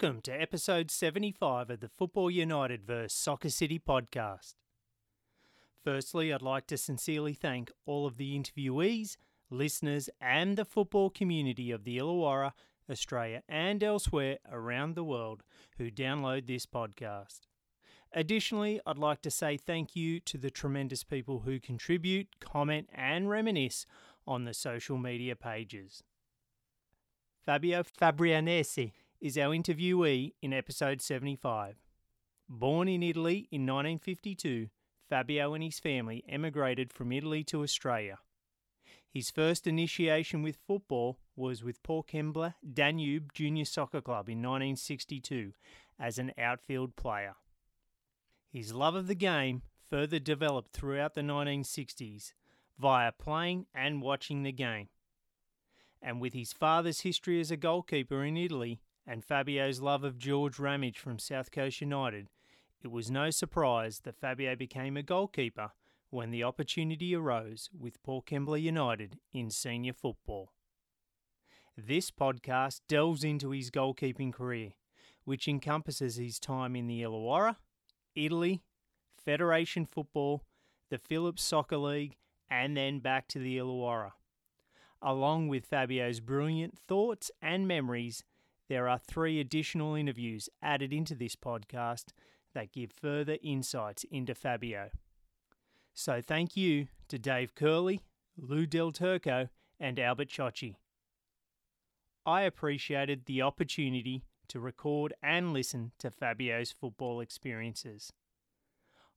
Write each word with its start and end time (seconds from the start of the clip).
Welcome 0.00 0.20
to 0.22 0.40
episode 0.40 0.92
75 0.92 1.70
of 1.70 1.80
the 1.80 1.88
Football 1.88 2.30
United 2.30 2.86
vs 2.86 3.12
Soccer 3.12 3.48
City 3.48 3.80
podcast. 3.80 4.54
Firstly, 5.82 6.32
I'd 6.32 6.40
like 6.40 6.68
to 6.68 6.76
sincerely 6.76 7.32
thank 7.32 7.72
all 7.84 8.06
of 8.06 8.16
the 8.16 8.38
interviewees, 8.38 9.16
listeners, 9.50 10.08
and 10.20 10.56
the 10.56 10.64
football 10.64 11.10
community 11.10 11.72
of 11.72 11.82
the 11.82 11.98
Illawarra, 11.98 12.52
Australia, 12.88 13.42
and 13.48 13.82
elsewhere 13.82 14.38
around 14.48 14.94
the 14.94 15.02
world 15.02 15.42
who 15.78 15.90
download 15.90 16.46
this 16.46 16.64
podcast. 16.64 17.40
Additionally, 18.12 18.80
I'd 18.86 18.98
like 18.98 19.20
to 19.22 19.32
say 19.32 19.56
thank 19.56 19.96
you 19.96 20.20
to 20.20 20.38
the 20.38 20.50
tremendous 20.50 21.02
people 21.02 21.40
who 21.40 21.58
contribute, 21.58 22.38
comment, 22.38 22.88
and 22.94 23.28
reminisce 23.28 23.84
on 24.28 24.44
the 24.44 24.54
social 24.54 24.96
media 24.96 25.34
pages. 25.34 26.04
Fabio 27.44 27.82
Fabrianesi 27.82 28.92
is 29.20 29.36
our 29.36 29.50
interviewee 29.50 30.32
in 30.40 30.52
episode 30.52 31.00
75. 31.00 31.76
Born 32.48 32.88
in 32.88 33.02
Italy 33.02 33.48
in 33.50 33.62
1952, 33.62 34.68
Fabio 35.08 35.54
and 35.54 35.64
his 35.64 35.80
family 35.80 36.24
emigrated 36.28 36.92
from 36.92 37.10
Italy 37.10 37.42
to 37.44 37.62
Australia. 37.62 38.18
His 39.12 39.30
first 39.30 39.66
initiation 39.66 40.42
with 40.42 40.58
football 40.66 41.18
was 41.34 41.64
with 41.64 41.82
Port 41.82 42.08
Kembla 42.08 42.54
Danube 42.72 43.32
Junior 43.32 43.64
Soccer 43.64 44.00
Club 44.00 44.28
in 44.28 44.38
1962 44.38 45.52
as 45.98 46.18
an 46.18 46.32
outfield 46.38 46.94
player. 46.94 47.34
His 48.52 48.72
love 48.72 48.94
of 48.94 49.08
the 49.08 49.14
game 49.14 49.62
further 49.90 50.18
developed 50.18 50.72
throughout 50.72 51.14
the 51.14 51.22
1960s 51.22 52.34
via 52.78 53.10
playing 53.12 53.66
and 53.74 54.00
watching 54.00 54.44
the 54.44 54.52
game. 54.52 54.88
And 56.00 56.20
with 56.20 56.34
his 56.34 56.52
father's 56.52 57.00
history 57.00 57.40
as 57.40 57.50
a 57.50 57.56
goalkeeper 57.56 58.22
in 58.24 58.36
Italy 58.36 58.80
and 59.08 59.24
Fabio's 59.24 59.80
love 59.80 60.04
of 60.04 60.18
George 60.18 60.58
Ramage 60.58 60.98
from 60.98 61.18
South 61.18 61.50
Coast 61.50 61.80
United, 61.80 62.28
it 62.82 62.90
was 62.90 63.10
no 63.10 63.30
surprise 63.30 64.00
that 64.04 64.20
Fabio 64.20 64.54
became 64.54 64.98
a 64.98 65.02
goalkeeper 65.02 65.70
when 66.10 66.30
the 66.30 66.44
opportunity 66.44 67.14
arose 67.16 67.70
with 67.76 68.02
Port 68.02 68.26
Kembla 68.26 68.60
United 68.60 69.18
in 69.32 69.48
senior 69.48 69.94
football. 69.94 70.52
This 71.74 72.10
podcast 72.10 72.82
delves 72.86 73.24
into 73.24 73.50
his 73.50 73.70
goalkeeping 73.70 74.32
career, 74.32 74.72
which 75.24 75.48
encompasses 75.48 76.16
his 76.16 76.38
time 76.38 76.76
in 76.76 76.86
the 76.86 77.00
Illawarra, 77.00 77.56
Italy, 78.14 78.60
Federation 79.16 79.86
Football, 79.86 80.44
the 80.90 80.98
Phillips 80.98 81.42
Soccer 81.42 81.78
League, 81.78 82.16
and 82.50 82.76
then 82.76 82.98
back 82.98 83.26
to 83.28 83.38
the 83.38 83.56
Illawarra. 83.56 84.12
Along 85.00 85.48
with 85.48 85.64
Fabio's 85.64 86.20
brilliant 86.20 86.76
thoughts 86.76 87.30
and 87.40 87.66
memories, 87.66 88.24
there 88.68 88.88
are 88.88 88.98
three 88.98 89.40
additional 89.40 89.94
interviews 89.94 90.48
added 90.62 90.92
into 90.92 91.14
this 91.14 91.36
podcast 91.36 92.12
that 92.54 92.72
give 92.72 92.92
further 92.92 93.38
insights 93.42 94.04
into 94.10 94.34
Fabio. 94.34 94.90
So 95.94 96.20
thank 96.20 96.56
you 96.56 96.88
to 97.08 97.18
Dave 97.18 97.54
Curley, 97.54 98.02
Lou 98.36 98.66
Del 98.66 98.92
Turco, 98.92 99.48
and 99.80 99.98
Albert 99.98 100.28
Ciocci. 100.28 100.76
I 102.26 102.42
appreciated 102.42 103.24
the 103.24 103.42
opportunity 103.42 104.24
to 104.48 104.60
record 104.60 105.14
and 105.22 105.52
listen 105.52 105.92
to 105.98 106.10
Fabio's 106.10 106.72
football 106.72 107.20
experiences. 107.20 108.12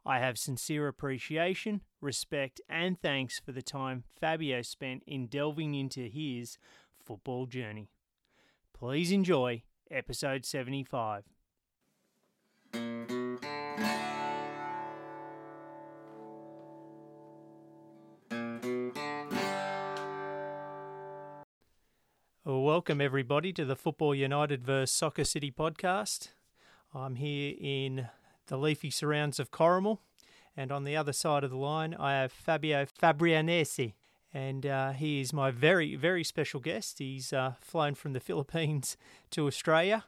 I 0.06 0.20
have 0.20 0.40
sincere 0.40 0.88
appreciation, 0.88 1.82
respect, 2.00 2.62
and 2.68 3.00
thanks 3.00 3.40
for 3.40 3.52
the 3.52 3.62
time 3.62 4.04
Fabio 4.20 4.62
spent 4.62 5.04
in 5.06 5.28
delving 5.28 5.76
into 5.76 6.08
his 6.08 6.58
football 7.04 7.46
journey. 7.46 7.90
Please 8.82 9.12
enjoy 9.12 9.62
episode 9.92 10.44
75. 10.44 11.24
Welcome, 22.44 23.02
everybody, 23.02 23.54
to 23.54 23.66
the 23.66 23.76
Football 23.76 24.16
United 24.16 24.64
vs 24.64 24.90
Soccer 24.90 25.26
City 25.26 25.52
podcast. 25.52 26.30
I'm 26.92 27.18
here 27.18 27.54
in 27.62 28.08
the 28.48 28.58
leafy 28.58 28.90
surrounds 28.90 29.40
of 29.40 29.52
Corrimal, 29.52 30.00
and 30.58 30.72
on 30.72 30.86
the 30.86 30.98
other 30.98 31.14
side 31.14 31.44
of 31.44 31.52
the 31.52 31.58
line, 31.58 31.94
I 31.94 32.14
have 32.14 32.32
Fabio 32.32 32.86
Fabrianesi, 32.86 33.94
and 34.34 34.66
uh, 34.66 34.92
he 34.92 35.22
is 35.22 35.34
my 35.34 35.52
very, 35.52 35.96
very 35.96 36.24
special 36.24 36.60
guest. 36.60 37.00
He's 37.00 37.34
uh, 37.34 37.54
flown 37.60 37.96
from 37.96 38.14
the 38.14 38.20
Philippines 38.28 38.98
to 39.32 39.48
Australia. 39.48 40.06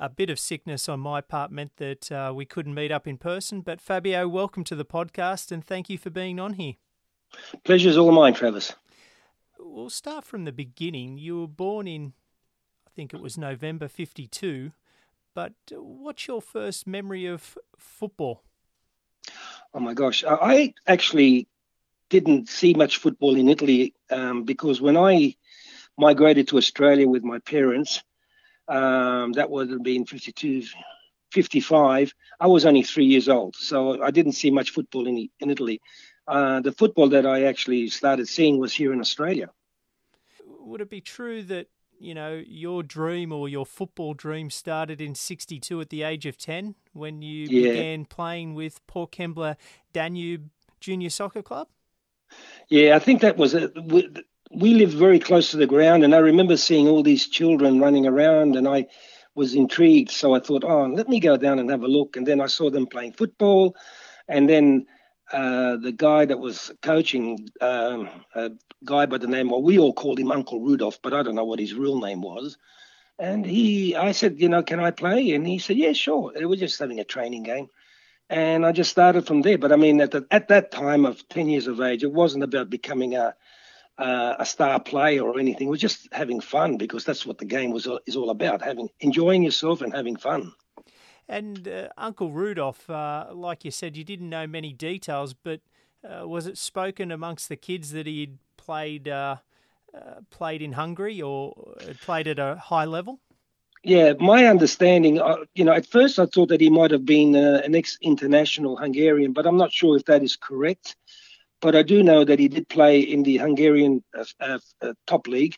A 0.00 0.08
bit 0.08 0.30
of 0.30 0.38
sickness 0.38 0.88
on 0.88 1.00
my 1.00 1.20
part 1.20 1.52
meant 1.52 1.76
that 1.76 2.10
uh, 2.10 2.32
we 2.34 2.44
couldn't 2.44 2.74
meet 2.74 2.90
up 2.90 3.06
in 3.06 3.18
person, 3.18 3.60
but 3.60 3.80
Fabio, 3.80 4.26
welcome 4.26 4.64
to 4.64 4.74
the 4.74 4.84
podcast, 4.84 5.52
and 5.52 5.64
thank 5.64 5.88
you 5.88 5.96
for 5.96 6.10
being 6.10 6.40
on 6.40 6.54
here. 6.54 6.74
Pleasure's 7.64 7.96
all 7.96 8.10
mine, 8.10 8.34
Travis 8.34 8.74
we'll 9.64 9.90
start 9.90 10.24
from 10.24 10.44
the 10.44 10.52
beginning. 10.52 11.18
You 11.18 11.40
were 11.40 11.48
born 11.48 11.86
in, 11.88 12.12
I 12.86 12.90
think 12.94 13.14
it 13.14 13.20
was 13.20 13.38
November 13.38 13.88
52, 13.88 14.72
but 15.34 15.52
what's 15.70 16.26
your 16.26 16.42
first 16.42 16.86
memory 16.86 17.26
of 17.26 17.56
football? 17.76 18.42
Oh 19.74 19.80
my 19.80 19.94
gosh. 19.94 20.24
I 20.26 20.74
actually 20.86 21.48
didn't 22.12 22.50
see 22.50 22.74
much 22.74 22.98
football 22.98 23.36
in 23.36 23.48
Italy 23.48 23.94
um, 24.10 24.44
because 24.44 24.82
when 24.82 24.98
I 24.98 25.34
migrated 25.96 26.48
to 26.48 26.58
Australia 26.58 27.08
with 27.08 27.24
my 27.24 27.38
parents, 27.38 28.02
um, 28.68 29.32
that 29.32 29.48
would 29.50 29.70
have 29.70 29.82
been 29.82 30.04
52, 30.04 30.64
55, 31.32 32.12
I 32.38 32.46
was 32.48 32.66
only 32.66 32.82
three 32.82 33.06
years 33.06 33.30
old. 33.30 33.56
So 33.56 34.02
I 34.02 34.10
didn't 34.10 34.32
see 34.32 34.50
much 34.50 34.70
football 34.72 35.06
in, 35.06 35.30
in 35.40 35.50
Italy. 35.50 35.80
Uh, 36.28 36.60
the 36.60 36.72
football 36.72 37.08
that 37.08 37.24
I 37.24 37.44
actually 37.44 37.88
started 37.88 38.28
seeing 38.28 38.58
was 38.58 38.74
here 38.74 38.92
in 38.92 39.00
Australia. 39.00 39.48
Would 40.60 40.82
it 40.82 40.90
be 40.90 41.00
true 41.00 41.42
that 41.44 41.68
you 41.98 42.14
know 42.14 42.42
your 42.46 42.82
dream 42.82 43.32
or 43.32 43.48
your 43.48 43.64
football 43.64 44.12
dream 44.14 44.50
started 44.50 45.00
in 45.00 45.14
'62 45.14 45.80
at 45.80 45.90
the 45.90 46.02
age 46.04 46.24
of 46.26 46.36
ten 46.36 46.76
when 46.92 47.22
you 47.22 47.48
yeah. 47.50 47.72
began 47.72 48.04
playing 48.04 48.54
with 48.54 48.86
Port 48.86 49.10
Kembla 49.10 49.56
Danube 49.92 50.50
Junior 50.78 51.10
Soccer 51.10 51.42
Club? 51.42 51.68
Yeah, 52.72 52.96
I 52.96 53.00
think 53.00 53.20
that 53.20 53.36
was 53.36 53.52
it. 53.52 53.70
We, 54.50 54.74
lived 54.74 54.94
very 54.94 55.18
close 55.18 55.50
to 55.50 55.58
the 55.58 55.66
ground, 55.66 56.04
and 56.04 56.14
I 56.14 56.20
remember 56.20 56.56
seeing 56.56 56.88
all 56.88 57.02
these 57.02 57.28
children 57.28 57.80
running 57.80 58.06
around, 58.06 58.56
and 58.56 58.66
I 58.66 58.86
was 59.34 59.54
intrigued. 59.54 60.10
So 60.10 60.34
I 60.34 60.40
thought, 60.40 60.64
oh, 60.64 60.86
let 60.86 61.06
me 61.06 61.20
go 61.20 61.36
down 61.36 61.58
and 61.58 61.70
have 61.70 61.82
a 61.82 61.86
look. 61.88 62.16
And 62.16 62.26
then 62.26 62.40
I 62.40 62.46
saw 62.46 62.70
them 62.70 62.86
playing 62.86 63.12
football, 63.12 63.76
and 64.26 64.48
then 64.48 64.86
uh, 65.34 65.76
the 65.76 65.92
guy 65.92 66.24
that 66.24 66.38
was 66.40 66.72
coaching, 66.80 67.46
um, 67.60 68.08
a 68.34 68.52
guy 68.86 69.04
by 69.04 69.18
the 69.18 69.28
name, 69.28 69.50
well, 69.50 69.62
we 69.62 69.78
all 69.78 69.92
called 69.92 70.18
him 70.18 70.32
Uncle 70.32 70.62
Rudolph, 70.62 71.00
but 71.02 71.14
I 71.14 71.22
don't 71.22 71.36
know 71.36 71.44
what 71.44 71.60
his 71.60 71.74
real 71.74 72.00
name 72.00 72.22
was. 72.22 72.56
And 73.18 73.46
he, 73.46 73.96
I 73.96 74.12
said, 74.12 74.40
you 74.40 74.48
know, 74.48 74.62
can 74.62 74.80
I 74.80 74.92
play? 74.92 75.32
And 75.32 75.46
he 75.46 75.58
said, 75.58 75.76
yeah, 75.76 75.92
sure. 75.92 76.32
It 76.34 76.46
was 76.46 76.60
just 76.60 76.80
having 76.80 77.00
a 77.00 77.04
training 77.04 77.44
game. 77.44 77.68
And 78.32 78.64
I 78.64 78.72
just 78.72 78.90
started 78.90 79.26
from 79.26 79.42
there. 79.42 79.58
But 79.58 79.72
I 79.72 79.76
mean, 79.76 80.00
at, 80.00 80.10
the, 80.10 80.26
at 80.30 80.48
that 80.48 80.70
time 80.70 81.04
of 81.04 81.28
10 81.28 81.50
years 81.50 81.66
of 81.66 81.82
age, 81.82 82.02
it 82.02 82.10
wasn't 82.10 82.44
about 82.44 82.70
becoming 82.70 83.14
a, 83.14 83.34
uh, 83.98 84.36
a 84.38 84.46
star 84.46 84.80
player 84.80 85.22
or 85.22 85.38
anything. 85.38 85.66
It 85.66 85.70
was 85.70 85.82
just 85.82 86.08
having 86.12 86.40
fun 86.40 86.78
because 86.78 87.04
that's 87.04 87.26
what 87.26 87.36
the 87.36 87.44
game 87.44 87.72
was 87.72 87.86
is 88.06 88.16
all 88.16 88.30
about: 88.30 88.62
having 88.62 88.88
enjoying 89.00 89.42
yourself 89.42 89.82
and 89.82 89.92
having 89.94 90.16
fun. 90.16 90.54
And 91.28 91.68
uh, 91.68 91.88
Uncle 91.98 92.30
Rudolph, 92.30 92.88
uh, 92.88 93.26
like 93.34 93.66
you 93.66 93.70
said, 93.70 93.98
you 93.98 94.04
didn't 94.04 94.30
know 94.30 94.46
many 94.46 94.72
details, 94.72 95.34
but 95.34 95.60
uh, 96.02 96.26
was 96.26 96.46
it 96.46 96.56
spoken 96.56 97.12
amongst 97.12 97.50
the 97.50 97.56
kids 97.56 97.92
that 97.92 98.06
he'd 98.06 98.38
played 98.56 99.08
uh, 99.08 99.36
uh, 99.94 100.20
played 100.30 100.62
in 100.62 100.72
Hungary 100.72 101.20
or 101.20 101.76
played 102.00 102.26
at 102.28 102.38
a 102.38 102.56
high 102.56 102.86
level? 102.86 103.20
Yeah, 103.84 104.12
my 104.20 104.46
understanding, 104.46 105.20
uh, 105.20 105.38
you 105.54 105.64
know, 105.64 105.72
at 105.72 105.86
first 105.86 106.18
I 106.20 106.26
thought 106.26 106.50
that 106.50 106.60
he 106.60 106.70
might 106.70 106.92
have 106.92 107.04
been 107.04 107.34
an 107.34 107.74
ex-international 107.74 108.76
Hungarian, 108.76 109.32
but 109.32 109.44
I'm 109.46 109.56
not 109.56 109.72
sure 109.72 109.96
if 109.96 110.04
that 110.04 110.22
is 110.22 110.36
correct. 110.36 110.96
But 111.60 111.74
I 111.74 111.82
do 111.82 112.02
know 112.02 112.24
that 112.24 112.38
he 112.38 112.48
did 112.48 112.68
play 112.68 113.00
in 113.00 113.22
the 113.22 113.38
Hungarian 113.38 114.04
top 115.06 115.26
league 115.26 115.56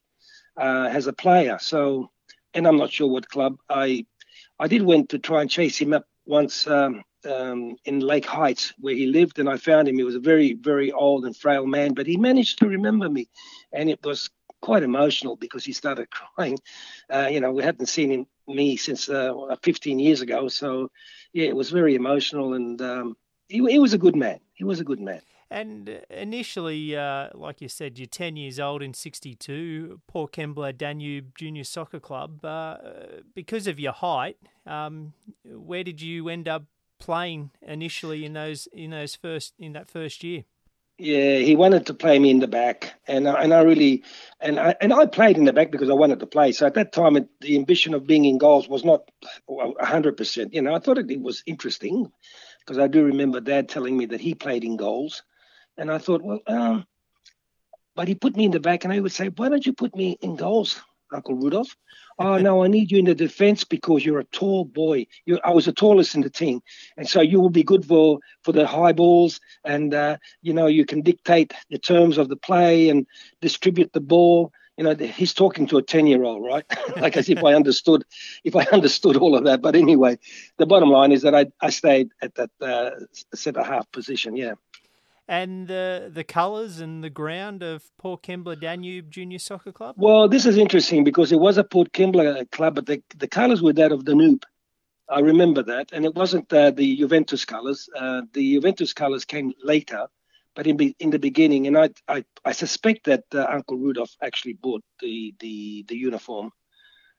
as 0.58 1.06
a 1.06 1.12
player. 1.12 1.58
So, 1.60 2.10
and 2.54 2.66
I'm 2.66 2.76
not 2.78 2.92
sure 2.92 3.08
what 3.08 3.28
club. 3.28 3.58
I 3.68 4.06
I 4.58 4.68
did 4.68 4.82
went 4.82 5.10
to 5.10 5.18
try 5.18 5.42
and 5.42 5.50
chase 5.50 5.78
him 5.78 5.92
up 5.92 6.06
once 6.26 6.66
um, 6.66 7.02
um, 7.30 7.76
in 7.84 8.00
Lake 8.00 8.26
Heights 8.26 8.72
where 8.78 8.94
he 8.94 9.06
lived, 9.06 9.38
and 9.38 9.48
I 9.48 9.56
found 9.56 9.88
him. 9.88 9.96
He 9.96 10.04
was 10.04 10.14
a 10.14 10.20
very, 10.20 10.54
very 10.54 10.92
old 10.92 11.24
and 11.24 11.36
frail 11.36 11.66
man, 11.66 11.94
but 11.94 12.06
he 12.06 12.16
managed 12.16 12.58
to 12.60 12.68
remember 12.68 13.08
me, 13.08 13.28
and 13.72 13.90
it 13.90 14.00
was 14.04 14.30
quite 14.64 14.82
emotional 14.82 15.36
because 15.36 15.62
he 15.62 15.74
started 15.74 16.08
crying. 16.18 16.58
Uh, 17.12 17.28
you 17.30 17.40
know, 17.40 17.52
we 17.52 17.62
hadn't 17.62 17.86
seen 17.86 18.10
him 18.10 18.26
me 18.48 18.76
since 18.76 19.08
uh, 19.08 19.56
15 19.62 19.98
years 19.98 20.22
ago, 20.22 20.48
so 20.48 20.90
yeah, 21.32 21.46
it 21.46 21.56
was 21.56 21.70
very 21.70 21.94
emotional, 21.94 22.54
and 22.54 22.80
um, 22.80 23.16
he, 23.48 23.58
he 23.68 23.78
was 23.78 23.92
a 23.92 23.98
good 23.98 24.16
man. 24.16 24.40
He 24.54 24.64
was 24.64 24.80
a 24.80 24.84
good 24.84 25.00
man. 25.00 25.20
And 25.50 25.88
uh, 25.88 25.92
initially, 26.10 26.96
uh, 26.96 27.28
like 27.34 27.60
you 27.60 27.68
said, 27.68 27.98
you're 27.98 28.06
10 28.06 28.36
years 28.36 28.58
old 28.58 28.82
in 28.82 28.94
62, 28.94 30.00
Port 30.06 30.32
Kembla 30.32 30.76
Danube 30.76 31.36
Junior 31.36 31.64
Soccer 31.64 32.00
Club. 32.00 32.44
Uh, 32.44 32.76
because 33.34 33.66
of 33.66 33.78
your 33.78 33.92
height, 33.92 34.38
um, 34.66 35.12
where 35.44 35.84
did 35.84 36.00
you 36.00 36.28
end 36.28 36.48
up 36.48 36.64
playing 36.98 37.50
initially 37.60 38.24
in 38.24 38.32
those 38.32 38.66
in 38.72 38.90
those 38.90 39.14
first 39.14 39.52
in 39.58 39.74
that 39.74 39.88
first 39.88 40.24
year? 40.24 40.44
Yeah, 40.98 41.38
he 41.38 41.56
wanted 41.56 41.86
to 41.86 41.94
play 41.94 42.18
me 42.20 42.30
in 42.30 42.38
the 42.38 42.46
back, 42.46 42.94
and 43.08 43.28
I, 43.28 43.42
and 43.42 43.52
I 43.52 43.62
really 43.62 44.04
and 44.40 44.60
I 44.60 44.76
and 44.80 44.92
I 44.92 45.06
played 45.06 45.36
in 45.36 45.44
the 45.44 45.52
back 45.52 45.72
because 45.72 45.90
I 45.90 45.94
wanted 45.94 46.20
to 46.20 46.26
play. 46.26 46.52
So 46.52 46.66
at 46.66 46.74
that 46.74 46.92
time, 46.92 47.16
it, 47.16 47.28
the 47.40 47.56
ambition 47.56 47.94
of 47.94 48.06
being 48.06 48.24
in 48.24 48.38
goals 48.38 48.68
was 48.68 48.84
not 48.84 49.10
hundred 49.80 50.16
percent. 50.16 50.54
You 50.54 50.62
know, 50.62 50.72
I 50.74 50.78
thought 50.78 50.98
it, 50.98 51.10
it 51.10 51.20
was 51.20 51.42
interesting 51.46 52.12
because 52.60 52.78
I 52.78 52.86
do 52.86 53.04
remember 53.04 53.40
Dad 53.40 53.68
telling 53.68 53.96
me 53.96 54.06
that 54.06 54.20
he 54.20 54.34
played 54.36 54.62
in 54.62 54.76
goals, 54.76 55.24
and 55.76 55.90
I 55.90 55.98
thought, 55.98 56.22
well, 56.22 56.40
um, 56.46 56.86
but 57.96 58.06
he 58.06 58.14
put 58.14 58.36
me 58.36 58.44
in 58.44 58.52
the 58.52 58.60
back, 58.60 58.84
and 58.84 58.92
I 58.92 59.00
would 59.00 59.12
say, 59.12 59.28
why 59.30 59.48
don't 59.48 59.66
you 59.66 59.72
put 59.72 59.96
me 59.96 60.16
in 60.22 60.36
goals, 60.36 60.80
Uncle 61.14 61.34
Rudolph? 61.34 61.74
oh 62.18 62.38
no, 62.38 62.62
I 62.62 62.68
need 62.68 62.90
you 62.90 62.98
in 62.98 63.04
the 63.04 63.14
defense 63.14 63.64
because 63.64 64.04
you're 64.04 64.20
a 64.20 64.24
tall 64.24 64.64
boy. 64.64 65.06
You, 65.26 65.38
I 65.44 65.50
was 65.50 65.66
the 65.66 65.72
tallest 65.72 66.14
in 66.14 66.20
the 66.20 66.30
team, 66.30 66.62
and 66.96 67.08
so 67.08 67.20
you 67.20 67.40
will 67.40 67.50
be 67.50 67.62
good 67.62 67.84
for 67.84 68.20
for 68.42 68.52
the 68.52 68.66
high 68.66 68.92
balls, 68.92 69.40
and 69.64 69.94
uh, 69.94 70.16
you 70.42 70.52
know 70.52 70.66
you 70.66 70.84
can 70.84 71.02
dictate 71.02 71.52
the 71.70 71.78
terms 71.78 72.18
of 72.18 72.28
the 72.28 72.36
play 72.36 72.88
and 72.88 73.06
distribute 73.40 73.92
the 73.92 74.00
ball. 74.00 74.52
You 74.76 74.82
know, 74.82 74.94
he's 74.96 75.32
talking 75.32 75.68
to 75.68 75.78
a 75.78 75.82
ten-year-old, 75.82 76.44
right? 76.44 76.64
like 76.96 77.16
as 77.16 77.28
if 77.28 77.44
I 77.44 77.54
understood, 77.54 78.04
if 78.42 78.56
I 78.56 78.64
understood 78.72 79.16
all 79.16 79.36
of 79.36 79.44
that. 79.44 79.62
But 79.62 79.76
anyway, 79.76 80.18
the 80.58 80.66
bottom 80.66 80.90
line 80.90 81.12
is 81.12 81.22
that 81.22 81.34
I 81.34 81.46
I 81.60 81.70
stayed 81.70 82.10
at 82.22 82.34
that 82.34 82.50
uh, 82.60 82.90
centre 83.34 83.62
half 83.62 83.90
position. 83.92 84.36
Yeah 84.36 84.54
and 85.28 85.68
the 85.68 86.10
the 86.12 86.24
colours 86.24 86.80
and 86.80 87.02
the 87.02 87.10
ground 87.10 87.62
of 87.62 87.84
Port 87.98 88.22
Kembla 88.22 88.60
Danube 88.60 89.10
Junior 89.10 89.38
Soccer 89.38 89.72
Club? 89.72 89.96
Well, 89.98 90.28
this 90.28 90.46
is 90.46 90.56
interesting 90.56 91.04
because 91.04 91.32
it 91.32 91.40
was 91.40 91.58
a 91.58 91.64
Port 91.64 91.92
Kembla 91.92 92.50
club, 92.50 92.74
but 92.74 92.86
the, 92.86 93.02
the 93.16 93.28
colours 93.28 93.62
were 93.62 93.72
that 93.74 93.92
of 93.92 94.04
Danube. 94.04 94.44
I 95.08 95.20
remember 95.20 95.62
that, 95.64 95.90
and 95.92 96.04
it 96.04 96.14
wasn't 96.14 96.50
uh, 96.52 96.70
the 96.70 96.96
Juventus 96.96 97.44
colours. 97.44 97.88
Uh, 97.94 98.22
the 98.32 98.54
Juventus 98.54 98.92
colours 98.92 99.24
came 99.24 99.52
later, 99.62 100.06
but 100.54 100.66
in 100.66 100.76
be, 100.76 100.96
in 100.98 101.10
the 101.10 101.18
beginning, 101.18 101.66
and 101.66 101.76
I 101.76 101.90
I, 102.08 102.24
I 102.44 102.52
suspect 102.52 103.04
that 103.04 103.24
uh, 103.34 103.46
Uncle 103.48 103.76
Rudolph 103.76 104.16
actually 104.22 104.54
bought 104.54 104.82
the 105.00 105.34
the 105.40 105.84
the 105.88 105.96
uniform. 105.96 106.52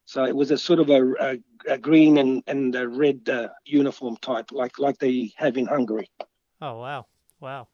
So 0.08 0.24
it 0.24 0.36
was 0.36 0.52
a 0.52 0.58
sort 0.58 0.80
of 0.80 0.90
a, 0.90 1.14
a, 1.20 1.38
a 1.74 1.78
green 1.78 2.18
and 2.18 2.44
and 2.48 2.76
a 2.76 2.88
red 2.88 3.28
uh, 3.28 3.50
uniform 3.66 4.18
type, 4.18 4.52
like 4.52 4.78
like 4.80 5.00
they 5.00 5.34
have 5.38 5.58
in 5.58 5.66
Hungary. 5.66 6.10
Oh 6.62 6.80
wow, 6.80 7.06
wow! 7.40 7.68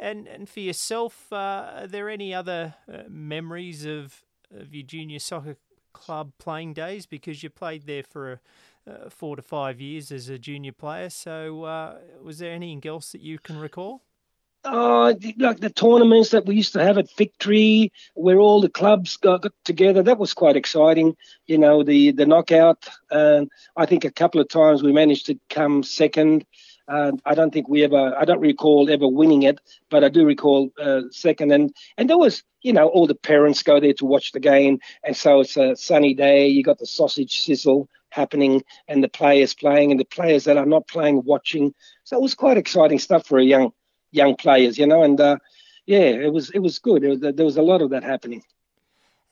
And 0.00 0.26
and 0.26 0.48
for 0.48 0.60
yourself, 0.60 1.30
uh, 1.30 1.82
are 1.82 1.86
there 1.86 2.08
any 2.08 2.34
other 2.34 2.74
uh, 2.92 3.02
memories 3.08 3.84
of 3.84 4.24
of 4.52 4.74
your 4.74 4.86
junior 4.86 5.18
soccer 5.18 5.56
club 5.92 6.32
playing 6.38 6.72
days? 6.72 7.06
Because 7.06 7.42
you 7.42 7.50
played 7.50 7.86
there 7.86 8.02
for 8.02 8.40
uh, 8.88 9.10
four 9.10 9.36
to 9.36 9.42
five 9.42 9.78
years 9.78 10.10
as 10.10 10.30
a 10.30 10.38
junior 10.38 10.72
player. 10.72 11.10
So 11.10 11.64
uh, 11.64 11.98
was 12.22 12.38
there 12.38 12.52
anything 12.52 12.88
else 12.88 13.12
that 13.12 13.20
you 13.20 13.38
can 13.38 13.58
recall? 13.58 14.02
Oh, 14.62 15.14
like 15.38 15.60
the 15.60 15.70
tournaments 15.70 16.30
that 16.30 16.44
we 16.44 16.56
used 16.56 16.74
to 16.74 16.84
have 16.84 16.98
at 16.98 17.14
Victory, 17.16 17.92
where 18.14 18.38
all 18.38 18.60
the 18.60 18.68
clubs 18.68 19.16
got, 19.16 19.42
got 19.42 19.52
together. 19.64 20.02
That 20.02 20.18
was 20.18 20.34
quite 20.34 20.56
exciting. 20.56 21.16
You 21.46 21.56
know, 21.56 21.82
the 21.82 22.12
the 22.12 22.26
knockout. 22.26 22.86
And 23.10 23.50
I 23.76 23.86
think 23.86 24.04
a 24.04 24.10
couple 24.10 24.40
of 24.40 24.48
times 24.48 24.82
we 24.82 24.92
managed 24.92 25.26
to 25.26 25.38
come 25.48 25.82
second. 25.82 26.44
Uh, 26.90 27.12
I 27.24 27.34
don't 27.36 27.52
think 27.52 27.68
we 27.68 27.84
ever, 27.84 28.14
I 28.18 28.24
don't 28.24 28.40
recall 28.40 28.90
ever 28.90 29.06
winning 29.06 29.44
it, 29.44 29.60
but 29.90 30.02
I 30.02 30.08
do 30.08 30.26
recall 30.26 30.70
uh, 30.82 31.02
second. 31.10 31.52
And 31.52 31.72
and 31.96 32.10
there 32.10 32.18
was, 32.18 32.42
you 32.62 32.72
know, 32.72 32.88
all 32.88 33.06
the 33.06 33.14
parents 33.14 33.62
go 33.62 33.78
there 33.78 33.94
to 33.94 34.04
watch 34.04 34.32
the 34.32 34.40
game, 34.40 34.80
and 35.04 35.16
so 35.16 35.40
it's 35.40 35.56
a 35.56 35.76
sunny 35.76 36.14
day. 36.14 36.48
You 36.48 36.64
got 36.64 36.78
the 36.78 36.86
sausage 36.86 37.42
sizzle 37.42 37.88
happening, 38.10 38.64
and 38.88 39.04
the 39.04 39.08
players 39.08 39.54
playing, 39.54 39.92
and 39.92 40.00
the 40.00 40.04
players 40.04 40.44
that 40.44 40.56
are 40.56 40.66
not 40.66 40.88
playing 40.88 41.22
watching. 41.24 41.74
So 42.02 42.16
it 42.16 42.22
was 42.22 42.34
quite 42.34 42.58
exciting 42.58 42.98
stuff 42.98 43.24
for 43.24 43.38
a 43.38 43.44
young 43.44 43.72
young 44.10 44.34
players, 44.34 44.76
you 44.76 44.86
know. 44.86 45.04
And 45.04 45.20
uh, 45.20 45.36
yeah, 45.86 46.08
it 46.26 46.32
was 46.32 46.50
it 46.50 46.58
was 46.58 46.80
good. 46.80 47.04
It 47.04 47.08
was, 47.08 47.20
there 47.20 47.46
was 47.46 47.56
a 47.56 47.62
lot 47.62 47.82
of 47.82 47.90
that 47.90 48.02
happening. 48.02 48.42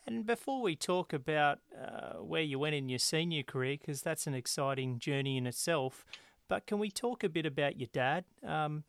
And 0.06 0.24
before 0.24 0.62
we 0.62 0.74
talk 0.74 1.12
about 1.12 1.58
uh, 1.76 2.22
where 2.22 2.40
you 2.40 2.58
went 2.58 2.74
in 2.74 2.88
your 2.88 2.98
senior 2.98 3.42
career, 3.42 3.76
because 3.78 4.00
that's 4.00 4.26
an 4.26 4.32
exciting 4.32 4.98
journey 4.98 5.36
in 5.36 5.46
itself. 5.46 6.06
But 6.48 6.66
can 6.66 6.78
we 6.78 6.90
talk 6.90 7.22
a 7.24 7.28
bit 7.28 7.46
about 7.46 7.78
your 7.78 7.88
dad? 7.92 8.24
Um, 8.44 8.84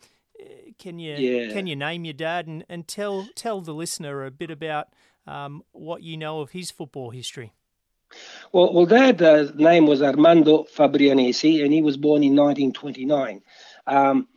can 0.78 1.00
you 1.00 1.16
yeah. 1.16 1.52
can 1.52 1.68
you 1.68 1.76
name 1.76 2.06
your 2.06 2.14
dad 2.14 2.48
and, 2.48 2.64
and 2.70 2.88
tell 2.88 3.28
tell 3.36 3.62
the 3.62 3.74
listener 3.74 4.26
a 4.26 4.32
bit 4.32 4.50
about 4.50 4.88
um, 5.28 5.64
what 5.74 6.02
you 6.02 6.16
know 6.16 6.40
of 6.40 6.52
his 6.52 6.72
football 6.72 7.10
history? 7.10 7.52
Well, 8.52 8.74
well, 8.74 8.86
Dad's 8.86 9.22
uh, 9.22 9.52
name 9.56 9.86
was 9.86 10.02
Armando 10.02 10.64
Fabrianesi, 10.64 11.64
and 11.64 11.72
he 11.72 11.82
was 11.82 11.98
born 11.98 12.24
in 12.24 12.36
1929. 12.36 13.42
Um, 13.86 14.28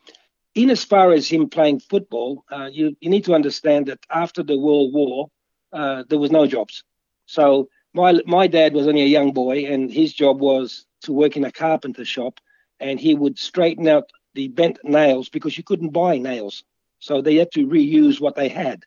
in 0.54 0.68
as 0.68 0.84
far 0.84 1.12
as 1.12 1.26
him 1.28 1.48
playing 1.48 1.80
football, 1.80 2.44
uh, 2.50 2.68
you 2.70 2.96
you 3.00 3.08
need 3.08 3.24
to 3.24 3.34
understand 3.34 3.86
that 3.86 4.00
after 4.10 4.42
the 4.42 4.58
World 4.58 4.92
War, 4.92 5.28
uh, 5.72 6.02
there 6.08 6.18
was 6.18 6.32
no 6.32 6.46
jobs. 6.46 6.82
So 7.26 7.68
my 7.94 8.20
my 8.26 8.48
dad 8.48 8.74
was 8.74 8.88
only 8.88 9.02
a 9.02 9.06
young 9.06 9.32
boy, 9.32 9.66
and 9.66 9.90
his 9.90 10.12
job 10.12 10.40
was 10.40 10.84
to 11.02 11.12
work 11.12 11.36
in 11.36 11.44
a 11.44 11.52
carpenter 11.52 12.04
shop 12.04 12.40
and 12.82 12.98
he 13.00 13.14
would 13.14 13.38
straighten 13.38 13.88
out 13.88 14.10
the 14.34 14.48
bent 14.48 14.78
nails 14.82 15.28
because 15.28 15.56
you 15.56 15.64
couldn't 15.64 15.90
buy 15.90 16.18
nails. 16.18 16.64
So 16.98 17.22
they 17.22 17.36
had 17.36 17.52
to 17.52 17.66
reuse 17.66 18.20
what 18.20 18.34
they 18.34 18.48
had. 18.48 18.84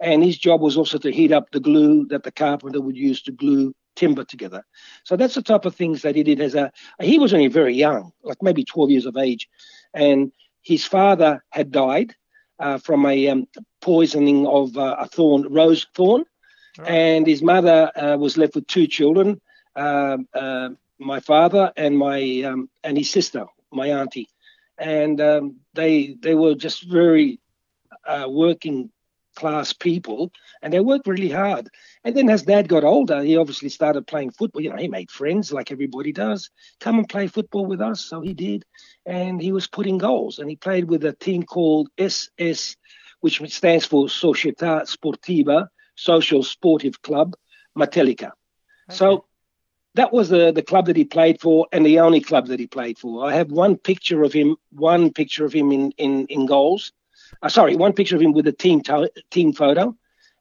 And 0.00 0.22
his 0.24 0.38
job 0.38 0.60
was 0.60 0.76
also 0.76 0.98
to 0.98 1.12
heat 1.12 1.32
up 1.32 1.50
the 1.50 1.60
glue 1.60 2.06
that 2.08 2.24
the 2.24 2.32
carpenter 2.32 2.80
would 2.80 2.96
use 2.96 3.22
to 3.22 3.32
glue 3.32 3.74
timber 3.96 4.24
together. 4.24 4.64
So 5.04 5.16
that's 5.16 5.34
the 5.34 5.42
type 5.42 5.64
of 5.64 5.74
things 5.76 6.02
that 6.02 6.16
he 6.16 6.22
did 6.22 6.40
as 6.40 6.54
a, 6.54 6.72
he 7.00 7.18
was 7.18 7.32
only 7.34 7.48
very 7.48 7.74
young, 7.74 8.12
like 8.22 8.42
maybe 8.42 8.64
12 8.64 8.90
years 8.90 9.06
of 9.06 9.16
age. 9.16 9.48
And 9.94 10.32
his 10.62 10.84
father 10.84 11.44
had 11.50 11.70
died 11.70 12.14
uh, 12.58 12.78
from 12.78 13.06
a 13.06 13.28
um, 13.28 13.46
poisoning 13.80 14.46
of 14.46 14.76
uh, 14.76 14.96
a 14.98 15.06
thorn, 15.06 15.46
rose 15.52 15.86
thorn. 15.94 16.24
And 16.86 17.26
his 17.26 17.42
mother 17.42 17.92
uh, 17.94 18.16
was 18.16 18.38
left 18.38 18.54
with 18.54 18.66
two 18.66 18.86
children. 18.86 19.40
My 21.00 21.20
father 21.20 21.72
and 21.76 21.96
my 21.96 22.42
um, 22.42 22.68
and 22.84 22.96
his 22.96 23.10
sister, 23.10 23.46
my 23.72 23.88
auntie, 23.88 24.28
and 24.78 25.20
um, 25.20 25.56
they 25.74 26.16
they 26.20 26.34
were 26.34 26.54
just 26.54 26.88
very 26.88 27.40
uh, 28.06 28.26
working 28.28 28.90
class 29.36 29.72
people, 29.72 30.30
and 30.62 30.72
they 30.72 30.80
worked 30.80 31.06
really 31.06 31.30
hard. 31.30 31.68
And 32.04 32.14
then 32.14 32.28
as 32.28 32.42
Dad 32.42 32.68
got 32.68 32.84
older, 32.84 33.22
he 33.22 33.36
obviously 33.36 33.68
started 33.68 34.06
playing 34.06 34.32
football. 34.32 34.62
You 34.62 34.70
know, 34.70 34.76
he 34.76 34.88
made 34.88 35.10
friends 35.10 35.52
like 35.52 35.70
everybody 35.72 36.12
does. 36.12 36.50
Come 36.80 36.98
and 36.98 37.08
play 37.08 37.26
football 37.26 37.66
with 37.66 37.80
us, 37.80 38.04
so 38.04 38.20
he 38.20 38.34
did, 38.34 38.64
and 39.06 39.40
he 39.40 39.52
was 39.52 39.66
putting 39.66 39.98
goals. 39.98 40.38
And 40.38 40.50
he 40.50 40.56
played 40.56 40.84
with 40.84 41.04
a 41.04 41.12
team 41.12 41.42
called 41.44 41.88
SS, 41.98 42.76
which 43.20 43.40
stands 43.52 43.86
for 43.86 44.06
Società 44.06 44.82
Sportiva, 44.86 45.68
Social 45.94 46.42
Sportive 46.42 47.00
Club, 47.02 47.34
Matelica. 47.76 48.32
Okay. 48.88 48.96
So 48.96 49.24
that 49.94 50.12
was 50.12 50.28
the, 50.28 50.52
the 50.52 50.62
club 50.62 50.86
that 50.86 50.96
he 50.96 51.04
played 51.04 51.40
for 51.40 51.66
and 51.72 51.84
the 51.84 51.98
only 51.98 52.20
club 52.20 52.46
that 52.46 52.60
he 52.60 52.66
played 52.66 52.98
for. 52.98 53.26
I 53.26 53.34
have 53.34 53.50
one 53.50 53.76
picture 53.76 54.22
of 54.22 54.32
him, 54.32 54.56
one 54.70 55.12
picture 55.12 55.44
of 55.44 55.52
him 55.52 55.72
in, 55.72 55.92
in, 55.92 56.26
in 56.26 56.46
goals. 56.46 56.92
Uh, 57.42 57.48
sorry, 57.48 57.76
one 57.76 57.92
picture 57.92 58.16
of 58.16 58.22
him 58.22 58.32
with 58.32 58.46
a 58.46 58.52
team 58.52 58.82
to- 58.82 59.10
team 59.30 59.52
photo. 59.52 59.96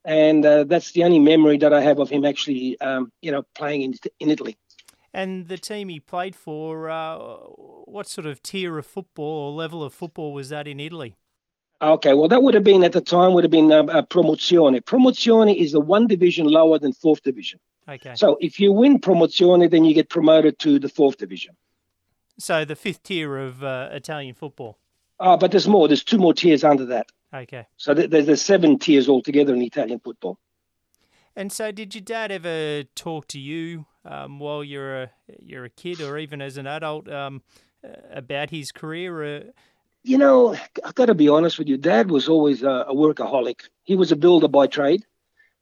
And 0.05 0.45
uh, 0.45 0.63
that's 0.63 0.91
the 0.91 1.03
only 1.03 1.19
memory 1.19 1.57
that 1.57 1.73
I 1.73 1.81
have 1.81 1.99
of 1.99 2.09
him 2.09 2.25
actually, 2.25 2.79
um, 2.81 3.11
you 3.21 3.31
know, 3.31 3.43
playing 3.55 3.81
in, 3.81 3.93
in 4.19 4.29
Italy. 4.29 4.57
And 5.13 5.47
the 5.47 5.57
team 5.57 5.89
he 5.89 5.99
played 5.99 6.35
for, 6.35 6.89
uh, 6.89 7.17
what 7.17 8.07
sort 8.07 8.27
of 8.27 8.43
tier 8.43 8.77
of 8.77 8.85
football 8.85 9.25
or 9.25 9.51
level 9.51 9.83
of 9.83 9.93
football 9.93 10.33
was 10.33 10.49
that 10.49 10.67
in 10.67 10.79
Italy? 10.79 11.15
Okay, 11.81 12.13
well, 12.13 12.27
that 12.27 12.43
would 12.43 12.53
have 12.53 12.63
been 12.63 12.83
at 12.83 12.91
the 12.91 13.01
time 13.01 13.33
would 13.33 13.43
have 13.43 13.51
been 13.51 13.71
a, 13.71 13.79
a 13.85 14.03
promozione. 14.03 14.81
Promozione 14.83 15.55
is 15.55 15.71
the 15.71 15.79
one 15.79 16.07
division 16.07 16.45
lower 16.45 16.77
than 16.77 16.93
fourth 16.93 17.23
division. 17.23 17.59
Okay. 17.89 18.13
So 18.15 18.37
if 18.39 18.59
you 18.59 18.71
win 18.71 18.99
promozione, 18.99 19.69
then 19.69 19.83
you 19.83 19.93
get 19.95 20.09
promoted 20.09 20.59
to 20.59 20.77
the 20.77 20.89
fourth 20.89 21.17
division. 21.17 21.55
So 22.37 22.63
the 22.63 22.75
fifth 22.75 23.03
tier 23.03 23.37
of 23.37 23.63
uh, 23.63 23.89
Italian 23.91 24.35
football. 24.35 24.77
Oh, 25.19 25.37
but 25.37 25.51
there's 25.51 25.67
more. 25.67 25.87
There's 25.87 26.03
two 26.03 26.17
more 26.17 26.33
tiers 26.33 26.63
under 26.63 26.85
that. 26.85 27.07
Okay. 27.33 27.67
So 27.77 27.93
th- 27.93 28.09
there's, 28.09 28.25
there's 28.27 28.41
seven 28.41 28.79
tiers 28.79 29.09
altogether 29.09 29.53
in 29.53 29.61
Italian 29.61 29.99
football. 29.99 30.37
And 31.35 31.51
so, 31.51 31.71
did 31.71 31.95
your 31.95 32.01
dad 32.01 32.31
ever 32.31 32.83
talk 32.95 33.27
to 33.29 33.39
you 33.39 33.85
um, 34.05 34.39
while 34.39 34.63
you're 34.63 35.03
a 35.03 35.11
you're 35.39 35.65
a 35.65 35.69
kid, 35.69 36.01
or 36.01 36.17
even 36.17 36.41
as 36.41 36.57
an 36.57 36.67
adult, 36.67 37.09
um, 37.09 37.41
about 38.11 38.49
his 38.49 38.71
career? 38.71 39.23
Uh... 39.23 39.43
You 40.03 40.17
know, 40.17 40.55
I've 40.83 40.95
got 40.95 41.05
to 41.05 41.15
be 41.15 41.29
honest 41.29 41.59
with 41.59 41.67
you. 41.67 41.77
Dad 41.77 42.09
was 42.09 42.27
always 42.27 42.63
a, 42.63 42.85
a 42.87 42.93
workaholic. 42.93 43.61
He 43.83 43.95
was 43.95 44.11
a 44.11 44.15
builder 44.15 44.47
by 44.47 44.67
trade, 44.67 45.05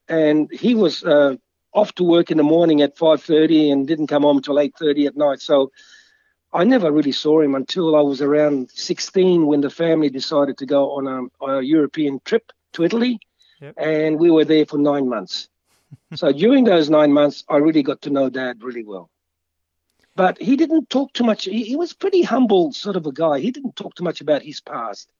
and 0.08 0.50
he 0.50 0.74
was 0.74 1.04
uh, 1.04 1.36
off 1.78 1.94
to 1.94 2.04
work 2.04 2.30
in 2.30 2.36
the 2.36 2.42
morning 2.42 2.82
at 2.82 2.96
5.30 2.96 3.72
and 3.72 3.86
didn't 3.86 4.08
come 4.08 4.22
home 4.22 4.38
until 4.38 4.56
8.30 4.56 5.06
at 5.06 5.16
night. 5.16 5.40
So 5.40 5.70
I 6.52 6.64
never 6.64 6.90
really 6.90 7.12
saw 7.12 7.40
him 7.40 7.54
until 7.54 7.94
I 7.94 8.00
was 8.00 8.20
around 8.20 8.70
16 8.70 9.46
when 9.46 9.60
the 9.60 9.70
family 9.70 10.10
decided 10.10 10.58
to 10.58 10.66
go 10.66 10.92
on 10.92 11.06
a, 11.06 11.44
on 11.44 11.58
a 11.58 11.62
European 11.62 12.20
trip 12.24 12.52
to 12.72 12.84
Italy. 12.84 13.20
Yep. 13.60 13.74
And 13.76 14.18
we 14.18 14.30
were 14.30 14.44
there 14.44 14.66
for 14.66 14.78
nine 14.78 15.08
months. 15.08 15.48
so 16.14 16.32
during 16.32 16.64
those 16.64 16.90
nine 16.90 17.12
months, 17.12 17.44
I 17.48 17.56
really 17.56 17.82
got 17.82 18.02
to 18.02 18.10
know 18.10 18.28
Dad 18.28 18.62
really 18.62 18.84
well. 18.84 19.10
But 20.16 20.40
he 20.40 20.56
didn't 20.56 20.90
talk 20.90 21.12
too 21.12 21.24
much. 21.24 21.44
He, 21.44 21.62
he 21.62 21.76
was 21.76 21.92
pretty 21.92 22.22
humble 22.22 22.72
sort 22.72 22.96
of 22.96 23.06
a 23.06 23.12
guy. 23.12 23.38
He 23.38 23.52
didn't 23.52 23.76
talk 23.76 23.94
too 23.94 24.04
much 24.04 24.20
about 24.20 24.42
his 24.42 24.60
past. 24.60 25.12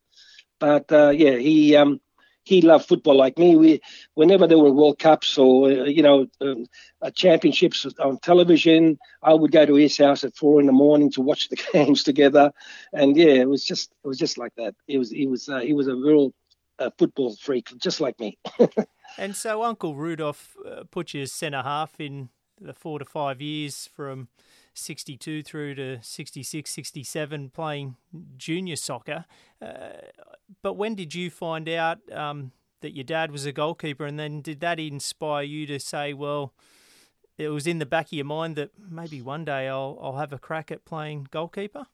But 0.59 0.91
uh, 0.91 1.11
yeah, 1.11 1.37
he 1.37 1.77
um, 1.77 2.01
he 2.49 2.63
loved 2.63 2.89
football 2.89 3.15
like 3.15 3.39
me. 3.39 3.57
We, 3.57 3.81
whenever 4.15 4.47
there 4.47 4.59
were 4.59 4.73
World 4.73 4.99
Cups 4.99 5.37
or 5.37 5.67
uh, 5.67 5.85
you 5.85 6.03
know 6.03 6.27
um, 6.41 6.65
uh, 7.03 7.11
championships 7.11 7.87
on 8.01 8.19
television, 8.21 8.99
I 9.23 9.35
would 9.35 9.53
go 9.53 9.67
to 9.67 9.75
his 9.75 9.99
house 9.99 10.25
at 10.25 10.35
four 10.35 10.59
in 10.59 10.67
the 10.67 10.73
morning 10.73 11.11
to 11.13 11.21
watch 11.21 11.51
the 11.51 11.57
games 11.73 12.03
together. 12.03 12.51
And 12.95 13.17
yeah, 13.19 13.35
it 13.35 13.49
was 13.49 13.65
just 13.65 13.93
it 14.03 14.09
was 14.09 14.17
just 14.17 14.39
like 14.39 14.55
that. 14.57 14.75
It 14.87 14.97
was 14.97 15.11
he 15.11 15.27
was 15.27 15.51
uh, 15.51 15.61
he 15.61 15.75
was 15.75 15.89
a 15.89 15.95
real 15.95 16.33
uh, 16.79 16.89
football 16.97 17.37
freak, 17.37 17.69
just 17.77 18.01
like 18.01 18.19
me. 18.19 18.39
and 19.19 19.37
so 19.37 19.63
Uncle 19.63 19.95
Rudolph 19.95 20.57
uh, 20.67 20.85
put 20.91 21.13
you 21.13 21.23
as 21.23 21.33
centre 21.33 21.63
half 21.63 22.01
in 22.01 22.31
the 22.59 22.73
four 22.73 22.99
to 22.99 23.05
five 23.05 23.43
years 23.43 23.91
from 23.95 24.29
62 24.73 25.43
through 25.43 25.75
to 25.75 25.99
66, 26.03 26.71
67 26.71 27.51
playing 27.51 27.97
junior 28.39 28.77
soccer. 28.77 29.27
Uh, 29.61 29.89
but 30.63 30.75
when 30.75 30.95
did 30.95 31.15
you 31.15 31.31
find 31.31 31.69
out 31.69 31.99
um, 32.13 32.53
that 32.81 32.95
your 32.95 33.05
dad 33.05 33.31
was 33.31 33.47
a 33.47 33.53
goalkeeper? 33.53 34.05
And 34.05 34.19
then 34.19 34.41
did 34.41 34.61
that 34.61 34.79
inspire 34.79 35.43
you 35.43 35.67
to 35.67 35.79
say, 35.79 36.13
well, 36.13 36.55
it 37.37 37.49
was 37.49 37.67
in 37.67 37.79
the 37.79 37.87
back 37.87 38.07
of 38.07 38.13
your 38.13 38.25
mind 38.25 38.57
that 38.57 38.71
maybe 38.79 39.23
one 39.23 39.45
day 39.45 39.69
I'll, 39.69 39.99
I'll 40.01 40.17
have 40.17 40.33
a 40.33 40.39
crack 40.39 40.71
at 40.71 40.85
playing 40.85 41.29
goalkeeper? 41.31 41.87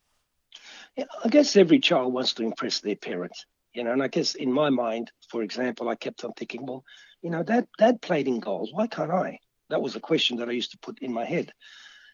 Yeah, 0.96 1.04
I 1.24 1.28
guess 1.28 1.56
every 1.56 1.80
child 1.80 2.12
wants 2.12 2.34
to 2.34 2.44
impress 2.44 2.80
their 2.80 2.96
parents, 2.96 3.44
you 3.72 3.84
know. 3.84 3.92
And 3.92 4.02
I 4.02 4.08
guess 4.08 4.34
in 4.34 4.52
my 4.52 4.70
mind, 4.70 5.10
for 5.28 5.42
example, 5.42 5.88
I 5.88 5.96
kept 5.96 6.24
on 6.24 6.32
thinking, 6.32 6.64
well, 6.64 6.84
you 7.22 7.30
know, 7.30 7.42
dad, 7.42 7.66
dad 7.78 8.00
played 8.00 8.28
in 8.28 8.40
goals. 8.40 8.70
Why 8.72 8.86
can't 8.86 9.10
I? 9.10 9.38
That 9.70 9.82
was 9.82 9.96
a 9.96 10.00
question 10.00 10.36
that 10.38 10.48
I 10.48 10.52
used 10.52 10.70
to 10.72 10.78
put 10.78 11.00
in 11.00 11.12
my 11.12 11.24
head. 11.24 11.52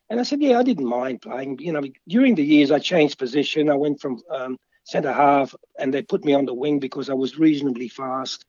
And 0.08 0.18
I 0.18 0.22
said, 0.24 0.40
yeah, 0.40 0.58
I 0.58 0.62
didn't 0.62 0.86
mind 0.86 1.22
playing. 1.22 1.58
You 1.60 1.72
know, 1.72 1.82
during 2.08 2.34
the 2.34 2.44
years, 2.44 2.70
I 2.70 2.78
changed 2.78 3.18
position. 3.18 3.70
I 3.70 3.74
went 3.74 4.00
from 4.00 4.20
um, 4.30 4.56
centre 4.90 5.12
half, 5.12 5.54
and 5.78 5.94
they 5.94 6.02
put 6.02 6.24
me 6.24 6.34
on 6.34 6.46
the 6.46 6.54
wing 6.54 6.80
because 6.80 7.08
I 7.08 7.14
was 7.14 7.38
reasonably 7.38 7.88
fast. 7.88 8.44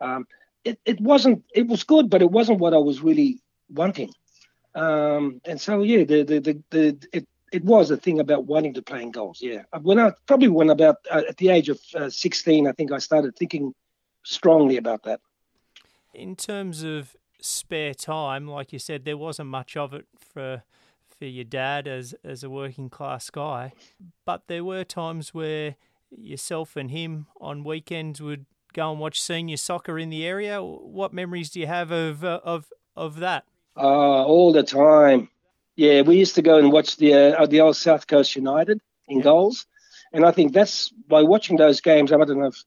Um, 0.00 0.26
it, 0.64 0.78
it 0.84 1.00
wasn't. 1.00 1.44
It 1.54 1.68
was 1.68 1.84
good, 1.84 2.10
but 2.10 2.22
it 2.22 2.30
wasn't 2.30 2.58
what 2.58 2.74
I 2.74 2.78
was 2.78 3.00
really 3.00 3.40
wanting. 3.72 4.12
Um, 4.74 5.40
and 5.44 5.60
so, 5.60 5.82
yeah, 5.82 6.04
the 6.04 6.24
the 6.24 6.40
the, 6.40 6.62
the 6.70 6.98
it, 7.12 7.28
it 7.52 7.64
was 7.64 7.90
a 7.92 7.96
thing 7.96 8.18
about 8.18 8.46
wanting 8.46 8.74
to 8.74 8.82
play 8.82 9.02
in 9.02 9.12
goals. 9.12 9.38
Yeah, 9.40 9.62
when 9.82 10.00
I 10.00 10.12
probably 10.26 10.48
when 10.48 10.70
about 10.70 10.96
uh, 11.10 11.22
at 11.28 11.36
the 11.36 11.50
age 11.50 11.68
of 11.68 11.80
uh, 11.94 12.10
16, 12.10 12.66
I 12.66 12.72
think 12.72 12.90
I 12.90 12.98
started 12.98 13.36
thinking 13.36 13.72
strongly 14.24 14.76
about 14.76 15.04
that. 15.04 15.20
In 16.12 16.34
terms 16.34 16.82
of 16.82 17.14
spare 17.40 17.94
time, 17.94 18.48
like 18.48 18.72
you 18.72 18.78
said, 18.80 19.04
there 19.04 19.16
wasn't 19.16 19.50
much 19.50 19.76
of 19.76 19.94
it 19.94 20.06
for 20.18 20.64
for 21.18 21.26
your 21.26 21.44
dad 21.44 21.86
as 21.86 22.14
as 22.24 22.42
a 22.42 22.50
working 22.50 22.90
class 22.90 23.30
guy, 23.30 23.72
but 24.24 24.42
there 24.48 24.64
were 24.64 24.84
times 24.84 25.32
where 25.32 25.76
yourself 26.10 26.76
and 26.76 26.90
him 26.90 27.26
on 27.40 27.64
weekends 27.64 28.20
would 28.20 28.46
go 28.72 28.90
and 28.90 29.00
watch 29.00 29.20
senior 29.20 29.56
soccer 29.56 29.98
in 29.98 30.10
the 30.10 30.26
area. 30.26 30.62
What 30.62 31.12
memories 31.12 31.50
do 31.50 31.60
you 31.60 31.66
have 31.66 31.90
of 31.90 32.24
uh, 32.24 32.40
of 32.44 32.72
of 32.96 33.20
that? 33.20 33.44
Uh, 33.76 34.24
all 34.24 34.52
the 34.52 34.62
time. 34.62 35.28
Yeah, 35.76 36.02
we 36.02 36.16
used 36.16 36.36
to 36.36 36.42
go 36.42 36.58
and 36.58 36.70
watch 36.70 36.96
the 36.96 37.14
uh, 37.14 37.46
the 37.46 37.60
old 37.60 37.76
South 37.76 38.06
Coast 38.06 38.36
United 38.36 38.80
in 39.08 39.18
yeah. 39.18 39.24
goals, 39.24 39.66
and 40.12 40.24
I 40.24 40.30
think 40.30 40.52
that's 40.52 40.90
by 41.08 41.22
watching 41.22 41.56
those 41.56 41.80
games. 41.80 42.12
I 42.12 42.16
don't 42.18 42.38
know 42.38 42.46
if 42.46 42.64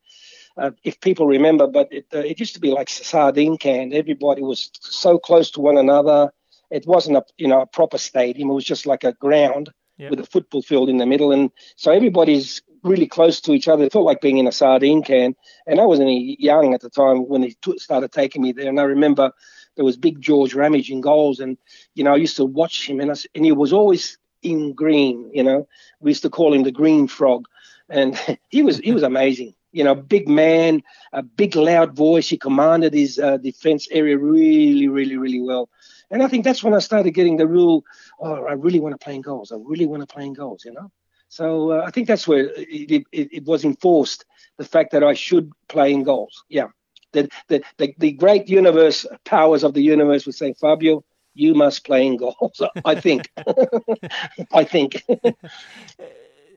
uh, 0.57 0.71
if 0.83 0.99
people 0.99 1.27
remember, 1.27 1.67
but 1.67 1.87
it, 1.91 2.05
uh, 2.13 2.19
it 2.19 2.39
used 2.39 2.55
to 2.55 2.59
be 2.59 2.71
like 2.71 2.89
sardine 2.89 3.57
can. 3.57 3.93
Everybody 3.93 4.41
was 4.41 4.71
so 4.81 5.17
close 5.17 5.51
to 5.51 5.61
one 5.61 5.77
another 5.77 6.31
it 6.69 6.85
wasn't 6.85 7.17
a 7.17 7.23
you 7.37 7.47
know 7.47 7.61
a 7.61 7.67
proper 7.67 7.97
stadium. 7.97 8.49
It 8.49 8.53
was 8.53 8.65
just 8.65 8.85
like 8.85 9.03
a 9.03 9.13
ground 9.13 9.69
yep. 9.97 10.09
with 10.09 10.19
a 10.19 10.25
football 10.25 10.61
field 10.61 10.89
in 10.89 10.97
the 10.97 11.05
middle, 11.05 11.31
and 11.31 11.51
so 11.75 11.91
everybody's 11.91 12.61
really 12.83 13.07
close 13.07 13.41
to 13.41 13.53
each 13.53 13.67
other. 13.67 13.83
It 13.83 13.91
felt 13.91 14.05
like 14.05 14.21
being 14.21 14.37
in 14.37 14.47
a 14.47 14.51
sardine 14.51 15.03
can. 15.03 15.35
And 15.65 15.81
I 15.81 15.85
was 15.85 15.99
only 15.99 16.37
young 16.39 16.73
at 16.73 16.81
the 16.81 16.89
time 16.89 17.27
when 17.27 17.43
he 17.43 17.57
t- 17.63 17.79
started 17.79 18.11
taking 18.11 18.41
me 18.41 18.51
there, 18.51 18.69
and 18.69 18.79
I 18.79 18.83
remember 18.83 19.31
there 19.75 19.85
was 19.85 19.97
big 19.97 20.21
George 20.21 20.53
Ramage 20.53 20.89
in 20.89 21.01
goals, 21.01 21.39
and 21.39 21.57
you 21.95 22.03
know 22.03 22.13
I 22.13 22.17
used 22.17 22.37
to 22.37 22.45
watch 22.45 22.89
him, 22.89 22.99
and 22.99 23.11
I, 23.11 23.15
and 23.35 23.45
he 23.45 23.51
was 23.51 23.73
always 23.73 24.17
in 24.41 24.73
green. 24.73 25.29
You 25.33 25.43
know, 25.43 25.67
we 25.99 26.11
used 26.11 26.23
to 26.23 26.29
call 26.29 26.53
him 26.53 26.63
the 26.63 26.71
Green 26.71 27.07
Frog, 27.07 27.45
and 27.89 28.19
he 28.49 28.61
was 28.61 28.79
he 28.79 28.91
was 28.91 29.03
amazing. 29.03 29.53
You 29.71 29.83
know, 29.83 29.95
big 29.95 30.27
man, 30.27 30.81
a 31.13 31.21
big 31.21 31.55
loud 31.55 31.95
voice. 31.95 32.29
He 32.29 32.37
commanded 32.37 32.93
his 32.93 33.19
uh, 33.19 33.37
defense 33.37 33.87
area 33.91 34.17
really, 34.17 34.87
really, 34.87 35.17
really 35.17 35.41
well. 35.41 35.69
And 36.09 36.23
I 36.23 36.27
think 36.27 36.43
that's 36.43 36.63
when 36.63 36.73
I 36.73 36.79
started 36.79 37.11
getting 37.11 37.37
the 37.37 37.47
real, 37.47 37.83
oh, 38.19 38.45
I 38.45 38.53
really 38.53 38.79
want 38.79 38.93
to 38.93 39.03
play 39.03 39.15
in 39.15 39.21
goals. 39.21 39.51
I 39.51 39.57
really 39.59 39.85
want 39.85 40.01
to 40.01 40.13
play 40.13 40.25
in 40.25 40.33
goals, 40.33 40.63
you 40.65 40.71
know? 40.71 40.91
So 41.29 41.71
uh, 41.71 41.83
I 41.85 41.91
think 41.91 42.07
that's 42.07 42.27
where 42.27 42.49
it, 42.55 43.05
it, 43.11 43.29
it, 43.31 43.45
was 43.45 43.65
enforced, 43.65 44.25
the 44.57 44.63
fact 44.63 44.91
that 44.91 45.03
I 45.03 45.13
should 45.13 45.51
play 45.67 45.91
in 45.91 46.03
goals. 46.03 46.43
Yeah. 46.47 46.67
The, 47.11 47.29
the, 47.49 47.61
the, 47.77 47.93
the 47.97 48.11
great 48.13 48.47
universe, 48.47 49.05
powers 49.25 49.63
of 49.63 49.73
the 49.73 49.81
universe 49.81 50.25
would 50.25 50.35
say, 50.35 50.53
Fabio, 50.53 51.03
you 51.33 51.53
must 51.53 51.85
play 51.85 52.07
in 52.07 52.17
goals. 52.17 52.61
I 52.85 52.95
think. 52.99 53.29
I 54.53 54.63
think. 54.63 55.03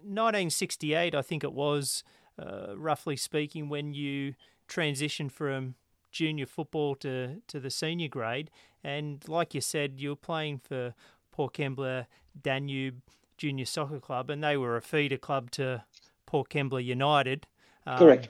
1968, 0.03 1.15
I 1.15 1.23
think 1.23 1.45
it 1.45 1.53
was, 1.53 2.03
uh, 2.39 2.75
roughly 2.77 3.17
speaking, 3.17 3.69
when 3.69 3.93
you 3.93 4.35
transitioned 4.69 5.33
from 5.33 5.75
junior 6.11 6.47
football 6.47 6.95
to, 6.97 7.43
to 7.49 7.61
the 7.61 7.71
senior 7.71 8.09
grade. 8.09 8.51
And 8.83 9.27
like 9.29 9.55
you 9.55 9.61
said, 9.61 10.01
you 10.01 10.11
were 10.11 10.17
playing 10.17 10.59
for 10.59 10.95
Port 11.33 11.55
Kembla 11.55 12.07
Danube 12.41 13.01
Junior 13.37 13.65
Soccer 13.65 14.01
Club, 14.01 14.31
and 14.31 14.43
they 14.43 14.57
were 14.57 14.77
a 14.77 14.83
feeder 14.83 15.17
club 15.17 15.51
to 15.53 15.85
Port 16.27 16.51
Kembla 16.51 16.85
United. 16.85 17.47
Um, 17.87 17.99
Correct. 17.99 18.29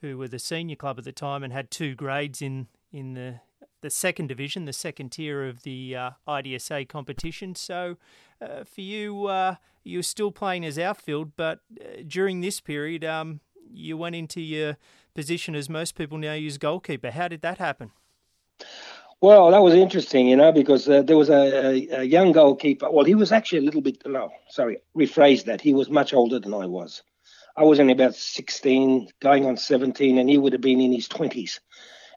Who 0.00 0.16
were 0.16 0.28
the 0.28 0.38
senior 0.38 0.76
club 0.76 0.98
at 0.98 1.04
the 1.04 1.12
time 1.12 1.42
and 1.42 1.52
had 1.52 1.70
two 1.70 1.94
grades 1.94 2.40
in, 2.40 2.68
in 2.92 3.14
the 3.14 3.40
the 3.82 3.90
second 3.90 4.26
division, 4.26 4.64
the 4.64 4.72
second 4.72 5.10
tier 5.10 5.46
of 5.46 5.62
the 5.62 5.96
uh, 5.96 6.10
IDSA 6.28 6.88
competition. 6.88 7.54
So, 7.54 7.96
uh, 8.40 8.64
for 8.64 8.80
you, 8.80 9.26
uh, 9.26 9.56
you're 9.84 10.02
still 10.02 10.30
playing 10.30 10.64
as 10.64 10.78
outfield, 10.78 11.32
but 11.36 11.60
uh, 11.80 12.02
during 12.06 12.40
this 12.40 12.60
period, 12.60 13.04
um, 13.04 13.40
you 13.72 13.96
went 13.96 14.16
into 14.16 14.40
your 14.40 14.76
position 15.14 15.54
as 15.54 15.68
most 15.68 15.94
people 15.94 16.18
now 16.18 16.34
use 16.34 16.58
goalkeeper. 16.58 17.10
How 17.10 17.28
did 17.28 17.42
that 17.42 17.58
happen? 17.58 17.92
Well, 19.22 19.50
that 19.50 19.62
was 19.62 19.74
interesting, 19.74 20.28
you 20.28 20.36
know, 20.36 20.50
because 20.50 20.88
uh, 20.88 21.02
there 21.02 21.16
was 21.16 21.28
a, 21.28 21.34
a, 21.34 22.00
a, 22.00 22.02
young 22.04 22.32
goalkeeper. 22.32 22.90
Well, 22.90 23.04
he 23.04 23.14
was 23.14 23.32
actually 23.32 23.58
a 23.58 23.62
little 23.62 23.82
bit, 23.82 24.02
no, 24.06 24.30
sorry, 24.48 24.78
rephrase 24.96 25.44
that. 25.44 25.60
He 25.60 25.74
was 25.74 25.90
much 25.90 26.14
older 26.14 26.38
than 26.38 26.54
I 26.54 26.64
was. 26.64 27.02
I 27.54 27.64
was 27.64 27.78
only 27.78 27.92
about 27.92 28.14
16, 28.14 29.08
going 29.20 29.44
on 29.44 29.58
17, 29.58 30.16
and 30.16 30.30
he 30.30 30.38
would 30.38 30.54
have 30.54 30.62
been 30.62 30.80
in 30.80 30.92
his 30.92 31.06
20s. 31.06 31.60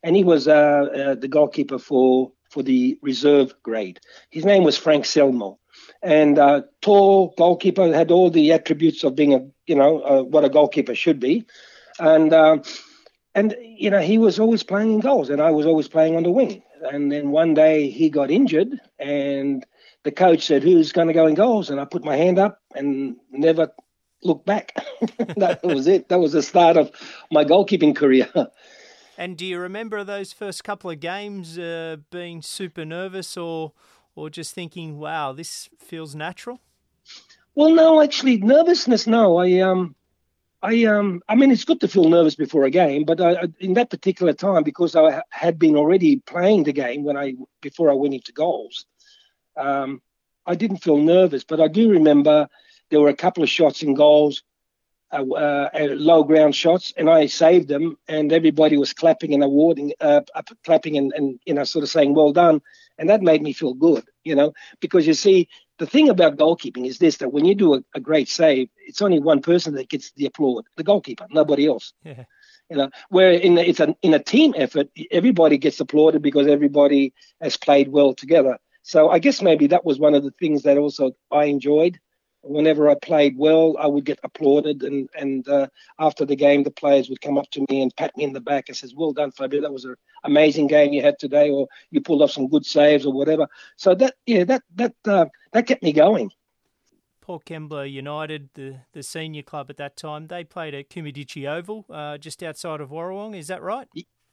And 0.02 0.16
he 0.16 0.24
was 0.24 0.48
uh, 0.48 0.52
uh, 0.52 1.16
the 1.16 1.28
goalkeeper 1.28 1.78
for, 1.78 2.32
for 2.50 2.64
the 2.64 2.98
reserve 3.02 3.54
grade. 3.64 4.00
His 4.30 4.46
name 4.46 4.64
was 4.64 4.78
Frank 4.78 5.04
Selmo. 5.04 5.58
And 6.02 6.40
uh, 6.40 6.62
tall 6.82 7.34
goalkeeper, 7.38 7.94
had 7.94 8.12
all 8.12 8.30
the 8.30 8.54
attributes 8.54 9.04
of 9.04 9.16
being 9.16 9.34
a, 9.34 9.46
you 9.66 9.76
know, 9.76 10.00
uh, 10.02 10.24
what 10.24 10.46
a 10.46 10.50
goalkeeper 10.50 10.96
should 10.96 11.20
be. 11.20 11.46
And, 12.00 12.34
uh, 12.34 12.58
and, 13.36 13.56
you 13.62 13.90
know, 13.90 14.00
he 14.00 14.18
was 14.18 14.40
always 14.40 14.64
playing 14.64 14.94
in 14.94 15.00
goals, 15.00 15.30
and 15.30 15.42
I 15.42 15.52
was 15.52 15.66
always 15.66 15.88
playing 15.88 16.16
on 16.16 16.24
the 16.24 16.32
wing 16.32 16.64
and 16.84 17.12
then 17.12 17.32
one 17.32 17.54
day 17.54 17.90
he 17.90 18.10
got 18.10 18.32
injured, 18.32 18.80
and 19.00 19.66
the 20.04 20.12
coach 20.12 20.46
said, 20.46 20.64
"Who's 20.64 20.92
going 20.92 21.08
to 21.08 21.14
go 21.14 21.28
in 21.28 21.36
goals?" 21.36 21.70
And 21.70 21.80
I 21.80 21.86
put 21.86 22.04
my 22.04 22.16
hand 22.16 22.40
up 22.40 22.60
and 22.76 23.18
never 23.32 23.72
looked 24.24 24.46
back. 24.46 24.74
that 25.38 25.62
was 25.64 25.88
it. 25.88 26.10
That 26.10 26.20
was 26.20 26.34
the 26.34 26.42
start 26.42 26.78
of 26.78 26.92
my 27.32 27.46
goalkeeping 27.46 27.96
career. 27.96 28.30
and 29.18 29.38
do 29.38 29.46
you 29.46 29.60
remember 29.60 30.04
those 30.04 30.34
first 30.34 30.64
couple 30.64 30.90
of 30.90 31.00
games 31.00 31.58
uh, 31.58 31.98
being 32.12 32.42
super 32.42 32.86
nervous, 32.86 33.38
or 33.38 33.74
or 34.16 34.30
just 34.30 34.54
thinking, 34.54 35.00
"Wow, 35.00 35.34
this 35.34 35.70
feels 35.80 36.16
natural"? 36.16 36.60
Well, 37.56 37.74
no, 37.74 38.02
actually, 38.02 38.38
nervousness. 38.38 39.06
No, 39.08 39.38
I 39.38 39.60
um, 39.60 39.96
I 40.64 40.86
um 40.86 41.22
I 41.28 41.36
mean 41.36 41.52
it's 41.52 41.66
good 41.66 41.82
to 41.82 41.90
feel 41.90 42.08
nervous 42.10 42.36
before 42.36 42.64
a 42.64 42.72
game, 42.72 43.04
but 43.04 43.20
I, 43.20 43.50
in 43.60 43.74
that 43.74 43.90
particular 43.90 44.32
time 44.32 44.64
because 44.64 44.96
I 44.96 45.22
had 45.30 45.60
been 45.60 45.76
already 45.76 46.18
playing 46.26 46.64
the 46.64 46.72
game 46.72 47.04
when 47.04 47.18
I 47.18 47.34
before 47.62 47.92
I 47.92 47.96
went 47.96 48.14
into 48.14 48.32
goals, 48.32 48.86
um, 49.58 50.02
I 50.46 50.56
didn't 50.56 50.78
feel 50.78 50.98
nervous. 50.98 51.44
But 51.44 51.60
I 51.60 51.68
do 51.68 51.92
remember 51.92 52.48
there 52.90 53.02
were 53.02 53.10
a 53.10 53.16
couple 53.16 53.44
of 53.44 53.50
shots 53.50 53.84
in 53.84 53.94
goals, 53.94 54.42
uh, 55.12 55.26
uh, 55.30 55.70
low 55.90 56.24
ground 56.24 56.56
shots, 56.56 56.94
and 56.96 57.10
I 57.10 57.26
saved 57.26 57.68
them, 57.68 57.98
and 58.08 58.32
everybody 58.32 58.78
was 58.78 58.94
clapping 58.94 59.34
and 59.34 59.44
awarding, 59.44 59.92
uh, 60.00 60.22
clapping 60.64 60.98
and, 60.98 61.12
and 61.14 61.40
you 61.46 61.54
know 61.54 61.66
sort 61.66 61.84
of 61.84 61.90
saying 61.90 62.14
well 62.14 62.32
done, 62.32 62.62
and 62.98 63.10
that 63.10 63.22
made 63.22 63.42
me 63.42 63.52
feel 63.52 63.74
good, 63.74 64.06
you 64.24 64.34
know, 64.34 64.54
because 64.80 65.06
you 65.06 65.14
see 65.14 65.50
the 65.84 65.90
thing 65.90 66.08
about 66.08 66.38
goalkeeping 66.38 66.88
is 66.88 66.98
this: 66.98 67.18
that 67.18 67.34
when 67.34 67.44
you 67.44 67.56
do 67.56 67.74
a, 67.74 67.84
a 67.94 68.00
great 68.00 68.30
save, 68.30 68.70
it's 68.88 69.02
only 69.02 69.20
one 69.20 69.42
person 69.42 69.76
that 69.76 69.90
gets 69.90 70.14
the 70.14 70.26
applaud, 70.26 70.64
the 70.78 70.84
goalkeeper, 70.84 71.28
nobody 71.30 71.68
else. 71.68 71.92
Yeah. 72.06 72.24
You 72.70 72.78
know, 72.78 72.90
where 73.10 73.32
in 73.32 73.58
it's 73.58 73.82
an 73.82 73.96
in 74.02 74.14
a 74.14 74.24
team 74.24 74.54
effort, 74.56 74.88
everybody 75.12 75.58
gets 75.58 75.82
applauded 75.82 76.22
because 76.22 76.48
everybody 76.48 77.14
has 77.42 77.58
played 77.58 77.90
well 77.90 78.14
together. 78.14 78.58
So 78.84 79.10
I 79.10 79.20
guess 79.20 79.42
maybe 79.42 79.68
that 79.68 79.84
was 79.84 80.00
one 80.00 80.16
of 80.16 80.24
the 80.24 80.32
things 80.32 80.64
that 80.64 80.78
also 80.78 81.12
I 81.30 81.46
enjoyed. 81.46 82.00
Whenever 82.44 82.90
I 82.90 82.96
played 82.96 83.38
well, 83.38 83.76
I 83.80 83.88
would 83.88 84.04
get 84.04 84.20
applauded, 84.24 84.84
and 84.84 85.10
and 85.18 85.48
uh, 85.48 85.68
after 85.98 86.26
the 86.26 86.36
game, 86.36 86.64
the 86.64 86.72
players 86.72 87.10
would 87.10 87.22
come 87.22 87.38
up 87.38 87.50
to 87.52 87.66
me 87.70 87.82
and 87.82 87.96
pat 87.96 88.16
me 88.18 88.26
in 88.26 88.34
the 88.34 88.42
back 88.42 88.68
and 88.68 88.76
says, 88.76 88.94
"Well 88.94 89.14
done, 89.14 89.32
Fabio. 89.32 89.62
That 89.62 89.72
was 89.72 89.86
an 89.86 89.96
amazing 90.26 90.68
game 90.68 90.92
you 90.92 91.02
had 91.02 91.18
today, 91.20 91.50
or 91.50 91.68
you 91.92 92.02
pulled 92.02 92.22
off 92.22 92.32
some 92.32 92.50
good 92.50 92.66
saves, 92.66 93.06
or 93.06 93.14
whatever." 93.14 93.48
So 93.78 93.96
that 93.96 94.16
yeah, 94.26 94.44
that 94.44 94.64
that 94.76 94.96
uh, 95.06 95.26
that 95.54 95.68
kept 95.68 95.84
me 95.84 95.94
going. 95.94 96.32
Port 97.24 97.46
Kembla 97.46 97.90
United, 97.90 98.50
the, 98.54 98.82
the 98.92 99.02
senior 99.02 99.44
club 99.44 99.68
at 99.70 99.78
that 99.78 99.96
time, 99.96 100.28
they 100.28 100.44
played 100.44 100.74
at 100.74 100.90
Kumedici 100.90 101.50
Oval, 101.50 101.86
uh, 101.90 102.18
just 102.18 102.44
outside 102.44 102.82
of 102.82 102.90
Warrawong. 102.90 103.34
Is 103.34 103.48
that 103.48 103.62
right? 103.62 103.88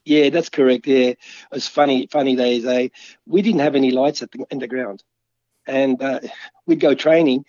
Yeah, 0.05 0.31
that's 0.31 0.49
correct. 0.49 0.89
Yeah, 0.89 1.11
it 1.11 1.19
was 1.53 1.69
funny, 1.69 2.09
funny 2.09 2.35
days. 2.35 2.67
Eh? 2.67 2.89
We 3.27 3.43
didn't 3.43 3.61
have 3.61 3.77
any 3.77 3.93
lights 3.93 4.23
at 4.23 4.33
the, 4.33 4.45
in 4.51 4.59
the 4.59 4.67
ground, 4.67 5.05
and 5.69 6.03
uh, 6.03 6.19
we'd 6.67 6.81
go 6.81 6.95
training, 6.95 7.45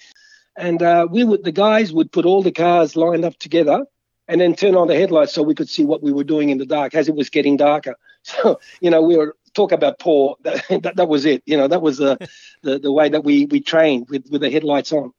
and 0.58 0.82
uh, 0.82 1.08
we 1.10 1.24
would 1.24 1.44
the 1.44 1.52
guys 1.52 1.94
would 1.94 2.12
put 2.12 2.26
all 2.26 2.42
the 2.42 2.52
cars 2.52 2.96
lined 2.96 3.26
up 3.26 3.38
together, 3.38 3.86
and 4.28 4.42
then 4.42 4.56
turn 4.56 4.76
on 4.76 4.88
the 4.88 4.96
headlights 4.96 5.34
so 5.34 5.44
we 5.44 5.56
could 5.56 5.70
see 5.70 5.84
what 5.84 6.04
we 6.04 6.12
were 6.12 6.24
doing 6.24 6.50
in 6.50 6.58
the 6.58 6.66
dark 6.66 6.96
as 6.96 7.08
it 7.08 7.16
was 7.16 7.30
getting 7.30 7.58
darker. 7.58 7.96
So 8.24 8.60
you 8.82 8.92
know, 8.92 9.02
we 9.02 9.18
were 9.18 9.36
talk 9.56 9.72
about 9.72 9.98
poor. 9.98 10.36
That, 10.44 10.84
that, 10.84 10.96
that 10.96 11.08
was 11.08 11.26
it. 11.26 11.42
You 11.48 11.58
know, 11.58 11.68
that 11.68 11.82
was 11.82 11.98
the, 11.98 12.18
the 12.62 12.78
the 12.78 12.92
way 12.92 13.10
that 13.10 13.24
we 13.24 13.46
we 13.46 13.60
trained 13.60 14.10
with 14.10 14.30
with 14.30 14.42
the 14.42 14.52
headlights 14.52 14.92
on. 14.92 15.12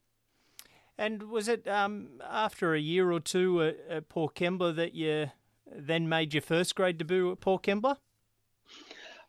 And 0.97 1.25
was 1.25 1.49
it 1.49 1.67
um, 1.67 2.21
after 2.31 2.75
a 2.75 2.79
year 2.79 3.11
or 3.11 3.19
two 3.19 3.63
at, 3.63 3.77
at 3.89 4.09
Port 4.09 4.37
Kembla 4.37 4.77
that 4.77 4.95
you 4.95 5.33
then 5.75 6.09
made 6.09 6.33
your 6.33 6.43
first 6.43 6.77
grade 6.77 6.99
debut 6.99 7.33
at 7.33 7.41
Port 7.41 7.65
Kembla? 7.65 7.97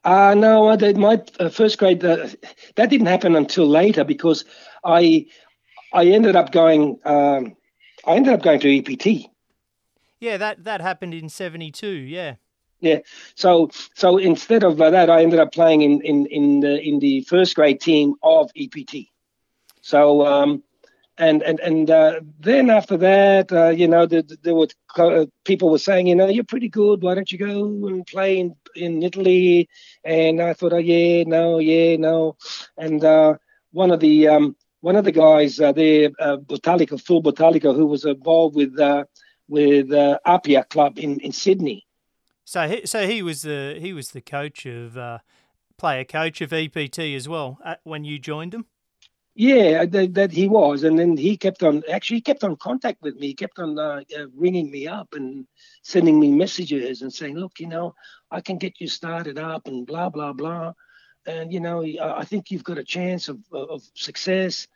Uh, 0.03 0.35
no, 0.35 0.67
I 0.67 0.75
did 0.75 0.97
my 0.97 1.21
uh, 1.39 1.49
first 1.49 1.77
grade. 1.77 2.03
Uh, 2.03 2.27
that 2.75 2.89
didn't 2.89 3.07
happen 3.07 3.35
until 3.35 3.65
later 3.65 4.03
because 4.03 4.43
I 4.83 5.27
I 5.93 6.05
ended 6.07 6.35
up 6.35 6.51
going. 6.51 6.99
Um, 7.05 7.55
I 8.05 8.15
ended 8.15 8.33
up 8.33 8.41
going 8.41 8.59
to 8.61 8.77
EPT. 8.77 9.29
Yeah, 10.19 10.37
that 10.37 10.63
that 10.63 10.81
happened 10.81 11.13
in 11.13 11.29
'72. 11.29 11.87
Yeah. 11.87 12.35
Yeah. 12.79 12.99
So 13.35 13.69
so 13.93 14.17
instead 14.17 14.63
of 14.63 14.77
that, 14.77 15.09
I 15.09 15.21
ended 15.21 15.39
up 15.39 15.53
playing 15.53 15.81
in 15.81 16.01
in 16.01 16.25
in 16.25 16.59
the 16.59 16.81
in 16.81 16.99
the 16.99 17.21
first 17.21 17.55
grade 17.55 17.79
team 17.79 18.15
of 18.23 18.51
EPT. 18.55 19.07
So 19.81 20.25
um, 20.25 20.63
and 21.17 21.43
and 21.43 21.59
and 21.59 21.89
uh, 21.89 22.21
then 22.39 22.69
after 22.69 22.97
that, 22.97 23.51
uh, 23.51 23.69
you 23.69 23.87
know, 23.87 24.05
there, 24.05 24.23
there 24.41 24.55
were 24.55 24.67
uh, 24.97 25.25
people 25.45 25.69
were 25.69 25.77
saying, 25.77 26.07
you 26.07 26.15
know, 26.15 26.27
you're 26.27 26.43
pretty 26.43 26.69
good. 26.69 27.03
Why 27.03 27.15
don't 27.15 27.31
you 27.31 27.37
go 27.37 27.65
and 27.87 28.05
play 28.05 28.39
in, 28.39 28.55
in 28.75 29.03
Italy? 29.03 29.69
And 30.03 30.41
I 30.41 30.53
thought, 30.53 30.73
oh 30.73 30.77
yeah, 30.77 31.23
no, 31.25 31.59
yeah, 31.59 31.97
no. 31.97 32.37
And 32.77 33.03
uh, 33.03 33.35
one 33.71 33.91
of 33.91 33.99
the 33.99 34.27
um, 34.27 34.55
one 34.83 34.97
of 34.97 35.05
the 35.05 35.13
guys 35.13 35.61
uh, 35.61 35.71
there, 35.71 36.09
uh, 36.19 36.35
Botalico, 36.35 36.99
Phil 36.99 37.23
Botalico, 37.23 37.73
who 37.73 37.85
was 37.85 38.03
involved 38.03 38.53
with 38.53 38.77
uh, 38.77 39.05
with 39.47 39.93
uh, 39.93 40.19
Apia 40.25 40.65
Club 40.65 40.99
in, 40.99 41.21
in 41.21 41.31
Sydney. 41.31 41.87
So 42.43 42.67
he, 42.67 42.85
so 42.85 43.07
he 43.07 43.21
was 43.21 43.43
the 43.43 43.77
he 43.79 43.93
was 43.93 44.09
the 44.09 44.19
coach 44.19 44.65
of 44.65 44.97
uh, 44.97 45.19
player 45.77 46.03
coach 46.03 46.41
of 46.41 46.51
EPT 46.51 46.99
as 47.15 47.29
well 47.29 47.59
when 47.83 48.03
you 48.03 48.19
joined 48.19 48.53
him. 48.53 48.65
Yeah, 49.35 49.85
that, 49.85 50.13
that, 50.15 50.31
he 50.31 50.49
was, 50.49 50.83
and 50.83 50.99
then 50.99 51.15
he 51.15 51.37
kept 51.37 51.63
on. 51.63 51.81
Actually, 51.89 52.17
he 52.17 52.21
kept 52.21 52.43
on 52.43 52.57
contact 52.57 53.01
with 53.01 53.15
me. 53.15 53.27
He 53.27 53.35
kept 53.35 53.59
on 53.59 53.79
uh, 53.79 54.01
uh, 54.19 54.25
ringing 54.35 54.69
me 54.69 54.85
up 54.85 55.13
and 55.13 55.47
sending 55.81 56.19
me 56.19 56.29
messages 56.29 57.01
and 57.01 57.11
saying, 57.11 57.37
"Look, 57.37 57.53
you 57.57 57.67
know, 57.67 57.95
I 58.29 58.41
can 58.41 58.57
get 58.57 58.81
you 58.81 58.89
started 58.89 59.39
up 59.39 59.65
and 59.65 59.87
blah 59.87 60.09
blah 60.09 60.33
blah, 60.33 60.73
and 61.25 61.53
you 61.53 61.61
know, 61.61 61.85
I 62.01 62.25
think 62.25 62.51
you've 62.51 62.65
got 62.65 62.77
a 62.77 62.83
chance 62.83 63.29
of 63.29 63.39
of 63.53 63.81
success." 63.95 64.67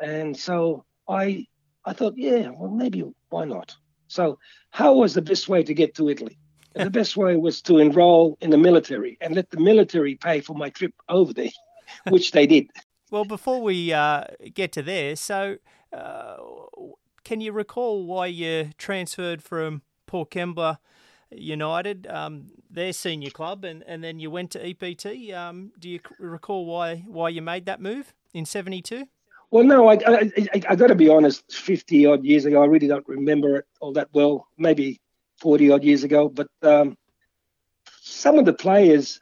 And 0.00 0.36
so 0.36 0.84
I 1.08 1.46
I 1.84 1.92
thought, 1.92 2.14
yeah, 2.16 2.50
well, 2.50 2.70
maybe 2.70 3.04
why 3.28 3.44
not? 3.44 3.76
So, 4.08 4.38
how 4.70 4.94
was 4.94 5.14
the 5.14 5.22
best 5.22 5.48
way 5.48 5.62
to 5.62 5.74
get 5.74 5.94
to 5.96 6.08
Italy? 6.08 6.38
the 6.74 6.90
best 7.00 7.16
way 7.16 7.36
was 7.36 7.62
to 7.62 7.78
enroll 7.78 8.36
in 8.40 8.50
the 8.50 8.58
military 8.58 9.16
and 9.20 9.34
let 9.34 9.50
the 9.50 9.60
military 9.60 10.16
pay 10.16 10.40
for 10.40 10.54
my 10.54 10.70
trip 10.70 10.92
over 11.08 11.32
there, 11.32 11.50
which 12.08 12.32
they 12.32 12.46
did. 12.46 12.70
Well, 13.10 13.24
before 13.24 13.62
we 13.62 13.92
uh, 13.92 14.24
get 14.52 14.72
to 14.72 14.82
there, 14.82 15.16
so 15.16 15.56
uh, 15.92 16.36
can 17.22 17.40
you 17.40 17.52
recall 17.52 18.04
why 18.04 18.26
you 18.26 18.70
transferred 18.76 19.42
from 19.42 19.82
Port 20.06 20.30
Kembla 20.30 20.78
United, 21.30 22.06
um, 22.08 22.50
their 22.70 22.92
senior 22.92 23.30
club, 23.30 23.64
and, 23.64 23.84
and 23.86 24.02
then 24.02 24.18
you 24.18 24.30
went 24.30 24.50
to 24.52 24.66
EPT? 24.66 25.32
Um, 25.32 25.72
do 25.78 25.88
you 25.88 26.00
recall 26.18 26.66
why 26.66 27.04
why 27.06 27.28
you 27.28 27.42
made 27.42 27.66
that 27.66 27.80
move 27.80 28.14
in 28.32 28.44
'72? 28.44 29.06
Well, 29.54 29.62
no, 29.62 29.86
I, 29.86 29.94
I, 30.04 30.32
I, 30.36 30.62
I 30.70 30.74
got 30.74 30.88
to 30.88 30.96
be 30.96 31.08
honest. 31.08 31.52
Fifty 31.52 32.06
odd 32.06 32.24
years 32.24 32.44
ago, 32.44 32.60
I 32.60 32.66
really 32.66 32.88
don't 32.88 33.06
remember 33.06 33.58
it 33.58 33.66
all 33.80 33.92
that 33.92 34.08
well. 34.12 34.48
Maybe 34.58 35.00
forty 35.36 35.70
odd 35.70 35.84
years 35.84 36.02
ago, 36.02 36.28
but 36.28 36.48
um, 36.62 36.98
some 38.00 38.40
of 38.40 38.46
the 38.46 38.52
players 38.52 39.20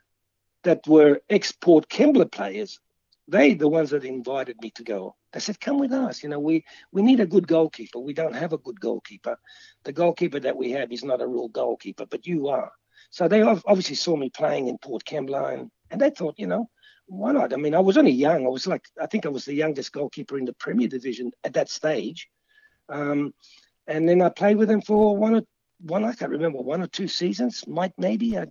that 0.62 0.86
were 0.86 1.20
export 1.28 1.90
Kembla 1.90 2.32
players 2.32 2.80
they 3.28 3.52
the 3.52 3.68
ones 3.68 3.90
that 3.90 4.06
invited 4.06 4.56
me 4.62 4.70
to 4.70 4.82
go. 4.82 5.16
They 5.34 5.40
said, 5.40 5.60
"Come 5.60 5.78
with 5.78 5.92
us. 5.92 6.22
You 6.22 6.30
know, 6.30 6.40
we 6.40 6.64
we 6.92 7.02
need 7.02 7.20
a 7.20 7.26
good 7.26 7.46
goalkeeper. 7.46 7.98
We 7.98 8.14
don't 8.14 8.34
have 8.34 8.54
a 8.54 8.64
good 8.66 8.80
goalkeeper. 8.80 9.36
The 9.84 9.92
goalkeeper 9.92 10.40
that 10.40 10.56
we 10.56 10.70
have 10.70 10.90
is 10.92 11.04
not 11.04 11.20
a 11.20 11.26
real 11.26 11.48
goalkeeper, 11.48 12.06
but 12.06 12.26
you 12.26 12.48
are." 12.48 12.72
So 13.10 13.28
they 13.28 13.42
obviously 13.42 13.96
saw 13.96 14.16
me 14.16 14.30
playing 14.30 14.68
in 14.68 14.78
Port 14.78 15.04
Kembla, 15.04 15.52
and, 15.52 15.70
and 15.90 16.00
they 16.00 16.08
thought, 16.08 16.38
you 16.38 16.46
know, 16.46 16.70
why 17.12 17.32
not? 17.32 17.52
I 17.52 17.56
mean, 17.56 17.74
I 17.74 17.80
was 17.80 17.98
only 17.98 18.10
young. 18.10 18.46
I 18.46 18.48
was 18.48 18.66
like, 18.66 18.84
I 19.00 19.06
think 19.06 19.26
I 19.26 19.28
was 19.28 19.44
the 19.44 19.54
youngest 19.54 19.92
goalkeeper 19.92 20.38
in 20.38 20.46
the 20.46 20.54
Premier 20.54 20.88
Division 20.88 21.30
at 21.44 21.52
that 21.54 21.68
stage. 21.68 22.28
Um, 22.88 23.34
and 23.86 24.08
then 24.08 24.22
I 24.22 24.30
played 24.30 24.56
with 24.56 24.68
them 24.68 24.80
for 24.80 25.16
one 25.16 25.34
or 25.34 25.42
one, 25.80 26.04
I 26.04 26.14
can't 26.14 26.30
remember, 26.30 26.58
one 26.58 26.80
or 26.80 26.86
two 26.86 27.08
seasons, 27.08 27.66
might 27.66 27.92
maybe. 27.98 28.38
I, 28.38 28.46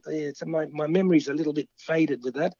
my 0.45 0.67
my 0.67 0.86
memory's 0.86 1.28
a 1.28 1.34
little 1.34 1.54
bit 1.54 1.69
faded 1.78 2.21
with 2.24 2.36
that, 2.36 2.54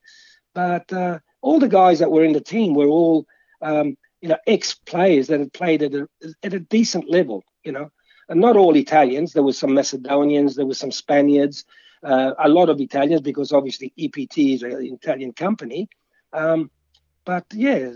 but 0.54 0.92
uh, 0.92 1.18
all 1.40 1.60
the 1.60 1.68
guys 1.68 2.00
that 2.00 2.10
were 2.10 2.24
in 2.24 2.32
the 2.32 2.40
team 2.40 2.74
were 2.74 2.88
all, 2.88 3.26
um, 3.60 3.96
you 4.20 4.28
know, 4.28 4.38
ex-players 4.46 5.28
that 5.28 5.40
had 5.40 5.52
played 5.52 5.82
at 5.82 5.94
a, 5.94 6.08
at 6.42 6.54
a 6.54 6.60
decent 6.60 7.08
level, 7.08 7.44
you 7.64 7.72
know, 7.72 7.90
and 8.28 8.40
not 8.40 8.56
all 8.56 8.74
Italians. 8.76 9.32
There 9.32 9.42
were 9.42 9.52
some 9.52 9.74
Macedonians, 9.74 10.56
there 10.56 10.66
were 10.66 10.74
some 10.74 10.92
Spaniards, 10.92 11.64
uh, 12.02 12.32
a 12.38 12.48
lot 12.48 12.68
of 12.68 12.80
Italians 12.80 13.20
because 13.20 13.52
obviously 13.52 13.92
EPT 13.98 14.38
is 14.38 14.62
an 14.62 14.98
Italian 15.00 15.32
company. 15.32 15.88
Um, 16.32 16.70
but 17.24 17.44
yeah, 17.52 17.90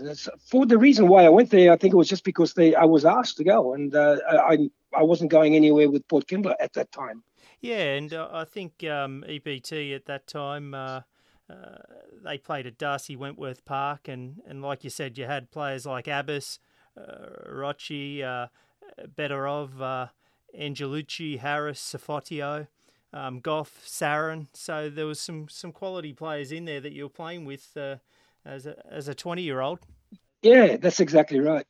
for 0.49 0.65
the 0.65 0.77
reason 0.77 1.07
why 1.07 1.25
I 1.25 1.29
went 1.29 1.49
there, 1.49 1.73
I 1.73 1.77
think 1.77 1.93
it 1.93 1.97
was 1.97 2.07
just 2.07 2.23
because 2.23 2.53
they 2.53 2.75
I 2.75 2.85
was 2.85 3.03
asked 3.03 3.37
to 3.37 3.43
go, 3.43 3.73
and 3.73 3.93
uh, 3.93 4.17
I 4.29 4.69
I 4.95 5.03
wasn't 5.03 5.31
going 5.31 5.55
anywhere 5.55 5.89
with 5.89 6.07
Port 6.07 6.27
Kembla 6.27 6.55
at 6.61 6.73
that 6.73 6.91
time. 6.93 7.23
Yeah, 7.59 7.95
and 7.95 8.13
uh, 8.13 8.29
I 8.31 8.45
think 8.45 8.83
um, 8.85 9.25
EPT 9.27 9.73
at 9.93 10.05
that 10.05 10.27
time 10.27 10.73
uh, 10.73 11.01
uh, 11.49 11.77
they 12.23 12.37
played 12.37 12.67
at 12.67 12.77
Darcy 12.77 13.15
Wentworth 13.15 13.63
Park, 13.65 14.07
and, 14.07 14.41
and 14.47 14.61
like 14.61 14.83
you 14.83 14.89
said, 14.89 15.17
you 15.17 15.25
had 15.25 15.51
players 15.51 15.85
like 15.85 16.07
Abbas, 16.07 16.59
uh, 16.97 17.49
Rocci, 17.49 18.21
uh, 18.23 18.47
Bedorov, 19.15 19.81
uh, 19.81 20.07
Angelucci, 20.57 21.39
Harris, 21.39 21.79
Safotio, 21.79 22.67
um, 23.17 23.39
Goff, 23.39 23.81
Sarin. 23.85 24.47
So 24.53 24.89
there 24.89 25.05
was 25.05 25.19
some, 25.19 25.47
some 25.49 25.71
quality 25.71 26.13
players 26.13 26.51
in 26.51 26.65
there 26.65 26.81
that 26.81 26.93
you 26.93 27.03
were 27.03 27.09
playing 27.09 27.45
with 27.45 27.75
uh, 27.75 27.95
as 28.45 28.65
a 28.65 28.75
as 28.91 29.07
a 29.07 29.15
twenty 29.15 29.41
year 29.41 29.59
old. 29.59 29.79
Yeah, 30.41 30.77
that's 30.77 30.99
exactly 30.99 31.39
right. 31.39 31.65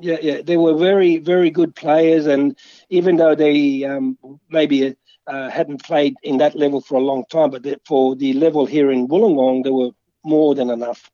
Yeah, 0.00 0.18
yeah, 0.22 0.40
they 0.42 0.56
were 0.56 0.74
very, 0.74 1.18
very 1.18 1.50
good 1.50 1.74
players, 1.74 2.26
and 2.26 2.56
even 2.88 3.16
though 3.16 3.34
they 3.34 3.84
um, 3.84 4.16
maybe 4.48 4.96
uh, 5.26 5.50
hadn't 5.50 5.82
played 5.84 6.14
in 6.22 6.38
that 6.38 6.54
level 6.54 6.80
for 6.80 6.94
a 6.94 7.00
long 7.00 7.24
time, 7.30 7.50
but 7.50 7.66
for 7.86 8.16
the 8.16 8.32
level 8.32 8.64
here 8.64 8.90
in 8.90 9.08
Wollongong, 9.08 9.64
they 9.64 9.70
were 9.70 9.90
more 10.24 10.54
than 10.54 10.70
enough. 10.70 11.10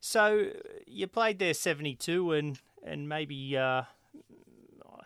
So 0.00 0.50
you 0.86 1.06
played 1.06 1.38
there 1.38 1.54
seventy 1.54 1.94
two, 1.94 2.32
and 2.32 2.58
and 2.84 3.08
maybe 3.08 3.56
uh, 3.56 3.84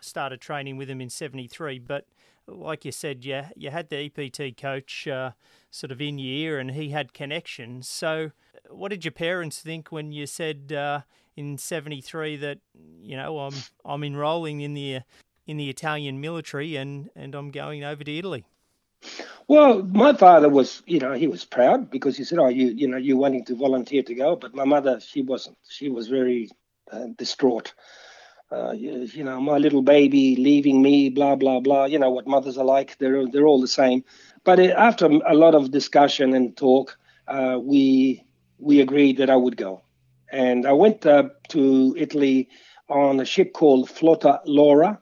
started 0.01 0.41
training 0.41 0.77
with 0.77 0.87
them 0.89 0.99
in 0.99 1.09
seventy 1.09 1.47
three, 1.47 1.79
but 1.79 2.05
like 2.47 2.85
you 2.85 2.91
said, 2.91 3.25
you 3.25 3.43
you 3.55 3.69
had 3.71 3.89
the 3.89 4.05
EPT 4.05 4.57
coach 4.57 5.07
uh, 5.07 5.31
sort 5.69 5.91
of 5.91 6.01
in 6.01 6.17
your 6.17 6.53
ear, 6.53 6.59
and 6.59 6.71
he 6.71 6.89
had 6.89 7.13
connections. 7.13 7.87
So, 7.87 8.31
what 8.69 8.89
did 8.89 9.05
your 9.05 9.11
parents 9.11 9.59
think 9.59 9.91
when 9.91 10.11
you 10.11 10.25
said 10.25 10.73
uh, 10.73 11.01
in 11.35 11.57
'73 11.57 12.37
that 12.37 12.59
you 13.01 13.15
know 13.17 13.39
I'm 13.39 13.55
I'm 13.85 14.03
enrolling 14.03 14.61
in 14.61 14.73
the 14.73 15.01
in 15.47 15.57
the 15.57 15.69
Italian 15.69 16.21
military 16.21 16.75
and, 16.75 17.09
and 17.15 17.33
I'm 17.33 17.49
going 17.49 17.83
over 17.83 18.03
to 18.03 18.17
Italy. 18.17 18.45
Well, 19.47 19.81
my 19.81 20.13
father 20.13 20.49
was, 20.49 20.83
you 20.85 20.99
know, 20.99 21.13
he 21.13 21.27
was 21.27 21.45
proud 21.45 21.89
because 21.89 22.17
he 22.17 22.25
said, 22.25 22.37
"Oh, 22.37 22.49
you, 22.49 22.67
you 22.67 22.87
know, 22.87 22.97
you're 22.97 23.17
wanting 23.17 23.45
to 23.45 23.55
volunteer 23.55 24.03
to 24.03 24.13
go," 24.13 24.35
but 24.35 24.53
my 24.53 24.65
mother, 24.65 24.99
she 24.99 25.21
wasn't. 25.21 25.57
She 25.69 25.87
was 25.87 26.09
very 26.09 26.49
uh, 26.91 27.05
distraught. 27.17 27.73
Uh, 28.49 28.71
you, 28.71 29.23
know, 29.23 29.41
my 29.41 29.57
little 29.57 29.81
baby 29.81 30.35
leaving 30.37 30.81
me, 30.81 31.09
blah 31.09 31.35
blah 31.35 31.59
blah. 31.59 31.85
You 31.85 31.99
know 31.99 32.11
what 32.11 32.27
mothers 32.27 32.57
are 32.57 32.63
like; 32.65 32.97
they're 32.97 33.27
they're 33.27 33.45
all 33.45 33.59
the 33.59 33.67
same. 33.67 34.03
But 34.45 34.59
it, 34.59 34.71
after 34.71 35.05
a 35.07 35.33
lot 35.33 35.53
of 35.53 35.71
discussion 35.71 36.33
and 36.33 36.55
talk, 36.55 36.97
uh, 37.27 37.59
we 37.61 38.23
we 38.57 38.79
agreed 38.79 39.17
that 39.17 39.29
I 39.29 39.35
would 39.35 39.57
go, 39.57 39.81
and 40.31 40.65
I 40.65 40.71
went 40.71 41.05
uh, 41.05 41.29
to 41.49 41.95
Italy 41.97 42.47
on 42.89 43.19
a 43.19 43.25
ship 43.25 43.51
called 43.53 43.89
Flotta 43.89 44.39
Lauro, 44.45 44.97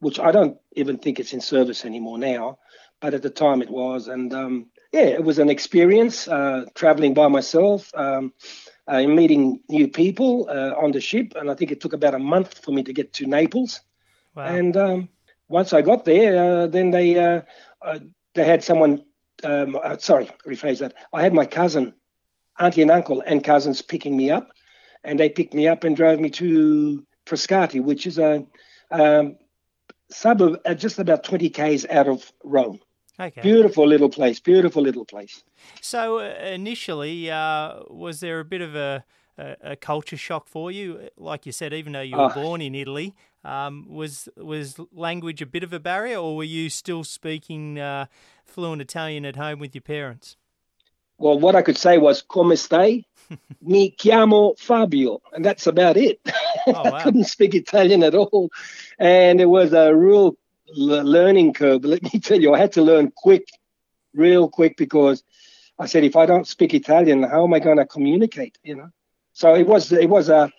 which 0.00 0.18
I 0.18 0.32
don't 0.32 0.56
even 0.72 0.96
think 0.96 1.20
it's 1.20 1.34
in 1.34 1.40
service 1.42 1.84
anymore 1.84 2.18
now, 2.18 2.58
but 3.00 3.12
at 3.12 3.22
the 3.22 3.30
time 3.30 3.60
it 3.60 3.70
was. 3.70 4.08
And 4.08 4.32
um, 4.32 4.66
yeah, 4.92 5.02
it 5.02 5.24
was 5.24 5.38
an 5.38 5.50
experience 5.50 6.28
uh, 6.28 6.64
traveling 6.74 7.12
by 7.14 7.28
myself, 7.28 7.92
um, 7.94 8.32
uh, 8.88 9.02
meeting 9.02 9.60
new 9.68 9.88
people 9.88 10.48
uh, 10.50 10.74
on 10.76 10.92
the 10.92 11.00
ship. 11.00 11.32
And 11.36 11.50
I 11.50 11.54
think 11.54 11.70
it 11.70 11.80
took 11.80 11.92
about 11.92 12.14
a 12.14 12.18
month 12.18 12.64
for 12.64 12.72
me 12.72 12.82
to 12.84 12.92
get 12.92 13.12
to 13.14 13.26
Naples. 13.26 13.80
Wow. 14.34 14.44
And 14.44 14.76
um, 14.76 15.08
once 15.48 15.72
I 15.72 15.82
got 15.82 16.04
there, 16.04 16.42
uh, 16.42 16.66
then 16.66 16.90
they 16.90 17.18
uh, 17.18 17.42
uh, 17.82 17.98
they 18.34 18.44
had 18.44 18.62
someone. 18.62 19.04
Um, 19.44 19.76
sorry, 19.98 20.30
rephrase 20.46 20.78
that. 20.78 20.94
I 21.12 21.22
had 21.22 21.34
my 21.34 21.44
cousin, 21.44 21.92
auntie 22.58 22.80
and 22.80 22.90
uncle, 22.90 23.22
and 23.26 23.44
cousins 23.44 23.82
picking 23.82 24.16
me 24.16 24.30
up, 24.30 24.48
and 25.04 25.20
they 25.20 25.28
picked 25.28 25.52
me 25.52 25.68
up 25.68 25.84
and 25.84 25.94
drove 25.94 26.20
me 26.20 26.30
to 26.30 27.06
Frascati, 27.26 27.82
which 27.82 28.06
is 28.06 28.18
a 28.18 28.46
um, 28.90 29.36
suburb 30.10 30.60
uh, 30.64 30.74
just 30.74 30.98
about 30.98 31.24
20 31.24 31.50
k's 31.50 31.86
out 31.90 32.08
of 32.08 32.32
Rome. 32.44 32.80
Okay. 33.18 33.40
Beautiful 33.40 33.86
little 33.86 34.08
place. 34.08 34.40
Beautiful 34.40 34.82
little 34.82 35.04
place. 35.04 35.42
So 35.80 36.18
uh, 36.18 36.34
initially, 36.44 37.30
uh, 37.30 37.80
was 37.88 38.20
there 38.20 38.40
a 38.40 38.44
bit 38.44 38.60
of 38.60 38.74
a, 38.74 39.04
a, 39.38 39.56
a, 39.62 39.76
culture 39.76 40.18
shock 40.18 40.48
for 40.48 40.70
you? 40.70 41.08
Like 41.16 41.46
you 41.46 41.52
said, 41.52 41.72
even 41.72 41.94
though 41.94 42.02
you 42.02 42.16
were 42.16 42.30
oh. 42.30 42.34
born 42.34 42.60
in 42.60 42.74
Italy, 42.74 43.14
um, 43.42 43.86
was 43.88 44.28
was 44.36 44.76
language 44.92 45.40
a 45.40 45.46
bit 45.46 45.62
of 45.62 45.72
a 45.72 45.80
barrier, 45.80 46.18
or 46.18 46.36
were 46.36 46.44
you 46.44 46.68
still 46.68 47.04
speaking 47.04 47.78
uh, 47.78 48.06
fluent 48.44 48.82
Italian 48.82 49.24
at 49.24 49.36
home 49.36 49.60
with 49.60 49.74
your 49.74 49.82
parents? 49.82 50.36
Well, 51.18 51.38
what 51.38 51.54
I 51.54 51.62
could 51.62 51.78
say 51.78 51.96
was 51.96 52.22
"Come 52.22 52.50
stai?" 52.50 53.04
Mi 53.62 53.92
chiamo 53.92 54.58
Fabio, 54.58 55.20
and 55.32 55.44
that's 55.44 55.66
about 55.66 55.96
it. 55.96 56.20
Oh, 56.66 56.72
wow. 56.72 56.82
I 56.82 57.02
couldn't 57.02 57.24
speak 57.24 57.54
Italian 57.54 58.02
at 58.02 58.14
all, 58.14 58.50
and 58.98 59.40
it 59.40 59.46
was 59.46 59.72
a 59.72 59.94
real 59.94 60.36
learning 60.74 61.52
curve. 61.54 61.82
But 61.82 61.90
let 61.90 62.02
me 62.02 62.20
tell 62.20 62.40
you, 62.40 62.54
I 62.54 62.58
had 62.58 62.72
to 62.72 62.82
learn 62.82 63.12
quick, 63.16 63.46
real 64.14 64.48
quick, 64.48 64.76
because 64.76 65.22
I 65.78 65.86
said, 65.86 66.04
if 66.04 66.16
I 66.16 66.26
don't 66.26 66.46
speak 66.46 66.74
Italian, 66.74 67.22
how 67.22 67.44
am 67.44 67.54
I 67.54 67.60
going 67.60 67.78
to 67.78 67.86
communicate? 67.86 68.58
You 68.62 68.76
know, 68.76 68.90
so 69.32 69.54
it 69.54 69.66
was 69.66 69.92
it 69.92 70.08
was 70.08 70.28
a 70.28 70.50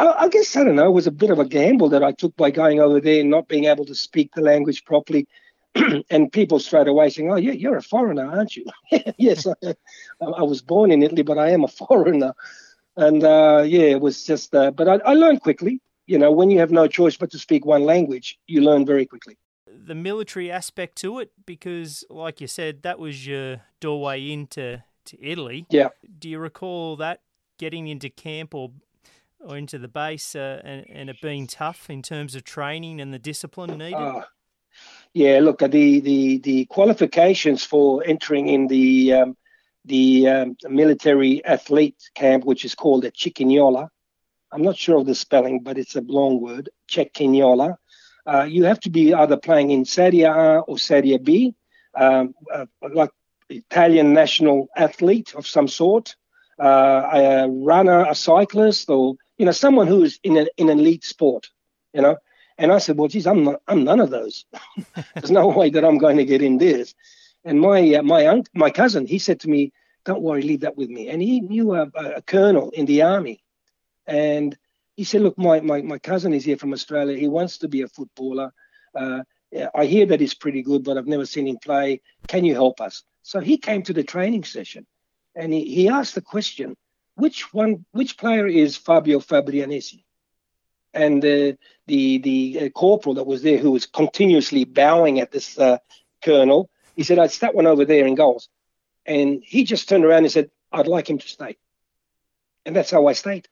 I, 0.00 0.28
guess 0.28 0.56
I 0.56 0.64
don't 0.64 0.76
know. 0.76 0.86
It 0.86 0.94
was 0.94 1.06
a 1.06 1.12
bit 1.12 1.30
of 1.30 1.38
a 1.38 1.44
gamble 1.44 1.90
that 1.90 2.02
I 2.02 2.12
took 2.12 2.34
by 2.36 2.50
going 2.50 2.80
over 2.80 3.00
there 3.00 3.20
and 3.20 3.30
not 3.30 3.48
being 3.48 3.66
able 3.66 3.84
to 3.84 3.94
speak 3.94 4.32
the 4.34 4.40
language 4.40 4.84
properly. 4.84 5.28
and 6.10 6.32
people 6.32 6.58
straight 6.58 6.88
away 6.88 7.10
saying, 7.10 7.30
"Oh, 7.30 7.36
yeah, 7.36 7.52
you're 7.52 7.76
a 7.76 7.82
foreigner, 7.82 8.26
aren't 8.26 8.56
you?" 8.56 8.64
yes, 9.18 9.46
I, 9.46 9.74
I, 10.20 10.42
was 10.42 10.62
born 10.62 10.90
in 10.90 11.02
Italy, 11.02 11.22
but 11.22 11.38
I 11.38 11.50
am 11.50 11.64
a 11.64 11.68
foreigner. 11.82 12.34
And 12.96 13.22
uh, 13.22 13.62
yeah, 13.66 13.82
it 13.82 14.00
was 14.00 14.24
just. 14.24 14.54
Uh, 14.54 14.70
but 14.70 14.88
I, 14.88 14.94
I 15.04 15.14
learned 15.14 15.42
quickly. 15.42 15.80
You 16.10 16.18
know, 16.18 16.32
when 16.32 16.50
you 16.50 16.58
have 16.58 16.72
no 16.72 16.88
choice 16.88 17.16
but 17.16 17.30
to 17.30 17.38
speak 17.38 17.64
one 17.64 17.84
language, 17.84 18.36
you 18.48 18.62
learn 18.62 18.84
very 18.84 19.06
quickly. 19.06 19.38
The 19.68 19.94
military 19.94 20.50
aspect 20.50 20.96
to 21.02 21.20
it, 21.20 21.30
because, 21.46 22.02
like 22.10 22.40
you 22.40 22.48
said, 22.48 22.82
that 22.82 22.98
was 22.98 23.24
your 23.24 23.60
doorway 23.78 24.28
into 24.28 24.82
to 25.04 25.24
Italy. 25.24 25.66
Yeah. 25.70 25.90
Do 26.18 26.28
you 26.28 26.40
recall 26.40 26.96
that 26.96 27.20
getting 27.60 27.86
into 27.86 28.10
camp 28.10 28.56
or 28.56 28.72
or 29.38 29.56
into 29.56 29.78
the 29.78 29.86
base 29.86 30.34
uh, 30.34 30.60
and, 30.64 30.84
and 30.90 31.10
it 31.10 31.20
being 31.22 31.46
tough 31.46 31.88
in 31.88 32.02
terms 32.02 32.34
of 32.34 32.42
training 32.42 33.00
and 33.00 33.14
the 33.14 33.18
discipline 33.20 33.78
needed? 33.78 33.94
Uh, 33.94 34.24
yeah, 35.14 35.38
look, 35.38 35.60
the 35.60 36.00
the 36.00 36.38
the 36.38 36.64
qualifications 36.64 37.62
for 37.62 38.02
entering 38.04 38.48
in 38.48 38.66
the 38.66 39.12
um, 39.12 39.36
the 39.84 40.26
um, 40.26 40.56
military 40.68 41.44
athlete 41.44 42.10
camp, 42.16 42.44
which 42.44 42.64
is 42.64 42.74
called 42.74 43.04
a 43.04 43.12
Cecchignola. 43.12 43.90
I'm 44.52 44.62
not 44.62 44.76
sure 44.76 44.98
of 44.98 45.06
the 45.06 45.14
spelling, 45.14 45.60
but 45.60 45.78
it's 45.78 45.96
a 45.96 46.00
long 46.00 46.40
word, 46.40 46.70
Cecchignola. 46.88 47.76
Uh, 48.26 48.42
you 48.42 48.64
have 48.64 48.80
to 48.80 48.90
be 48.90 49.14
either 49.14 49.36
playing 49.36 49.70
in 49.70 49.84
Serie 49.84 50.22
A 50.22 50.60
or 50.60 50.78
Serie 50.78 51.18
B, 51.18 51.54
um, 51.94 52.34
uh, 52.52 52.66
like 52.92 53.10
Italian 53.48 54.12
national 54.12 54.68
athlete 54.76 55.34
of 55.34 55.46
some 55.46 55.68
sort, 55.68 56.16
uh, 56.60 57.10
a 57.12 57.48
runner, 57.48 58.04
a 58.04 58.14
cyclist, 58.14 58.90
or 58.90 59.14
you 59.38 59.46
know 59.46 59.52
someone 59.52 59.86
who 59.86 60.02
is 60.02 60.18
in, 60.22 60.36
a, 60.36 60.46
in 60.56 60.68
an 60.68 60.78
elite 60.78 61.04
sport. 61.04 61.48
You 61.92 62.02
know, 62.02 62.16
and 62.58 62.72
I 62.72 62.78
said, 62.78 62.98
well, 62.98 63.08
geez, 63.08 63.26
I'm 63.26 63.44
not, 63.44 63.62
I'm 63.66 63.84
none 63.84 64.00
of 64.00 64.10
those. 64.10 64.44
There's 65.14 65.30
no 65.30 65.48
way 65.48 65.70
that 65.70 65.84
I'm 65.84 65.98
going 65.98 66.18
to 66.18 66.24
get 66.24 66.42
in 66.42 66.58
this. 66.58 66.94
And 67.44 67.60
my 67.60 67.94
uh, 67.94 68.02
my 68.02 68.26
uncle, 68.26 68.52
my 68.54 68.70
cousin, 68.70 69.06
he 69.06 69.18
said 69.18 69.40
to 69.40 69.48
me, 69.48 69.72
"Don't 70.04 70.22
worry, 70.22 70.42
leave 70.42 70.60
that 70.60 70.76
with 70.76 70.90
me." 70.90 71.08
And 71.08 71.22
he 71.22 71.40
knew 71.40 71.74
a, 71.74 71.90
a 71.94 72.22
colonel 72.22 72.70
in 72.70 72.84
the 72.84 73.02
army, 73.02 73.42
and 74.06 74.56
he 74.96 75.04
said, 75.04 75.22
"Look, 75.22 75.38
my, 75.38 75.60
my 75.60 75.82
my 75.82 75.98
cousin 75.98 76.34
is 76.34 76.44
here 76.44 76.56
from 76.56 76.72
Australia. 76.72 77.16
He 77.16 77.28
wants 77.28 77.58
to 77.58 77.68
be 77.68 77.82
a 77.82 77.88
footballer. 77.88 78.52
Uh, 78.94 79.22
I 79.74 79.86
hear 79.86 80.06
that 80.06 80.20
he's 80.20 80.34
pretty 80.34 80.62
good, 80.62 80.84
but 80.84 80.96
I've 80.96 81.06
never 81.06 81.26
seen 81.26 81.46
him 81.46 81.58
play. 81.62 82.00
Can 82.26 82.44
you 82.44 82.54
help 82.54 82.80
us?" 82.80 83.04
So 83.22 83.40
he 83.40 83.58
came 83.58 83.82
to 83.84 83.92
the 83.92 84.04
training 84.04 84.44
session, 84.44 84.86
and 85.34 85.52
he, 85.52 85.64
he 85.64 85.88
asked 85.88 86.14
the 86.14 86.22
question, 86.22 86.76
"Which 87.14 87.52
one? 87.52 87.84
Which 87.92 88.18
player 88.18 88.46
is 88.46 88.76
Fabio 88.76 89.20
Fabrianesi?" 89.20 90.04
and 90.92 91.22
the 91.22 91.56
the 91.86 92.18
the 92.18 92.60
uh, 92.60 92.68
corporal 92.70 93.14
that 93.16 93.26
was 93.26 93.42
there, 93.42 93.58
who 93.58 93.72
was 93.72 93.86
continuously 93.86 94.64
bowing 94.64 95.20
at 95.20 95.30
this 95.30 95.58
uh, 95.58 95.78
colonel, 96.22 96.70
he 96.96 97.02
said, 97.02 97.18
"It's 97.18 97.38
that 97.38 97.54
one 97.54 97.66
over 97.66 97.84
there 97.84 98.06
in 98.06 98.14
goals," 98.14 98.48
and 99.06 99.42
he 99.44 99.64
just 99.64 99.88
turned 99.88 100.04
around 100.04 100.24
and 100.24 100.32
said, 100.32 100.50
"I'd 100.72 100.86
like 100.86 101.08
him 101.08 101.18
to 101.18 101.28
stay," 101.28 101.56
and 102.66 102.74
that's 102.74 102.90
how 102.90 103.06
I 103.06 103.12
stayed. 103.12 103.48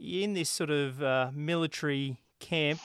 In 0.00 0.34
this 0.34 0.50
sort 0.50 0.70
of 0.70 1.02
uh, 1.02 1.30
military 1.34 2.18
camp, 2.38 2.80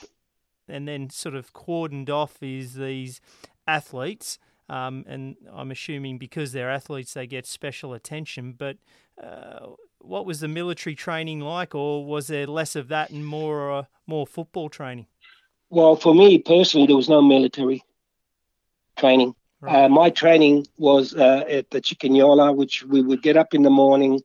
and 0.67 0.87
then 0.87 1.09
sort 1.09 1.35
of 1.35 1.53
cordoned 1.53 2.09
off 2.09 2.41
is 2.41 2.75
these 2.75 3.21
athletes. 3.67 4.39
Um, 4.69 5.03
and 5.07 5.35
I'm 5.51 5.71
assuming 5.71 6.17
because 6.17 6.53
they're 6.53 6.71
athletes, 6.71 7.13
they 7.13 7.27
get 7.27 7.45
special 7.45 7.93
attention. 7.93 8.53
But 8.53 8.77
uh, 9.21 9.71
what 9.99 10.25
was 10.25 10.39
the 10.39 10.47
military 10.47 10.95
training 10.95 11.41
like, 11.41 11.75
or 11.75 12.05
was 12.05 12.27
there 12.27 12.47
less 12.47 12.75
of 12.75 12.87
that 12.87 13.09
and 13.09 13.25
more 13.25 13.71
uh, 13.71 13.83
more 14.07 14.25
football 14.25 14.69
training? 14.69 15.07
Well, 15.69 15.95
for 15.95 16.15
me 16.15 16.37
personally, 16.39 16.87
there 16.87 16.95
was 16.95 17.09
no 17.09 17.21
military 17.21 17.83
training. 18.97 19.35
Right. 19.59 19.85
Uh, 19.85 19.89
my 19.89 20.09
training 20.09 20.67
was 20.77 21.13
uh, 21.13 21.43
at 21.47 21.69
the 21.69 21.81
Cecchignola, 21.81 22.55
which 22.55 22.83
we 22.83 23.01
would 23.01 23.21
get 23.21 23.37
up 23.37 23.53
in 23.53 23.61
the 23.61 23.69
morning. 23.69 24.21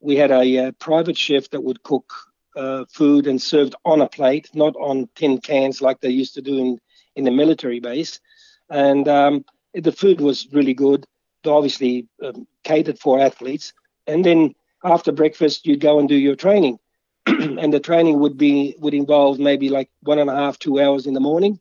We 0.00 0.16
had 0.16 0.30
a 0.30 0.58
uh, 0.58 0.72
private 0.72 1.16
chef 1.16 1.50
that 1.50 1.62
would 1.62 1.82
cook 1.82 2.12
uh, 2.56 2.84
food 2.92 3.26
and 3.26 3.40
served 3.40 3.74
on 3.84 4.00
a 4.00 4.08
plate, 4.08 4.50
not 4.54 4.74
on 4.76 5.08
tin 5.14 5.40
cans 5.40 5.80
like 5.80 6.00
they 6.00 6.10
used 6.10 6.34
to 6.34 6.42
do 6.42 6.58
in, 6.58 6.80
in 7.16 7.24
the 7.24 7.30
military 7.30 7.80
base. 7.80 8.20
And 8.68 9.06
um, 9.08 9.44
the 9.74 9.92
food 9.92 10.20
was 10.20 10.48
really 10.52 10.74
good, 10.74 11.06
obviously 11.46 12.08
um, 12.22 12.46
catered 12.64 12.98
for 12.98 13.20
athletes. 13.20 13.72
And 14.06 14.24
then 14.24 14.54
after 14.84 15.12
breakfast, 15.12 15.66
you'd 15.66 15.80
go 15.80 15.98
and 15.98 16.08
do 16.08 16.16
your 16.16 16.36
training. 16.36 16.78
and 17.26 17.72
the 17.72 17.80
training 17.80 18.18
would 18.18 18.36
be 18.36 18.74
would 18.78 18.94
involve 18.94 19.38
maybe 19.38 19.68
like 19.68 19.90
one 20.02 20.18
and 20.18 20.30
a 20.30 20.34
half, 20.34 20.58
two 20.58 20.80
hours 20.80 21.06
in 21.06 21.14
the 21.14 21.20
morning, 21.20 21.60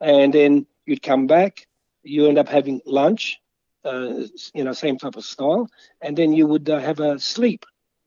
and 0.00 0.32
then 0.32 0.66
you'd 0.86 1.02
come 1.02 1.26
back. 1.26 1.66
You 2.02 2.26
end 2.26 2.38
up 2.38 2.48
having 2.48 2.80
lunch, 2.86 3.38
uh, 3.84 4.24
you 4.54 4.64
know, 4.64 4.72
same 4.72 4.98
type 4.98 5.16
of 5.16 5.24
style, 5.24 5.68
and 6.00 6.16
then 6.16 6.32
you 6.32 6.46
would 6.46 6.68
uh, 6.68 6.78
have 6.78 7.00
a 7.00 7.18
sleep, 7.18 7.64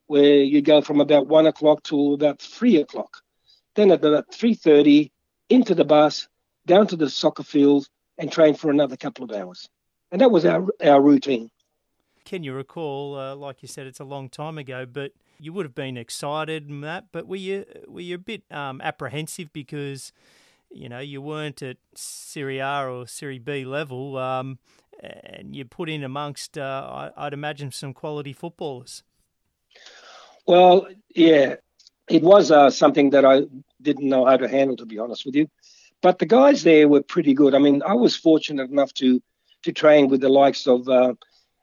where 0.08 0.42
you 0.42 0.62
go 0.62 0.82
from 0.82 1.00
about 1.00 1.28
one 1.28 1.46
o'clock 1.46 1.84
to 1.84 2.14
about 2.14 2.40
three 2.40 2.78
o'clock. 2.78 3.22
Then 3.76 3.92
at 3.92 4.04
about 4.04 4.34
three 4.34 4.56
thirty, 4.56 5.12
into 5.50 5.76
the 5.76 5.86
bus, 5.86 6.28
down 6.66 6.88
to 6.88 6.96
the 6.96 7.10
soccer 7.10 7.44
field, 7.44 7.88
and 8.18 8.32
train 8.32 8.56
for 8.56 8.72
another 8.72 8.98
couple 8.98 9.24
of 9.24 9.32
hours. 9.32 9.70
And 10.12 10.22
that 10.22 10.32
was 10.32 10.46
our 10.46 10.66
our 10.84 11.02
routine. 11.02 11.52
Can 12.26 12.44
you 12.44 12.54
recall? 12.54 13.18
Uh, 13.18 13.36
like 13.36 13.62
you 13.62 13.68
said, 13.68 13.88
it's 13.88 14.00
a 14.00 14.06
long 14.06 14.30
time 14.30 14.58
ago, 14.58 14.86
but 14.86 15.12
you 15.40 15.54
would 15.54 15.66
have 15.66 15.76
been 15.76 15.98
excited 15.98 16.68
and 16.70 16.84
that. 16.84 17.06
But 17.12 17.28
were 17.28 17.36
you 17.36 17.66
were 17.88 18.02
you 18.02 18.16
a 18.16 18.20
bit 18.20 18.44
um, 18.52 18.82
apprehensive 18.82 19.54
because 19.54 20.12
you 20.72 20.90
know 20.90 21.00
you 21.00 21.22
weren't 21.22 21.62
at 21.62 21.78
Serie 21.96 22.60
A 22.60 22.90
or 22.90 23.08
Serie 23.08 23.40
B 23.40 23.64
level, 23.66 24.18
um, 24.18 24.60
and 25.02 25.56
you 25.56 25.66
put 25.66 25.90
in 25.90 26.04
amongst 26.04 26.58
uh, 26.58 27.12
I'd 27.16 27.34
imagine 27.34 27.72
some 27.72 27.94
quality 27.94 28.34
footballers. 28.34 29.04
Well, 30.48 30.88
yeah, 31.14 31.56
it 32.10 32.24
was 32.24 32.52
uh, 32.52 32.70
something 32.70 33.10
that 33.12 33.26
I 33.26 33.44
didn't 33.82 34.08
know 34.08 34.26
how 34.26 34.38
to 34.38 34.48
handle, 34.48 34.78
to 34.78 34.86
be 34.86 34.98
honest 34.98 35.26
with 35.26 35.36
you. 35.36 35.50
But 36.02 36.20
the 36.20 36.26
guys 36.26 36.64
there 36.64 36.88
were 36.88 37.02
pretty 37.02 37.34
good. 37.34 37.54
I 37.54 37.60
mean, 37.60 37.84
I 37.86 37.94
was 37.94 38.16
fortunate 38.16 38.70
enough 38.70 38.94
to 38.96 39.22
to 39.64 39.74
train 39.74 40.08
with 40.08 40.22
the 40.22 40.30
likes 40.30 40.68
of 40.68 40.88
uh, 40.88 41.14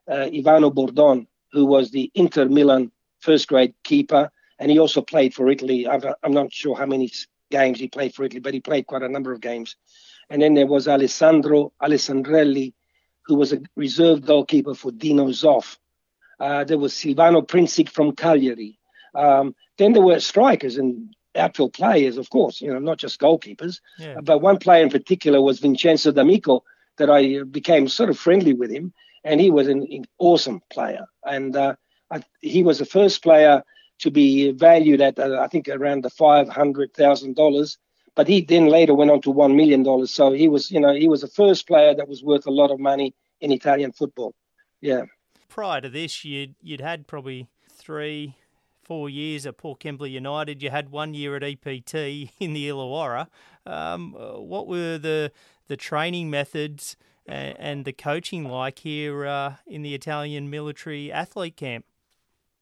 uh, 0.09 0.27
Ivano 0.27 0.75
Bordon, 0.75 1.27
who 1.53 1.65
was 1.65 1.91
the 1.91 2.11
Inter 2.15 2.47
Milan 2.47 2.91
first 3.21 3.49
grade 3.49 3.75
keeper, 3.85 4.31
and 4.59 4.71
he 4.71 4.79
also 4.79 5.01
played 5.01 5.33
for 5.33 5.49
Italy. 5.49 5.89
I'm, 5.89 6.03
I'm 6.23 6.33
not 6.35 6.53
sure 6.53 6.77
how 6.77 6.87
many 6.87 7.11
games 7.51 7.79
he 7.79 7.89
played 7.89 8.15
for 8.15 8.25
Italy, 8.25 8.41
but 8.41 8.53
he 8.53 8.61
played 8.61 8.87
quite 8.87 9.03
a 9.03 9.09
number 9.09 9.33
of 9.33 9.41
games. 9.41 9.77
And 10.29 10.43
then 10.43 10.55
there 10.55 10.67
was 10.67 10.89
Alessandro 10.89 11.73
Alessandrelli, 11.81 12.75
who 13.27 13.37
was 13.37 13.53
a 13.53 13.63
reserve 13.77 14.27
goalkeeper 14.27 14.75
for 14.75 14.91
Dino 14.91 15.29
Zoff. 15.29 15.79
Uh, 16.45 16.63
there 16.69 16.83
was 16.85 16.93
Silvano 16.93 17.41
Princic 17.53 17.89
from 17.97 18.17
Cagliari. 18.23 18.73
Um, 19.15 19.55
then 19.79 19.93
there 19.93 20.07
were 20.09 20.21
strikers 20.21 20.77
and 20.81 21.17
outfield 21.43 21.73
players, 21.73 22.17
of 22.19 22.29
course, 22.29 22.57
you 22.65 22.71
know, 22.73 22.83
not 22.91 22.99
just 23.05 23.21
goalkeepers. 23.21 23.81
Yeah. 23.99 24.21
But 24.29 24.43
one 24.49 24.59
player 24.59 24.83
in 24.87 24.91
particular 24.91 25.41
was 25.41 25.61
Vincenzo 25.61 26.13
D'Amico, 26.13 26.63
that 26.99 27.11
I 27.19 27.43
became 27.61 27.89
sort 27.89 28.11
of 28.11 28.19
friendly 28.19 28.55
with 28.61 28.71
him, 28.71 28.93
and 29.25 29.41
he 29.41 29.51
was 29.51 29.67
an, 29.69 29.81
an 29.97 30.05
awesome 30.19 30.61
player. 30.75 31.07
And 31.25 31.57
uh, 31.57 31.75
I, 32.15 32.23
he 32.41 32.63
was 32.63 32.79
the 32.79 32.93
first 32.99 33.23
player 33.23 33.63
to 34.03 34.11
be 34.11 34.53
valued 34.53 35.01
at, 35.01 35.19
uh, 35.19 35.41
I 35.41 35.49
think, 35.49 35.69
around 35.69 36.05
the 36.05 36.11
five 36.11 36.49
hundred 36.49 36.89
thousand 36.95 37.37
dollars. 37.37 37.79
But 38.17 38.29
he 38.29 38.43
then 38.43 38.67
later 38.67 38.95
went 38.95 39.11
on 39.11 39.21
to 39.23 39.31
one 39.31 39.57
million 39.57 39.83
dollars. 39.83 40.11
So 40.13 40.33
he 40.33 40.49
was, 40.49 40.71
you 40.71 40.81
know, 40.81 40.95
he 40.95 41.09
was 41.09 41.23
the 41.23 41.35
first 41.43 41.67
player 41.67 41.95
that 41.95 42.09
was 42.13 42.23
worth 42.23 42.47
a 42.47 42.57
lot 42.61 42.71
of 42.71 42.79
money 42.79 43.09
in 43.41 43.51
Italian 43.51 43.93
football. 43.93 44.33
Yeah. 44.81 45.05
Prior 45.49 45.81
to 45.81 45.89
this, 45.89 46.25
you'd 46.25 46.55
you'd 46.63 46.81
had 46.81 47.07
probably 47.07 47.49
three 47.71 48.37
four 48.83 49.09
years 49.09 49.47
at 49.47 49.57
Port 49.57 49.81
Kembla 49.81 50.11
United. 50.11 50.63
You 50.63 50.71
had 50.71 50.91
one 50.91 51.15
year 51.15 51.37
at 51.37 51.43
EPT 51.43 51.95
in 52.39 52.53
the 52.53 52.69
Illawarra. 52.69 53.29
Um, 53.67 54.15
uh, 54.15 54.41
what 54.41 54.67
were 54.67 54.99
the 54.99 55.33
the 55.67 55.77
training 55.77 56.31
methods 56.31 56.97
and, 57.27 57.57
and 57.59 57.85
the 57.85 57.93
coaching 57.93 58.45
like 58.45 58.81
here 58.81 59.27
uh, 59.27 59.55
in 59.67 59.83
the 59.83 59.95
Italian 59.95 60.51
military 60.51 61.11
athlete 61.11 61.57
camp? 61.57 61.87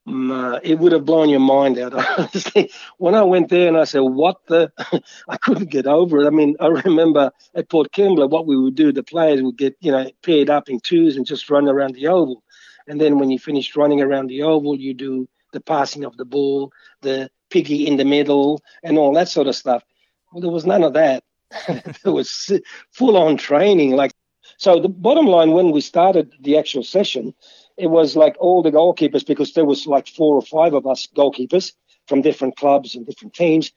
Mm, 0.06 0.32
uh, 0.32 0.60
it 0.64 0.80
would 0.80 0.90
have 0.92 1.04
blown 1.04 1.28
your 1.28 1.40
mind 1.40 1.78
out. 1.78 1.94
Honestly, 2.18 2.72
when 2.98 3.14
I 3.14 3.22
went 3.22 3.50
there 3.50 3.68
and 3.68 3.76
I 3.76 3.84
said, 3.84 4.00
"What 4.00 4.38
the?" 4.48 4.72
I 5.28 5.36
couldn't 5.36 5.70
get 5.70 5.86
over 5.86 6.20
it. 6.20 6.26
I 6.26 6.30
mean, 6.30 6.56
I 6.58 6.66
remember 6.66 7.30
at 7.54 7.68
Port 7.68 7.92
Kembla, 7.92 8.28
what 8.28 8.46
we 8.46 8.56
would 8.56 8.74
do, 8.74 8.92
the 8.92 9.04
players 9.04 9.42
would 9.42 9.56
get, 9.56 9.76
you 9.80 9.92
know, 9.92 10.10
paired 10.22 10.50
up 10.50 10.68
in 10.68 10.80
twos 10.80 11.16
and 11.16 11.24
just 11.24 11.50
run 11.50 11.68
around 11.68 11.94
the 11.94 12.08
oval. 12.08 12.42
And 12.88 13.00
then 13.00 13.18
when 13.18 13.30
you 13.30 13.38
finish 13.38 13.76
running 13.76 14.00
around 14.00 14.28
the 14.28 14.42
oval, 14.42 14.78
you 14.78 14.94
do 14.94 15.28
the 15.52 15.60
passing 15.60 16.04
of 16.04 16.16
the 16.16 16.24
ball, 16.24 16.72
the 17.02 17.30
piggy 17.50 17.86
in 17.86 17.96
the 17.96 18.04
middle, 18.04 18.60
and 18.82 18.98
all 18.98 19.12
that 19.14 19.28
sort 19.28 19.46
of 19.46 19.54
stuff. 19.54 19.84
Well, 20.32 20.40
there 20.40 20.50
was 20.50 20.66
none 20.66 20.82
of 20.82 20.94
that. 20.94 21.22
there 22.02 22.12
was 22.12 22.50
full 22.90 23.16
on 23.16 23.36
training. 23.36 23.92
Like, 23.92 24.12
so 24.56 24.80
the 24.80 24.88
bottom 24.88 25.26
line, 25.26 25.52
when 25.52 25.70
we 25.70 25.80
started 25.80 26.32
the 26.40 26.58
actual 26.58 26.82
session, 26.82 27.34
it 27.76 27.88
was 27.88 28.16
like 28.16 28.36
all 28.40 28.62
the 28.62 28.72
goalkeepers, 28.72 29.26
because 29.26 29.52
there 29.52 29.64
was 29.64 29.86
like 29.86 30.08
four 30.08 30.34
or 30.34 30.42
five 30.42 30.72
of 30.74 30.86
us 30.86 31.06
goalkeepers 31.14 31.72
from 32.08 32.22
different 32.22 32.56
clubs 32.56 32.94
and 32.94 33.06
different 33.06 33.34
teams. 33.34 33.72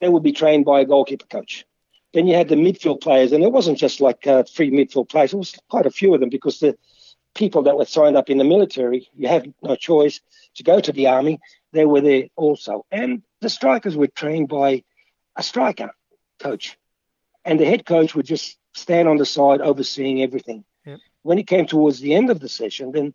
They 0.00 0.08
would 0.08 0.22
be 0.22 0.32
trained 0.32 0.64
by 0.64 0.80
a 0.80 0.84
goalkeeper 0.84 1.26
coach. 1.26 1.64
Then 2.12 2.26
you 2.26 2.34
had 2.34 2.48
the 2.48 2.56
midfield 2.56 3.00
players, 3.00 3.32
and 3.32 3.44
it 3.44 3.52
wasn't 3.52 3.78
just 3.78 4.00
like 4.00 4.26
uh, 4.26 4.42
three 4.42 4.70
midfield 4.70 5.08
players. 5.08 5.32
It 5.32 5.36
was 5.36 5.56
quite 5.68 5.86
a 5.86 5.90
few 5.90 6.12
of 6.12 6.20
them 6.20 6.28
because 6.28 6.58
the 6.58 6.76
people 7.34 7.62
that 7.62 7.76
were 7.76 7.84
signed 7.84 8.16
up 8.16 8.30
in 8.30 8.38
the 8.38 8.44
military, 8.44 9.08
you 9.14 9.28
had 9.28 9.52
no 9.62 9.76
choice 9.76 10.20
to 10.56 10.62
go 10.62 10.80
to 10.80 10.92
the 10.92 11.08
army. 11.08 11.38
They 11.72 11.86
were 11.86 12.00
there 12.00 12.24
also. 12.36 12.84
And 12.90 13.22
the 13.40 13.48
strikers 13.48 13.96
were 13.96 14.08
trained 14.08 14.48
by 14.48 14.84
a 15.36 15.42
striker 15.42 15.92
coach. 16.40 16.76
And 17.44 17.58
the 17.58 17.64
head 17.64 17.86
coach 17.86 18.14
would 18.14 18.26
just 18.26 18.58
stand 18.74 19.08
on 19.08 19.16
the 19.16 19.26
side 19.26 19.60
overseeing 19.60 20.22
everything. 20.22 20.64
Yep. 20.84 20.98
When 21.22 21.38
it 21.38 21.46
came 21.46 21.66
towards 21.66 22.00
the 22.00 22.14
end 22.14 22.30
of 22.30 22.40
the 22.40 22.48
session, 22.48 22.92
then 22.92 23.14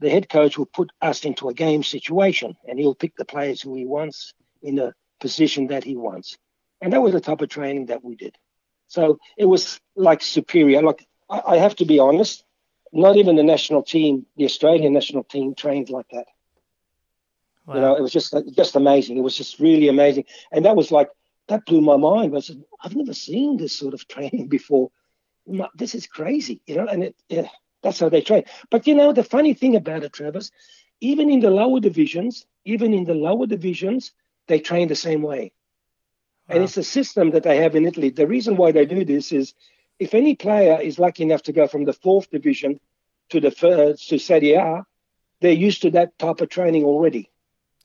the 0.00 0.10
head 0.10 0.28
coach 0.28 0.58
would 0.58 0.72
put 0.72 0.90
us 1.00 1.24
into 1.24 1.48
a 1.48 1.54
game 1.54 1.82
situation 1.82 2.56
and 2.68 2.78
he'll 2.78 2.94
pick 2.94 3.16
the 3.16 3.24
players 3.24 3.60
who 3.60 3.74
he 3.74 3.84
wants 3.84 4.34
in 4.62 4.76
the 4.76 4.94
position 5.20 5.68
that 5.68 5.84
he 5.84 5.96
wants. 5.96 6.36
And 6.80 6.92
that 6.92 7.02
was 7.02 7.12
the 7.12 7.20
type 7.20 7.40
of 7.40 7.48
training 7.48 7.86
that 7.86 8.04
we 8.04 8.16
did. 8.16 8.36
So 8.88 9.18
it 9.36 9.46
was 9.46 9.80
like 9.96 10.22
superior. 10.22 10.82
Like 10.82 11.06
I, 11.28 11.42
I 11.46 11.56
have 11.58 11.76
to 11.76 11.84
be 11.84 11.98
honest, 11.98 12.44
not 12.92 13.16
even 13.16 13.36
the 13.36 13.42
national 13.42 13.82
team, 13.82 14.26
the 14.36 14.44
Australian 14.44 14.92
mm. 14.92 14.94
national 14.94 15.24
team, 15.24 15.54
trained 15.54 15.90
like 15.90 16.08
that. 16.12 16.26
Wow. 17.66 17.74
You 17.74 17.80
know, 17.80 17.96
it 17.96 18.02
was 18.02 18.12
just 18.12 18.34
uh, 18.34 18.42
just 18.52 18.76
amazing. 18.76 19.16
It 19.16 19.22
was 19.22 19.36
just 19.36 19.58
really 19.58 19.88
amazing, 19.88 20.24
and 20.52 20.64
that 20.64 20.76
was 20.76 20.92
like 20.92 21.10
that 21.48 21.66
blew 21.66 21.80
my 21.80 21.96
mind. 21.96 22.36
I 22.36 22.40
said, 22.40 22.62
I've 22.82 22.96
never 22.96 23.12
seen 23.14 23.56
this 23.56 23.72
sort 23.72 23.94
of 23.94 24.06
training 24.08 24.48
before. 24.48 24.90
This 25.76 25.94
is 25.94 26.06
crazy, 26.06 26.60
you 26.66 26.76
know, 26.76 26.86
and 26.86 27.04
it, 27.04 27.16
yeah, 27.28 27.48
that's 27.82 28.00
how 28.00 28.08
they 28.08 28.20
train. 28.20 28.44
But 28.70 28.86
you 28.86 28.94
know, 28.94 29.12
the 29.12 29.22
funny 29.22 29.54
thing 29.54 29.76
about 29.76 30.02
it, 30.02 30.12
Travis, 30.12 30.50
even 31.00 31.30
in 31.30 31.40
the 31.40 31.50
lower 31.50 31.80
divisions, 31.80 32.46
even 32.64 32.92
in 32.92 33.04
the 33.04 33.14
lower 33.14 33.46
divisions, 33.46 34.12
they 34.48 34.58
train 34.58 34.88
the 34.88 34.96
same 34.96 35.22
way. 35.22 35.52
Wow. 36.48 36.56
And 36.56 36.64
it's 36.64 36.76
a 36.76 36.82
system 36.82 37.30
that 37.30 37.42
they 37.42 37.58
have 37.58 37.76
in 37.76 37.86
Italy. 37.86 38.10
The 38.10 38.26
reason 38.26 38.56
why 38.56 38.72
they 38.72 38.86
do 38.86 39.04
this 39.04 39.32
is 39.32 39.54
if 39.98 40.14
any 40.14 40.34
player 40.34 40.80
is 40.80 40.98
lucky 40.98 41.22
enough 41.22 41.42
to 41.44 41.52
go 41.52 41.66
from 41.66 41.84
the 41.84 41.92
fourth 41.92 42.30
division 42.30 42.80
to 43.30 43.40
the 43.40 43.50
first, 43.50 44.08
to 44.08 44.18
Serie 44.18 44.54
A, 44.54 44.86
they're 45.40 45.52
used 45.52 45.82
to 45.82 45.90
that 45.92 46.18
type 46.18 46.40
of 46.40 46.48
training 46.48 46.84
already. 46.84 47.30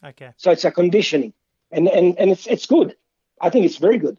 Okay. 0.04 0.32
So 0.38 0.52
it's 0.52 0.65
a 0.65 0.71
conditioning, 0.71 1.34
and 1.71 1.88
and 1.88 2.17
and 2.17 2.32
it's 2.32 2.47
it's 2.47 2.65
good. 2.65 2.95
I 3.39 3.50
think 3.50 3.65
it's 3.65 3.78
very 3.78 3.97
good. 3.97 4.17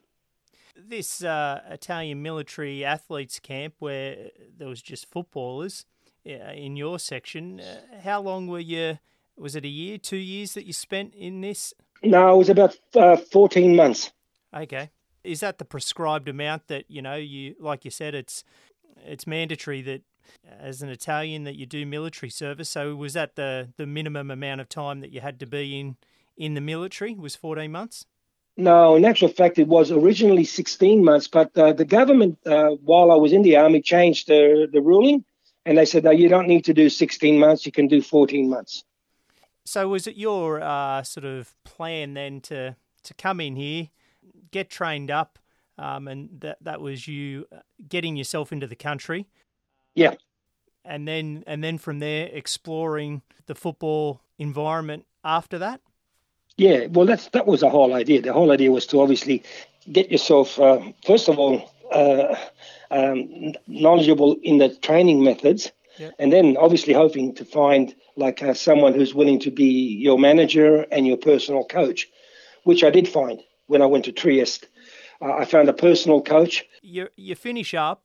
This 0.76 1.22
uh, 1.22 1.60
Italian 1.70 2.22
military 2.22 2.84
athletes 2.84 3.38
camp 3.38 3.74
where 3.78 4.30
there 4.56 4.68
was 4.68 4.82
just 4.82 5.10
footballers 5.10 5.86
uh, 6.26 6.52
in 6.52 6.76
your 6.76 6.98
section. 6.98 7.60
Uh, 7.60 8.00
how 8.02 8.20
long 8.20 8.46
were 8.46 8.60
you? 8.60 8.98
Was 9.36 9.56
it 9.56 9.64
a 9.64 9.68
year, 9.68 9.98
two 9.98 10.16
years 10.16 10.54
that 10.54 10.66
you 10.66 10.72
spent 10.72 11.14
in 11.14 11.40
this? 11.40 11.72
No, 12.02 12.34
it 12.34 12.38
was 12.38 12.50
about 12.50 12.76
uh, 12.94 13.16
fourteen 13.16 13.74
months. 13.74 14.12
Okay 14.54 14.90
is 15.24 15.40
that 15.40 15.58
the 15.58 15.64
prescribed 15.64 16.28
amount 16.28 16.68
that 16.68 16.84
you 16.88 17.02
know 17.02 17.16
you 17.16 17.54
like 17.60 17.84
you 17.84 17.90
said 17.90 18.14
it's 18.14 18.44
it's 19.04 19.26
mandatory 19.26 19.82
that 19.82 20.02
as 20.60 20.82
an 20.82 20.88
Italian 20.88 21.44
that 21.44 21.56
you 21.56 21.66
do 21.66 21.84
military 21.84 22.30
service. 22.30 22.68
So 22.68 22.94
was 22.94 23.12
that 23.14 23.36
the 23.36 23.68
the 23.76 23.86
minimum 23.86 24.30
amount 24.30 24.60
of 24.60 24.68
time 24.68 25.00
that 25.00 25.12
you 25.12 25.20
had 25.20 25.40
to 25.40 25.46
be 25.46 25.78
in 25.78 25.96
in 26.36 26.54
the 26.54 26.60
military 26.60 27.14
was 27.14 27.36
14 27.36 27.70
months? 27.70 28.06
No, 28.56 28.96
in 28.96 29.04
actual 29.04 29.28
fact, 29.28 29.58
it 29.58 29.66
was 29.66 29.90
originally 29.90 30.44
16 30.44 31.02
months, 31.02 31.26
but 31.26 31.56
uh, 31.56 31.72
the 31.72 31.86
government, 31.86 32.38
uh, 32.46 32.70
while 32.84 33.10
I 33.10 33.16
was 33.16 33.32
in 33.32 33.42
the 33.42 33.56
army, 33.56 33.80
changed 33.80 34.28
the, 34.28 34.68
the 34.70 34.82
ruling, 34.82 35.24
and 35.64 35.78
they 35.78 35.86
said, 35.86 36.04
no, 36.04 36.10
you 36.10 36.28
don't 36.28 36.48
need 36.48 36.64
to 36.66 36.74
do 36.74 36.90
16 36.90 37.38
months, 37.38 37.64
you 37.64 37.72
can 37.72 37.88
do 37.88 38.02
14 38.02 38.50
months. 38.50 38.84
So 39.64 39.88
was 39.88 40.06
it 40.06 40.16
your 40.16 40.60
uh, 40.60 41.02
sort 41.02 41.24
of 41.24 41.54
plan 41.64 42.12
then 42.12 42.40
to, 42.42 42.76
to 43.04 43.14
come 43.14 43.40
in 43.40 43.56
here, 43.56 43.88
get 44.52 44.70
trained 44.70 45.10
up, 45.10 45.38
um, 45.78 46.06
and 46.06 46.28
that 46.40 46.58
that 46.60 46.80
was 46.80 47.08
you 47.08 47.46
uh, 47.50 47.58
getting 47.88 48.16
yourself 48.16 48.52
into 48.52 48.68
the 48.68 48.76
country. 48.76 49.26
Yeah. 49.94 50.14
And 50.84 51.08
then 51.08 51.42
and 51.46 51.62
then 51.64 51.78
from 51.78 51.98
there 51.98 52.28
exploring 52.32 53.22
the 53.46 53.54
football 53.54 54.20
environment 54.38 55.06
after 55.24 55.58
that. 55.58 55.80
Yeah, 56.56 56.86
well, 56.90 57.06
that's 57.06 57.28
that 57.28 57.46
was 57.46 57.60
the 57.60 57.70
whole 57.70 57.94
idea. 57.94 58.20
The 58.22 58.32
whole 58.32 58.52
idea 58.52 58.70
was 58.70 58.86
to 58.86 59.00
obviously 59.00 59.42
get 59.90 60.10
yourself 60.10 60.60
uh, 60.60 60.80
first 61.04 61.28
of 61.28 61.38
all 61.38 61.72
uh, 61.90 62.36
um, 62.90 63.54
knowledgeable 63.66 64.36
in 64.42 64.58
the 64.58 64.68
training 64.68 65.24
methods, 65.24 65.72
yep. 65.98 66.14
and 66.18 66.32
then 66.32 66.56
obviously 66.56 66.92
hoping 66.92 67.34
to 67.34 67.44
find 67.44 67.94
like 68.16 68.42
uh, 68.42 68.54
someone 68.54 68.94
who's 68.94 69.14
willing 69.14 69.40
to 69.40 69.50
be 69.50 69.64
your 69.64 70.18
manager 70.18 70.86
and 70.92 71.06
your 71.06 71.16
personal 71.16 71.64
coach, 71.64 72.08
which 72.64 72.84
I 72.84 72.90
did 72.90 73.08
find 73.08 73.42
when 73.66 73.82
I 73.82 73.86
went 73.86 74.04
to 74.06 74.12
Trieste. 74.12 74.68
Uh, 75.20 75.32
I 75.32 75.44
found 75.44 75.68
a 75.68 75.72
personal 75.72 76.20
coach. 76.20 76.64
You 76.82 77.08
you 77.16 77.34
finish 77.34 77.74
up. 77.74 78.02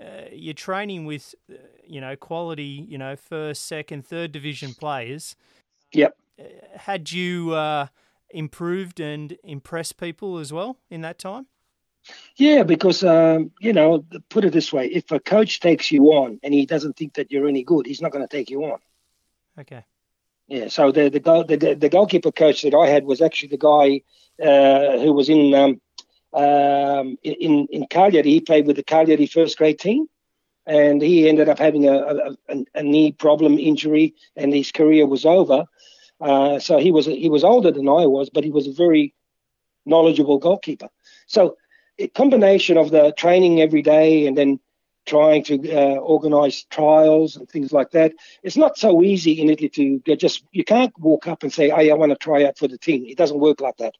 Uh, 0.00 0.26
you're 0.32 0.54
training 0.54 1.04
with, 1.04 1.34
uh, 1.50 1.54
you 1.86 2.00
know, 2.00 2.16
quality, 2.16 2.84
you 2.88 2.98
know, 2.98 3.14
first, 3.14 3.66
second, 3.66 4.04
third 4.04 4.32
division 4.32 4.74
players. 4.74 5.36
Yep. 5.92 6.16
Uh, 6.40 6.44
had 6.76 7.12
you 7.12 7.52
uh, 7.52 7.86
improved 8.30 8.98
and 8.98 9.36
impressed 9.44 9.98
people 9.98 10.38
as 10.38 10.52
well 10.52 10.78
in 10.90 11.02
that 11.02 11.18
time? 11.18 11.46
Yeah, 12.36 12.64
because 12.64 13.04
um, 13.04 13.52
you 13.60 13.72
know, 13.72 14.04
put 14.28 14.44
it 14.44 14.52
this 14.52 14.72
way: 14.72 14.86
if 14.86 15.12
a 15.12 15.20
coach 15.20 15.60
takes 15.60 15.92
you 15.92 16.06
on 16.06 16.40
and 16.42 16.52
he 16.52 16.66
doesn't 16.66 16.96
think 16.96 17.14
that 17.14 17.30
you're 17.30 17.46
any 17.46 17.62
good, 17.62 17.86
he's 17.86 18.02
not 18.02 18.10
going 18.10 18.26
to 18.26 18.36
take 18.36 18.50
you 18.50 18.64
on. 18.64 18.78
Okay. 19.58 19.84
Yeah. 20.52 20.68
So 20.68 20.92
the 20.92 21.08
the, 21.08 21.20
goal, 21.20 21.44
the 21.44 21.56
the 21.56 21.88
goalkeeper 21.88 22.30
coach 22.30 22.60
that 22.62 22.74
I 22.74 22.86
had 22.86 23.06
was 23.06 23.22
actually 23.22 23.48
the 23.48 23.56
guy 23.56 24.02
uh, 24.42 24.98
who 24.98 25.14
was 25.14 25.30
in 25.30 25.54
um, 25.54 25.80
um, 26.34 27.16
in 27.22 27.66
in 27.70 27.86
Cagliari. 27.86 28.30
He 28.30 28.40
played 28.40 28.66
with 28.66 28.76
the 28.76 28.82
Cagliari 28.84 29.26
first 29.26 29.56
grade 29.56 29.78
team, 29.78 30.08
and 30.66 31.00
he 31.00 31.26
ended 31.26 31.48
up 31.48 31.58
having 31.58 31.88
a, 31.88 31.96
a, 32.50 32.64
a 32.74 32.82
knee 32.82 33.12
problem 33.12 33.58
injury, 33.58 34.14
and 34.36 34.52
his 34.52 34.72
career 34.72 35.06
was 35.06 35.24
over. 35.24 35.64
Uh, 36.20 36.58
so 36.58 36.76
he 36.76 36.92
was 36.92 37.06
he 37.06 37.30
was 37.30 37.44
older 37.44 37.72
than 37.72 37.88
I 37.88 38.04
was, 38.04 38.28
but 38.28 38.44
he 38.44 38.50
was 38.50 38.66
a 38.66 38.72
very 38.72 39.14
knowledgeable 39.86 40.38
goalkeeper. 40.38 40.90
So 41.28 41.56
a 41.98 42.08
combination 42.08 42.76
of 42.76 42.90
the 42.90 43.14
training 43.16 43.62
every 43.62 43.82
day 43.82 44.26
and 44.26 44.36
then 44.36 44.60
trying 45.06 45.42
to 45.44 45.72
uh, 45.72 45.96
organize 45.96 46.64
trials 46.64 47.36
and 47.36 47.48
things 47.48 47.72
like 47.72 47.90
that. 47.90 48.12
It's 48.42 48.56
not 48.56 48.78
so 48.78 49.02
easy 49.02 49.40
in 49.40 49.50
Italy 49.50 50.00
to 50.06 50.16
just, 50.16 50.44
you 50.52 50.64
can't 50.64 50.92
walk 50.98 51.26
up 51.26 51.42
and 51.42 51.52
say, 51.52 51.70
hey, 51.70 51.90
I 51.90 51.94
want 51.94 52.10
to 52.10 52.16
try 52.16 52.44
out 52.44 52.58
for 52.58 52.68
the 52.68 52.78
team. 52.78 53.04
It 53.06 53.16
doesn't 53.16 53.38
work 53.38 53.60
like 53.60 53.76
that. 53.78 53.94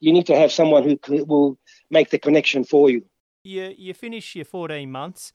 You 0.00 0.12
need 0.12 0.26
to 0.26 0.36
have 0.36 0.52
someone 0.52 0.84
who 0.84 1.24
will 1.24 1.58
make 1.90 2.10
the 2.10 2.18
connection 2.18 2.64
for 2.64 2.90
you. 2.90 3.04
You, 3.42 3.74
you 3.76 3.94
finish 3.94 4.36
your 4.36 4.44
14 4.44 4.90
months. 4.90 5.32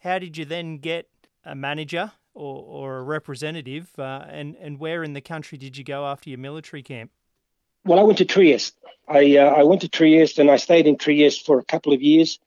How 0.00 0.18
did 0.18 0.36
you 0.36 0.44
then 0.44 0.78
get 0.78 1.08
a 1.44 1.54
manager 1.54 2.12
or, 2.32 2.62
or 2.62 2.98
a 2.98 3.02
representative? 3.02 3.90
Uh, 3.98 4.24
and, 4.28 4.56
and 4.56 4.78
where 4.78 5.04
in 5.04 5.12
the 5.12 5.20
country 5.20 5.58
did 5.58 5.76
you 5.76 5.84
go 5.84 6.06
after 6.06 6.30
your 6.30 6.38
military 6.38 6.82
camp? 6.82 7.10
Well, 7.84 7.98
I 7.98 8.02
went 8.02 8.18
to 8.18 8.24
Trieste. 8.24 8.76
I, 9.08 9.36
uh, 9.36 9.50
I 9.50 9.62
went 9.62 9.82
to 9.82 9.88
Trieste 9.88 10.38
and 10.38 10.50
I 10.50 10.56
stayed 10.56 10.86
in 10.86 10.96
Trieste 10.96 11.44
for 11.44 11.58
a 11.58 11.64
couple 11.64 11.92
of 11.92 12.00
years, 12.00 12.38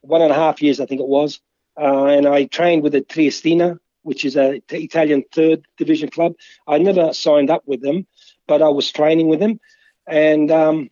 one 0.00 0.22
and 0.22 0.32
a 0.32 0.34
half 0.34 0.60
years, 0.60 0.80
I 0.80 0.86
think 0.86 1.00
it 1.00 1.06
was 1.06 1.40
uh, 1.78 2.06
and 2.06 2.26
I 2.26 2.44
trained 2.44 2.82
with 2.82 2.92
the 2.92 3.02
Triestina, 3.02 3.78
which 4.02 4.24
is 4.24 4.36
a 4.36 4.62
Italian 4.70 5.24
third 5.32 5.66
division 5.76 6.08
club. 6.08 6.34
I 6.66 6.78
never 6.78 7.12
signed 7.12 7.50
up 7.50 7.62
with 7.66 7.82
them, 7.82 8.06
but 8.46 8.62
I 8.62 8.68
was 8.68 8.90
training 8.90 9.28
with 9.28 9.40
them, 9.40 9.60
and 10.06 10.50
um, 10.50 10.90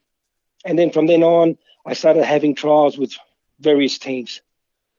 and 0.65 0.79
then 0.79 0.91
from 0.91 1.07
then 1.07 1.23
on, 1.23 1.57
I 1.87 1.95
started 1.95 2.25
having 2.25 2.55
trials 2.55 2.99
with 2.99 3.15
various 3.61 3.99
teams. 3.99 4.43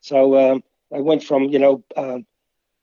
So 0.02 0.38
um, 0.38 0.64
I 0.94 1.00
went 1.00 1.24
from 1.24 1.46
you 1.46 1.60
know 1.60 1.84
uh, 1.96 2.20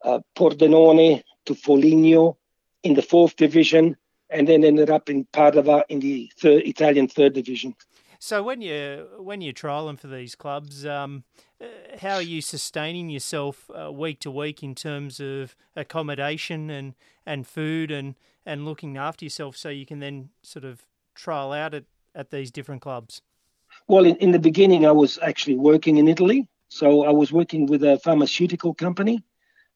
uh, 0.04 0.20
Pordenone 0.36 1.22
to 1.46 1.54
Foligno 1.54 2.36
in 2.82 2.94
the 2.94 3.02
fourth 3.02 3.36
division, 3.36 3.96
and 4.30 4.46
then 4.46 4.64
ended 4.64 4.90
up 4.90 5.08
in 5.10 5.24
Padova 5.26 5.84
in 5.88 6.00
the 6.00 6.30
third 6.38 6.62
Italian 6.64 7.08
third 7.08 7.34
division. 7.34 7.74
So 8.18 8.42
when 8.42 8.60
you 8.60 9.08
when 9.18 9.40
you're 9.40 9.52
trialing 9.52 9.98
for 9.98 10.06
these 10.06 10.34
clubs, 10.34 10.86
um, 10.86 11.24
uh, 11.60 11.66
how 12.00 12.14
are 12.14 12.22
you 12.22 12.40
sustaining 12.40 13.08
yourself 13.08 13.70
uh, 13.70 13.90
week 13.92 14.20
to 14.20 14.30
week 14.30 14.62
in 14.62 14.74
terms 14.74 15.20
of 15.20 15.56
accommodation 15.74 16.70
and, 16.70 16.94
and 17.24 17.46
food 17.46 17.90
and, 17.90 18.14
and 18.44 18.64
looking 18.64 18.96
after 18.96 19.24
yourself 19.24 19.56
so 19.56 19.68
you 19.68 19.86
can 19.86 20.00
then 20.00 20.30
sort 20.42 20.64
of 20.64 20.86
trial 21.14 21.52
out 21.52 21.74
at, 21.74 21.84
at 22.14 22.30
these 22.30 22.50
different 22.50 22.82
clubs? 22.82 23.22
Well, 23.88 24.04
in, 24.04 24.16
in 24.16 24.32
the 24.32 24.38
beginning, 24.38 24.86
I 24.86 24.92
was 24.92 25.18
actually 25.22 25.56
working 25.56 25.98
in 25.98 26.08
Italy. 26.08 26.48
So 26.68 27.04
I 27.04 27.10
was 27.10 27.32
working 27.32 27.66
with 27.66 27.84
a 27.84 27.98
pharmaceutical 27.98 28.74
company, 28.74 29.22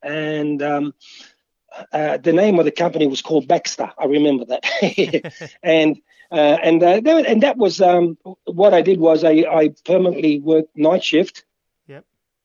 and 0.03 0.61
um, 0.61 0.95
uh, 1.93 2.17
the 2.19 2.33
name 2.33 2.59
of 2.59 2.65
the 2.65 2.73
company 2.73 3.07
was 3.07 3.23
called 3.23 3.47
Baxter. 3.47 3.91
I 3.97 4.07
remember 4.07 4.45
that, 4.47 5.55
and 5.63 6.01
uh, 6.31 6.59
and 6.63 6.83
uh, 6.83 7.01
and 7.05 7.43
that 7.43 7.57
was 7.57 7.81
um, 7.81 8.17
what 8.45 8.75
I 8.75 8.83
did 8.83 9.01
was 9.01 9.25
I, 9.25 9.45
I 9.51 9.71
permanently 9.85 10.41
worked 10.41 10.77
night 10.77 11.03
shift, 11.05 11.45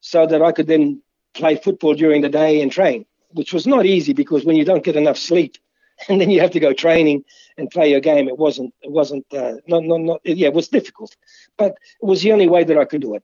so 0.05 0.27
that 0.27 0.41
I 0.43 0.51
could 0.51 0.67
then 0.67 1.01
play 1.33 1.55
football 1.55 1.95
during 1.95 2.21
the 2.21 2.29
day 2.29 2.61
and 2.61 2.71
train, 2.71 3.05
which 3.31 3.51
was 3.53 3.65
not 3.65 3.87
easy 3.87 4.13
because 4.13 4.45
when 4.45 4.55
you 4.55 4.63
don't 4.63 4.83
get 4.83 4.95
enough 4.95 5.17
sleep 5.17 5.57
and 6.09 6.21
then 6.21 6.29
you 6.29 6.41
have 6.41 6.51
to 6.51 6.59
go 6.59 6.73
training 6.73 7.25
and 7.57 7.71
play 7.71 7.89
your 7.89 7.99
game, 7.99 8.27
it 8.27 8.37
wasn't, 8.37 8.73
it 8.81 8.91
wasn't, 8.91 9.25
uh, 9.33 9.55
not, 9.67 9.83
not, 9.83 10.01
not, 10.01 10.21
yeah, 10.23 10.47
it 10.47 10.53
was 10.53 10.67
difficult, 10.67 11.15
but 11.57 11.71
it 12.01 12.05
was 12.05 12.21
the 12.21 12.31
only 12.31 12.47
way 12.47 12.63
that 12.63 12.77
I 12.77 12.85
could 12.85 13.01
do 13.01 13.15
it. 13.15 13.23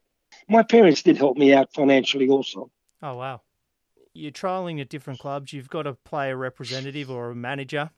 My 0.50 0.64
parents 0.64 1.04
did 1.04 1.18
help 1.18 1.38
me 1.38 1.54
out 1.54 1.72
financially 1.74 2.28
also. 2.30 2.72
Oh, 3.04 3.16
wow. 3.16 3.42
You're 4.14 4.32
trialing 4.32 4.82
at 4.82 4.90
different 4.90 5.20
clubs. 5.20 5.54
You've 5.54 5.70
got 5.70 5.84
to 5.84 5.94
play 5.94 6.32
a 6.32 6.36
representative 6.36 7.12
or 7.12 7.30
a 7.30 7.36
manager. 7.36 7.92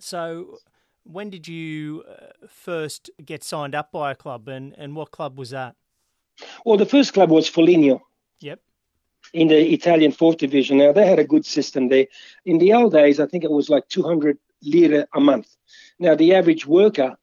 So, 0.00 0.58
when 1.04 1.30
did 1.30 1.46
you 1.46 2.04
uh, 2.08 2.46
first 2.48 3.10
get 3.24 3.44
signed 3.44 3.74
up 3.74 3.92
by 3.92 4.10
a 4.10 4.14
club, 4.14 4.48
and, 4.48 4.74
and 4.76 4.96
what 4.96 5.10
club 5.10 5.38
was 5.38 5.50
that? 5.50 5.76
Well, 6.64 6.76
the 6.76 6.86
first 6.86 7.12
club 7.12 7.30
was 7.30 7.48
Foligno. 7.48 8.02
Yep. 8.40 8.60
In 9.32 9.48
the 9.48 9.72
Italian 9.72 10.12
fourth 10.12 10.38
division. 10.38 10.78
Now, 10.78 10.92
they 10.92 11.06
had 11.06 11.18
a 11.18 11.24
good 11.24 11.46
system 11.46 11.88
there. 11.88 12.06
In 12.44 12.58
the 12.58 12.72
old 12.72 12.92
days, 12.92 13.20
I 13.20 13.26
think 13.26 13.44
it 13.44 13.50
was 13.50 13.68
like 13.68 13.88
200 13.88 14.38
lira 14.62 15.06
a 15.14 15.20
month. 15.20 15.54
Now, 15.98 16.14
the 16.14 16.34
average 16.34 16.66
worker 16.66 17.16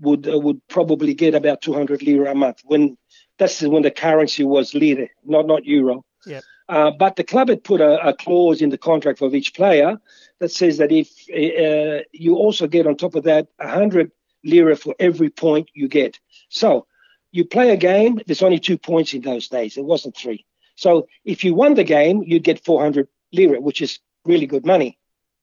would 0.00 0.28
uh, 0.28 0.38
would 0.38 0.60
probably 0.68 1.14
get 1.14 1.34
about 1.34 1.62
200 1.62 2.02
lira 2.02 2.30
a 2.30 2.34
month 2.34 2.60
when 2.64 2.96
that's 3.38 3.62
when 3.62 3.82
the 3.82 3.90
currency 3.90 4.44
was 4.44 4.74
lira, 4.74 5.08
not 5.24 5.46
not 5.46 5.64
euro. 5.64 6.04
Yep. 6.26 6.42
Uh, 6.68 6.90
but 6.90 7.16
the 7.16 7.24
club 7.24 7.48
had 7.48 7.62
put 7.62 7.80
a, 7.80 8.08
a, 8.08 8.12
clause 8.12 8.60
in 8.60 8.70
the 8.70 8.78
contract 8.78 9.22
of 9.22 9.36
each 9.36 9.54
player 9.54 10.00
that 10.40 10.50
says 10.50 10.78
that 10.78 10.90
if 10.90 11.08
uh, 11.30 12.02
you 12.12 12.34
also 12.34 12.66
get 12.66 12.88
on 12.88 12.96
top 12.96 13.14
of 13.14 13.22
that 13.22 13.46
100 13.58 14.10
lira 14.44 14.74
for 14.74 14.94
every 14.98 15.30
point 15.30 15.70
you 15.74 15.86
get. 15.86 16.18
So 16.48 16.86
you 17.30 17.44
play 17.44 17.70
a 17.70 17.76
game, 17.76 18.20
there's 18.26 18.42
only 18.42 18.58
two 18.58 18.78
points 18.78 19.14
in 19.14 19.20
those 19.20 19.48
days. 19.48 19.76
It 19.76 19.84
wasn't 19.84 20.16
three. 20.16 20.44
So 20.76 21.06
if 21.24 21.44
you 21.44 21.54
won 21.54 21.74
the 21.74 21.84
game, 21.84 22.22
you'd 22.24 22.44
get 22.44 22.64
400 22.64 23.08
lira, 23.32 23.60
which 23.60 23.80
is 23.80 23.98
really 24.24 24.46
good 24.46 24.66
money. 24.66 24.98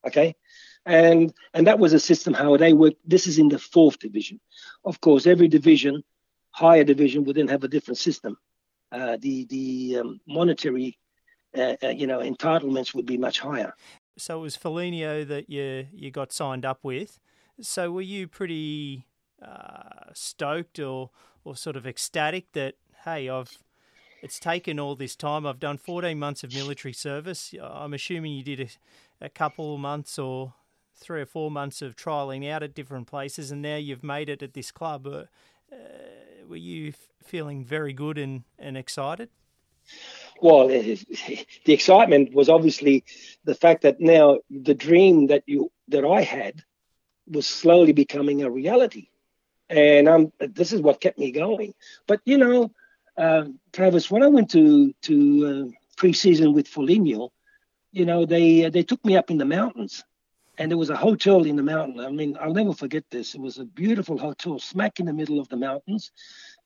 Okay. 0.05 0.36
And 0.86 1.33
and 1.53 1.67
that 1.67 1.79
was 1.79 1.93
a 1.93 1.99
system 1.99 2.33
how 2.33 2.57
they 2.57 2.73
worked. 2.73 2.97
This 3.05 3.27
is 3.27 3.39
in 3.39 3.47
the 3.47 3.59
fourth 3.59 3.99
division. 3.99 4.41
Of 4.83 4.99
course, 4.99 5.25
every 5.25 5.47
division, 5.47 6.03
higher 6.51 6.83
division, 6.83 7.23
would 7.23 7.38
then 7.38 7.47
have 7.47 7.63
a 7.63 7.69
different 7.69 7.97
system. 7.97 8.38
Uh, 8.91 9.17
the 9.19 9.45
the 9.45 9.99
um, 10.01 10.19
monetary, 10.27 10.97
uh, 11.57 11.75
uh, 11.83 11.87
you 11.89 12.07
know, 12.07 12.19
entitlements 12.19 12.93
would 12.93 13.05
be 13.05 13.17
much 13.17 13.39
higher. 13.39 13.73
So 14.17 14.39
it 14.39 14.41
was 14.41 14.55
Foligno 14.55 15.23
that 15.23 15.49
you 15.49 15.87
you 15.93 16.11
got 16.11 16.31
signed 16.31 16.65
up 16.65 16.79
with. 16.83 17.19
So 17.61 17.91
were 17.91 18.01
you 18.01 18.27
pretty 18.27 19.05
uh, 19.41 20.11
stoked 20.13 20.79
or 20.79 21.09
or 21.43 21.55
sort 21.55 21.75
of 21.75 21.85
ecstatic 21.85 22.51
that 22.53 22.75
hey, 23.05 23.29
I've 23.29 23.57
it's 24.21 24.39
taken 24.39 24.79
all 24.79 24.95
this 24.95 25.17
time. 25.17 25.45
I've 25.45 25.59
done 25.59 25.77
14 25.77 26.17
months 26.17 26.45
of 26.45 26.53
military 26.53 26.93
service. 26.93 27.53
I'm 27.61 27.93
assuming 27.93 28.31
you 28.31 28.43
did 28.43 28.61
a, 29.21 29.25
a 29.25 29.29
couple 29.29 29.77
months 29.77 30.17
or 30.17 30.53
three 30.95 31.21
or 31.21 31.25
four 31.25 31.51
months 31.51 31.81
of 31.81 31.97
trialing 31.97 32.49
out 32.49 32.63
at 32.63 32.73
different 32.73 33.07
places, 33.07 33.51
and 33.51 33.61
now 33.61 33.75
you've 33.75 34.03
made 34.03 34.29
it 34.29 34.41
at 34.41 34.53
this 34.53 34.71
club. 34.71 35.05
Uh, 35.05 35.23
uh 35.71 35.75
were 36.47 36.55
you 36.57 36.89
f- 36.89 37.09
feeling 37.23 37.63
very 37.63 37.93
good 37.93 38.17
and, 38.17 38.43
and 38.59 38.77
excited? 38.77 39.29
Well, 40.41 40.67
the 40.67 41.74
excitement 41.74 42.34
was 42.34 42.50
obviously 42.50 43.04
the 43.46 43.56
fact 43.56 43.84
that 43.84 44.00
now 44.00 44.39
the 44.50 44.74
dream 44.74 45.28
that 45.28 45.43
you 45.48 45.72
that 45.89 46.06
I 46.06 46.22
had 46.22 46.63
was 47.28 47.48
slowly 47.48 47.93
becoming 47.93 48.43
a 48.43 48.50
reality 48.50 49.08
and 49.69 50.10
I'm 50.10 50.32
this 50.39 50.74
is 50.74 50.82
what 50.82 51.02
kept 51.02 51.17
me 51.17 51.32
going. 51.32 51.74
But 52.08 52.22
you 52.26 52.38
know, 52.38 52.72
uh, 53.17 53.46
Travis, 53.72 54.10
when 54.12 54.24
I 54.24 54.28
went 54.28 54.52
to 54.52 54.93
to 55.04 55.15
uh, 55.72 56.02
preseason 56.02 56.54
with 56.54 56.67
Foligno, 56.67 57.32
you 57.91 58.06
know 58.06 58.26
they 58.26 58.65
uh, 58.65 58.69
they 58.69 58.84
took 58.84 59.04
me 59.06 59.17
up 59.17 59.32
in 59.32 59.38
the 59.38 59.46
mountains, 59.46 60.04
and 60.58 60.69
there 60.69 60.78
was 60.78 60.89
a 60.89 60.96
hotel 60.96 61.43
in 61.46 61.56
the 61.56 61.63
mountain. 61.63 62.00
I 62.00 62.10
mean, 62.10 62.38
I'll 62.39 62.54
never 62.54 62.74
forget 62.74 63.04
this. 63.10 63.36
It 63.36 63.41
was 63.41 63.58
a 63.58 63.65
beautiful 63.65 64.17
hotel, 64.17 64.60
smack 64.60 65.00
in 65.00 65.06
the 65.06 65.13
middle 65.13 65.39
of 65.39 65.50
the 65.50 65.58
mountains. 65.58 66.12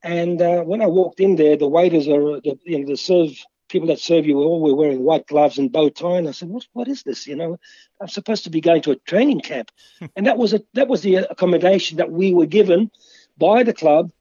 And 0.03 0.41
uh, 0.41 0.61
when 0.61 0.81
I 0.81 0.87
walked 0.87 1.19
in 1.19 1.35
there, 1.35 1.57
the 1.57 1.67
waiters 1.67 2.07
are 2.07 2.39
the, 2.41 2.57
you 2.65 2.79
know 2.79 2.87
the 2.87 2.97
serve 2.97 3.31
people 3.67 3.87
that 3.87 3.99
serve 3.99 4.25
you 4.25 4.39
all 4.39 4.61
were 4.61 4.75
wearing 4.75 5.03
white 5.03 5.27
gloves 5.27 5.57
and 5.57 5.71
bow 5.71 5.89
tie. 5.89 6.17
And 6.17 6.27
I 6.27 6.31
said, 6.31 6.49
what, 6.49 6.65
what 6.73 6.87
is 6.87 7.03
this? 7.03 7.27
You 7.27 7.35
know, 7.35 7.59
I'm 8.01 8.07
supposed 8.07 8.43
to 8.45 8.49
be 8.49 8.61
going 8.61 8.81
to 8.83 8.91
a 8.91 8.95
training 8.97 9.41
camp. 9.41 9.71
and 10.15 10.25
that 10.27 10.37
was 10.37 10.53
a, 10.53 10.61
that 10.73 10.87
was 10.87 11.01
the 11.01 11.17
uh, 11.17 11.25
accommodation 11.29 11.97
that 11.97 12.11
we 12.11 12.33
were 12.33 12.45
given 12.45 12.91
by 13.37 13.63
the 13.63 13.73
club 13.73 14.11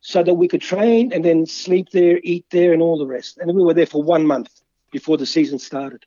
so 0.00 0.22
that 0.22 0.34
we 0.34 0.48
could 0.48 0.62
train 0.62 1.12
and 1.12 1.24
then 1.24 1.46
sleep 1.46 1.90
there, 1.90 2.20
eat 2.22 2.46
there, 2.50 2.72
and 2.72 2.82
all 2.82 2.98
the 2.98 3.06
rest. 3.06 3.38
And 3.38 3.54
we 3.54 3.64
were 3.64 3.74
there 3.74 3.86
for 3.86 4.02
one 4.02 4.26
month 4.26 4.62
before 4.92 5.16
the 5.16 5.26
season 5.26 5.58
started. 5.58 6.04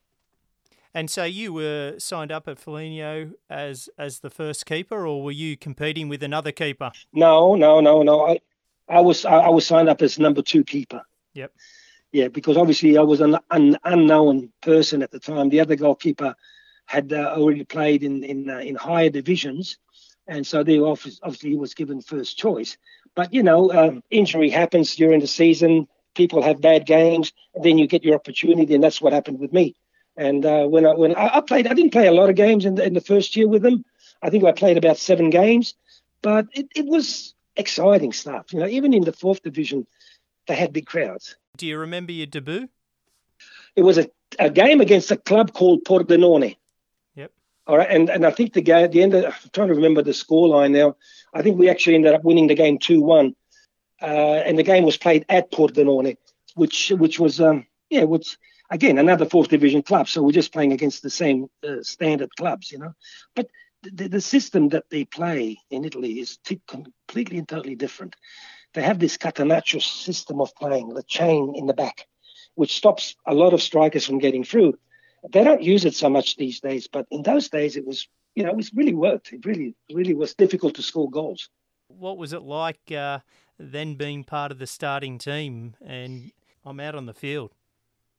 And 0.94 1.10
so 1.10 1.24
you 1.24 1.54
were 1.54 1.96
signed 2.00 2.32
up 2.32 2.50
at 2.50 2.60
Foligno 2.60 3.32
as 3.50 3.88
as 3.98 4.20
the 4.20 4.30
first 4.30 4.66
keeper, 4.66 5.08
or 5.08 5.24
were 5.24 5.32
you 5.32 5.56
competing 5.56 6.10
with 6.10 6.22
another 6.22 6.52
keeper? 6.52 6.92
No, 7.14 7.56
no, 7.56 7.80
no, 7.80 8.04
no. 8.04 8.28
I, 8.28 8.40
I 8.90 9.00
was 9.00 9.24
I, 9.24 9.38
I 9.38 9.50
was 9.50 9.66
signed 9.66 9.88
up 9.88 10.02
as 10.02 10.20
number 10.20 10.42
two 10.42 10.66
keeper. 10.66 11.02
Yep 11.34 11.54
yeah, 12.12 12.28
because 12.28 12.58
obviously 12.58 12.98
I 12.98 13.02
was 13.02 13.22
an, 13.22 13.38
an 13.50 13.78
unknown 13.84 14.52
person 14.62 15.02
at 15.02 15.12
the 15.12 15.20
time. 15.20 15.50
The 15.50 15.62
other 15.62 15.76
goalkeeper 15.76 16.36
had 16.86 17.14
uh, 17.14 17.34
already 17.38 17.64
played 17.64 18.04
in 18.04 18.24
in 18.24 18.50
uh, 18.50 18.58
in 18.60 18.76
higher 18.76 19.10
divisions, 19.10 19.78
and 20.28 20.46
so 20.46 20.64
they 20.64 20.80
obviously 20.80 21.50
he 21.52 21.56
was 21.56 21.74
given 21.74 22.02
first 22.02 22.38
choice. 22.38 22.78
But 23.16 23.34
you 23.34 23.44
know, 23.44 23.72
um, 23.72 24.04
injury 24.10 24.50
happens 24.50 24.96
during 24.96 25.22
the 25.22 25.28
season. 25.28 25.88
People 26.14 26.42
have 26.42 26.60
bad 26.60 26.86
games, 26.86 27.32
then 27.56 27.78
you 27.78 27.88
get 27.88 28.04
your 28.04 28.16
opportunity, 28.16 28.76
and 28.76 28.84
that's 28.84 29.02
what 29.02 29.14
happened 29.14 29.40
with 29.40 29.54
me. 29.54 29.76
And 30.18 30.46
uh, 30.46 30.66
when 30.66 30.86
I 30.86 30.94
when 30.94 31.16
I, 31.16 31.38
I, 31.38 31.42
played, 31.42 31.68
I 31.68 31.74
didn't 31.74 31.94
play 31.94 32.08
a 32.08 32.12
lot 32.12 32.30
of 32.30 32.36
games 32.36 32.66
in 32.66 32.76
the, 32.76 32.86
in 32.86 32.94
the 32.94 33.02
first 33.02 33.36
year 33.38 33.48
with 33.48 33.62
them. 33.62 33.86
I 34.22 34.30
think 34.30 34.44
I 34.44 34.52
played 34.52 34.78
about 34.78 34.98
seven 34.98 35.30
games, 35.30 35.74
but 36.22 36.48
it, 36.54 36.68
it 36.76 36.86
was 36.86 37.34
exciting 37.56 38.12
stuff. 38.12 38.52
You 38.52 38.60
know, 38.60 38.68
even 38.68 38.94
in 38.94 39.04
the 39.04 39.14
fourth 39.14 39.42
division, 39.42 39.88
they 40.48 40.56
had 40.56 40.74
big 40.74 40.86
crowds. 40.86 41.36
Do 41.58 41.68
you 41.68 41.78
remember 41.78 42.12
your 42.12 42.28
debut? 42.28 42.70
It 43.76 43.84
was 43.84 43.98
a, 43.98 44.10
a 44.40 44.50
game 44.50 44.82
against 44.82 45.12
a 45.12 45.18
club 45.18 45.54
called 45.54 45.84
Pordenone. 45.84 46.56
Yep. 47.16 47.32
All 47.68 47.78
right, 47.78 47.90
and 47.90 48.10
and 48.10 48.26
I 48.26 48.32
think 48.32 48.54
the 48.54 48.62
game 48.62 48.84
at 48.84 48.92
the 48.92 49.02
end, 49.02 49.14
of, 49.14 49.26
I'm 49.26 49.50
trying 49.54 49.70
to 49.70 49.76
remember 49.76 50.02
the 50.02 50.12
scoreline 50.12 50.72
now. 50.72 50.96
I 51.34 51.42
think 51.42 51.58
we 51.58 51.70
actually 51.70 51.96
ended 51.96 52.14
up 52.14 52.24
winning 52.24 52.48
the 52.48 52.56
game 52.56 52.80
two 52.80 53.02
one, 53.02 53.36
uh, 54.02 54.06
and 54.46 54.58
the 54.58 54.64
game 54.64 54.84
was 54.84 54.98
played 54.98 55.26
at 55.30 55.52
Pordenone, 55.52 56.18
which 56.56 56.92
which 56.92 57.20
was 57.20 57.40
um, 57.40 57.66
yeah, 57.90 58.04
which 58.04 58.38
again 58.70 58.98
another 58.98 59.26
fourth 59.26 59.50
division 59.50 59.82
club. 59.82 60.10
So 60.10 60.22
we're 60.22 60.32
just 60.32 60.54
playing 60.54 60.74
against 60.74 61.04
the 61.04 61.10
same 61.10 61.50
uh, 61.68 61.84
standard 61.84 62.36
clubs, 62.36 62.72
you 62.72 62.80
know. 62.80 62.94
But 63.36 63.48
the, 63.84 64.08
the 64.08 64.22
system 64.22 64.70
that 64.70 64.90
they 64.90 65.06
play 65.06 65.60
in 65.70 65.86
Italy 65.86 66.20
is 66.20 66.38
t- 66.38 66.62
completely 66.68 67.38
and 67.38 67.48
totally 67.48 67.76
different. 67.76 68.16
They 68.74 68.82
have 68.82 69.00
this 69.00 69.18
catenaccio 69.18 69.82
system 69.82 70.40
of 70.42 70.56
playing, 70.56 70.90
the 70.90 71.04
chain 71.04 71.54
in 71.56 71.66
the 71.68 71.74
back, 71.74 72.08
which 72.56 72.76
stops 72.76 73.16
a 73.26 73.34
lot 73.34 73.54
of 73.54 73.62
strikers 73.62 74.06
from 74.06 74.20
getting 74.20 74.44
through. 74.44 74.76
They 75.30 75.44
don't 75.44 75.62
use 75.62 75.86
it 75.86 75.94
so 75.94 76.10
much 76.10 76.38
these 76.38 76.60
days, 76.60 76.88
but 76.88 77.06
in 77.12 77.24
those 77.24 77.50
days 77.50 77.76
it 77.76 77.86
was, 77.86 78.08
you 78.36 78.44
know, 78.44 78.58
it 78.58 78.70
really 78.74 78.94
worked. 78.94 79.34
It 79.34 79.46
really, 79.46 79.76
really 79.94 80.14
was 80.14 80.34
difficult 80.34 80.76
to 80.76 80.82
score 80.82 81.10
goals. 81.10 81.50
What 81.88 82.18
was 82.18 82.34
it 82.34 82.42
like 82.42 82.92
uh, 82.92 83.20
then 83.60 83.96
being 83.96 84.24
part 84.24 84.52
of 84.52 84.60
the 84.60 84.68
starting 84.68 85.18
team 85.18 85.76
and 85.86 86.32
I'm 86.66 86.80
out 86.80 86.96
on 86.96 87.06
the 87.06 87.14
field? 87.14 87.52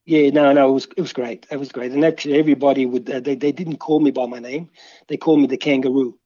Yeah, 0.04 0.30
no, 0.30 0.52
no, 0.52 0.68
it 0.68 0.72
was 0.72 0.88
it 0.96 1.00
was 1.00 1.12
great. 1.12 1.46
It 1.48 1.58
was 1.58 1.70
great, 1.70 1.92
and 1.92 2.04
actually 2.04 2.36
everybody 2.36 2.86
would 2.86 3.08
uh, 3.08 3.20
they 3.20 3.36
they 3.36 3.52
didn't 3.52 3.76
call 3.76 4.00
me 4.00 4.10
by 4.10 4.26
my 4.26 4.40
name, 4.40 4.68
they 5.06 5.16
called 5.16 5.40
me 5.40 5.46
the 5.46 5.56
kangaroo, 5.56 6.18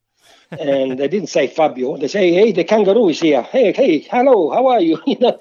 and 0.58 0.98
they 0.98 1.08
didn't 1.08 1.28
say 1.28 1.46
Fabio. 1.48 1.96
They 1.96 2.08
say, 2.08 2.32
hey, 2.32 2.52
the 2.52 2.64
kangaroo 2.64 3.08
is 3.08 3.20
here. 3.20 3.42
Hey, 3.42 3.72
hey, 3.72 3.98
hello, 4.00 4.50
how 4.50 4.66
are 4.68 4.80
you? 4.80 4.98
You 5.06 5.18
know, 5.20 5.38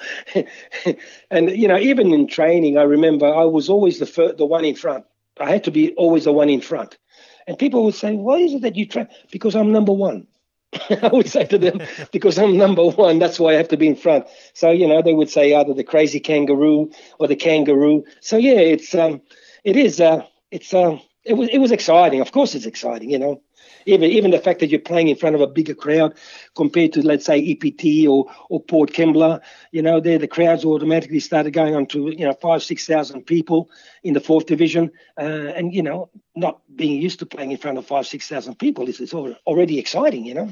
and 1.31 1.49
you 1.51 1.67
know 1.67 1.77
even 1.77 2.13
in 2.13 2.27
training, 2.27 2.77
I 2.77 2.83
remember 2.83 3.25
I 3.27 3.45
was 3.45 3.69
always 3.69 3.99
the 3.99 4.05
fir- 4.05 4.33
the 4.33 4.45
one 4.45 4.65
in 4.65 4.75
front. 4.75 5.05
I 5.39 5.49
had 5.51 5.63
to 5.65 5.71
be 5.71 5.93
always 5.95 6.25
the 6.25 6.31
one 6.33 6.49
in 6.49 6.61
front, 6.61 6.97
and 7.47 7.57
people 7.57 7.83
would 7.85 7.95
say, 7.95 8.13
why 8.15 8.37
is 8.37 8.53
it 8.53 8.61
that 8.61 8.75
you 8.75 8.87
try? 8.87 9.07
Because 9.31 9.55
I'm 9.55 9.71
number 9.71 9.91
one. 9.93 10.27
I 10.89 11.09
would 11.11 11.29
say 11.29 11.45
to 11.45 11.57
them, 11.57 11.81
because 12.11 12.37
I'm 12.37 12.57
number 12.57 12.83
one, 12.85 13.19
that's 13.19 13.39
why 13.39 13.51
I 13.53 13.57
have 13.57 13.69
to 13.69 13.77
be 13.77 13.87
in 13.87 13.95
front. 13.95 14.25
So, 14.53 14.71
you 14.71 14.87
know, 14.87 15.01
they 15.01 15.13
would 15.13 15.29
say 15.29 15.53
either 15.53 15.73
the 15.73 15.83
crazy 15.83 16.19
kangaroo 16.19 16.91
or 17.19 17.27
the 17.27 17.35
kangaroo. 17.35 18.03
So 18.21 18.37
yeah, 18.37 18.59
it's 18.59 18.93
um 18.95 19.21
it 19.63 19.75
is 19.77 19.99
uh 20.01 20.25
it's 20.51 20.73
uh 20.73 20.97
it 21.25 21.33
was 21.33 21.49
it 21.49 21.57
was 21.57 21.71
exciting. 21.71 22.21
Of 22.21 22.31
course 22.31 22.55
it's 22.55 22.65
exciting, 22.65 23.09
you 23.09 23.19
know. 23.19 23.41
Even 23.87 24.09
even 24.11 24.31
the 24.31 24.39
fact 24.39 24.59
that 24.59 24.69
you're 24.69 24.79
playing 24.79 25.07
in 25.07 25.15
front 25.15 25.35
of 25.35 25.41
a 25.41 25.47
bigger 25.47 25.73
crowd 25.73 26.15
compared 26.55 26.93
to 26.93 27.05
let's 27.05 27.25
say 27.25 27.39
EPT 27.39 28.07
or 28.07 28.25
or 28.49 28.61
Port 28.61 28.91
Kembla, 28.91 29.41
you 29.71 29.81
know, 29.81 29.99
there 29.99 30.19
the 30.19 30.27
crowds 30.27 30.65
automatically 30.65 31.19
started 31.19 31.51
going 31.51 31.75
on 31.75 31.85
to 31.87 32.09
you 32.09 32.25
know 32.25 32.33
five 32.33 32.63
six 32.63 32.85
thousand 32.85 33.23
people 33.23 33.69
in 34.03 34.13
the 34.13 34.19
fourth 34.19 34.45
division, 34.45 34.91
uh, 35.19 35.51
and 35.57 35.73
you 35.73 35.81
know 35.83 36.09
not 36.35 36.61
being 36.75 37.01
used 37.01 37.19
to 37.19 37.25
playing 37.25 37.51
in 37.51 37.57
front 37.57 37.77
of 37.77 37.85
five 37.85 38.05
six 38.05 38.27
thousand 38.27 38.55
people 38.59 38.87
is 38.87 39.13
already 39.13 39.79
exciting, 39.79 40.25
you 40.25 40.33
know 40.33 40.49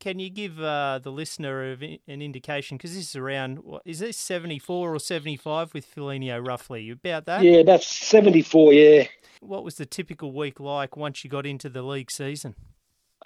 can 0.00 0.18
you 0.18 0.30
give 0.30 0.60
uh, 0.60 1.00
the 1.02 1.10
listener 1.10 1.62
an 1.62 1.98
indication? 2.22 2.76
Because 2.76 2.94
this 2.94 3.10
is 3.10 3.16
around, 3.16 3.58
what, 3.60 3.82
is 3.84 3.98
this 3.98 4.16
74 4.16 4.94
or 4.94 4.98
75 4.98 5.74
with 5.74 5.84
Foligno 5.84 6.38
roughly? 6.38 6.90
About 6.90 7.26
that? 7.26 7.42
Yeah, 7.42 7.62
that's 7.62 7.86
74, 7.86 8.72
yeah. 8.72 9.04
What 9.40 9.64
was 9.64 9.76
the 9.76 9.86
typical 9.86 10.32
week 10.32 10.60
like 10.60 10.96
once 10.96 11.24
you 11.24 11.30
got 11.30 11.46
into 11.46 11.68
the 11.68 11.82
league 11.82 12.10
season? 12.10 12.54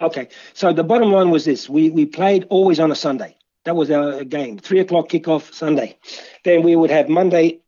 Okay, 0.01 0.29
so 0.53 0.73
the 0.73 0.83
bottom 0.83 1.11
line 1.11 1.29
was 1.29 1.45
this 1.45 1.69
we, 1.69 1.89
we 1.89 2.05
played 2.05 2.45
always 2.49 2.79
on 2.79 2.91
a 2.91 2.95
Sunday. 2.95 3.37
That 3.65 3.75
was 3.75 3.89
our 3.91 4.23
game, 4.23 4.57
three 4.57 4.79
o'clock 4.79 5.09
kickoff 5.09 5.53
Sunday. 5.53 5.97
Then 6.43 6.63
we 6.63 6.75
would 6.75 6.89
have 6.89 7.09
Monday 7.09 7.59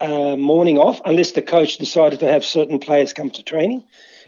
uh, 0.00 0.36
morning 0.36 0.78
off, 0.78 1.00
unless 1.04 1.32
the 1.32 1.42
coach 1.42 1.78
decided 1.78 2.20
to 2.20 2.26
have 2.26 2.44
certain 2.44 2.78
players 2.78 3.12
come 3.12 3.30
to 3.30 3.42
training. 3.42 3.84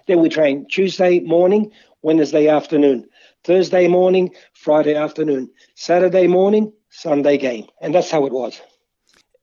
Then 0.06 0.20
we 0.20 0.28
train 0.28 0.66
Tuesday 0.68 1.20
morning, 1.20 1.72
Wednesday 2.02 2.48
afternoon. 2.48 3.08
Thursday 3.44 3.88
morning, 3.88 4.34
Friday 4.52 4.94
afternoon, 4.94 5.50
Saturday 5.74 6.26
morning, 6.26 6.72
Sunday 6.90 7.38
game. 7.38 7.66
And 7.80 7.94
that's 7.94 8.10
how 8.10 8.26
it 8.26 8.32
was. 8.32 8.60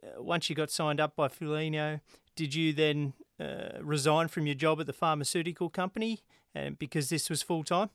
Uh, 0.03 0.21
once 0.21 0.49
you 0.49 0.55
got 0.55 0.71
signed 0.71 0.99
up 0.99 1.15
by 1.15 1.27
Foligno, 1.27 1.99
did 2.35 2.55
you 2.55 2.73
then 2.73 3.13
uh, 3.39 3.79
resign 3.81 4.27
from 4.27 4.45
your 4.45 4.55
job 4.55 4.79
at 4.79 4.87
the 4.87 4.93
pharmaceutical 4.93 5.69
company 5.69 6.19
uh, 6.55 6.69
because 6.77 7.09
this 7.09 7.29
was 7.29 7.41
full 7.41 7.63
time? 7.63 7.89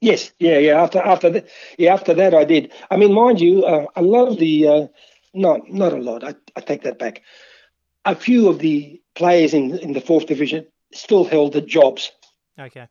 Yes, 0.00 0.32
yeah, 0.38 0.58
yeah. 0.58 0.82
After 0.82 0.98
after 0.98 1.28
that, 1.30 1.48
yeah, 1.76 1.92
after 1.92 2.14
that, 2.14 2.34
I 2.34 2.44
did. 2.44 2.72
I 2.90 2.96
mean, 2.96 3.12
mind 3.12 3.38
you, 3.38 3.64
uh, 3.64 3.84
a 3.96 4.02
lot 4.02 4.28
of 4.28 4.38
the, 4.38 4.66
uh, 4.66 4.86
not 5.34 5.70
not 5.70 5.92
a 5.92 5.98
lot. 5.98 6.24
I, 6.24 6.34
I 6.56 6.62
take 6.62 6.82
that 6.84 6.98
back. 6.98 7.22
A 8.06 8.14
few 8.14 8.48
of 8.48 8.60
the 8.60 9.00
players 9.14 9.52
in 9.52 9.78
in 9.78 9.92
the 9.92 10.00
fourth 10.00 10.26
division 10.26 10.66
still 10.92 11.24
held 11.24 11.52
the 11.52 11.60
jobs. 11.60 12.12
Okay. 12.58 12.88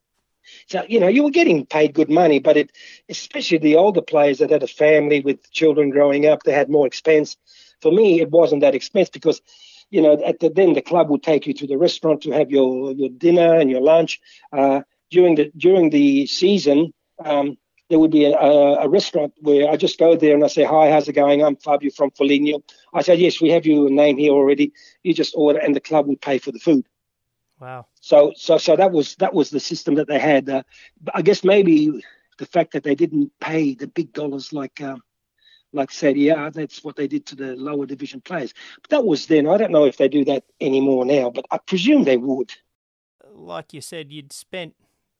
So, 0.68 0.84
you 0.88 1.00
know, 1.00 1.08
you 1.08 1.24
were 1.24 1.32
getting 1.32 1.66
paid 1.66 1.94
good 1.94 2.10
money, 2.10 2.40
but 2.40 2.58
it, 2.58 2.72
especially 3.10 3.58
the 3.58 3.76
older 3.76 4.02
players 4.02 4.40
that 4.40 4.52
had 4.52 4.64
a 4.64 4.68
family 4.68 5.22
with 5.22 5.52
children 5.52 5.90
growing 5.90 6.26
up, 6.26 6.44
they 6.44 6.54
had 6.54 6.70
more 6.70 6.88
expense. 6.88 7.38
For 7.82 7.92
me, 7.92 8.22
it 8.22 8.30
wasn't 8.30 8.62
that 8.62 8.76
expense 8.76 9.10
because, 9.10 9.42
you 9.90 10.02
know, 10.02 10.22
at 10.24 10.40
the, 10.40 10.50
then 10.50 10.74
the 10.74 10.82
club 10.82 11.10
would 11.10 11.24
take 11.24 11.48
you 11.48 11.54
to 11.56 11.68
the 11.68 11.78
restaurant 11.78 12.22
to 12.24 12.32
have 12.32 12.52
your, 12.52 12.92
your 12.92 13.10
dinner 13.10 13.56
and 13.56 13.70
your 13.70 13.82
lunch. 13.82 14.20
Uh, 14.52 14.82
during 15.10 15.36
the 15.36 15.52
during 15.58 15.90
the 15.90 16.28
season, 16.28 16.94
um, 17.26 17.58
there 17.90 18.00
would 18.00 18.12
be 18.12 18.26
a, 18.26 18.38
a, 18.38 18.88
restaurant 18.88 19.34
where 19.42 19.70
I 19.70 19.76
just 19.76 19.98
go 19.98 20.16
there 20.16 20.36
and 20.36 20.44
I 20.44 20.48
say, 20.48 20.64
"Hi, 20.64 20.92
how's 20.92 21.08
it 21.08 21.14
going? 21.14 21.44
I'm 21.44 21.56
Fabio 21.56 21.90
from 21.92 22.12
Foligno." 22.12 22.62
I 22.94 23.02
said, 23.02 23.20
"Yes, 23.20 23.42
we 23.42 23.50
have 23.50 23.66
your 23.66 23.90
name 23.90 24.18
here 24.18 24.32
already. 24.32 24.72
You 25.04 25.14
just 25.14 25.34
order, 25.36 25.60
and 25.60 25.76
the 25.76 25.82
club 25.82 26.08
would 26.08 26.22
pay 26.22 26.38
for 26.38 26.52
the 26.52 26.60
food." 26.60 26.86
Wow. 27.60 27.88
So 28.10 28.34
so 28.36 28.58
so 28.58 28.76
that 28.76 28.92
was 28.92 29.14
that 29.18 29.36
was 29.36 29.52
the 29.52 29.60
system 29.60 29.94
that 29.96 30.08
they 30.08 30.18
had. 30.18 30.50
Uh, 30.50 30.64
I 31.14 31.22
guess 31.22 31.44
maybe 31.44 32.04
the 32.40 32.46
fact 32.48 32.74
that 32.74 32.82
they 32.82 32.96
didn't 32.96 33.32
pay 33.40 33.76
the 33.76 33.86
big 33.86 34.14
dollars 34.14 34.52
like 34.52 34.82
uh, 34.82 34.96
like 35.74 35.92
Serie 35.92 36.30
A, 36.30 36.50
that's 36.50 36.84
what 36.84 36.96
they 36.96 37.08
did 37.08 37.28
to 37.28 37.36
the 37.36 37.56
lower 37.56 37.86
division 37.86 38.20
players. 38.22 38.52
But 38.82 38.90
that 38.90 39.06
was 39.06 39.28
then. 39.28 39.46
I 39.46 39.58
don't 39.58 39.72
know 39.72 39.86
if 39.86 39.98
they 39.98 40.08
do 40.08 40.26
that 40.26 40.44
anymore 40.60 41.06
now, 41.06 41.30
but 41.30 41.46
I 41.52 41.60
presume 41.60 42.04
they 42.04 42.18
would. 42.18 42.52
Like 43.32 43.74
you 43.74 43.82
said, 43.82 44.12
you'd 44.12 44.34
spent 44.34 44.74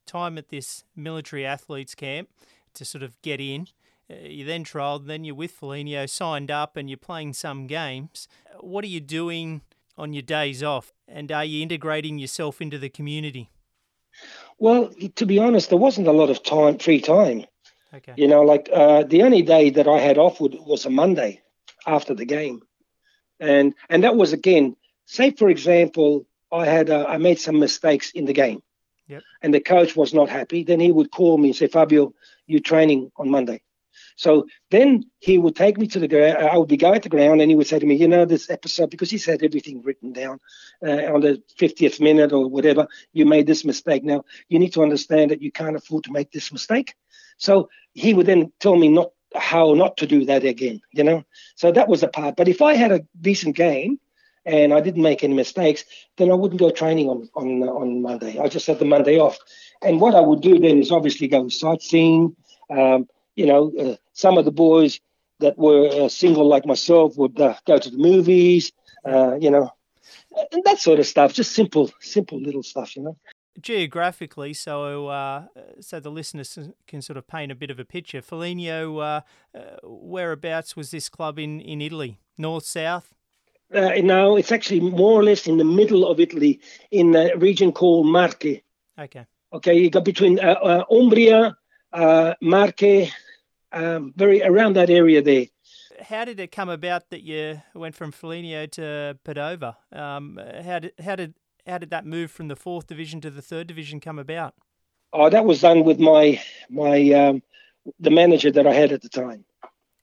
time 0.04 0.36
at 0.36 0.48
this 0.48 0.82
military 0.96 1.46
athletes 1.46 1.94
camp 1.94 2.28
to 2.74 2.84
sort 2.84 3.04
of 3.04 3.22
get 3.22 3.40
in. 3.40 3.68
Uh, 4.10 4.26
you 4.26 4.44
then 4.44 4.64
trialled, 4.64 5.06
then 5.06 5.22
you're 5.22 5.36
with 5.36 5.52
Foligno, 5.52 6.06
signed 6.06 6.50
up, 6.50 6.76
and 6.76 6.90
you're 6.90 6.96
playing 6.96 7.34
some 7.34 7.68
games. 7.68 8.26
What 8.58 8.82
are 8.82 8.88
you 8.88 9.00
doing 9.00 9.60
on 10.00 10.12
your 10.12 10.22
days 10.22 10.62
off? 10.62 10.92
And 11.06 11.30
are 11.30 11.44
you 11.44 11.62
integrating 11.62 12.18
yourself 12.18 12.60
into 12.60 12.78
the 12.78 12.88
community? 12.88 13.50
Well, 14.58 14.90
to 15.16 15.26
be 15.26 15.38
honest, 15.38 15.68
there 15.68 15.78
wasn't 15.78 16.08
a 16.08 16.12
lot 16.12 16.30
of 16.30 16.42
time, 16.42 16.78
free 16.78 17.00
time. 17.00 17.44
Okay. 17.92 18.14
You 18.16 18.28
know, 18.28 18.42
like 18.42 18.68
uh, 18.72 19.02
the 19.04 19.22
only 19.22 19.42
day 19.42 19.70
that 19.70 19.88
I 19.88 19.98
had 19.98 20.18
off 20.18 20.40
would, 20.40 20.54
was 20.60 20.86
a 20.86 20.90
Monday 20.90 21.42
after 21.86 22.14
the 22.14 22.24
game, 22.24 22.60
and 23.40 23.74
and 23.88 24.04
that 24.04 24.16
was 24.16 24.32
again, 24.32 24.76
say 25.06 25.32
for 25.32 25.50
example, 25.50 26.26
I 26.52 26.66
had 26.66 26.88
uh, 26.88 27.06
I 27.08 27.16
made 27.18 27.40
some 27.40 27.58
mistakes 27.58 28.12
in 28.12 28.26
the 28.26 28.32
game, 28.32 28.62
yep. 29.08 29.22
and 29.42 29.52
the 29.52 29.60
coach 29.60 29.96
was 29.96 30.14
not 30.14 30.28
happy. 30.28 30.62
Then 30.62 30.78
he 30.78 30.92
would 30.92 31.10
call 31.10 31.36
me 31.36 31.48
and 31.48 31.56
say, 31.56 31.66
Fabio, 31.66 32.14
you're 32.46 32.60
training 32.60 33.10
on 33.16 33.28
Monday. 33.28 33.60
So 34.20 34.46
then 34.70 35.04
he 35.20 35.38
would 35.38 35.56
take 35.56 35.78
me 35.78 35.86
to 35.86 35.98
the 35.98 36.06
ground. 36.06 36.36
I 36.36 36.58
would 36.58 36.68
be 36.68 36.76
going 36.76 36.96
at 36.96 37.02
the 37.02 37.08
ground, 37.08 37.40
and 37.40 37.50
he 37.50 37.56
would 37.56 37.66
say 37.66 37.78
to 37.78 37.86
me, 37.86 37.94
"You 37.94 38.06
know, 38.06 38.26
this 38.26 38.50
episode 38.50 38.90
because 38.90 39.10
he 39.10 39.16
said 39.16 39.42
everything 39.42 39.80
written 39.80 40.12
down 40.12 40.40
uh, 40.86 41.06
on 41.14 41.22
the 41.22 41.42
50th 41.58 42.00
minute 42.00 42.30
or 42.30 42.46
whatever. 42.46 42.86
You 43.14 43.24
made 43.24 43.46
this 43.46 43.64
mistake. 43.64 44.04
Now 44.04 44.24
you 44.50 44.58
need 44.58 44.74
to 44.74 44.82
understand 44.82 45.30
that 45.30 45.40
you 45.40 45.50
can't 45.50 45.74
afford 45.74 46.04
to 46.04 46.12
make 46.12 46.32
this 46.32 46.52
mistake." 46.52 46.92
So 47.38 47.70
he 47.94 48.12
would 48.12 48.26
then 48.26 48.52
tell 48.60 48.76
me 48.76 48.88
not 48.88 49.12
how 49.34 49.72
not 49.72 49.96
to 49.96 50.06
do 50.06 50.26
that 50.26 50.44
again. 50.44 50.82
You 50.92 51.04
know, 51.04 51.24
so 51.54 51.72
that 51.72 51.88
was 51.88 52.02
the 52.02 52.08
part. 52.08 52.36
But 52.36 52.48
if 52.48 52.60
I 52.60 52.74
had 52.74 52.92
a 52.92 53.06
decent 53.18 53.56
game 53.56 54.00
and 54.44 54.74
I 54.74 54.82
didn't 54.82 55.02
make 55.02 55.24
any 55.24 55.32
mistakes, 55.32 55.86
then 56.18 56.30
I 56.30 56.34
wouldn't 56.34 56.60
go 56.60 56.68
training 56.68 57.08
on 57.08 57.30
on 57.34 57.62
on 57.62 58.02
Monday. 58.02 58.38
I 58.38 58.48
just 58.48 58.66
had 58.66 58.80
the 58.80 58.92
Monday 58.96 59.18
off. 59.18 59.38
And 59.80 59.98
what 59.98 60.14
I 60.14 60.20
would 60.20 60.42
do 60.42 60.58
then 60.58 60.78
is 60.80 60.92
obviously 60.92 61.26
go 61.26 61.48
sightseeing. 61.48 62.36
Um, 62.68 63.08
you 63.36 63.46
know, 63.46 63.72
uh, 63.78 63.96
some 64.12 64.38
of 64.38 64.44
the 64.44 64.52
boys 64.52 65.00
that 65.40 65.58
were 65.58 65.88
uh, 65.88 66.08
single 66.08 66.46
like 66.46 66.66
myself 66.66 67.16
would 67.16 67.40
uh, 67.40 67.54
go 67.66 67.78
to 67.78 67.90
the 67.90 67.98
movies, 67.98 68.72
uh, 69.06 69.34
you 69.36 69.50
know, 69.50 69.70
and 70.52 70.62
that 70.64 70.78
sort 70.78 71.00
of 71.00 71.06
stuff. 71.06 71.32
Just 71.32 71.52
simple, 71.52 71.90
simple 72.00 72.40
little 72.40 72.62
stuff, 72.62 72.96
you 72.96 73.02
know. 73.02 73.16
Geographically, 73.60 74.54
so 74.54 75.08
uh, 75.08 75.46
so 75.80 75.98
the 76.00 76.10
listeners 76.10 76.58
can 76.86 77.02
sort 77.02 77.16
of 77.16 77.26
paint 77.26 77.50
a 77.50 77.54
bit 77.54 77.70
of 77.70 77.78
a 77.78 77.84
picture. 77.84 78.22
Foligno, 78.22 78.98
uh, 78.98 79.20
whereabouts 79.82 80.76
was 80.76 80.90
this 80.90 81.08
club 81.08 81.38
in, 81.38 81.60
in 81.60 81.82
Italy? 81.82 82.20
North, 82.38 82.64
south? 82.64 83.12
Uh, 83.74 83.90
no, 84.02 84.36
it's 84.36 84.52
actually 84.52 84.80
more 84.80 85.20
or 85.20 85.24
less 85.24 85.46
in 85.46 85.58
the 85.58 85.64
middle 85.64 86.06
of 86.06 86.20
Italy, 86.20 86.60
in 86.90 87.14
a 87.14 87.36
region 87.36 87.72
called 87.72 88.06
Marche. 88.06 88.62
Okay. 88.98 89.26
Okay, 89.52 89.74
you 89.74 89.90
got 89.90 90.04
between 90.04 90.38
Umbria, 90.38 91.56
Marche, 91.92 93.12
um, 93.72 94.12
very 94.16 94.42
around 94.42 94.74
that 94.76 94.90
area 94.90 95.22
there. 95.22 95.46
How 96.02 96.24
did 96.24 96.40
it 96.40 96.50
come 96.50 96.68
about 96.68 97.10
that 97.10 97.22
you 97.22 97.60
went 97.74 97.94
from 97.94 98.10
Foligno 98.10 98.66
to 98.66 99.18
Padova? 99.24 99.76
Um, 99.92 100.40
how 100.64 100.78
did 100.78 100.92
how 101.02 101.16
did 101.16 101.34
how 101.66 101.78
did 101.78 101.90
that 101.90 102.06
move 102.06 102.30
from 102.30 102.48
the 102.48 102.56
fourth 102.56 102.86
division 102.86 103.20
to 103.20 103.30
the 103.30 103.42
third 103.42 103.66
division 103.66 104.00
come 104.00 104.18
about? 104.18 104.54
Oh, 105.12 105.28
that 105.28 105.44
was 105.44 105.60
done 105.60 105.84
with 105.84 105.98
my 105.98 106.40
my 106.68 107.10
um, 107.12 107.42
the 107.98 108.10
manager 108.10 108.50
that 108.50 108.66
I 108.66 108.72
had 108.72 108.92
at 108.92 109.02
the 109.02 109.08
time. 109.08 109.44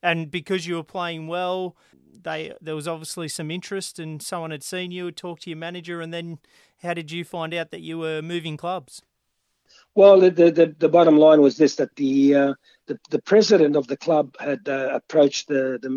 And 0.03 0.29
because 0.29 0.67
you 0.67 0.75
were 0.75 0.83
playing 0.83 1.27
well, 1.27 1.75
they 2.23 2.53
there 2.61 2.75
was 2.75 2.87
obviously 2.87 3.27
some 3.27 3.49
interest, 3.49 3.99
and 3.99 4.21
someone 4.21 4.51
had 4.51 4.63
seen 4.63 4.91
you, 4.91 5.05
had 5.05 5.15
talked 5.15 5.43
to 5.43 5.49
your 5.49 5.57
manager, 5.57 6.01
and 6.01 6.13
then 6.13 6.39
how 6.83 6.93
did 6.93 7.11
you 7.11 7.23
find 7.23 7.53
out 7.53 7.71
that 7.71 7.81
you 7.81 7.97
were 7.97 8.21
moving 8.21 8.57
clubs? 8.57 9.01
Well, 9.97 10.19
the 10.19 10.29
the, 10.29 10.75
the 10.77 10.89
bottom 10.89 11.17
line 11.17 11.41
was 11.41 11.57
this: 11.57 11.77
that 11.77 11.95
the 11.95 12.35
uh, 12.35 12.53
the, 12.85 12.99
the 13.09 13.19
president 13.23 13.75
of 13.75 13.87
the 13.87 13.97
club 13.97 14.35
had 14.39 14.69
uh, 14.69 14.89
approached 14.93 15.47
the 15.47 15.79
the 15.81 15.89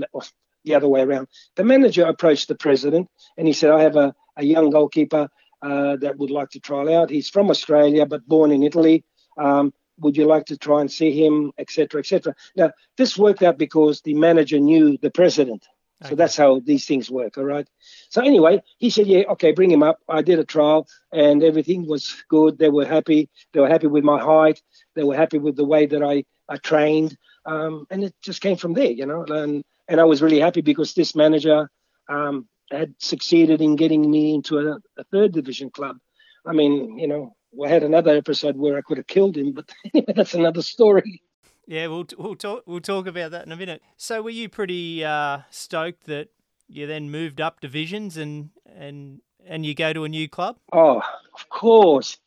the 0.65 0.75
other 0.75 0.89
way 0.89 1.03
around. 1.03 1.29
The 1.57 1.65
manager 1.65 2.07
approached 2.07 2.49
the 2.49 2.55
president, 2.55 3.11
and 3.37 3.47
he 3.47 3.53
said, 3.53 3.71
"I 3.71 3.83
have 3.83 3.97
a, 3.97 4.15
a 4.39 4.43
young 4.43 4.71
goalkeeper 4.71 5.29
uh, 5.61 5.97
that 5.97 6.17
would 6.17 6.31
like 6.31 6.49
to 6.53 6.61
trial 6.61 6.89
out. 6.89 7.11
He's 7.11 7.29
from 7.29 7.51
Australia 7.51 8.07
but 8.07 8.27
born 8.27 8.53
in 8.53 8.63
Italy. 8.63 9.05
Um, 9.37 9.75
would 9.99 10.17
you 10.17 10.25
like 10.25 10.47
to 10.47 10.57
try 10.57 10.81
and 10.81 10.91
see 10.91 11.13
him, 11.13 11.53
etc., 11.59 12.01
etc." 12.01 12.35
Now, 12.57 12.71
this 12.97 13.19
worked 13.19 13.43
out 13.43 13.59
because 13.59 14.01
the 14.01 14.15
manager 14.15 14.59
knew 14.59 14.97
the 14.97 15.11
president. 15.11 15.67
So 16.09 16.15
that's 16.15 16.37
how 16.37 16.61
these 16.61 16.87
things 16.87 17.11
work, 17.11 17.37
all 17.37 17.45
right? 17.45 17.69
So 18.09 18.23
anyway, 18.23 18.63
he 18.79 18.89
said, 18.89 19.07
yeah, 19.07 19.25
okay, 19.31 19.53
bring 19.53 19.71
him 19.71 19.83
up. 19.83 19.99
I 20.09 20.23
did 20.23 20.39
a 20.39 20.45
trial 20.45 20.89
and 21.13 21.43
everything 21.43 21.87
was 21.87 22.25
good. 22.29 22.59
They 22.59 22.71
were 22.71 22.87
happy. 22.87 23.29
They 23.53 23.61
were 23.61 23.69
happy 23.69 23.87
with 23.87 24.03
my 24.03 24.19
height. 24.19 24.63
They 24.95 25.05
were 25.05 25.17
happy 25.17 25.39
with 25.39 25.57
the 25.57 25.65
way 25.65 25.87
that 25.87 26.03
I, 26.03 26.25
I 26.49 26.57
trained. 26.57 27.19
Um, 27.45 27.87
and 27.91 28.05
it 28.05 28.15
just 28.23 28.41
came 28.41 28.57
from 28.57 28.73
there, 28.73 28.91
you 28.91 29.05
know. 29.05 29.25
And, 29.25 29.63
and 29.89 30.01
I 30.01 30.05
was 30.05 30.23
really 30.23 30.41
happy 30.41 30.63
because 30.63 30.95
this 30.95 31.15
manager 31.15 31.71
um, 32.09 32.49
had 32.71 32.95
succeeded 32.99 33.61
in 33.61 33.77
getting 33.77 34.11
me 34.11 34.35
into 34.35 34.59
a, 34.59 34.79
a, 34.99 35.05
third 35.13 35.33
division 35.33 35.71
club. 35.71 35.99
I 36.47 36.53
mean, 36.53 36.99
you 36.99 37.09
know, 37.09 37.35
we 37.53 37.69
had 37.69 37.83
another 37.83 38.17
episode 38.17 38.57
where 38.57 38.79
I 38.79 38.83
could 38.83 38.97
have 38.97 39.07
killed 39.07 39.37
him, 39.37 39.53
but 39.53 39.71
anyway, 39.95 40.15
that's 40.15 40.35
another 40.35 40.63
story. 40.63 41.23
Yeah, 41.71 41.87
we'll 41.87 42.05
we'll 42.19 42.35
talk 42.35 42.65
we'll 42.67 42.81
talk 42.81 43.07
about 43.07 43.31
that 43.31 43.47
in 43.47 43.53
a 43.53 43.57
minute. 43.57 43.81
So, 43.97 44.23
were 44.23 44.31
you 44.31 44.49
pretty 44.49 45.05
uh, 45.05 45.43
stoked 45.51 46.07
that 46.07 46.31
you 46.67 46.89
then 46.89 47.13
moved 47.13 47.41
up 47.41 47.61
divisions 47.61 48.17
and 48.17 48.51
and 48.77 49.21
and 49.47 49.65
you 49.65 49.73
go 49.77 49.93
to 49.93 50.03
a 50.03 50.09
new 50.09 50.29
club? 50.29 50.57
Oh, 50.73 51.01
of 51.33 51.49
course. 51.49 52.19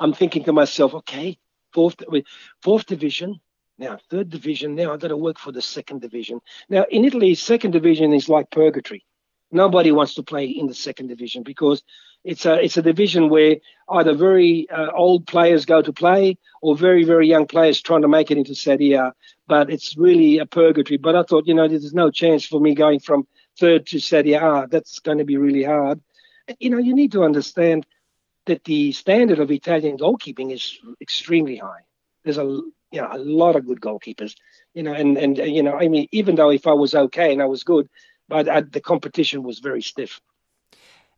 I'm 0.00 0.12
thinking 0.12 0.42
to 0.46 0.52
myself, 0.52 0.92
okay, 0.92 1.38
fourth 1.72 2.02
fourth 2.62 2.86
division, 2.86 3.38
now 3.78 3.96
third 4.10 4.28
division. 4.28 4.74
Now 4.74 4.92
I've 4.92 4.98
got 4.98 5.08
to 5.08 5.16
work 5.16 5.38
for 5.38 5.52
the 5.52 5.62
second 5.62 6.00
division. 6.00 6.40
Now 6.68 6.84
in 6.90 7.04
Italy, 7.04 7.36
second 7.36 7.70
division 7.70 8.12
is 8.12 8.28
like 8.28 8.50
purgatory. 8.50 9.04
Nobody 9.52 9.92
wants 9.92 10.14
to 10.14 10.24
play 10.24 10.46
in 10.46 10.66
the 10.66 10.74
second 10.74 11.06
division 11.06 11.44
because 11.44 11.84
it's 12.24 12.46
a 12.46 12.64
it's 12.64 12.76
a 12.76 12.82
division 12.82 13.28
where 13.28 13.56
either 13.90 14.14
very 14.14 14.68
uh, 14.70 14.90
old 14.92 15.26
players 15.26 15.66
go 15.66 15.82
to 15.82 15.92
play 15.92 16.38
or 16.62 16.76
very 16.76 17.04
very 17.04 17.28
young 17.28 17.46
players 17.46 17.82
trying 17.82 18.02
to 18.02 18.08
make 18.08 18.30
it 18.30 18.38
into 18.38 18.54
Serie 18.54 18.94
A. 18.94 19.12
But 19.46 19.70
it's 19.70 19.96
really 19.96 20.38
a 20.38 20.46
purgatory. 20.46 20.96
But 20.96 21.16
I 21.16 21.22
thought, 21.22 21.46
you 21.46 21.52
know, 21.54 21.68
there's 21.68 21.92
no 21.92 22.10
chance 22.10 22.46
for 22.46 22.58
me 22.60 22.74
going 22.74 23.00
from 23.00 23.26
third 23.60 23.86
to 23.88 24.00
Serie 24.00 24.32
A. 24.32 24.66
That's 24.70 25.00
going 25.00 25.18
to 25.18 25.24
be 25.24 25.36
really 25.36 25.62
hard. 25.64 26.00
You 26.58 26.70
know, 26.70 26.78
you 26.78 26.94
need 26.94 27.12
to 27.12 27.24
understand 27.24 27.86
that 28.46 28.64
the 28.64 28.92
standard 28.92 29.38
of 29.38 29.50
Italian 29.50 29.98
goalkeeping 29.98 30.52
is 30.52 30.78
extremely 31.00 31.56
high. 31.56 31.84
There's 32.24 32.38
a 32.38 32.44
you 32.44 33.00
know 33.00 33.08
a 33.12 33.18
lot 33.18 33.56
of 33.56 33.66
good 33.66 33.80
goalkeepers. 33.80 34.34
You 34.72 34.82
know, 34.82 34.94
and 34.94 35.18
and 35.18 35.36
you 35.36 35.62
know, 35.62 35.74
I 35.74 35.88
mean, 35.88 36.08
even 36.10 36.36
though 36.36 36.50
if 36.50 36.66
I 36.66 36.72
was 36.72 36.94
okay 36.94 37.32
and 37.32 37.42
I 37.42 37.46
was 37.46 37.64
good, 37.64 37.88
but 38.28 38.48
I, 38.48 38.62
the 38.62 38.80
competition 38.80 39.42
was 39.42 39.58
very 39.58 39.82
stiff. 39.82 40.22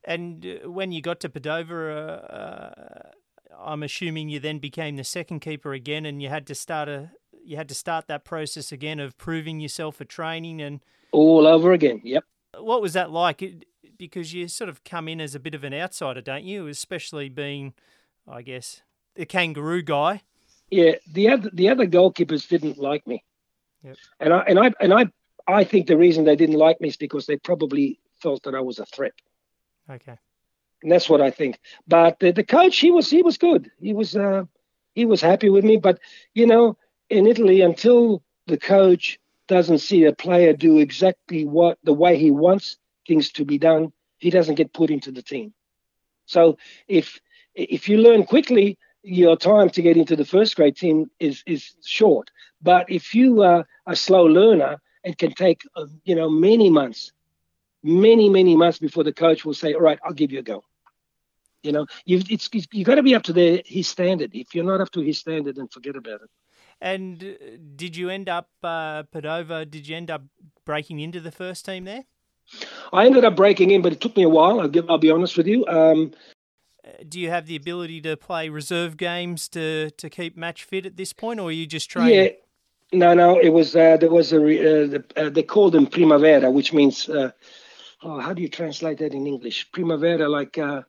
And 0.06 0.46
uh, 0.46 0.70
when 0.70 0.92
you 0.92 1.02
got 1.02 1.20
to 1.20 1.28
Padova, 1.28 1.90
uh, 1.90 2.32
uh, 2.32 3.10
I'm 3.58 3.82
assuming 3.82 4.28
you 4.28 4.38
then 4.38 4.60
became 4.60 4.96
the 4.96 5.04
second 5.04 5.40
keeper 5.40 5.72
again, 5.72 6.06
and 6.06 6.22
you 6.22 6.28
had 6.28 6.46
to 6.46 6.54
start 6.54 6.88
a 6.88 7.10
you 7.44 7.56
had 7.56 7.68
to 7.68 7.74
start 7.74 8.08
that 8.08 8.24
process 8.24 8.72
again 8.72 8.98
of 8.98 9.16
proving 9.18 9.60
yourself 9.60 9.96
for 9.96 10.04
training 10.04 10.60
and 10.60 10.80
all 11.12 11.46
over 11.46 11.72
again. 11.72 12.00
Yep. 12.02 12.24
What 12.58 12.82
was 12.82 12.92
that 12.94 13.10
like? 13.10 13.42
Because 13.98 14.32
you 14.32 14.48
sort 14.48 14.68
of 14.68 14.84
come 14.84 15.08
in 15.08 15.20
as 15.20 15.34
a 15.34 15.40
bit 15.40 15.54
of 15.54 15.64
an 15.64 15.72
outsider, 15.72 16.20
don't 16.20 16.44
you? 16.44 16.66
Especially 16.66 17.28
being, 17.28 17.74
I 18.28 18.42
guess, 18.42 18.82
the 19.14 19.26
kangaroo 19.26 19.82
guy. 19.82 20.22
Yeah, 20.70 20.92
the 21.12 21.28
other 21.28 21.50
the 21.52 21.68
other 21.68 21.86
goalkeepers 21.86 22.48
didn't 22.48 22.78
like 22.78 23.06
me. 23.06 23.24
Yep. 23.84 23.96
And 24.20 24.32
I 24.32 24.40
and 24.40 24.58
I 24.58 24.72
and 24.80 24.94
I 24.94 25.06
I 25.48 25.64
think 25.64 25.86
the 25.86 25.96
reason 25.96 26.24
they 26.24 26.36
didn't 26.36 26.58
like 26.58 26.80
me 26.80 26.88
is 26.88 26.96
because 26.96 27.26
they 27.26 27.36
probably 27.36 28.00
felt 28.20 28.42
that 28.44 28.54
I 28.54 28.60
was 28.60 28.78
a 28.78 28.86
threat. 28.86 29.12
Okay. 29.90 30.18
And 30.82 30.92
that's 30.92 31.08
what 31.08 31.20
I 31.20 31.30
think. 31.30 31.58
But 31.86 32.18
the, 32.20 32.32
the 32.32 32.44
coach, 32.44 32.78
he 32.78 32.90
was 32.90 33.10
he 33.10 33.22
was 33.22 33.38
good. 33.38 33.70
He 33.80 33.92
was 33.92 34.16
uh, 34.16 34.44
he 34.94 35.04
was 35.04 35.20
happy 35.20 35.48
with 35.48 35.64
me. 35.64 35.76
But 35.76 36.00
you 36.34 36.46
know, 36.46 36.76
in 37.08 37.26
Italy, 37.26 37.60
until 37.60 38.22
the 38.46 38.58
coach 38.58 39.18
doesn't 39.48 39.78
see 39.78 40.04
a 40.04 40.12
player 40.12 40.52
do 40.52 40.78
exactly 40.78 41.44
what 41.44 41.78
the 41.84 41.92
way 41.92 42.16
he 42.16 42.30
wants 42.30 42.76
things 43.06 43.30
to 43.32 43.44
be 43.44 43.58
done, 43.58 43.92
he 44.18 44.30
doesn't 44.30 44.56
get 44.56 44.72
put 44.72 44.90
into 44.90 45.10
the 45.12 45.22
team. 45.22 45.52
So 46.26 46.58
if 46.88 47.20
if 47.54 47.88
you 47.88 47.98
learn 47.98 48.24
quickly, 48.24 48.78
your 49.02 49.36
time 49.36 49.70
to 49.70 49.82
get 49.82 49.96
into 49.96 50.16
the 50.16 50.24
first 50.24 50.56
grade 50.56 50.76
team 50.76 51.10
is 51.20 51.42
is 51.46 51.74
short. 51.84 52.30
But 52.60 52.90
if 52.90 53.14
you 53.14 53.42
are 53.42 53.66
a 53.86 53.96
slow 53.96 54.24
learner, 54.24 54.78
it 55.04 55.18
can 55.18 55.32
take 55.32 55.62
uh, 55.76 55.86
you 56.04 56.14
know 56.14 56.28
many 56.28 56.70
months 56.70 57.12
many, 57.86 58.28
many 58.28 58.56
months 58.56 58.78
before 58.78 59.04
the 59.04 59.12
coach 59.12 59.44
will 59.44 59.54
say, 59.54 59.74
"All 59.74 59.80
right, 59.80 59.98
I'll 60.04 60.12
give 60.12 60.32
you 60.32 60.40
a 60.40 60.42
go." 60.42 60.62
You 61.62 61.72
know, 61.72 61.86
you've 62.04 62.30
it's, 62.30 62.48
you've 62.52 62.86
got 62.86 62.96
to 62.96 63.02
be 63.02 63.14
up 63.14 63.24
to 63.24 63.32
the, 63.32 63.62
his 63.64 63.88
standard. 63.88 64.30
If 64.34 64.54
you're 64.54 64.64
not 64.64 64.80
up 64.80 64.90
to 64.92 65.00
his 65.00 65.18
standard, 65.18 65.56
then 65.56 65.68
forget 65.68 65.96
about 65.96 66.22
it. 66.22 66.30
And 66.80 67.22
uh, 67.22 67.56
did 67.74 67.96
you 67.96 68.10
end 68.10 68.28
up 68.28 68.50
uh, 68.62 69.04
Padova? 69.04 69.68
Did 69.68 69.88
you 69.88 69.96
end 69.96 70.10
up 70.10 70.22
breaking 70.64 71.00
into 71.00 71.20
the 71.20 71.32
first 71.32 71.64
team 71.64 71.84
there? 71.84 72.04
I 72.92 73.06
ended 73.06 73.24
up 73.24 73.34
breaking 73.34 73.70
in, 73.70 73.82
but 73.82 73.92
it 73.92 74.00
took 74.00 74.16
me 74.16 74.22
a 74.22 74.28
while. 74.28 74.60
I'll, 74.60 74.68
give, 74.68 74.88
I'll 74.88 74.98
be 74.98 75.10
honest 75.10 75.36
with 75.36 75.46
you. 75.46 75.66
Um, 75.66 76.12
uh, 76.86 76.90
do 77.08 77.18
you 77.18 77.30
have 77.30 77.46
the 77.46 77.56
ability 77.56 78.00
to 78.02 78.16
play 78.16 78.48
reserve 78.48 78.96
games 78.96 79.48
to, 79.48 79.90
to 79.90 80.10
keep 80.10 80.36
match 80.36 80.64
fit 80.64 80.86
at 80.86 80.96
this 80.96 81.12
point, 81.12 81.40
or 81.40 81.48
are 81.48 81.52
you 81.52 81.66
just 81.66 81.90
training? 81.90 82.14
Yeah, 82.14 82.28
no, 82.92 83.14
no. 83.14 83.40
It 83.40 83.48
was 83.48 83.74
uh, 83.74 83.96
there 83.96 84.10
was 84.10 84.32
a 84.32 84.94
uh, 84.94 84.98
uh, 85.16 85.30
they 85.30 85.42
called 85.42 85.72
them 85.72 85.86
primavera, 85.86 86.50
which 86.50 86.72
means 86.72 87.08
uh, 87.08 87.32
oh, 88.06 88.20
how 88.20 88.32
do 88.32 88.40
you 88.40 88.48
translate 88.48 88.98
that 88.98 89.12
in 89.12 89.26
English? 89.26 89.70
Primavera, 89.72 90.28
like, 90.28 90.56
uh, 90.58 90.82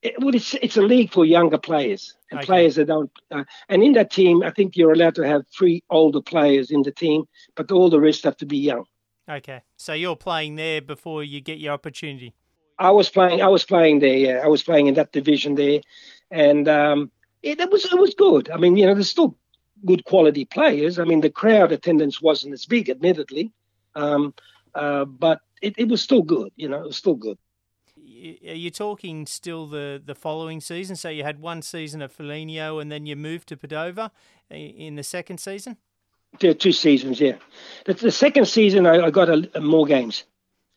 it, 0.00 0.14
well, 0.20 0.34
it's 0.34 0.54
it's 0.54 0.76
a 0.76 0.82
league 0.82 1.12
for 1.12 1.24
younger 1.24 1.58
players 1.58 2.14
and 2.30 2.38
okay. 2.38 2.46
players 2.46 2.76
that 2.76 2.86
don't. 2.86 3.10
Uh, 3.30 3.44
and 3.68 3.82
in 3.82 3.92
that 3.92 4.10
team, 4.10 4.42
I 4.42 4.50
think 4.50 4.76
you're 4.76 4.92
allowed 4.92 5.16
to 5.16 5.26
have 5.26 5.42
three 5.48 5.82
older 5.90 6.22
players 6.22 6.70
in 6.70 6.82
the 6.82 6.92
team, 6.92 7.24
but 7.56 7.70
all 7.70 7.90
the 7.90 8.00
rest 8.00 8.24
have 8.24 8.36
to 8.38 8.46
be 8.46 8.58
young. 8.58 8.84
Okay, 9.28 9.62
so 9.76 9.92
you're 9.92 10.16
playing 10.16 10.54
there 10.56 10.80
before 10.80 11.24
you 11.24 11.40
get 11.40 11.58
your 11.58 11.74
opportunity. 11.74 12.32
I 12.78 12.92
was 12.92 13.10
playing. 13.10 13.42
I 13.42 13.48
was 13.48 13.64
playing 13.64 13.98
there. 13.98 14.16
Yeah, 14.16 14.40
I 14.44 14.46
was 14.46 14.62
playing 14.62 14.86
in 14.86 14.94
that 14.94 15.12
division 15.12 15.56
there, 15.56 15.80
and 16.30 16.68
um, 16.68 17.10
it, 17.42 17.60
it 17.60 17.70
was 17.70 17.84
it 17.84 17.98
was 17.98 18.14
good. 18.14 18.50
I 18.50 18.56
mean, 18.56 18.76
you 18.76 18.86
know, 18.86 18.94
there's 18.94 19.10
still 19.10 19.36
good 19.84 20.04
quality 20.04 20.44
players. 20.44 21.00
I 21.00 21.04
mean, 21.04 21.20
the 21.20 21.30
crowd 21.30 21.72
attendance 21.72 22.22
wasn't 22.22 22.54
as 22.54 22.66
big, 22.66 22.88
admittedly, 22.88 23.52
um, 23.96 24.32
uh, 24.76 25.04
but 25.04 25.40
it, 25.62 25.74
it 25.78 25.88
was 25.88 26.02
still 26.02 26.22
good. 26.22 26.52
You 26.56 26.68
know, 26.68 26.78
it 26.78 26.86
was 26.86 26.96
still 26.96 27.14
good. 27.14 27.38
Are 27.96 28.54
you 28.54 28.70
talking 28.70 29.26
still 29.26 29.66
the, 29.66 30.02
the 30.04 30.14
following 30.14 30.60
season? 30.60 30.96
So 30.96 31.08
you 31.08 31.24
had 31.24 31.40
one 31.40 31.62
season 31.62 32.02
at 32.02 32.10
Foligno 32.10 32.78
and 32.78 32.90
then 32.90 33.06
you 33.06 33.16
moved 33.16 33.48
to 33.48 33.56
Padova 33.56 34.10
in 34.50 34.96
the 34.96 35.02
second 35.02 35.38
season? 35.38 35.76
Yeah, 36.40 36.52
two 36.52 36.72
seasons, 36.72 37.20
yeah. 37.20 37.36
The, 37.84 37.94
the 37.94 38.10
second 38.10 38.46
season, 38.46 38.86
I, 38.86 39.06
I 39.06 39.10
got 39.10 39.28
a, 39.28 39.48
a 39.54 39.60
more 39.60 39.86
games. 39.86 40.24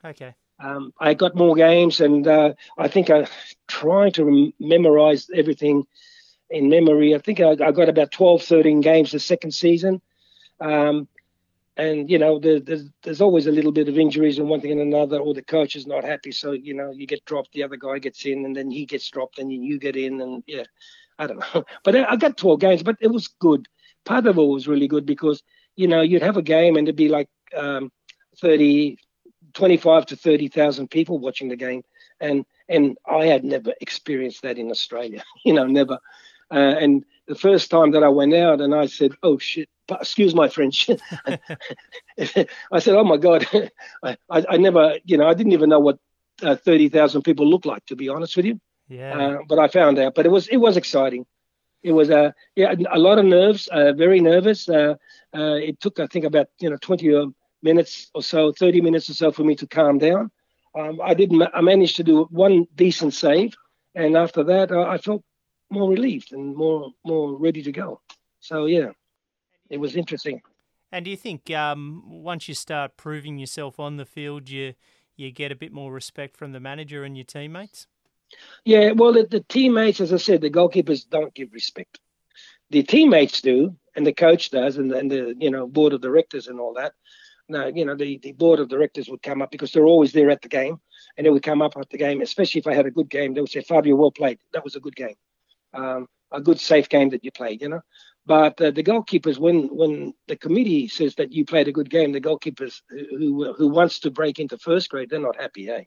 Okay. 0.04 0.34
Um, 0.60 0.94
I 1.00 1.14
got 1.14 1.36
more 1.36 1.56
games, 1.56 2.00
and 2.02 2.28
uh, 2.28 2.54
I 2.78 2.88
think 2.88 3.10
I 3.10 3.28
trying 3.68 4.12
to 4.14 4.26
rem- 4.26 4.54
memorize 4.60 5.28
everything 5.34 5.86
in 6.50 6.70
memory. 6.70 7.16
I 7.16 7.18
think 7.18 7.40
I, 7.40 7.52
I, 7.52 7.72
got 7.72 7.90
about 7.90 8.12
12, 8.12 8.44
13 8.44 8.82
games 8.82 9.12
the 9.12 9.20
second 9.20 9.52
season. 9.52 10.02
Um, 10.60 11.08
and 11.82 12.10
you 12.12 12.20
know 12.20 12.38
there's 12.40 12.90
there's 13.04 13.22
always 13.22 13.48
a 13.48 13.52
little 13.52 13.72
bit 13.72 13.90
of 13.90 13.98
injuries 13.98 14.38
and 14.38 14.48
one 14.48 14.62
thing 14.62 14.72
and 14.72 14.82
another 14.82 15.18
or 15.18 15.34
the 15.34 15.42
coach 15.42 15.76
is 15.76 15.88
not 15.88 16.04
happy. 16.04 16.32
So 16.32 16.52
you 16.52 16.74
know 16.76 16.92
you 16.92 17.08
get 17.08 17.26
dropped 17.26 17.54
the 17.54 17.64
other 17.64 17.78
guy 17.78 17.98
gets 17.98 18.26
in 18.26 18.46
and 18.46 18.56
then 18.56 18.70
he 18.70 18.86
gets 18.86 19.10
dropped 19.10 19.40
and 19.40 19.52
then 19.52 19.64
you 19.64 19.80
get 19.80 19.96
in 19.96 20.22
and 20.22 20.44
yeah 20.46 20.64
i 21.18 21.28
don't 21.28 21.40
know. 21.40 21.66
But 21.84 21.96
i 21.96 22.16
got 22.16 22.38
12 22.38 22.60
games 22.60 22.84
but 22.84 22.98
it 23.02 23.12
was 23.12 23.28
good. 23.28 23.68
Part 24.06 24.28
of 24.28 24.38
it 24.38 24.42
was 24.42 24.68
really 24.68 24.88
good 24.88 25.06
because 25.06 25.42
you 25.76 25.88
know 25.88 26.02
you'd 26.02 26.22
have 26.30 26.38
a 26.38 26.44
game 26.56 26.76
and 26.78 26.88
it'd 26.88 26.96
be 26.96 27.10
like 27.10 27.30
um, 27.56 27.92
30 28.38 28.98
25 29.54 30.06
to 30.06 30.16
30,000 30.16 30.88
people 30.90 31.20
watching 31.20 31.50
the 31.50 31.56
game. 31.56 31.84
And 32.20 32.46
and 32.70 32.98
i 33.08 33.26
had 33.26 33.44
never 33.44 33.74
experienced 33.82 34.44
that 34.44 34.58
in 34.58 34.70
australia 34.70 35.24
you 35.46 35.54
know 35.54 35.66
never. 35.66 35.98
Uh, 36.54 36.76
and 36.84 37.06
the 37.28 37.42
first 37.48 37.72
time 37.72 37.92
that 37.92 38.04
i 38.04 38.10
went 38.20 38.36
out 38.36 38.62
and 38.62 38.76
i 38.76 38.86
said 38.86 39.14
oh 39.24 39.38
shit 39.38 39.70
excuse 40.00 40.34
my 40.34 40.48
French. 40.48 40.90
I 41.28 42.80
said, 42.80 42.96
"Oh 42.96 43.04
my 43.04 43.18
God, 43.18 43.46
I, 44.04 44.18
I, 44.30 44.58
never, 44.58 44.98
you 45.06 45.18
know, 45.18 45.28
I 45.28 45.34
didn't 45.34 45.54
even 45.54 45.70
know 45.70 45.80
what 45.80 46.00
uh, 46.42 46.56
thirty 46.56 46.90
thousand 46.90 47.24
people 47.24 47.50
look 47.50 47.66
like, 47.66 47.86
to 47.88 47.96
be 47.96 48.10
honest 48.10 48.36
with 48.38 48.46
you. 48.46 48.60
Yeah. 48.88 49.18
Uh, 49.18 49.38
but 49.48 49.60
I 49.60 49.68
found 49.68 50.00
out. 50.00 50.16
But 50.16 50.26
it 50.26 50.30
was 50.30 50.48
it 50.48 50.58
was 50.58 50.78
exciting. 50.78 51.26
It 51.84 51.92
was 51.94 52.10
a 52.10 52.20
uh, 52.20 52.32
yeah 52.56 52.76
a 52.92 53.00
lot 53.00 53.20
of 53.20 53.26
nerves, 53.26 53.68
uh, 53.68 53.94
very 53.94 54.20
nervous. 54.20 54.70
Uh, 54.70 54.96
uh, 55.36 55.56
it 55.56 55.80
took 55.80 56.00
I 56.00 56.08
think 56.08 56.26
about 56.26 56.48
you 56.60 56.70
know 56.70 56.78
twenty 56.78 57.14
or 57.14 57.28
minutes 57.64 58.10
or 58.14 58.24
so, 58.24 58.52
30 58.52 58.82
minutes 58.82 59.10
or 59.10 59.14
so 59.14 59.32
for 59.32 59.44
me 59.44 59.56
to 59.56 59.68
calm 59.68 60.00
down. 60.00 60.32
Um, 60.78 61.00
I 61.04 61.14
didn't. 61.14 61.44
I 61.54 61.62
managed 61.62 61.98
to 61.98 62.04
do 62.04 62.28
one 62.32 62.66
decent 62.76 63.14
save, 63.14 63.56
and 63.94 64.16
after 64.16 64.44
that, 64.46 64.72
I 64.72 64.98
felt 64.98 65.24
more 65.70 65.90
relieved 65.90 66.32
and 66.32 66.56
more 66.56 66.92
more 67.06 67.38
ready 67.38 67.62
to 67.64 67.72
go. 67.72 68.02
So 68.40 68.66
yeah, 68.66 68.92
it 69.72 69.80
was 69.80 69.96
interesting. 69.96 70.42
And 70.92 71.06
do 71.06 71.12
you 71.12 71.18
think 71.18 71.50
um, 71.52 72.04
once 72.06 72.48
you 72.48 72.54
start 72.54 72.98
proving 72.98 73.40
yourself 73.40 73.80
on 73.80 73.98
the 73.98 74.06
field, 74.06 74.50
you 74.50 74.74
you 75.16 75.32
get 75.32 75.52
a 75.52 75.56
bit 75.56 75.72
more 75.72 75.92
respect 75.92 76.38
from 76.38 76.52
the 76.52 76.60
manager 76.60 77.04
and 77.04 77.18
your 77.18 77.26
teammates? 77.26 77.88
Yeah, 78.66 78.92
well, 78.92 79.14
the, 79.14 79.26
the 79.26 79.42
teammates, 79.42 80.00
as 80.00 80.14
I 80.14 80.18
said, 80.18 80.42
the 80.42 80.50
goalkeepers 80.50 81.08
don't 81.10 81.34
give 81.34 81.54
respect. 81.54 82.00
The 82.70 82.84
teammates 82.84 83.42
do, 83.42 83.76
and 83.96 84.08
the 84.08 84.14
coach 84.14 84.52
does, 84.52 84.78
and, 84.78 84.92
and 84.92 85.12
the 85.12 85.36
you 85.40 85.50
know 85.50 85.68
board 85.68 85.94
of 85.94 86.02
directors 86.02 86.48
and 86.48 86.60
all 86.60 86.74
that 86.76 86.94
no, 87.52 87.68
you 87.68 87.86
know, 87.86 87.96
the, 87.96 88.18
the 88.20 88.32
board 88.32 88.60
of 88.60 88.70
directors 88.70 89.10
would 89.10 89.22
come 89.22 89.42
up 89.42 89.52
because 89.52 89.72
they're 89.72 89.86
always 89.86 90.14
there 90.14 90.30
at 90.30 90.42
the 90.42 90.48
game, 90.48 90.80
and 91.18 91.26
they 91.26 91.30
would 91.30 91.44
come 91.44 91.62
up 91.62 91.76
at 91.78 91.90
the 91.90 91.98
game, 91.98 92.22
especially 92.22 92.60
if 92.60 92.68
I 92.68 92.74
had 92.74 92.86
a 92.86 92.92
good 92.92 93.10
game. 93.10 93.34
They 93.34 93.42
would 93.42 93.52
say, 93.52 93.62
"Fabio, 93.62 93.96
well 93.96 94.12
played. 94.12 94.40
That 94.54 94.64
was 94.64 94.76
a 94.76 94.80
good 94.80 94.96
game, 94.96 95.16
um, 95.74 96.08
a 96.32 96.42
good 96.42 96.60
safe 96.60 96.88
game 96.90 97.10
that 97.10 97.24
you 97.24 97.32
played." 97.32 97.62
You 97.62 97.70
know, 97.70 97.82
but 98.26 98.62
uh, 98.62 98.72
the 98.72 98.84
goalkeepers, 98.84 99.38
when 99.38 99.76
when 99.76 100.14
the 100.28 100.36
committee 100.36 100.88
says 100.88 101.16
that 101.16 101.32
you 101.32 101.46
played 101.46 101.68
a 101.68 101.72
good 101.72 101.90
game, 101.90 102.12
the 102.12 102.22
goalkeepers 102.22 102.82
who 102.90 103.54
who 103.54 103.68
wants 103.68 104.00
to 104.00 104.12
break 104.12 104.40
into 104.40 104.58
first 104.58 104.90
grade, 104.90 105.10
they're 105.10 105.20
not 105.20 105.40
happy, 105.40 105.70
eh? 105.70 105.84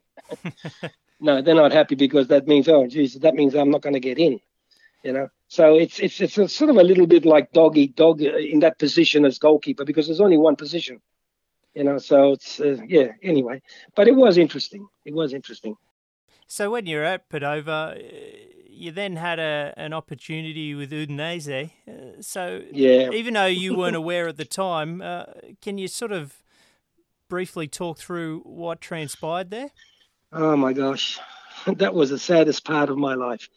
no, 1.19 1.41
they're 1.41 1.55
not 1.55 1.71
happy 1.71 1.95
because 1.95 2.27
that 2.27 2.47
means, 2.47 2.67
oh, 2.67 2.87
Jesus, 2.87 3.21
that 3.21 3.35
means 3.35 3.55
I'm 3.55 3.71
not 3.71 3.81
going 3.81 3.93
to 3.93 3.99
get 3.99 4.19
in. 4.19 4.39
You 5.03 5.13
know, 5.13 5.29
so 5.47 5.75
it's 5.75 5.99
it's 5.99 6.19
it's 6.19 6.37
a 6.37 6.49
sort 6.49 6.71
of 6.71 6.77
a 6.77 6.83
little 6.83 7.07
bit 7.07 7.25
like 7.25 7.51
dog 7.51 7.77
eat 7.77 7.95
dog 7.95 8.21
in 8.21 8.59
that 8.59 8.79
position 8.79 9.23
as 9.23 9.39
goalkeeper 9.39 9.85
because 9.85 10.07
there's 10.07 10.21
only 10.21 10.37
one 10.37 10.55
position 10.55 10.99
you 11.75 11.83
know 11.83 11.97
so 11.97 12.31
it's 12.31 12.59
uh, 12.59 12.77
yeah 12.87 13.09
anyway 13.21 13.61
but 13.95 14.07
it 14.07 14.15
was 14.15 14.37
interesting 14.37 14.87
it 15.03 15.13
was 15.13 15.33
interesting 15.33 15.75
so 16.47 16.69
when 16.69 16.85
you're 16.85 17.03
at 17.03 17.27
Padova, 17.29 17.97
uh, 17.97 18.54
you 18.75 18.91
then 18.91 19.15
had 19.15 19.39
a 19.39 19.73
an 19.77 19.93
opportunity 19.93 20.75
with 20.75 20.91
Udinese. 20.91 21.71
Uh, 21.87 22.21
so 22.21 22.61
yeah. 22.71 23.09
even 23.11 23.33
though 23.33 23.45
you 23.45 23.75
weren't 23.77 23.95
aware 23.95 24.27
at 24.27 24.37
the 24.37 24.45
time, 24.45 25.01
uh, 25.01 25.25
can 25.61 25.77
you 25.77 25.87
sort 25.87 26.11
of 26.11 26.43
briefly 27.29 27.67
talk 27.67 27.97
through 27.97 28.41
what 28.41 28.81
transpired 28.81 29.49
there? 29.49 29.71
Oh 30.31 30.55
my 30.55 30.73
gosh, 30.73 31.19
that 31.67 31.93
was 31.93 32.09
the 32.09 32.19
saddest 32.19 32.65
part 32.65 32.89
of 32.89 32.97
my 32.97 33.15
life. 33.15 33.47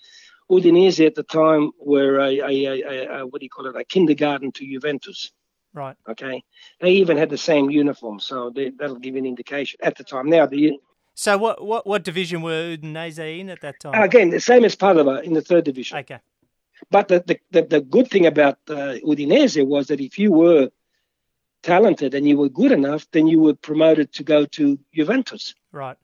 Udinese 0.51 1.05
at 1.05 1.15
the 1.15 1.23
time 1.23 1.73
were 1.79 2.21
a, 2.21 2.39
a, 2.41 2.65
a, 2.65 3.21
a 3.21 3.27
what 3.27 3.41
do 3.41 3.45
you 3.45 3.51
call 3.51 3.67
it, 3.67 3.77
a 3.77 3.85
kindergarten 3.85 4.51
to 4.53 4.65
Juventus. 4.65 5.31
Right. 5.75 5.97
Okay. 6.09 6.43
They 6.81 6.93
even 6.93 7.17
had 7.17 7.29
the 7.29 7.39
same 7.39 7.71
uniform, 7.71 8.21
so 8.21 8.51
they, 8.51 8.71
that'll 8.71 8.99
give 8.99 9.15
you 9.15 9.21
an 9.21 9.27
indication 9.27 9.79
at 9.83 9.97
the 9.97 10.05
time. 10.05 10.31
Now 10.31 10.47
the 10.47 10.79
so 11.19 11.37
what 11.37 11.65
what 11.65 11.85
what 11.85 12.05
division 12.05 12.43
were 12.43 12.77
Udinese 12.77 13.41
in 13.41 13.51
at 13.51 13.61
that 13.63 13.81
time? 13.81 14.01
Again, 14.01 14.31
the 14.31 14.39
same 14.39 14.65
as 14.65 14.77
Padova 14.77 15.21
in 15.25 15.33
the 15.33 15.43
third 15.43 15.65
division. 15.65 15.99
Okay. 15.99 16.21
But 16.93 17.09
the 17.09 17.25
the, 17.27 17.41
the, 17.51 17.63
the 17.63 17.81
good 17.81 18.09
thing 18.09 18.25
about 18.25 18.59
uh, 18.69 18.95
Udinese 19.05 19.67
was 19.67 19.89
that 19.89 20.01
if 20.01 20.17
you 20.17 20.31
were 20.31 20.71
talented 21.65 22.15
and 22.15 22.29
you 22.29 22.39
were 22.39 22.49
good 22.49 22.71
enough, 22.71 23.05
then 23.11 23.27
you 23.27 23.41
were 23.41 23.55
promoted 23.55 24.13
to 24.13 24.23
go 24.23 24.47
to 24.47 24.79
Juventus. 24.95 25.57
Right. 25.73 25.97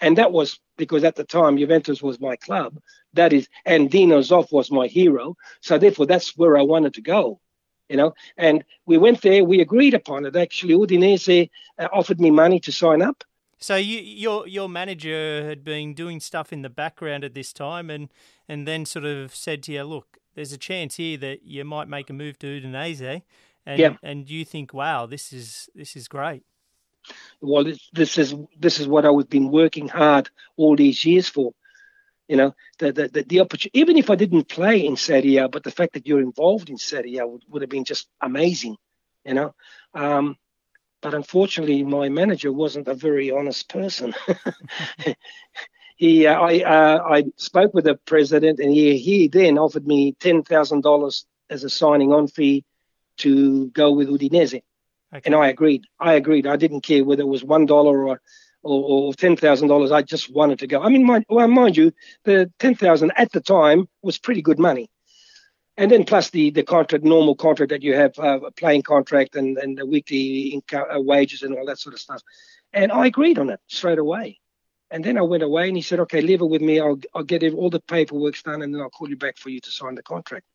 And 0.00 0.16
that 0.16 0.32
was 0.32 0.58
because 0.78 1.04
at 1.04 1.16
the 1.16 1.24
time 1.24 1.58
Juventus 1.58 2.02
was 2.02 2.18
my 2.18 2.36
club. 2.36 2.78
That 3.12 3.34
is, 3.34 3.48
and 3.66 3.90
Dino 3.90 4.20
Zoff 4.20 4.52
was 4.52 4.70
my 4.70 4.86
hero. 4.86 5.36
So 5.60 5.76
therefore, 5.76 6.06
that's 6.06 6.34
where 6.34 6.56
I 6.56 6.62
wanted 6.62 6.94
to 6.94 7.02
go 7.02 7.40
you 7.88 7.96
know. 7.96 8.14
And 8.36 8.64
we 8.84 8.98
went 8.98 9.22
there, 9.22 9.44
we 9.44 9.60
agreed 9.60 9.94
upon 9.94 10.26
it. 10.26 10.34
Actually, 10.34 10.74
Udinese 10.74 11.50
uh, 11.78 11.88
offered 11.92 12.20
me 12.20 12.30
money 12.30 12.58
to 12.60 12.72
sign 12.72 13.00
up. 13.00 13.22
So 13.58 13.76
you, 13.76 14.00
your 14.00 14.46
your 14.46 14.68
manager 14.68 15.46
had 15.48 15.64
been 15.64 15.94
doing 15.94 16.20
stuff 16.20 16.52
in 16.52 16.62
the 16.62 16.68
background 16.68 17.24
at 17.24 17.34
this 17.34 17.52
time, 17.52 17.90
and 17.90 18.08
and 18.48 18.68
then 18.68 18.84
sort 18.84 19.04
of 19.04 19.34
said 19.34 19.62
to 19.64 19.72
you, 19.72 19.82
"Look, 19.84 20.18
there's 20.34 20.52
a 20.52 20.58
chance 20.58 20.96
here 20.96 21.16
that 21.18 21.44
you 21.44 21.64
might 21.64 21.88
make 21.88 22.10
a 22.10 22.12
move 22.12 22.38
to 22.40 22.46
Udinese," 22.46 23.22
and 23.64 23.78
yeah. 23.78 23.96
and 24.02 24.28
you 24.28 24.44
think, 24.44 24.74
"Wow, 24.74 25.06
this 25.06 25.32
is 25.32 25.70
this 25.74 25.96
is 25.96 26.06
great." 26.06 26.44
Well, 27.40 27.64
this 27.92 28.18
is 28.18 28.34
this 28.58 28.78
is 28.78 28.88
what 28.88 29.04
I've 29.04 29.30
been 29.30 29.50
working 29.50 29.88
hard 29.88 30.28
all 30.56 30.76
these 30.76 31.04
years 31.04 31.28
for. 31.28 31.52
You 32.28 32.36
know, 32.36 32.54
the 32.78 32.92
the 32.92 33.08
the, 33.08 33.22
the 33.22 33.40
opportunity. 33.40 33.78
Even 33.78 33.96
if 33.96 34.10
I 34.10 34.16
didn't 34.16 34.48
play 34.48 34.84
in 34.84 34.96
Serie 34.96 35.36
A, 35.36 35.48
but 35.48 35.64
the 35.64 35.70
fact 35.70 35.94
that 35.94 36.06
you're 36.06 36.20
involved 36.20 36.68
in 36.68 36.76
Serie 36.76 37.18
A 37.18 37.26
would, 37.26 37.44
would 37.48 37.62
have 37.62 37.70
been 37.70 37.84
just 37.84 38.08
amazing. 38.20 38.76
You 39.24 39.34
know, 39.34 39.54
um, 39.94 40.36
but 41.06 41.14
unfortunately, 41.14 41.84
my 41.84 42.08
manager 42.08 42.50
wasn't 42.50 42.88
a 42.88 42.94
very 42.94 43.30
honest 43.30 43.68
person. 43.68 44.12
he, 45.96 46.26
uh, 46.26 46.34
I, 46.34 46.62
uh, 46.62 47.04
I 47.08 47.24
spoke 47.36 47.72
with 47.74 47.84
the 47.84 47.94
president, 47.94 48.58
and 48.58 48.72
he, 48.72 48.98
he 48.98 49.28
then 49.28 49.56
offered 49.56 49.86
me 49.86 50.16
ten 50.18 50.42
thousand 50.42 50.80
dollars 50.80 51.24
as 51.48 51.62
a 51.62 51.70
signing-on 51.70 52.26
fee 52.26 52.64
to 53.18 53.68
go 53.68 53.92
with 53.92 54.08
Udinese, 54.08 54.62
okay. 55.14 55.22
and 55.24 55.32
I 55.36 55.46
agreed. 55.46 55.84
I 56.00 56.14
agreed. 56.14 56.44
I 56.44 56.56
didn't 56.56 56.80
care 56.80 57.04
whether 57.04 57.22
it 57.22 57.28
was 57.28 57.44
one 57.44 57.66
dollar 57.66 58.04
or 58.08 58.20
or, 58.64 58.82
or 58.82 59.14
ten 59.14 59.36
thousand 59.36 59.68
dollars. 59.68 59.92
I 59.92 60.02
just 60.02 60.34
wanted 60.34 60.58
to 60.58 60.66
go. 60.66 60.82
I 60.82 60.88
mean, 60.88 61.06
mind, 61.06 61.24
well, 61.28 61.46
mind 61.46 61.76
you, 61.76 61.92
the 62.24 62.50
ten 62.58 62.74
thousand 62.74 63.12
at 63.14 63.30
the 63.30 63.40
time 63.40 63.88
was 64.02 64.18
pretty 64.18 64.42
good 64.42 64.58
money, 64.58 64.90
and 65.76 65.90
then 65.90 66.04
plus 66.04 66.30
the 66.30 66.50
the 66.50 66.62
contract, 66.62 67.04
normal 67.04 67.34
contract 67.34 67.70
that 67.70 67.82
you 67.82 67.94
have, 67.94 68.18
uh, 68.18 68.40
a 68.40 68.50
playing 68.50 68.82
contract 68.82 69.36
and 69.36 69.58
and 69.58 69.78
the 69.78 69.86
weekly 69.86 70.48
income, 70.48 70.86
uh, 70.94 71.00
wages 71.00 71.42
and 71.42 71.56
all 71.56 71.66
that 71.66 71.78
sort 71.78 71.94
of 71.94 72.00
stuff. 72.00 72.22
And 72.72 72.92
I 72.92 73.06
agreed 73.06 73.38
on 73.38 73.50
it 73.50 73.60
straight 73.68 73.98
away. 73.98 74.40
And 74.90 75.04
then 75.04 75.18
I 75.18 75.22
went 75.22 75.42
away, 75.42 75.68
and 75.68 75.76
he 75.76 75.82
said, 75.82 76.00
"Okay, 76.00 76.20
leave 76.20 76.40
it 76.40 76.46
with 76.46 76.62
me. 76.62 76.80
I'll 76.80 77.00
I'll 77.14 77.24
get 77.24 77.42
all 77.54 77.70
the 77.70 77.80
paperwork 77.80 78.40
done, 78.42 78.62
and 78.62 78.72
then 78.74 78.80
I'll 78.80 78.90
call 78.90 79.08
you 79.08 79.16
back 79.16 79.36
for 79.36 79.50
you 79.50 79.60
to 79.60 79.70
sign 79.70 79.94
the 79.96 80.02
contract." 80.02 80.46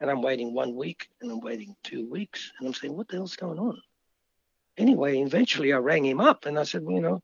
And 0.00 0.10
I'm 0.10 0.22
waiting 0.22 0.54
one 0.54 0.74
week, 0.76 1.08
and 1.20 1.30
I'm 1.30 1.40
waiting 1.40 1.76
two 1.82 2.08
weeks, 2.08 2.52
and 2.58 2.68
I'm 2.68 2.74
saying, 2.74 2.96
"What 2.96 3.08
the 3.08 3.16
hell's 3.16 3.36
going 3.36 3.58
on?" 3.58 3.80
Anyway, 4.78 5.20
eventually 5.20 5.72
I 5.72 5.78
rang 5.78 6.04
him 6.06 6.20
up, 6.20 6.46
and 6.46 6.58
I 6.58 6.62
said, 6.62 6.84
well, 6.84 6.94
"You 6.94 7.02
know, 7.02 7.22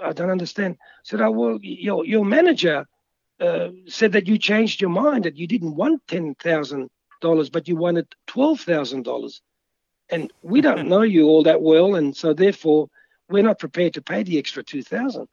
I 0.00 0.12
don't 0.12 0.30
understand. 0.30 0.76
I 0.80 1.00
said, 1.02 1.20
oh, 1.20 1.30
well, 1.30 1.58
your, 1.60 2.04
your 2.04 2.24
manager 2.24 2.86
uh, 3.40 3.68
said 3.86 4.12
that 4.12 4.26
you 4.26 4.38
changed 4.38 4.80
your 4.80 4.90
mind, 4.90 5.24
that 5.24 5.36
you 5.36 5.46
didn't 5.46 5.74
want 5.74 6.06
$10,000, 6.08 7.52
but 7.52 7.68
you 7.68 7.76
wanted 7.76 8.06
$12,000. 8.28 9.40
And 10.10 10.32
we 10.42 10.60
don't 10.66 10.88
know 10.88 11.02
you 11.02 11.26
all 11.26 11.44
that 11.44 11.62
well. 11.62 11.94
And 11.94 12.16
so 12.16 12.32
therefore, 12.32 12.88
we're 13.28 13.42
not 13.42 13.58
prepared 13.58 13.94
to 13.94 14.02
pay 14.02 14.22
the 14.22 14.38
extra 14.38 14.62
2000 14.62 15.28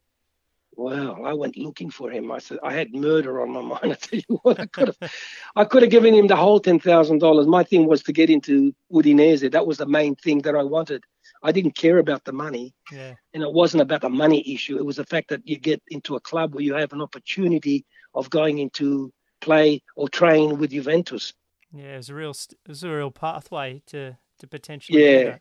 well, 0.77 1.25
I 1.25 1.33
went 1.33 1.57
looking 1.57 1.89
for 1.89 2.11
him. 2.11 2.31
I 2.31 2.39
said 2.39 2.59
I 2.63 2.73
had 2.73 2.93
murder 2.93 3.41
on 3.41 3.51
my 3.51 3.61
mind. 3.81 3.93
I 3.93 3.95
tell 3.95 4.19
you 4.27 4.39
what, 4.43 4.59
I 4.59 4.65
could 4.65 4.87
have, 4.87 5.11
I 5.55 5.65
could 5.65 5.83
have 5.83 5.91
given 5.91 6.13
him 6.13 6.27
the 6.27 6.35
whole 6.35 6.59
ten 6.59 6.79
thousand 6.79 7.19
dollars. 7.19 7.47
My 7.47 7.63
thing 7.63 7.87
was 7.87 8.03
to 8.03 8.13
get 8.13 8.29
into 8.29 8.73
Udinese. 8.91 9.51
That 9.51 9.67
was 9.67 9.77
the 9.77 9.85
main 9.85 10.15
thing 10.15 10.39
that 10.39 10.55
I 10.55 10.63
wanted. 10.63 11.03
I 11.43 11.51
didn't 11.51 11.75
care 11.75 11.97
about 11.97 12.23
the 12.23 12.33
money. 12.33 12.73
Yeah. 12.91 13.13
And 13.33 13.43
it 13.43 13.51
wasn't 13.51 13.81
about 13.81 14.01
the 14.01 14.09
money 14.09 14.43
issue. 14.53 14.77
It 14.77 14.85
was 14.85 14.97
the 14.97 15.05
fact 15.05 15.29
that 15.29 15.47
you 15.47 15.57
get 15.57 15.81
into 15.89 16.15
a 16.15 16.19
club 16.19 16.53
where 16.53 16.63
you 16.63 16.73
have 16.75 16.93
an 16.93 17.01
opportunity 17.01 17.85
of 18.15 18.29
going 18.29 18.59
into 18.59 19.13
play 19.41 19.81
or 19.95 20.09
train 20.09 20.57
with 20.57 20.71
Juventus. 20.71 21.33
Yeah, 21.73 21.93
it 21.93 21.97
was 21.97 22.09
a 22.09 22.15
real, 22.15 22.31
it 22.31 22.67
was 22.67 22.83
a 22.83 22.89
real 22.89 23.11
pathway 23.11 23.81
to 23.87 24.17
to 24.39 24.47
potentially. 24.47 25.03
Yeah. 25.03 25.37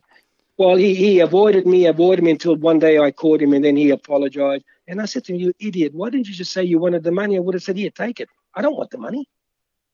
Well, 0.56 0.76
he, 0.76 0.94
he 0.94 1.18
avoided 1.18 1.66
me, 1.66 1.86
avoided 1.86 2.24
me 2.24 2.30
until 2.30 2.54
one 2.54 2.78
day 2.78 2.98
I 2.98 3.10
caught 3.10 3.42
him 3.42 3.52
and 3.52 3.64
then 3.64 3.74
he 3.76 3.90
apologized. 3.90 4.64
And 4.86 5.00
I 5.00 5.06
said 5.06 5.24
to 5.24 5.32
him, 5.32 5.40
You 5.40 5.52
idiot, 5.58 5.94
why 5.94 6.10
didn't 6.10 6.28
you 6.28 6.34
just 6.34 6.52
say 6.52 6.62
you 6.62 6.78
wanted 6.78 7.02
the 7.02 7.10
money? 7.10 7.36
I 7.36 7.40
would 7.40 7.54
have 7.54 7.62
said, 7.62 7.76
Here, 7.76 7.90
take 7.90 8.20
it. 8.20 8.28
I 8.54 8.62
don't 8.62 8.76
want 8.76 8.90
the 8.90 8.98
money. 8.98 9.28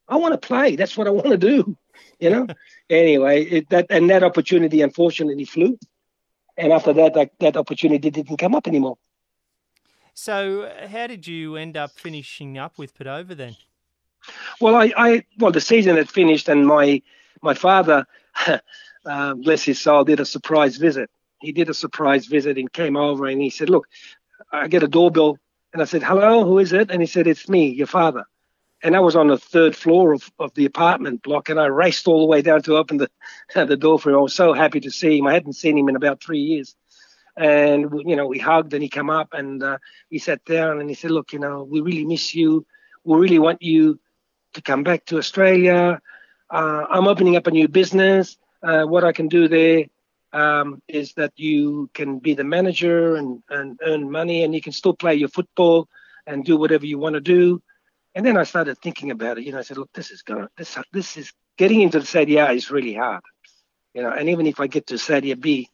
I 0.07 0.17
want 0.17 0.33
to 0.33 0.47
play. 0.47 0.77
That's 0.77 0.99
what 0.99 1.07
I 1.07 1.11
want 1.11 1.29
to 1.29 1.39
do. 1.39 1.77
You 2.19 2.31
know? 2.31 2.47
anyway, 2.91 3.45
it, 3.45 3.71
that 3.71 3.87
and 3.91 4.09
that 4.09 4.23
opportunity 4.23 4.81
unfortunately 4.81 5.45
flew 5.45 5.79
and 6.61 6.73
after 6.73 6.93
that, 6.93 7.15
that, 7.15 7.31
that 7.41 7.57
opportunity 7.57 8.11
didn't 8.11 8.37
come 8.37 8.55
up 8.55 8.69
anymore. 8.69 8.99
So, 10.23 10.71
how 10.87 11.07
did 11.07 11.27
you 11.27 11.57
end 11.57 11.79
up 11.79 11.93
finishing 11.93 12.59
up 12.59 12.77
with 12.77 12.95
Padova 12.95 13.35
then? 13.35 13.57
Well, 14.61 14.77
I, 14.77 14.93
I 14.95 15.25
well, 15.39 15.51
the 15.51 15.63
season 15.63 15.97
had 15.97 16.11
finished, 16.11 16.47
and 16.51 16.67
my 16.67 17.01
my 17.41 17.55
father, 17.55 18.07
uh, 19.07 19.35
bless 19.37 19.63
his 19.63 19.81
soul, 19.81 20.05
did 20.05 20.21
a 20.21 20.27
surprise 20.27 20.77
visit. 20.77 21.09
He 21.41 21.53
did 21.53 21.71
a 21.71 21.75
surprise 21.75 22.27
visit 22.27 22.59
and 22.59 22.71
came 22.71 22.99
over, 22.99 23.29
and 23.29 23.41
he 23.41 23.49
said, 23.49 23.71
"Look, 23.71 23.89
I 24.53 24.69
get 24.69 24.83
a 24.83 24.89
doorbell," 24.89 25.39
and 25.73 25.81
I 25.81 25.87
said, 25.87 26.03
"Hello, 26.03 26.45
who 26.45 26.59
is 26.59 26.75
it?" 26.75 26.91
And 26.91 27.01
he 27.01 27.07
said, 27.07 27.27
"It's 27.27 27.49
me, 27.49 27.71
your 27.71 27.87
father." 27.87 28.27
and 28.83 28.97
I 28.97 29.01
was 29.01 29.17
on 29.17 29.29
the 29.29 29.39
third 29.39 29.77
floor 29.77 30.13
of, 30.13 30.31
of 30.39 30.55
the 30.55 30.65
apartment 30.67 31.23
block, 31.23 31.49
and 31.49 31.61
I 31.61 31.67
raced 31.67 32.07
all 32.07 32.21
the 32.21 32.27
way 32.27 32.43
down 32.43 32.63
to 32.63 32.77
open 32.77 32.99
the 32.99 33.11
the 33.55 33.77
door 33.77 33.99
for 33.99 34.11
him. 34.11 34.17
I 34.17 34.21
was 34.21 34.35
so 34.35 34.53
happy 34.53 34.81
to 34.81 34.91
see 34.91 35.19
him. 35.19 35.27
I 35.27 35.33
hadn't 35.33 35.55
seen 35.55 35.79
him 35.79 35.89
in 35.89 35.97
about 35.97 36.23
three 36.23 36.41
years, 36.41 36.77
and 37.41 37.91
you 38.05 38.17
know 38.17 38.27
we 38.27 38.39
hugged, 38.39 38.73
and 38.75 38.83
he 38.83 38.89
came 38.89 39.11
up 39.11 39.29
and 39.33 39.63
uh, 39.63 39.79
he 40.11 40.19
sat 40.19 40.45
down 40.45 40.81
and 40.81 40.89
he 40.89 40.95
said, 40.95 41.11
"Look, 41.11 41.33
you 41.33 41.39
know, 41.39 41.65
we 41.65 41.81
really 41.81 42.05
miss 42.05 42.35
you. 42.35 42.67
We 43.05 43.19
really 43.19 43.39
want 43.39 43.63
you 43.63 43.99
to 44.55 44.63
come 44.63 44.83
back 44.85 45.07
to 45.07 45.19
Australia. 45.19 46.01
Uh, 46.51 46.85
I'm 46.91 47.09
opening 47.09 47.37
up 47.37 47.47
a 47.47 47.51
new 47.51 47.69
business. 47.69 48.37
Uh, 48.63 48.85
what 48.85 49.05
I 49.05 49.13
can 49.13 49.29
do 49.29 49.49
there." 49.49 49.87
um, 50.33 50.83
is 50.89 51.15
that 51.15 51.33
you 51.37 51.91
can 51.95 52.19
be 52.19 52.35
the 52.35 52.45
manager 52.45 53.17
and, 53.17 53.43
and 53.49 53.79
earn 53.85 54.11
money 54.11 54.45
and 54.45 54.55
you 54.55 54.61
can 54.61 54.73
still 54.73 54.95
play 54.95 55.15
your 55.15 55.29
football 55.29 55.89
and 56.27 56.45
do 56.45 56.57
whatever 56.57 56.87
you 56.87 56.99
want 56.99 57.15
to 57.15 57.21
do. 57.21 57.63
And 58.15 58.25
then 58.25 58.37
I 58.37 58.45
started 58.45 58.79
thinking 58.79 59.11
about 59.11 59.39
it. 59.39 59.45
You 59.45 59.53
know, 59.53 59.59
I 59.59 59.63
said, 59.63 59.79
look, 59.79 59.93
this 59.93 60.11
is 60.11 60.23
going 60.23 60.47
this 60.57 60.77
this 60.93 61.17
is 61.17 61.33
getting 61.57 61.81
into 61.81 62.01
the 62.01 62.07
Serie 62.07 62.37
A 62.37 62.51
is 62.53 62.71
really 62.71 62.95
hard. 62.95 63.23
You 63.95 64.03
know, 64.03 64.11
and 64.11 64.29
even 64.29 64.47
if 64.47 64.61
I 64.61 64.67
get 64.67 64.89
to 64.89 64.99
Serie 64.99 65.35
B 65.35 65.69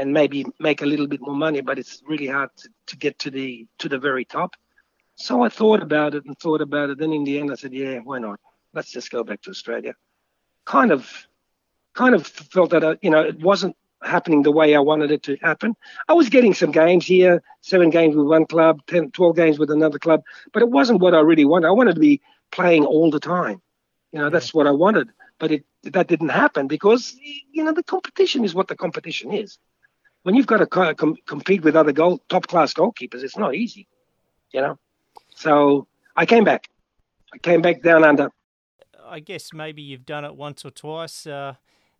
and 0.00 0.14
maybe 0.14 0.46
make 0.58 0.80
a 0.80 0.86
little 0.86 1.06
bit 1.06 1.20
more 1.20 1.36
money, 1.36 1.60
but 1.60 1.78
it's 1.78 2.02
really 2.06 2.26
hard 2.26 2.48
to, 2.56 2.68
to 2.86 2.96
get 2.96 3.18
to 3.18 3.30
the 3.30 3.66
to 3.78 3.88
the 3.88 3.98
very 3.98 4.24
top. 4.24 4.56
So 5.16 5.42
I 5.42 5.50
thought 5.50 5.82
about 5.82 6.14
it 6.14 6.24
and 6.24 6.36
thought 6.38 6.62
about 6.62 6.88
it. 6.88 6.98
Then 6.98 7.12
in 7.12 7.24
the 7.24 7.38
end, 7.38 7.52
I 7.52 7.54
said, 7.56 7.74
yeah, 7.74 7.98
why 7.98 8.18
not? 8.18 8.40
Let's 8.72 8.90
just 8.90 9.10
go 9.10 9.22
back 9.22 9.42
to 9.42 9.50
Australia. 9.50 9.94
Kind 10.64 10.90
of, 10.90 11.06
kind 11.94 12.14
of 12.14 12.26
felt 12.26 12.70
that 12.70 12.82
uh, 12.82 12.96
you 13.02 13.10
know 13.10 13.20
it 13.20 13.40
wasn't 13.40 13.76
happening 14.02 14.42
the 14.42 14.50
way 14.50 14.74
I 14.74 14.80
wanted 14.80 15.10
it 15.10 15.22
to 15.24 15.36
happen. 15.42 15.76
I 16.08 16.14
was 16.14 16.30
getting 16.30 16.54
some 16.54 16.72
games 16.72 17.04
here, 17.04 17.42
seven 17.60 17.90
games 17.90 18.16
with 18.16 18.26
one 18.26 18.46
club, 18.46 18.80
10, 18.86 19.10
12 19.10 19.36
games 19.36 19.58
with 19.58 19.70
another 19.70 19.98
club, 19.98 20.22
but 20.54 20.62
it 20.62 20.70
wasn't 20.70 21.02
what 21.02 21.14
I 21.14 21.20
really 21.20 21.44
wanted. 21.44 21.68
I 21.68 21.72
wanted 21.72 21.96
to 21.96 22.00
be 22.00 22.22
playing 22.50 22.86
all 22.86 23.10
the 23.10 23.20
time. 23.20 23.60
You 24.12 24.20
know, 24.20 24.30
that's 24.30 24.54
what 24.54 24.66
I 24.66 24.70
wanted. 24.70 25.10
But 25.38 25.52
it 25.52 25.64
that 25.82 26.08
didn't 26.08 26.30
happen 26.30 26.66
because, 26.66 27.14
you 27.52 27.64
know, 27.64 27.72
the 27.72 27.82
competition 27.82 28.44
is 28.44 28.54
what 28.54 28.68
the 28.68 28.76
competition 28.76 29.32
is. 29.32 29.58
When 30.22 30.34
you've 30.34 30.46
got 30.46 30.58
to 30.58 30.66
com- 30.66 31.16
compete 31.26 31.62
with 31.62 31.76
other 31.76 31.92
goal, 31.92 32.20
top 32.28 32.46
class 32.46 32.74
goalkeepers, 32.74 33.22
it's 33.22 33.38
not 33.38 33.54
easy, 33.54 33.86
you 34.52 34.60
know. 34.60 34.78
So 35.34 35.86
I 36.16 36.26
came 36.26 36.44
back. 36.44 36.68
I 37.32 37.38
came 37.38 37.62
back 37.62 37.82
down 37.82 38.04
under. 38.04 38.30
I 39.08 39.20
guess 39.20 39.52
maybe 39.52 39.82
you've 39.82 40.06
done 40.06 40.24
it 40.24 40.36
once 40.36 40.64
or 40.64 40.70
twice 40.70 41.26
uh, 41.26 41.54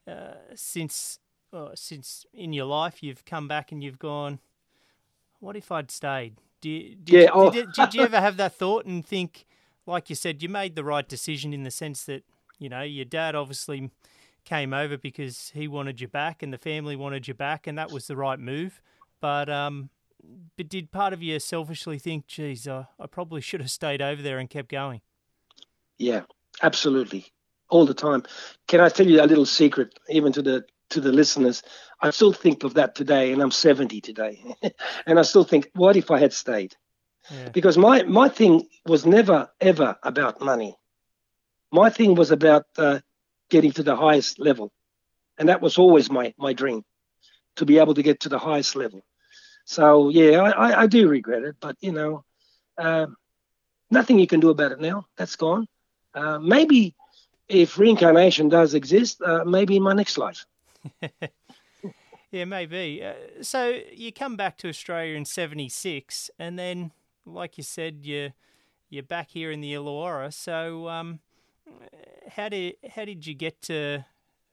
uh, 0.06 0.34
since 0.54 1.18
oh, 1.52 1.70
since 1.74 2.26
in 2.32 2.52
your 2.52 2.66
life 2.66 3.02
you've 3.02 3.24
come 3.24 3.48
back 3.48 3.72
and 3.72 3.82
you've 3.82 3.98
gone, 3.98 4.38
what 5.40 5.56
if 5.56 5.72
I'd 5.72 5.90
stayed? 5.90 6.36
Did, 6.60 7.04
did, 7.04 7.22
yeah, 7.22 7.28
oh. 7.32 7.50
did, 7.50 7.72
did 7.72 7.94
you 7.94 8.02
ever 8.02 8.20
have 8.20 8.36
that 8.36 8.54
thought 8.54 8.84
and 8.84 9.04
think, 9.04 9.46
like 9.86 10.10
you 10.10 10.16
said, 10.16 10.42
you 10.42 10.48
made 10.48 10.76
the 10.76 10.84
right 10.84 11.08
decision 11.08 11.54
in 11.54 11.62
the 11.62 11.70
sense 11.70 12.04
that, 12.04 12.22
you 12.58 12.68
know, 12.68 12.82
your 12.82 13.06
dad 13.06 13.34
obviously 13.34 13.90
came 14.44 14.72
over 14.72 14.96
because 14.96 15.50
he 15.54 15.68
wanted 15.68 16.00
you 16.00 16.08
back 16.08 16.42
and 16.42 16.52
the 16.52 16.58
family 16.58 16.96
wanted 16.96 17.28
you 17.28 17.34
back 17.34 17.66
and 17.66 17.78
that 17.78 17.90
was 17.90 18.06
the 18.06 18.16
right 18.16 18.38
move. 18.38 18.80
But 19.20 19.48
um, 19.48 19.90
but 20.56 20.68
did 20.68 20.90
part 20.90 21.12
of 21.12 21.22
you 21.22 21.38
selfishly 21.38 21.98
think, 21.98 22.26
geez, 22.26 22.66
uh, 22.66 22.84
I 22.98 23.06
probably 23.06 23.40
should 23.40 23.60
have 23.60 23.70
stayed 23.70 24.02
over 24.02 24.22
there 24.22 24.38
and 24.38 24.48
kept 24.48 24.68
going? 24.68 25.00
Yeah, 25.98 26.22
absolutely. 26.62 27.26
All 27.68 27.86
the 27.86 27.94
time. 27.94 28.24
Can 28.66 28.80
I 28.80 28.88
tell 28.88 29.06
you 29.06 29.22
a 29.22 29.26
little 29.26 29.46
secret, 29.46 29.98
even 30.08 30.32
to 30.32 30.42
the 30.42 30.64
to 30.90 31.00
the 31.00 31.12
listeners, 31.12 31.62
I 32.00 32.10
still 32.10 32.32
think 32.32 32.64
of 32.64 32.74
that 32.74 32.96
today, 32.96 33.32
and 33.32 33.40
I'm 33.40 33.52
70 33.52 34.00
today, 34.00 34.42
and 35.06 35.20
I 35.20 35.22
still 35.22 35.44
think, 35.44 35.70
what 35.74 35.96
if 35.96 36.10
I 36.10 36.18
had 36.18 36.32
stayed? 36.32 36.74
Yeah. 37.30 37.50
Because 37.50 37.78
my 37.78 38.02
my 38.02 38.28
thing 38.28 38.66
was 38.86 39.06
never 39.06 39.48
ever 39.60 39.96
about 40.02 40.40
money. 40.40 40.76
My 41.70 41.90
thing 41.90 42.16
was 42.16 42.32
about 42.32 42.64
uh, 42.76 43.00
getting 43.50 43.72
to 43.72 43.82
the 43.82 43.96
highest 43.96 44.38
level, 44.38 44.72
and 45.38 45.48
that 45.48 45.60
was 45.60 45.78
always 45.78 46.10
my 46.10 46.34
my 46.38 46.52
dream, 46.52 46.84
to 47.56 47.66
be 47.66 47.78
able 47.78 47.94
to 47.94 48.02
get 48.02 48.20
to 48.20 48.28
the 48.28 48.38
highest 48.38 48.76
level. 48.76 49.02
So 49.64 50.08
yeah, 50.08 50.40
I, 50.40 50.82
I, 50.82 50.86
do 50.86 51.06
regret 51.08 51.42
it, 51.44 51.56
but 51.60 51.76
you 51.80 51.92
know, 51.92 52.24
uh, 52.78 53.06
nothing 53.90 54.18
you 54.18 54.26
can 54.26 54.40
do 54.40 54.50
about 54.50 54.72
it 54.72 54.80
now. 54.80 55.06
That's 55.16 55.36
gone. 55.36 55.68
Uh, 56.14 56.38
maybe 56.38 56.94
if 57.48 57.78
reincarnation 57.78 58.48
does 58.48 58.74
exist, 58.74 59.20
uh, 59.22 59.44
maybe 59.44 59.76
in 59.76 59.82
my 59.82 59.92
next 59.92 60.18
life. 60.18 60.46
yeah, 62.30 62.44
maybe. 62.44 63.04
Uh, 63.04 63.42
so 63.42 63.78
you 63.92 64.12
come 64.12 64.36
back 64.36 64.56
to 64.58 64.68
Australia 64.68 65.14
in 65.14 65.24
'76, 65.24 66.30
and 66.38 66.58
then, 66.58 66.92
like 67.26 67.58
you 67.58 67.64
said, 67.64 68.00
you 68.02 68.32
you're 68.88 69.04
back 69.04 69.30
here 69.30 69.52
in 69.52 69.60
the 69.60 69.72
Illawarra. 69.72 70.32
So, 70.32 70.88
um, 70.88 71.20
how 72.28 72.48
did 72.48 72.76
how 72.94 73.04
did 73.04 73.26
you 73.26 73.34
get 73.34 73.60
to 73.62 74.04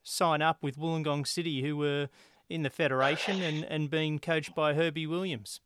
sign 0.03 0.41
up 0.41 0.63
with 0.63 0.77
Wollongong 0.77 1.27
City, 1.27 1.61
who 1.61 1.77
were 1.77 2.09
in 2.49 2.63
the 2.63 2.69
federation 2.69 3.41
and 3.41 3.63
and 3.65 3.89
being 3.89 4.19
coached 4.19 4.55
by 4.55 4.73
Herbie 4.73 5.07
Williams? 5.07 5.59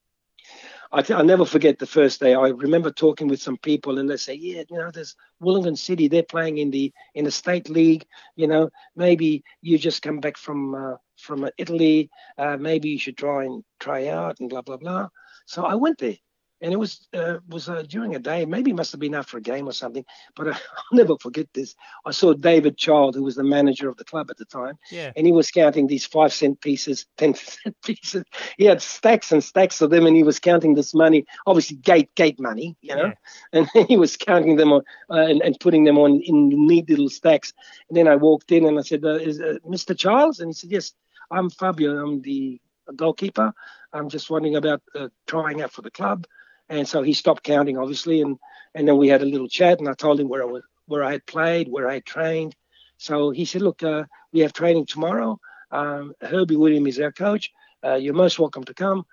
I 0.91 1.02
th- 1.02 1.18
I'll 1.18 1.26
never 1.26 1.45
forget 1.45 1.80
the 1.80 1.86
first 1.86 2.20
day. 2.20 2.34
I 2.34 2.49
remember 2.49 2.91
talking 2.91 3.28
with 3.28 3.41
some 3.41 3.58
people, 3.58 3.99
and 3.99 4.10
they 4.10 4.18
say, 4.18 4.34
"Yeah, 4.34 4.64
you 4.70 4.78
know, 4.78 4.91
there's 4.91 5.16
Wollongong 5.41 5.78
City. 5.78 6.08
They're 6.08 6.24
playing 6.24 6.58
in 6.58 6.72
the 6.72 6.91
in 7.14 7.26
the 7.26 7.32
state 7.32 7.70
league. 7.70 8.06
You 8.36 8.47
know, 8.47 8.70
maybe 8.95 9.43
you 9.62 9.78
just 9.78 10.02
come 10.02 10.20
back 10.20 10.38
from 10.38 10.76
uh, 10.76 10.95
from 11.18 11.49
Italy. 11.58 12.10
Uh, 12.38 12.58
maybe 12.58 12.89
you 12.89 12.99
should 12.99 13.18
try 13.18 13.45
and 13.45 13.64
try 13.80 14.08
out 14.08 14.39
and 14.39 14.49
blah 14.49 14.62
blah 14.62 14.78
blah." 14.78 15.10
So 15.45 15.64
I 15.64 15.76
went 15.76 15.99
there, 15.99 16.18
and 16.62 16.72
it 16.72 16.78
was 16.78 17.07
uh, 17.14 17.38
was 17.49 17.68
uh, 17.68 17.84
during 17.88 18.16
a 18.16 18.20
day. 18.20 18.45
Maybe 18.45 18.72
it 18.72 18.76
must 18.76 18.91
have 18.91 19.01
been 19.01 19.16
after 19.16 19.38
a 19.38 19.41
game 19.41 19.68
or 19.68 19.72
something. 19.72 20.05
But 20.36 20.49
I, 20.49 20.51
will 20.91 20.97
never 20.97 21.18
forget 21.18 21.47
this. 21.53 21.76
I 22.05 22.12
saw 22.12 22.34
David 22.34 22.78
Child, 22.78 23.16
who 23.16 23.24
was 23.24 23.36
the 23.36 23.43
manager 23.43 23.89
of 23.89 23.97
the 23.97 24.03
club 24.03 24.30
at 24.30 24.38
the 24.38 24.45
time, 24.45 24.78
yeah. 24.91 25.12
and 25.16 25.26
he 25.26 25.34
was 25.34 25.49
counting 25.49 25.88
these 25.88 26.05
five 26.05 26.32
cent 26.32 26.62
pieces, 26.62 27.07
ten 27.18 27.34
cent 27.34 27.76
pieces. 27.84 28.24
He 28.57 28.66
had 28.66 28.82
stacks 28.82 29.32
and 29.32 29.43
stacks 29.43 29.82
of 29.82 29.89
them, 29.89 30.05
and 30.05 30.16
he 30.16 30.24
was 30.24 30.39
counting 30.39 30.76
this 30.76 30.93
money, 30.93 31.26
obviously 31.47 31.78
gate 31.78 32.14
gate 32.16 32.39
money, 32.39 32.78
you 32.82 32.95
know, 32.95 33.12
yeah. 33.53 33.66
and 33.74 33.88
he 33.88 33.97
was 33.97 34.16
counting 34.16 34.55
them 34.55 34.72
on 34.72 34.82
uh, 35.09 35.26
and, 35.26 35.41
and 35.41 35.59
putting 35.59 35.84
them 35.84 35.97
on 35.97 36.22
in 36.22 36.49
neat 36.68 36.89
little 36.89 37.09
stacks. 37.09 37.53
And 37.89 37.97
then 37.97 38.07
I 38.07 38.16
walked 38.16 38.51
in 38.51 38.66
and 38.66 38.78
I 38.78 38.84
said, 38.84 39.03
uh, 39.03 39.16
"Is 39.16 39.41
uh, 39.41 39.57
Mr. 39.68 39.97
Charles?" 39.97 40.39
And 40.39 40.49
he 40.49 40.53
said, 40.53 40.72
"Yes, 40.72 40.93
I'm 41.32 41.49
Fabio. 41.49 42.03
I'm 42.03 42.22
the 42.22 42.62
goalkeeper. 42.95 43.53
I'm 43.93 44.09
just 44.09 44.30
wondering 44.30 44.55
about 44.55 44.82
uh, 44.93 45.07
trying 45.26 45.62
out 45.62 45.72
for 45.72 45.82
the 45.82 45.91
club." 45.91 46.28
And 46.72 46.88
so 46.88 47.03
he 47.03 47.11
stopped 47.13 47.43
counting, 47.43 47.78
obviously, 47.78 48.22
and 48.22 48.39
and 48.74 48.88
then 48.88 48.97
we 48.97 49.09
had 49.09 49.22
a 49.22 49.26
little 49.26 49.49
chat, 49.49 49.80
and 49.80 49.89
I 49.89 49.93
told 49.93 50.19
him 50.19 50.30
where 50.30 50.41
I 50.41 50.45
was, 50.45 50.63
where 50.86 51.03
I 51.03 51.11
had 51.11 51.26
played, 51.26 51.67
where 51.67 51.89
I 51.89 51.95
had 51.95 52.05
trained. 52.05 52.55
So 52.97 53.30
he 53.32 53.43
said, 53.43 53.61
"Look, 53.61 53.84
uh, 53.84 54.05
we 54.32 54.39
have 54.39 54.53
training 54.53 54.86
tomorrow. 54.86 55.38
Um, 55.69 56.13
Herbie 56.22 56.55
William 56.55 56.88
is 56.88 56.97
our 56.99 57.11
coach. 57.11 57.51
Uh, 57.84 57.95
you're 57.95 58.13
most 58.13 58.39
welcome 58.39 58.63
to 58.63 58.74
come, 58.74 59.05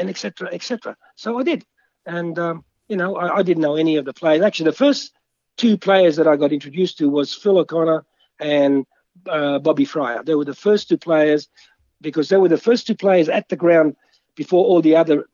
and 0.00 0.10
etc. 0.10 0.48
etc." 0.52 0.96
So 1.14 1.38
I 1.38 1.44
did, 1.44 1.64
and 2.04 2.36
um, 2.36 2.64
you 2.88 2.96
know, 2.96 3.14
I, 3.16 3.36
I, 3.36 3.42
didn't 3.44 3.62
know 3.62 3.76
any 3.76 3.94
of 3.96 4.04
the 4.04 4.12
players. 4.12 4.42
Actually, 4.42 4.70
the 4.70 4.84
first 4.84 5.12
two 5.56 5.78
players 5.78 6.16
that 6.16 6.26
I 6.26 6.34
got 6.34 6.52
introduced 6.52 6.98
to 6.98 7.08
was 7.08 7.32
Phil 7.32 7.58
O'Connor 7.58 8.04
and 8.40 8.84
uh, 9.28 9.60
Bobby 9.60 9.84
Fryer. 9.84 10.24
They 10.24 10.34
were 10.34 10.44
the 10.44 10.54
first 10.54 10.88
two 10.88 10.98
players 10.98 11.48
because 12.00 12.28
they 12.28 12.38
were 12.38 12.48
the 12.48 12.58
first 12.58 12.88
two 12.88 12.96
players 12.96 13.28
at 13.28 13.48
the 13.48 13.56
ground 13.56 13.94
before 14.34 14.64
all 14.64 14.82
the 14.82 14.96
other 14.96 15.28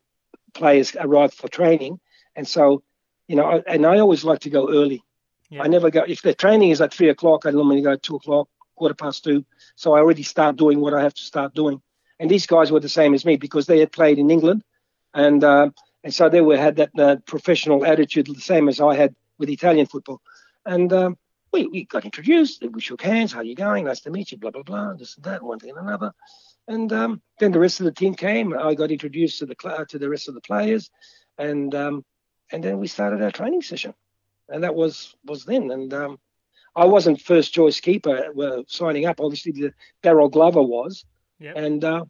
players 0.54 0.96
arrive 0.98 1.34
for 1.34 1.48
training. 1.48 2.00
And 2.36 2.46
so, 2.46 2.82
you 3.28 3.36
know, 3.36 3.62
and 3.66 3.86
I 3.86 3.98
always 3.98 4.24
like 4.24 4.40
to 4.40 4.50
go 4.50 4.68
early. 4.70 5.02
Yeah. 5.50 5.62
I 5.62 5.66
never 5.68 5.90
go, 5.90 6.04
if 6.06 6.22
the 6.22 6.34
training 6.34 6.70
is 6.70 6.80
at 6.80 6.92
three 6.92 7.10
o'clock, 7.10 7.46
I 7.46 7.50
normally 7.50 7.82
go 7.82 7.92
at 7.92 8.02
two 8.02 8.16
o'clock, 8.16 8.48
quarter 8.76 8.94
past 8.94 9.24
two. 9.24 9.44
So 9.76 9.94
I 9.94 9.98
already 9.98 10.22
start 10.22 10.56
doing 10.56 10.80
what 10.80 10.94
I 10.94 11.02
have 11.02 11.14
to 11.14 11.22
start 11.22 11.54
doing. 11.54 11.82
And 12.18 12.30
these 12.30 12.46
guys 12.46 12.72
were 12.72 12.80
the 12.80 12.88
same 12.88 13.14
as 13.14 13.24
me 13.24 13.36
because 13.36 13.66
they 13.66 13.80
had 13.80 13.92
played 13.92 14.18
in 14.18 14.30
England. 14.30 14.64
And, 15.12 15.44
uh, 15.44 15.70
and 16.02 16.14
so 16.14 16.28
they 16.28 16.40
were, 16.40 16.56
had 16.56 16.76
that 16.76 16.90
uh, 16.98 17.16
professional 17.26 17.84
attitude, 17.84 18.26
the 18.26 18.40
same 18.40 18.68
as 18.68 18.80
I 18.80 18.94
had 18.94 19.14
with 19.38 19.48
Italian 19.48 19.86
football. 19.86 20.20
And 20.64 20.92
um, 20.92 21.18
we, 21.52 21.66
we 21.66 21.84
got 21.84 22.04
introduced, 22.04 22.64
we 22.68 22.80
shook 22.80 23.02
hands, 23.02 23.32
how 23.32 23.40
are 23.40 23.44
you 23.44 23.54
going? 23.54 23.84
Nice 23.84 24.00
to 24.02 24.10
meet 24.10 24.32
you, 24.32 24.38
blah, 24.38 24.50
blah, 24.50 24.62
blah, 24.62 24.94
this 24.94 25.16
and 25.16 25.24
that, 25.24 25.42
one 25.42 25.58
thing 25.58 25.70
and 25.70 25.78
another. 25.78 26.12
And 26.66 26.92
um, 26.92 27.22
then 27.38 27.52
the 27.52 27.60
rest 27.60 27.80
of 27.80 27.84
the 27.84 27.92
team 27.92 28.14
came. 28.14 28.56
I 28.56 28.74
got 28.74 28.90
introduced 28.90 29.38
to 29.40 29.46
the 29.46 29.86
to 29.88 29.98
the 29.98 30.08
rest 30.08 30.28
of 30.28 30.34
the 30.34 30.40
players, 30.40 30.90
and 31.38 31.74
um, 31.74 32.04
and 32.50 32.62
then 32.62 32.78
we 32.78 32.86
started 32.86 33.22
our 33.22 33.30
training 33.30 33.62
session, 33.62 33.94
and 34.48 34.64
that 34.64 34.74
was 34.74 35.14
was 35.24 35.44
then. 35.44 35.70
And 35.70 35.92
um, 35.92 36.18
I 36.74 36.86
wasn't 36.86 37.20
first 37.20 37.52
choice 37.52 37.80
keeper 37.80 38.32
uh, 38.40 38.62
signing 38.66 39.04
up. 39.04 39.20
Obviously, 39.20 39.52
the 39.52 39.72
Darrell 40.02 40.30
Glover 40.30 40.62
was, 40.62 41.04
yep. 41.38 41.54
and 41.56 41.84
uh, 41.84 42.04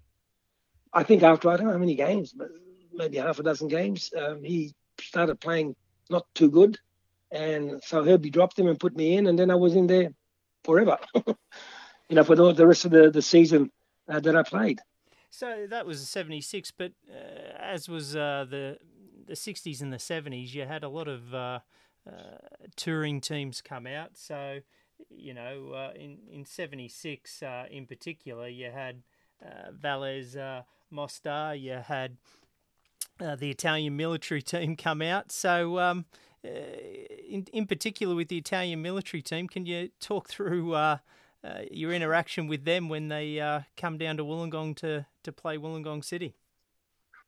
I 0.92 1.02
think 1.02 1.24
after 1.24 1.50
I 1.50 1.56
don't 1.56 1.66
know 1.66 1.72
how 1.72 1.78
many 1.78 1.96
games, 1.96 2.32
but 2.32 2.48
maybe 2.92 3.16
half 3.16 3.40
a 3.40 3.42
dozen 3.42 3.66
games, 3.66 4.12
um, 4.16 4.44
he 4.44 4.72
started 5.00 5.40
playing 5.40 5.74
not 6.10 6.26
too 6.34 6.50
good, 6.50 6.78
and 7.32 7.82
so 7.82 8.04
Herbie 8.04 8.30
dropped 8.30 8.56
him 8.56 8.68
and 8.68 8.78
put 8.78 8.96
me 8.96 9.16
in, 9.16 9.26
and 9.26 9.36
then 9.36 9.50
I 9.50 9.56
was 9.56 9.74
in 9.74 9.88
there 9.88 10.10
forever. 10.62 10.98
you 12.08 12.16
know, 12.16 12.24
for 12.24 12.36
the, 12.36 12.52
the 12.52 12.66
rest 12.66 12.84
of 12.84 12.92
the, 12.92 13.10
the 13.10 13.22
season 13.22 13.70
uh, 14.08 14.20
that 14.20 14.36
I 14.36 14.42
played. 14.42 14.80
So 15.30 15.66
that 15.68 15.86
was 15.86 16.08
'76, 16.08 16.70
but 16.72 16.92
uh, 17.10 17.56
as 17.58 17.88
was 17.88 18.14
uh, 18.14 18.46
the 18.48 18.78
the 19.26 19.34
'60s 19.34 19.80
and 19.80 19.92
the 19.92 19.96
'70s, 19.96 20.54
you 20.54 20.64
had 20.64 20.84
a 20.84 20.88
lot 20.88 21.08
of 21.08 21.34
uh, 21.34 21.58
uh, 22.06 22.10
touring 22.76 23.20
teams 23.20 23.60
come 23.60 23.86
out. 23.86 24.16
So 24.16 24.60
you 25.10 25.34
know, 25.34 25.72
uh, 25.72 25.92
in 25.96 26.18
in 26.30 26.44
'76 26.44 27.42
in 27.70 27.86
particular, 27.86 28.48
you 28.48 28.70
had 28.70 29.02
Velez 29.82 30.64
Mostar, 30.90 31.54
you 31.54 31.72
had 31.72 32.16
the 33.18 33.50
Italian 33.50 33.96
military 33.96 34.42
team 34.42 34.76
come 34.76 35.02
out. 35.02 35.32
So. 35.32 35.78
Um, 35.78 36.04
in, 36.46 37.46
in 37.54 37.66
particular, 37.66 38.14
with 38.14 38.28
the 38.28 38.36
Italian 38.36 38.82
military 38.82 39.22
team, 39.22 39.48
can 39.48 39.64
you 39.64 39.88
talk 39.98 40.28
through 40.28 40.74
uh, 41.44 41.60
your 41.70 41.92
interaction 41.92 42.46
with 42.46 42.64
them 42.64 42.88
when 42.88 43.08
they 43.08 43.38
uh, 43.38 43.60
come 43.76 43.98
down 43.98 44.16
to 44.16 44.24
Wollongong 44.24 44.76
to, 44.76 45.06
to 45.24 45.32
play 45.32 45.58
Wollongong 45.58 46.04
City? 46.04 46.34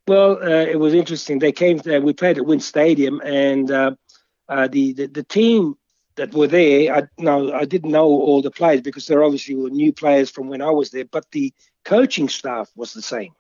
Well, 0.08 0.38
uh, 0.42 0.64
it 0.64 0.78
was 0.78 0.94
interesting. 0.94 1.38
They 1.38 1.52
came. 1.52 1.80
To, 1.80 1.98
we 1.98 2.12
played 2.12 2.38
at 2.38 2.46
WIN 2.46 2.60
Stadium, 2.60 3.20
and 3.24 3.70
uh, 3.70 3.96
uh, 4.48 4.68
the, 4.68 4.92
the, 4.92 5.06
the 5.06 5.24
team 5.24 5.76
that 6.14 6.32
were 6.32 6.46
there. 6.46 6.94
I 6.94 7.02
no, 7.18 7.52
I 7.52 7.64
didn't 7.64 7.90
know 7.90 8.06
all 8.06 8.40
the 8.40 8.50
players 8.50 8.82
because 8.82 9.06
there 9.06 9.22
obviously 9.22 9.56
were 9.56 9.70
new 9.70 9.92
players 9.92 10.30
from 10.30 10.48
when 10.48 10.62
I 10.62 10.70
was 10.70 10.90
there. 10.90 11.04
But 11.04 11.30
the 11.32 11.52
coaching 11.84 12.28
staff 12.28 12.70
was 12.76 12.92
the 12.92 13.02
same. 13.02 13.32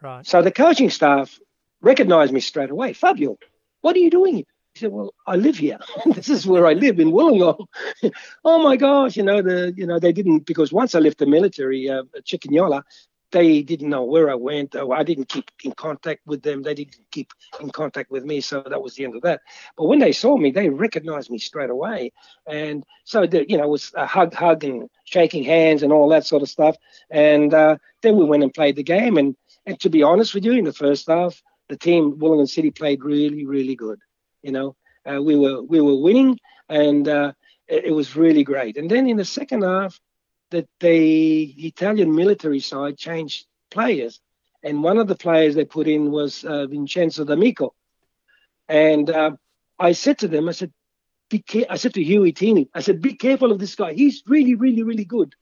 Right. 0.00 0.26
So 0.26 0.40
the 0.40 0.52
coaching 0.52 0.90
staff 0.90 1.38
recognized 1.80 2.32
me 2.32 2.40
straight 2.40 2.70
away. 2.70 2.92
Fabio, 2.92 3.36
what 3.80 3.96
are 3.96 4.00
you 4.00 4.10
doing? 4.10 4.44
He 4.76 4.80
said, 4.80 4.92
"Well, 4.92 5.14
I 5.26 5.36
live 5.36 5.56
here. 5.56 5.78
this 6.06 6.28
is 6.28 6.46
where 6.46 6.66
I 6.66 6.74
live 6.74 7.00
in 7.00 7.10
Wollongong." 7.10 7.66
oh 8.44 8.62
my 8.62 8.76
gosh, 8.76 9.16
you 9.16 9.22
know 9.22 9.40
the 9.40 9.72
you 9.74 9.86
know 9.86 9.98
they 9.98 10.12
didn't 10.12 10.40
because 10.40 10.70
once 10.70 10.94
I 10.94 10.98
left 10.98 11.16
the 11.16 11.24
military, 11.24 11.88
uh, 11.88 12.02
Cecchignola, 12.28 12.82
they 13.30 13.62
didn't 13.62 13.88
know 13.88 14.04
where 14.04 14.30
I 14.30 14.34
went. 14.34 14.76
I 14.76 15.02
didn't 15.02 15.30
keep 15.30 15.50
in 15.64 15.72
contact 15.72 16.26
with 16.26 16.42
them. 16.42 16.62
They 16.62 16.74
didn't 16.74 16.96
keep 17.10 17.32
in 17.58 17.70
contact 17.70 18.10
with 18.10 18.24
me. 18.24 18.42
So 18.42 18.62
that 18.68 18.82
was 18.82 18.96
the 18.96 19.04
end 19.04 19.16
of 19.16 19.22
that. 19.22 19.40
But 19.78 19.86
when 19.86 19.98
they 19.98 20.12
saw 20.12 20.36
me, 20.36 20.50
they 20.50 20.68
recognized 20.68 21.30
me 21.30 21.38
straight 21.38 21.70
away. 21.70 22.12
And 22.46 22.84
so, 23.04 23.26
the, 23.26 23.48
you 23.48 23.56
know, 23.56 23.64
it 23.64 23.70
was 23.70 23.92
a 23.96 24.06
hug, 24.06 24.34
hug 24.34 24.62
and 24.62 24.90
shaking 25.04 25.42
hands 25.42 25.82
and 25.82 25.90
all 25.90 26.10
that 26.10 26.26
sort 26.26 26.42
of 26.42 26.50
stuff. 26.50 26.76
And 27.10 27.52
uh, 27.54 27.78
then 28.02 28.16
we 28.16 28.26
went 28.26 28.42
and 28.42 28.52
played 28.52 28.76
the 28.76 28.82
game. 28.82 29.16
And, 29.16 29.36
and 29.64 29.80
to 29.80 29.88
be 29.88 30.02
honest 30.02 30.34
with 30.34 30.44
you, 30.44 30.52
in 30.52 30.64
the 30.64 30.72
first 30.72 31.08
half, 31.08 31.42
the 31.68 31.76
team, 31.76 32.18
Wollongong 32.18 32.48
City, 32.48 32.70
played 32.70 33.02
really, 33.02 33.44
really 33.44 33.74
good. 33.74 33.98
You 34.42 34.52
know, 34.52 34.76
uh, 35.08 35.22
we 35.22 35.36
were 35.36 35.62
we 35.62 35.80
were 35.80 35.96
winning, 35.96 36.38
and 36.68 37.08
uh, 37.08 37.32
it, 37.68 37.86
it 37.86 37.92
was 37.92 38.16
really 38.16 38.44
great. 38.44 38.76
And 38.76 38.90
then 38.90 39.08
in 39.08 39.16
the 39.16 39.24
second 39.24 39.62
half, 39.62 39.98
that 40.50 40.68
the 40.80 41.44
Italian 41.66 42.14
military 42.14 42.60
side 42.60 42.96
changed 42.96 43.46
players, 43.70 44.20
and 44.62 44.82
one 44.82 44.98
of 44.98 45.08
the 45.08 45.16
players 45.16 45.54
they 45.54 45.64
put 45.64 45.88
in 45.88 46.10
was 46.10 46.44
uh, 46.44 46.66
Vincenzo 46.66 47.24
D'Amico. 47.24 47.74
And 48.68 49.10
uh, 49.10 49.32
I 49.78 49.92
said 49.92 50.18
to 50.18 50.28
them, 50.28 50.48
I 50.48 50.52
said, 50.52 50.72
be 51.28 51.40
care-, 51.40 51.66
I 51.70 51.76
said 51.76 51.94
to 51.94 52.02
Huey 52.02 52.32
Teeny, 52.32 52.68
I 52.74 52.80
said, 52.80 53.00
be 53.00 53.14
careful 53.14 53.52
of 53.52 53.58
this 53.58 53.74
guy. 53.74 53.92
He's 53.92 54.22
really, 54.26 54.54
really, 54.54 54.82
really 54.82 55.04
good. 55.04 55.34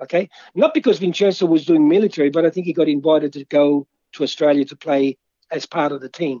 Okay, 0.00 0.28
not 0.56 0.74
because 0.74 0.98
Vincenzo 0.98 1.46
was 1.46 1.66
doing 1.66 1.88
military, 1.88 2.28
but 2.30 2.44
I 2.44 2.50
think 2.50 2.66
he 2.66 2.72
got 2.72 2.88
invited 2.88 3.32
to 3.34 3.44
go 3.44 3.86
to 4.14 4.24
Australia 4.24 4.64
to 4.64 4.76
play 4.76 5.16
as 5.52 5.66
part 5.66 5.92
of 5.92 6.00
the 6.00 6.08
team. 6.08 6.40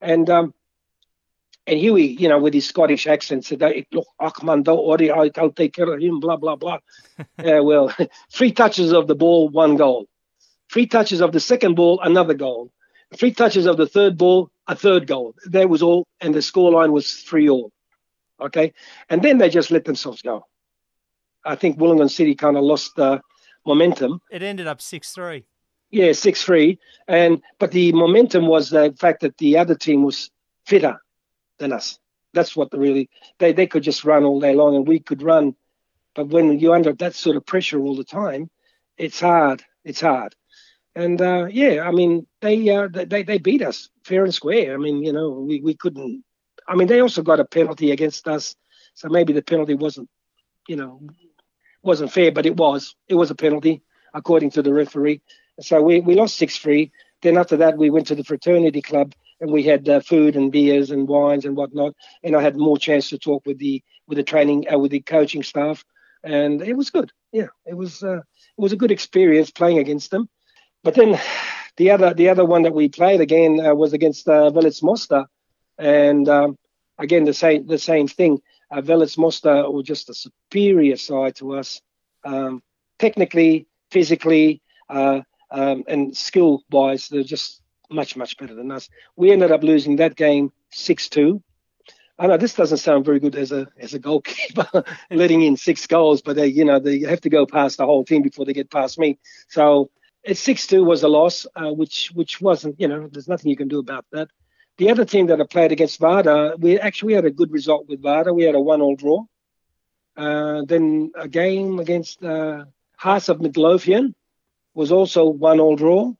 And 0.00 0.30
um, 0.30 0.54
and 1.66 1.78
Huey, 1.78 2.16
you 2.18 2.28
know, 2.28 2.38
with 2.38 2.54
his 2.54 2.66
Scottish 2.66 3.06
accent, 3.06 3.44
said, 3.44 3.62
"Look, 3.92 4.06
Achman, 4.20 4.64
don't 4.64 4.84
worry, 4.84 5.10
I'll, 5.10 5.30
I'll 5.36 5.52
take 5.52 5.74
care 5.74 5.92
of 5.92 6.00
him." 6.00 6.20
Blah 6.20 6.36
blah 6.36 6.56
blah. 6.56 6.78
yeah, 7.42 7.60
well, 7.60 7.94
three 8.32 8.52
touches 8.52 8.92
of 8.92 9.06
the 9.06 9.14
ball, 9.14 9.48
one 9.48 9.76
goal. 9.76 10.08
Three 10.72 10.86
touches 10.86 11.20
of 11.20 11.32
the 11.32 11.40
second 11.40 11.74
ball, 11.74 12.00
another 12.00 12.34
goal. 12.34 12.72
Three 13.16 13.32
touches 13.32 13.66
of 13.66 13.76
the 13.76 13.86
third 13.86 14.16
ball, 14.16 14.50
a 14.66 14.74
third 14.74 15.06
goal. 15.06 15.34
That 15.46 15.68
was 15.68 15.82
all, 15.82 16.06
and 16.20 16.34
the 16.34 16.40
scoreline 16.40 16.92
was 16.92 17.12
three 17.14 17.48
all. 17.48 17.70
Okay, 18.40 18.72
and 19.08 19.22
then 19.22 19.38
they 19.38 19.48
just 19.48 19.70
let 19.70 19.84
themselves 19.84 20.22
go. 20.22 20.46
I 21.44 21.54
think 21.54 21.78
Wollongong 21.78 22.10
City 22.10 22.34
kind 22.34 22.56
of 22.56 22.64
lost 22.64 22.98
uh, 22.98 23.20
momentum. 23.66 24.20
It 24.30 24.42
ended 24.42 24.66
up 24.66 24.80
six 24.82 25.12
three. 25.12 25.44
Yeah, 25.90 26.12
six 26.12 26.42
three, 26.42 26.80
and 27.06 27.40
but 27.60 27.70
the 27.70 27.92
momentum 27.92 28.48
was 28.48 28.70
the 28.70 28.96
fact 28.98 29.20
that 29.20 29.38
the 29.38 29.58
other 29.58 29.76
team 29.76 30.02
was 30.02 30.30
fitter 30.66 30.98
than 31.58 31.72
us. 31.72 31.98
That's 32.34 32.56
what 32.56 32.72
really 32.72 33.10
they 33.38 33.52
they 33.52 33.66
could 33.66 33.82
just 33.82 34.04
run 34.04 34.24
all 34.24 34.40
day 34.40 34.54
long 34.54 34.76
and 34.76 34.88
we 34.88 34.98
could 35.00 35.22
run, 35.22 35.54
but 36.14 36.28
when 36.28 36.58
you're 36.58 36.74
under 36.74 36.92
that 36.94 37.14
sort 37.14 37.36
of 37.36 37.46
pressure 37.46 37.80
all 37.80 37.96
the 37.96 38.04
time, 38.04 38.50
it's 38.96 39.20
hard. 39.20 39.62
It's 39.84 40.00
hard. 40.00 40.34
And 40.94 41.20
uh, 41.20 41.46
yeah, 41.50 41.82
I 41.86 41.90
mean 41.90 42.26
they 42.40 42.68
uh, 42.68 42.88
they 42.92 43.22
they 43.22 43.38
beat 43.38 43.62
us 43.62 43.90
fair 44.04 44.24
and 44.24 44.34
square. 44.34 44.74
I 44.74 44.76
mean 44.78 45.02
you 45.04 45.12
know 45.12 45.30
we 45.30 45.60
we 45.60 45.74
couldn't. 45.74 46.24
I 46.68 46.74
mean 46.74 46.88
they 46.88 47.00
also 47.00 47.22
got 47.22 47.40
a 47.40 47.44
penalty 47.44 47.90
against 47.90 48.28
us, 48.28 48.56
so 48.94 49.08
maybe 49.08 49.32
the 49.32 49.42
penalty 49.42 49.74
wasn't 49.74 50.08
you 50.68 50.76
know 50.76 51.00
wasn't 51.82 52.12
fair, 52.12 52.32
but 52.32 52.46
it 52.46 52.56
was 52.56 52.94
it 53.08 53.14
was 53.14 53.30
a 53.30 53.34
penalty 53.34 53.82
according 54.14 54.50
to 54.52 54.62
the 54.62 54.72
referee. 54.72 55.20
So 55.60 55.82
we 55.82 56.00
we 56.00 56.14
lost 56.14 56.36
six 56.36 56.58
three. 56.58 56.92
Then 57.22 57.36
after 57.36 57.56
that 57.58 57.76
we 57.76 57.90
went 57.90 58.06
to 58.08 58.14
the 58.14 58.24
fraternity 58.24 58.82
club 58.82 59.14
and 59.42 59.52
we 59.52 59.64
had 59.64 59.86
uh, 59.88 60.00
food 60.00 60.36
and 60.36 60.52
beers 60.52 60.92
and 60.92 61.08
wines 61.08 61.44
and 61.44 61.56
whatnot. 61.56 61.94
And 62.22 62.36
I 62.36 62.40
had 62.40 62.56
more 62.56 62.78
chance 62.78 63.10
to 63.10 63.18
talk 63.18 63.44
with 63.44 63.58
the 63.58 63.82
with 64.06 64.16
the 64.16 64.22
training 64.22 64.66
uh, 64.72 64.78
with 64.78 64.92
the 64.92 65.00
coaching 65.00 65.42
staff, 65.42 65.84
and 66.24 66.62
it 66.62 66.74
was 66.74 66.90
good. 66.90 67.12
Yeah, 67.32 67.48
it 67.66 67.74
was 67.74 68.02
uh, 68.02 68.18
it 68.18 68.58
was 68.58 68.72
a 68.72 68.76
good 68.76 68.92
experience 68.92 69.50
playing 69.50 69.78
against 69.78 70.10
them. 70.10 70.28
But 70.84 70.94
then 70.94 71.20
the 71.76 71.90
other 71.90 72.14
the 72.14 72.28
other 72.28 72.44
one 72.44 72.62
that 72.62 72.74
we 72.74 72.88
played 72.88 73.20
again 73.20 73.60
uh, 73.60 73.74
was 73.74 73.92
against 73.92 74.28
uh, 74.28 74.50
Velez 74.50 74.82
Mostar, 74.82 75.26
and 75.76 76.28
um, 76.28 76.56
again 76.98 77.24
the 77.24 77.34
same 77.34 77.66
the 77.66 77.78
same 77.78 78.06
thing. 78.06 78.40
Uh, 78.70 78.80
Velez 78.80 79.18
Mostar 79.18 79.70
were 79.70 79.82
just 79.82 80.08
a 80.08 80.14
superior 80.14 80.96
side 80.96 81.34
to 81.36 81.54
us, 81.54 81.80
um, 82.24 82.62
technically, 82.98 83.66
physically, 83.90 84.62
uh, 84.88 85.20
um, 85.50 85.84
and 85.88 86.16
skill 86.16 86.62
wise. 86.70 87.08
They're 87.08 87.24
just 87.24 87.61
much, 87.92 88.16
much 88.16 88.36
better 88.36 88.54
than 88.54 88.70
us. 88.70 88.88
We 89.16 89.32
ended 89.32 89.52
up 89.52 89.62
losing 89.62 89.96
that 89.96 90.16
game 90.16 90.52
6 90.70 91.08
2. 91.08 91.42
I 92.18 92.26
know 92.26 92.36
this 92.36 92.54
doesn't 92.54 92.78
sound 92.78 93.04
very 93.04 93.18
good 93.18 93.34
as 93.34 93.52
a 93.52 93.66
as 93.78 93.94
a 93.94 93.98
goalkeeper, 93.98 94.84
letting 95.10 95.42
in 95.42 95.56
six 95.56 95.86
goals, 95.86 96.22
but 96.22 96.36
they, 96.36 96.46
you 96.46 96.64
know 96.64 96.78
they 96.78 97.00
have 97.00 97.22
to 97.22 97.30
go 97.30 97.46
past 97.46 97.78
the 97.78 97.86
whole 97.86 98.04
team 98.04 98.22
before 98.22 98.44
they 98.44 98.52
get 98.52 98.70
past 98.70 98.98
me. 98.98 99.18
So 99.48 99.90
it's 100.22 100.38
six 100.38 100.66
two 100.66 100.84
was 100.84 101.02
a 101.02 101.08
loss, 101.08 101.46
uh, 101.56 101.72
which 101.72 102.12
which 102.14 102.40
wasn't 102.40 102.78
you 102.78 102.86
know 102.86 103.08
there's 103.10 103.28
nothing 103.28 103.50
you 103.50 103.56
can 103.56 103.68
do 103.68 103.78
about 103.78 104.04
that. 104.12 104.28
The 104.78 104.90
other 104.90 105.04
team 105.04 105.26
that 105.26 105.40
I 105.40 105.44
played 105.44 105.72
against 105.72 106.00
Vardar, 106.00 106.58
we 106.58 106.78
actually 106.78 107.14
had 107.14 107.24
a 107.24 107.30
good 107.30 107.50
result 107.50 107.88
with 107.88 108.02
Vardar. 108.02 108.34
We 108.34 108.44
had 108.44 108.54
a 108.54 108.60
one-all 108.60 108.96
draw. 108.96 109.24
Uh, 110.16 110.62
then 110.66 111.10
a 111.14 111.28
game 111.28 111.78
against 111.78 112.22
uh, 112.22 112.64
Hearts 112.96 113.28
of 113.28 113.40
Midlothian 113.40 114.14
was 114.74 114.92
also 114.92 115.28
one-all 115.28 115.76
draw 115.76 116.12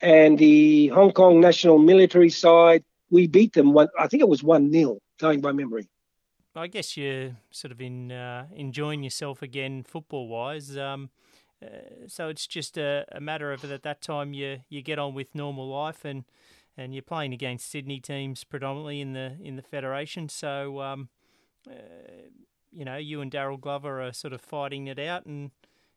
and 0.00 0.38
the 0.38 0.88
Hong 0.88 1.12
Kong 1.12 1.40
national 1.40 1.78
military 1.78 2.30
side, 2.30 2.84
we 3.10 3.26
beat 3.26 3.52
them. 3.52 3.72
One, 3.72 3.88
I 3.98 4.06
think 4.06 4.20
it 4.20 4.28
was 4.28 4.42
one 4.42 4.70
0 4.70 4.98
going 5.18 5.40
by 5.40 5.52
memory. 5.52 5.88
I 6.54 6.66
guess 6.66 6.96
you're 6.96 7.36
sort 7.50 7.72
of 7.72 7.80
in 7.80 8.10
uh, 8.10 8.46
enjoying 8.52 9.02
yourself 9.02 9.42
again, 9.42 9.84
football 9.84 10.28
wise. 10.28 10.76
Um, 10.76 11.10
uh, 11.62 12.06
so 12.06 12.28
it's 12.28 12.46
just 12.46 12.76
a, 12.76 13.04
a, 13.12 13.20
matter 13.20 13.52
of 13.52 13.64
at 13.70 13.82
that 13.82 14.00
time 14.00 14.32
you 14.32 14.60
you 14.68 14.80
get 14.80 14.98
on 14.98 15.14
with 15.14 15.34
normal 15.34 15.68
life 15.68 16.04
and 16.04 16.24
and 16.76 16.94
you're 16.94 17.02
playing 17.02 17.32
against 17.32 17.70
Sydney 17.70 17.98
teams 17.98 18.44
predominantly 18.44 19.00
in 19.00 19.12
the 19.12 19.36
in 19.42 19.56
the 19.56 19.62
federation. 19.62 20.28
So 20.28 20.80
um, 20.80 21.08
uh, 21.68 21.74
you 22.70 22.84
know 22.84 22.96
you 22.96 23.20
and 23.20 23.30
Daryl 23.30 23.60
Glover 23.60 24.00
are 24.02 24.12
sort 24.12 24.32
of 24.32 24.40
fighting 24.40 24.86
it 24.86 24.98
out 24.98 25.26
and, 25.26 25.50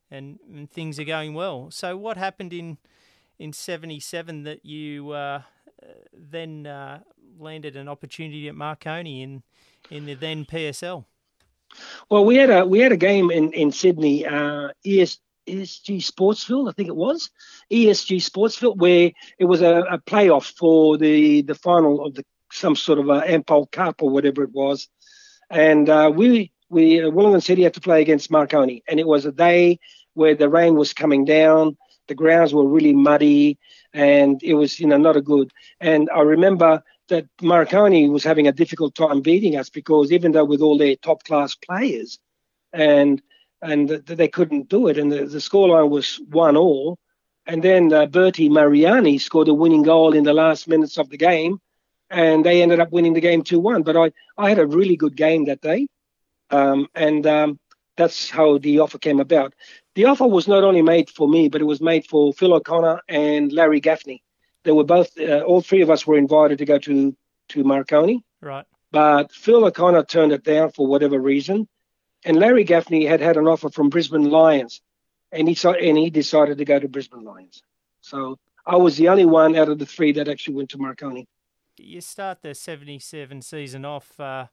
and 0.10 0.39
and 0.52 0.70
things 0.70 0.99
are 0.99 1.06
going 1.06 1.34
well. 1.34 1.70
So 1.70 1.95
what 1.95 2.18
happened 2.18 2.54
in 2.54 2.78
in 3.42 3.52
77 3.52 4.44
that 4.44 4.64
you 4.64 5.12
uh, 5.12 5.42
then 6.14 6.68
uh, 6.68 7.00
landed 7.39 7.76
an 7.76 7.89
opportunity 7.89 8.48
at 8.48 8.56
Marconi 8.56 9.24
in 9.24 9.42
in 9.89 10.06
the 10.06 10.14
then 10.14 10.46
PSL. 10.46 11.06
Well, 12.10 12.24
we 12.24 12.36
had 12.36 12.52
a 12.52 12.66
we 12.66 12.80
had 12.80 12.92
a 12.92 12.98
game 12.98 13.32
in 13.32 13.52
in 13.54 13.72
Sydney, 13.72 14.28
uh, 14.28 14.70
ES, 14.86 15.18
ESG 15.48 15.98
Sportsfield, 15.98 16.70
I 16.70 16.74
think 16.74 16.89
it 16.89 16.96
was. 16.96 17.32
ESG 17.72 18.18
Sportsfield, 18.18 18.78
where 18.78 19.12
it 19.39 19.46
was 19.46 19.62
a, 19.62 19.82
a 19.89 19.98
playoff 19.98 20.54
for 20.56 20.98
the 20.98 21.42
the 21.42 21.56
final 21.56 22.06
of 22.06 22.14
the 22.14 22.24
some 22.52 22.76
sort 22.76 23.00
of 23.00 23.10
a 23.10 23.22
Ampol 23.22 23.72
Cup 23.72 24.04
or 24.04 24.12
whatever 24.12 24.44
it 24.44 24.52
was, 24.52 24.88
and 25.50 25.89
uh, 25.89 26.12
we 26.14 26.52
we 26.70 26.98
Wollongong 26.98 27.42
City 27.42 27.64
had 27.64 27.74
to 27.74 27.82
play 27.82 28.02
against 28.02 28.30
Marconi, 28.30 28.84
and 28.88 29.00
it 29.00 29.08
was 29.08 29.26
a 29.26 29.32
day 29.32 29.80
where 30.14 30.36
the 30.36 30.50
rain 30.50 30.76
was 30.76 30.94
coming 30.94 31.26
down 31.26 31.78
the 32.08 32.16
grounds 32.16 32.54
were 32.54 32.68
really 32.68 32.93
muddy 32.93 33.58
and 33.93 34.41
it 34.43 34.56
was, 34.56 34.80
you 34.80 34.88
know, 34.88 34.97
not 34.97 35.18
a 35.18 35.22
good. 35.22 35.52
And 35.80 36.10
I 36.14 36.22
remember 36.22 36.84
that 37.10 37.26
Marconi 37.41 38.10
was 38.10 38.24
having 38.24 38.47
a 38.47 38.52
difficult 38.52 38.95
time 38.95 39.22
beating 39.22 39.58
us 39.58 39.70
because 39.70 40.12
even 40.12 40.32
though 40.32 40.45
with 40.45 40.62
all 40.62 40.78
their 40.78 40.95
top 40.95 41.24
class 41.24 41.56
players 41.56 42.20
and 42.74 43.22
and 43.62 43.89
they 43.89 44.28
couldn't 44.28 44.70
do 44.70 44.88
it 44.88 44.97
and 44.97 45.12
the, 45.12 45.26
the 45.26 45.38
scoreline 45.38 45.89
was 45.89 46.20
one 46.30 46.58
all. 46.58 46.97
And 47.45 47.62
then 47.62 47.93
uh, 47.93 48.08
Berti 48.08 48.49
Mariani 48.49 49.18
scored 49.20 49.49
a 49.49 49.54
winning 49.54 49.84
goal 49.84 50.14
in 50.14 50.24
the 50.24 50.34
last 50.34 50.68
minutes 50.68 50.97
of 50.97 51.10
the 51.10 51.18
game 51.18 51.60
and 52.10 52.43
they 52.43 52.62
ended 52.62 52.80
up 52.80 52.91
winning 52.91 53.14
the 53.14 53.22
game 53.22 53.43
2-1 53.43 53.84
but 53.86 53.95
I, 53.97 54.12
I 54.38 54.49
had 54.49 54.60
a 54.60 54.66
really 54.66 54.95
good 54.95 55.16
game 55.16 55.45
that 55.45 55.62
day. 55.62 55.88
Um, 56.49 56.88
and 56.95 57.26
um, 57.28 57.60
that's 58.02 58.30
how 58.30 58.58
the 58.58 58.80
offer 58.80 58.97
came 58.97 59.20
about 59.20 59.54
the 59.95 60.06
offer 60.06 60.26
was 60.26 60.47
not 60.47 60.64
only 60.64 60.82
made 60.82 61.10
for 61.10 61.28
me, 61.28 61.49
but 61.49 61.62
it 61.62 61.66
was 61.66 61.82
made 61.82 62.06
for 62.06 62.32
Phil 62.34 62.54
O'Connor 62.54 63.02
and 63.10 63.52
Larry 63.52 63.82
Gaffney. 63.82 64.24
They 64.64 64.72
were 64.72 64.84
both, 64.84 65.20
uh, 65.20 65.41
all 65.41 65.62
three 65.62 65.82
of 65.82 65.89
us 65.89 66.08
were 66.08 66.18
invited 66.18 66.60
to 66.60 66.66
go 66.66 66.78
to 66.80 67.16
to 67.49 67.64
Marconi. 67.64 68.24
Right. 68.39 68.66
But 68.91 69.32
Phil 69.34 69.66
O'Connor 69.66 70.04
turned 70.04 70.32
it 70.32 70.43
down 70.43 70.72
for 70.72 70.88
whatever 70.88 71.20
reason, 71.20 71.68
and 72.24 72.38
Larry 72.38 72.64
Gaffney 72.64 73.06
had 73.06 73.20
had 73.20 73.36
an 73.36 73.47
offer 73.47 73.70
from 73.70 73.89
Brisbane 73.89 74.30
Lions, 74.30 74.82
and 75.32 75.47
he 75.47 75.56
saw, 75.56 75.74
and 75.74 75.97
he 75.97 76.10
decided 76.10 76.58
to 76.60 76.66
go 76.66 76.80
to 76.80 76.88
Brisbane 76.88 77.24
Lions. 77.24 77.62
So 78.02 78.38
I 78.66 78.78
was 78.78 78.95
the 78.95 79.10
only 79.10 79.26
one 79.26 79.56
out 79.58 79.70
of 79.70 79.80
the 79.80 79.86
three 79.86 80.14
that 80.14 80.30
actually 80.30 80.56
went 80.56 80.70
to 80.70 80.78
Marconi. 80.78 81.28
You 81.78 81.99
start 81.99 82.41
the 82.41 82.54
'77 82.54 83.41
season 83.41 83.84
off, 83.84 84.18
uh, 84.20 84.47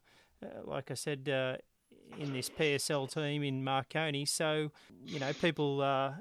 like 0.65 0.91
I 0.91 0.95
said, 0.95 1.29
uh, 1.29 1.57
in 2.17 2.33
this 2.33 2.49
PSL 2.49 3.11
team 3.13 3.43
in 3.43 3.63
Marconi. 3.63 4.25
So 4.25 4.71
you 5.05 5.19
know 5.19 5.31
people 5.33 5.81
uh, 5.81 6.13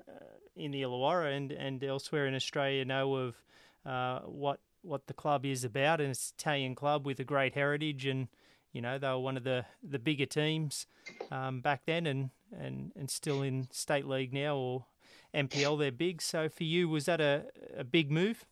in 0.57 0.71
the 0.71 0.83
Illawarra 0.83 1.37
and, 1.37 1.53
and 1.53 1.83
elsewhere 1.83 2.27
in 2.27 2.35
Australia 2.35 2.85
know 2.85 3.15
of 3.15 3.43
uh, 3.87 4.21
what 4.21 4.61
what 4.83 5.07
the 5.07 5.15
club 5.15 5.45
is 5.45 5.65
about, 5.65 6.01
and 6.01 6.11
it's 6.11 6.31
an 6.31 6.35
Italian 6.39 6.75
club 6.75 7.05
with 7.07 7.19
a 7.21 7.25
great 7.25 7.55
heritage 7.55 8.07
and 8.07 8.29
you 8.73 8.83
know, 8.83 8.99
they 8.99 9.09
were 9.09 9.19
one 9.19 9.37
of 9.37 9.45
the, 9.45 9.65
the 9.83 9.99
bigger 9.99 10.27
teams 10.27 10.87
um, 11.31 11.61
back 11.61 11.83
then 11.87 12.07
and, 12.07 12.31
and, 12.57 12.93
and 12.95 13.11
still 13.11 13.43
in 13.43 13.69
state 13.71 14.07
league 14.07 14.33
now 14.33 14.57
or 14.57 14.87
NPL, 15.35 15.79
they're 15.79 15.93
big. 15.93 16.23
So 16.23 16.49
for 16.49 16.65
you, 16.65 16.89
was 16.89 17.07
that 17.07 17.21
a, 17.21 17.45
a 17.77 17.85
big 17.85 18.11
move? 18.11 18.45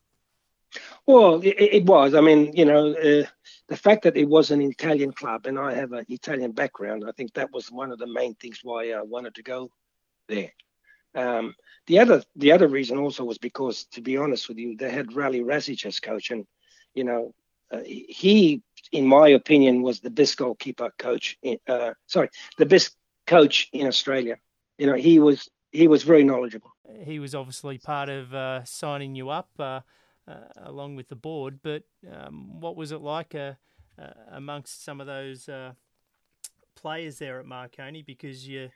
Well, 1.07 1.41
it, 1.43 1.57
it 1.59 1.85
was. 1.85 2.15
I 2.15 2.21
mean, 2.21 2.53
you 2.55 2.65
know, 2.65 2.93
uh, 2.93 3.25
the 3.69 3.77
fact 3.77 4.03
that 4.05 4.17
it 4.17 4.29
was 4.29 4.51
an 4.51 4.61
Italian 4.63 5.13
club 5.13 5.47
and 5.47 5.59
I 5.59 5.75
have 5.75 5.93
an 5.93 6.05
Italian 6.09 6.53
background, 6.53 7.05
I 7.07 7.13
think 7.13 7.35
that 7.35 7.53
was 7.53 7.71
one 7.71 7.93
of 7.93 7.99
the 7.99 8.07
main 8.07 8.35
things 8.35 8.61
why 8.63 8.91
I 8.91 9.03
wanted 9.03 9.35
to 9.37 9.43
go 9.43 9.71
there. 10.29 10.53
Um, 11.15 11.55
the 11.87 12.01
other 12.01 12.23
the 12.35 12.53
other 12.53 12.69
reason 12.69 12.99
also 12.99 13.25
was 13.25 13.39
because, 13.39 13.85
to 13.93 14.03
be 14.03 14.17
honest 14.17 14.49
with 14.49 14.59
you, 14.59 14.77
they 14.77 14.91
had 14.91 15.15
Rale 15.15 15.45
Rasic 15.45 15.87
as 15.87 15.99
coach, 15.99 16.31
and 16.31 16.47
you 16.95 17.05
know, 17.05 17.33
uh, 17.71 17.81
he, 17.85 18.63
in 18.93 19.07
my 19.07 19.29
opinion, 19.29 19.83
was 19.83 20.01
the 20.01 20.11
best 20.11 20.37
goalkeeper 20.37 20.93
coach. 20.99 21.39
In, 21.43 21.59
uh, 21.67 21.95
sorry, 22.07 22.29
the 22.59 22.67
best 22.67 22.97
coach 23.27 23.69
in 23.73 23.87
Australia. 23.87 24.37
You 24.79 24.89
know, 24.89 24.95
he 24.95 25.19
was 25.19 25.49
he 25.73 25.89
was 25.89 26.03
very 26.03 26.23
knowledgeable. 26.23 26.71
He 27.05 27.19
was 27.19 27.35
obviously 27.35 27.79
part 27.79 28.09
of 28.09 28.35
uh, 28.35 28.65
signing 28.65 29.15
you 29.15 29.31
up 29.31 29.49
uh, 29.59 29.81
along 30.57 30.97
with 30.97 31.09
the 31.09 31.17
board. 31.17 31.61
But 31.63 31.85
um, 32.13 32.61
what 32.61 32.77
was 32.77 32.93
it 32.93 33.01
like 33.01 33.35
uh, 33.35 33.53
amongst 34.31 34.85
some 34.85 35.01
of 35.01 35.07
those 35.07 35.49
players 36.75 37.19
there 37.19 37.39
at 37.41 37.47
Marconi? 37.47 38.03
Because 38.03 38.47
you, 38.47 38.71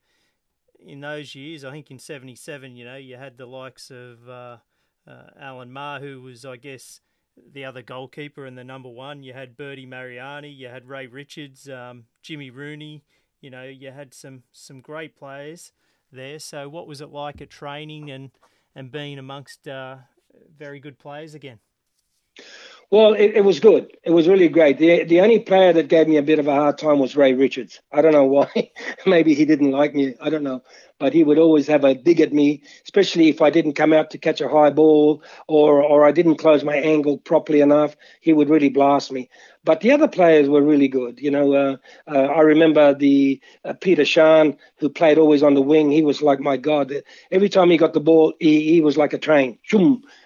in 0.78 1.01
those 1.01 1.34
years, 1.34 1.64
I 1.64 1.72
think 1.72 1.90
in 1.90 1.98
'77, 1.98 2.76
you 2.76 2.84
know, 2.84 2.96
you 2.96 3.16
had 3.16 3.36
the 3.36 3.46
likes 3.46 3.90
of 3.90 4.59
Alan 5.38 5.72
Marr, 5.72 6.01
who 6.01 6.22
was, 6.22 6.44
I 6.44 6.57
guess 6.57 7.01
the 7.53 7.64
other 7.64 7.82
goalkeeper 7.82 8.46
and 8.46 8.57
the 8.57 8.64
number 8.64 8.88
one. 8.88 9.22
You 9.22 9.32
had 9.32 9.57
Berti 9.57 9.86
Mariani, 9.86 10.51
you 10.51 10.68
had 10.68 10.88
Ray 10.88 11.07
Richards, 11.07 11.68
um, 11.68 12.05
Jimmy 12.22 12.51
Rooney. 12.51 13.05
You 13.40 13.51
know, 13.51 13.64
you 13.64 13.90
had 13.90 14.12
some 14.12 14.42
some 14.53 14.80
great 14.80 15.16
players 15.16 15.72
there. 16.12 16.38
So, 16.38 16.68
what 16.68 16.86
was 16.86 17.01
it 17.01 17.11
like 17.11 17.40
at 17.40 17.51
training 17.51 18.11
and 18.11 18.30
and 18.74 18.92
being 18.92 19.18
amongst 19.18 19.66
uh, 19.66 19.96
very 20.57 20.80
good 20.80 20.99
players 20.99 21.34
again? 21.34 21.61
Well, 22.91 23.12
it, 23.14 23.36
it, 23.36 23.45
was 23.45 23.61
good. 23.61 23.97
It 24.03 24.11
was 24.11 24.26
really 24.26 24.49
great. 24.49 24.78
The 24.78 25.05
the 25.05 25.20
only 25.20 25.38
player 25.38 25.72
that 25.72 25.86
gave 25.86 26.09
me 26.09 26.16
a 26.16 26.22
bit 26.22 26.41
of 26.41 26.49
a 26.49 26.55
hard 26.55 26.76
time 26.76 26.99
was 26.99 27.14
Ray 27.16 27.34
Richards. 27.34 27.80
I 27.93 28.03
don't 28.03 28.12
know 28.12 28.24
why. 28.24 28.72
Maybe 29.07 29.32
he 29.34 29.45
didn't 29.45 29.70
like 29.70 29.95
me. 29.95 30.14
I 30.20 30.28
don't 30.28 30.43
know. 30.43 30.62
But 30.99 31.12
he 31.12 31.22
would 31.22 31.38
always 31.38 31.66
have 31.68 31.84
a 31.84 31.95
dig 31.95 32.20
at 32.20 32.32
me, 32.32 32.62
especially 32.84 33.28
if 33.28 33.41
I 33.41 33.49
didn't 33.51 33.74
come 33.74 33.93
out 33.93 34.11
to 34.11 34.18
catch 34.18 34.41
a 34.41 34.49
high 34.49 34.70
ball 34.70 35.22
or 35.47 35.80
or 35.82 36.05
I 36.05 36.11
didn't 36.11 36.36
close 36.36 36.64
my 36.64 36.74
angle 36.76 37.18
properly 37.18 37.61
enough. 37.61 37.95
He 38.20 38.32
would 38.32 38.49
really 38.51 38.70
blast 38.70 39.12
me. 39.12 39.30
But 39.64 39.82
the 39.82 39.93
other 39.93 40.09
players 40.09 40.49
were 40.49 40.62
really 40.62 40.88
good. 40.88 41.20
You 41.20 41.30
know, 41.30 41.53
uh, 41.55 41.76
uh, 42.09 42.18
I 42.18 42.41
remember 42.41 42.93
the 42.95 43.41
uh, 43.64 43.74
Peter 43.74 44.03
Sharne, 44.05 44.57
who 44.78 44.88
played 44.88 45.18
always 45.18 45.43
on 45.45 45.55
the 45.55 45.62
wing. 45.62 45.91
He 45.93 46.03
was 46.03 46.22
like 46.22 46.41
my 46.41 46.57
god. 46.57 46.93
Every 47.30 47.49
time 47.49 47.70
he 47.70 47.76
got 47.76 47.93
the 47.93 48.01
ball, 48.01 48.32
he, 48.41 48.72
he 48.72 48.80
was 48.80 48.97
like 48.97 49.12
a 49.12 49.18
train, 49.18 49.59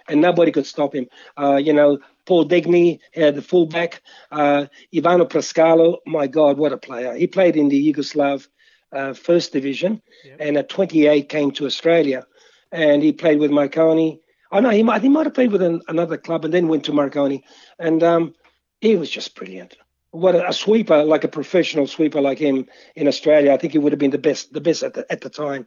and 0.09 0.21
nobody 0.21 0.53
could 0.53 0.67
stop 0.67 0.95
him. 0.95 1.07
Uh, 1.39 1.57
you 1.57 1.73
know, 1.73 1.99
Paul 2.27 2.47
Degney, 2.47 3.01
had 3.15 3.35
the 3.35 3.43
fullback. 3.43 4.03
Uh, 4.31 4.67
Ivano 4.93 5.29
Prascalo, 5.29 5.99
my 6.07 6.27
God, 6.27 6.59
what 6.59 6.73
a 6.73 6.79
player. 6.79 7.15
He 7.15 7.27
played 7.27 7.57
in 7.57 7.69
the 7.69 7.93
Yugoslav 7.93 8.47
uh, 8.93 9.13
First 9.13 9.53
Division 9.53 10.01
yep. 10.25 10.37
and 10.41 10.57
at 10.57 10.69
28 10.69 11.29
came 11.29 11.51
to 11.53 11.67
Australia. 11.67 12.27
And 12.73 13.03
he 13.03 13.13
played 13.13 13.39
with 13.39 13.51
Marconi. 13.51 14.21
Oh, 14.51 14.61
no, 14.61 14.71
he 14.71 14.83
might, 14.83 15.03
he 15.03 15.09
might 15.09 15.27
have 15.27 15.35
played 15.35 15.53
with 15.53 15.63
an, 15.63 15.83
another 15.89 16.17
club 16.17 16.45
and 16.45 16.55
then 16.55 16.69
went 16.69 16.85
to 16.85 16.93
Marconi. 16.93 17.45
And 17.79 18.03
um, 18.03 18.35
he 18.81 18.97
was 18.97 19.11
just 19.11 19.35
brilliant. 19.35 19.77
What 20.11 20.37
a, 20.37 20.49
a, 20.49 20.53
sweeper, 20.53 21.05
like 21.05 21.25
a 21.25 21.29
professional 21.29 21.89
sweeper 21.89 22.21
like 22.21 22.39
him 22.39 22.67
in 22.95 23.09
Australia. 23.09 23.53
I 23.53 23.57
think 23.57 23.73
he 23.73 23.79
would 23.79 23.93
have 23.93 23.99
been 23.99 24.13
the 24.13 24.19
best, 24.19 24.53
the 24.53 24.61
best 24.61 24.83
at 24.83 24.95
the, 24.95 25.11
at 25.11 25.23
the 25.23 25.31
time. 25.31 25.67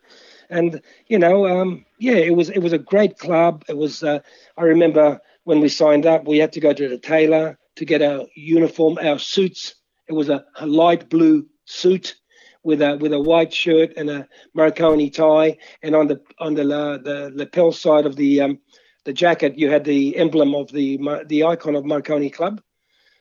And, 0.49 0.81
you 1.07 1.19
know, 1.19 1.45
um, 1.47 1.85
yeah, 1.99 2.13
it 2.13 2.33
was, 2.33 2.49
it 2.49 2.59
was 2.59 2.71
a 2.71 2.77
great 2.77 3.17
club. 3.17 3.65
It 3.67 3.75
was, 3.75 4.03
uh, 4.03 4.19
I 4.57 4.63
remember 4.63 5.19
when 5.47 5.61
we 5.61 5.69
signed 5.69 6.05
up, 6.05 6.27
we 6.27 6.39
had 6.39 6.51
to 6.51 6.59
go 6.59 6.73
to 6.73 6.89
the 6.89 6.97
tailor 6.97 7.57
to 7.77 7.85
get 7.85 8.01
our 8.01 8.25
uniform, 8.35 8.97
our 9.01 9.17
suits. 9.17 9.75
It 10.09 10.11
was 10.11 10.27
a, 10.27 10.43
light 10.61 11.09
blue 11.09 11.47
suit 11.63 12.15
with 12.63 12.81
a 12.81 12.97
with 12.97 13.13
a 13.13 13.21
white 13.21 13.53
shirt 13.53 13.93
and 13.95 14.09
a 14.09 14.27
Marconi 14.53 15.09
tie, 15.09 15.57
and 15.81 15.95
on 15.95 16.07
the 16.07 16.19
on 16.37 16.55
the 16.55 16.63
uh, 16.63 16.97
the 16.97 17.31
lapel 17.33 17.71
side 17.71 18.05
of 18.05 18.17
the 18.17 18.41
um, 18.41 18.59
the 19.05 19.13
jacket, 19.13 19.57
you 19.57 19.69
had 19.69 19.85
the 19.85 20.17
emblem 20.17 20.53
of 20.53 20.69
the 20.73 20.99
the 21.27 21.45
icon 21.45 21.75
of 21.75 21.85
Marconi 21.85 22.29
Club. 22.29 22.59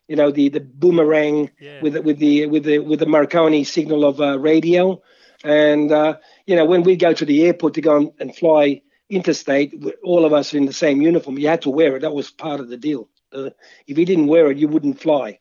You 0.09 0.16
know 0.16 0.33
the 0.33 0.49
the 0.49 0.61
boomerang 0.61 1.53
yeah. 1.61 1.81
with 1.81 1.97
with 1.99 2.18
the 2.18 2.47
with 2.47 2.64
the 2.64 2.81
with 2.81 2.99
the 2.99 3.07
Marconi 3.07 3.62
signal 3.62 4.05
of 4.05 4.20
uh, 4.20 4.37
radio, 4.41 5.01
and 5.45 5.93
uh, 5.93 6.16
you 6.45 6.57
know 6.57 6.64
when 6.64 6.83
we 6.83 6.97
go 6.97 7.12
to 7.12 7.24
the 7.24 7.45
airport 7.47 7.74
to 7.74 7.81
go 7.81 8.12
and 8.18 8.35
fly 8.35 8.83
interstate, 9.09 9.74
all 10.02 10.24
of 10.24 10.32
us 10.32 10.54
in 10.54 10.66
the 10.66 10.72
same 10.72 11.00
uniform. 11.00 11.38
You 11.38 11.48
had 11.48 11.62
to 11.62 11.70
wear 11.70 11.96
it. 11.96 12.00
That 12.00 12.14
was 12.14 12.30
part 12.30 12.61
of 12.61 12.68
the 12.68 12.76
deal. 12.76 13.09
Uh, 13.32 13.50
if 13.86 13.98
you 13.98 14.04
didn't 14.04 14.26
wear 14.26 14.50
it, 14.50 14.59
you 14.59 14.68
wouldn't 14.68 15.00
fly. 15.00 15.38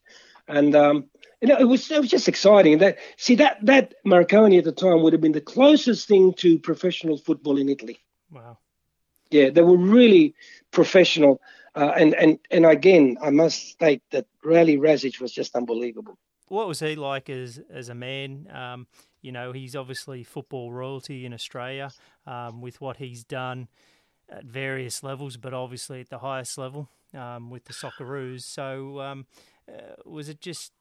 And 0.47 0.75
um, 0.75 1.05
you 1.41 1.47
know, 1.47 1.57
it 1.57 1.65
was 1.65 1.89
it 1.91 1.99
was 1.99 2.09
just 2.09 2.27
exciting. 2.27 2.79
That 2.79 2.97
see 3.17 3.35
that 3.35 3.63
that 3.65 3.93
Marconi 4.03 4.57
at 4.57 4.63
the 4.63 4.71
time 4.71 5.01
would 5.01 5.13
have 5.13 5.21
been 5.21 5.31
the 5.31 5.41
closest 5.41 6.07
thing 6.07 6.33
to 6.35 6.59
professional 6.59 7.17
football 7.17 7.57
in 7.57 7.69
Italy. 7.69 7.99
Wow. 8.31 8.57
Yeah, 9.31 9.49
they 9.49 9.61
were 9.61 9.77
really 9.77 10.35
professional. 10.71 11.41
Uh, 11.75 11.91
and 11.97 12.13
and 12.15 12.39
and 12.51 12.65
again, 12.65 13.17
I 13.21 13.31
must 13.31 13.69
state 13.69 14.01
that 14.11 14.27
Rale 14.43 14.79
Rasic 14.79 15.19
was 15.19 15.31
just 15.31 15.55
unbelievable. 15.55 16.17
What 16.47 16.67
was 16.67 16.79
he 16.79 16.95
like 16.95 17.29
as 17.29 17.59
as 17.69 17.89
a 17.89 17.95
man? 17.95 18.47
Um, 18.53 18.87
you 19.25 19.31
know, 19.31 19.51
he's 19.51 19.75
obviously 19.75 20.23
football 20.23 20.71
royalty 20.71 21.25
in 21.25 21.33
Australia 21.33 21.91
um, 22.27 22.61
with 22.61 22.79
what 22.79 22.97
he's 22.97 23.23
done 23.23 23.67
at 24.29 24.45
various 24.45 25.01
levels, 25.01 25.35
but 25.35 25.51
obviously 25.51 25.99
at 25.99 26.09
the 26.09 26.19
highest 26.19 26.59
level 26.59 26.89
um, 27.15 27.49
with 27.49 27.65
the 27.65 27.73
Socceroos. 27.73 28.43
So, 28.43 29.01
um, 29.01 29.25
uh, 29.67 29.95
was 30.05 30.29
it 30.29 30.41
just? 30.41 30.71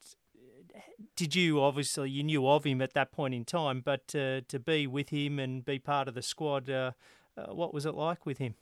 Did 1.17 1.35
you 1.35 1.63
obviously 1.63 2.11
you 2.11 2.23
knew 2.23 2.47
of 2.47 2.65
him 2.65 2.83
at 2.83 2.93
that 2.93 3.13
point 3.13 3.33
in 3.33 3.45
time, 3.45 3.81
but 3.81 4.15
uh, 4.15 4.43
to 4.49 4.59
be 4.59 4.87
with 4.87 5.09
him 5.09 5.39
and 5.39 5.65
be 5.65 5.79
part 5.79 6.07
of 6.07 6.15
the 6.15 6.23
squad, 6.23 6.69
uh, 6.69 6.93
uh 7.39 7.55
what 7.55 7.73
was 7.73 7.87
it 7.87 7.95
like 7.95 8.27
with 8.27 8.39
him? 8.39 8.57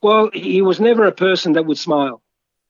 Well, 0.00 0.30
he 0.32 0.62
was 0.62 0.80
never 0.80 1.04
a 1.04 1.12
person 1.12 1.52
that 1.54 1.66
would 1.66 1.76
smile. 1.76 2.22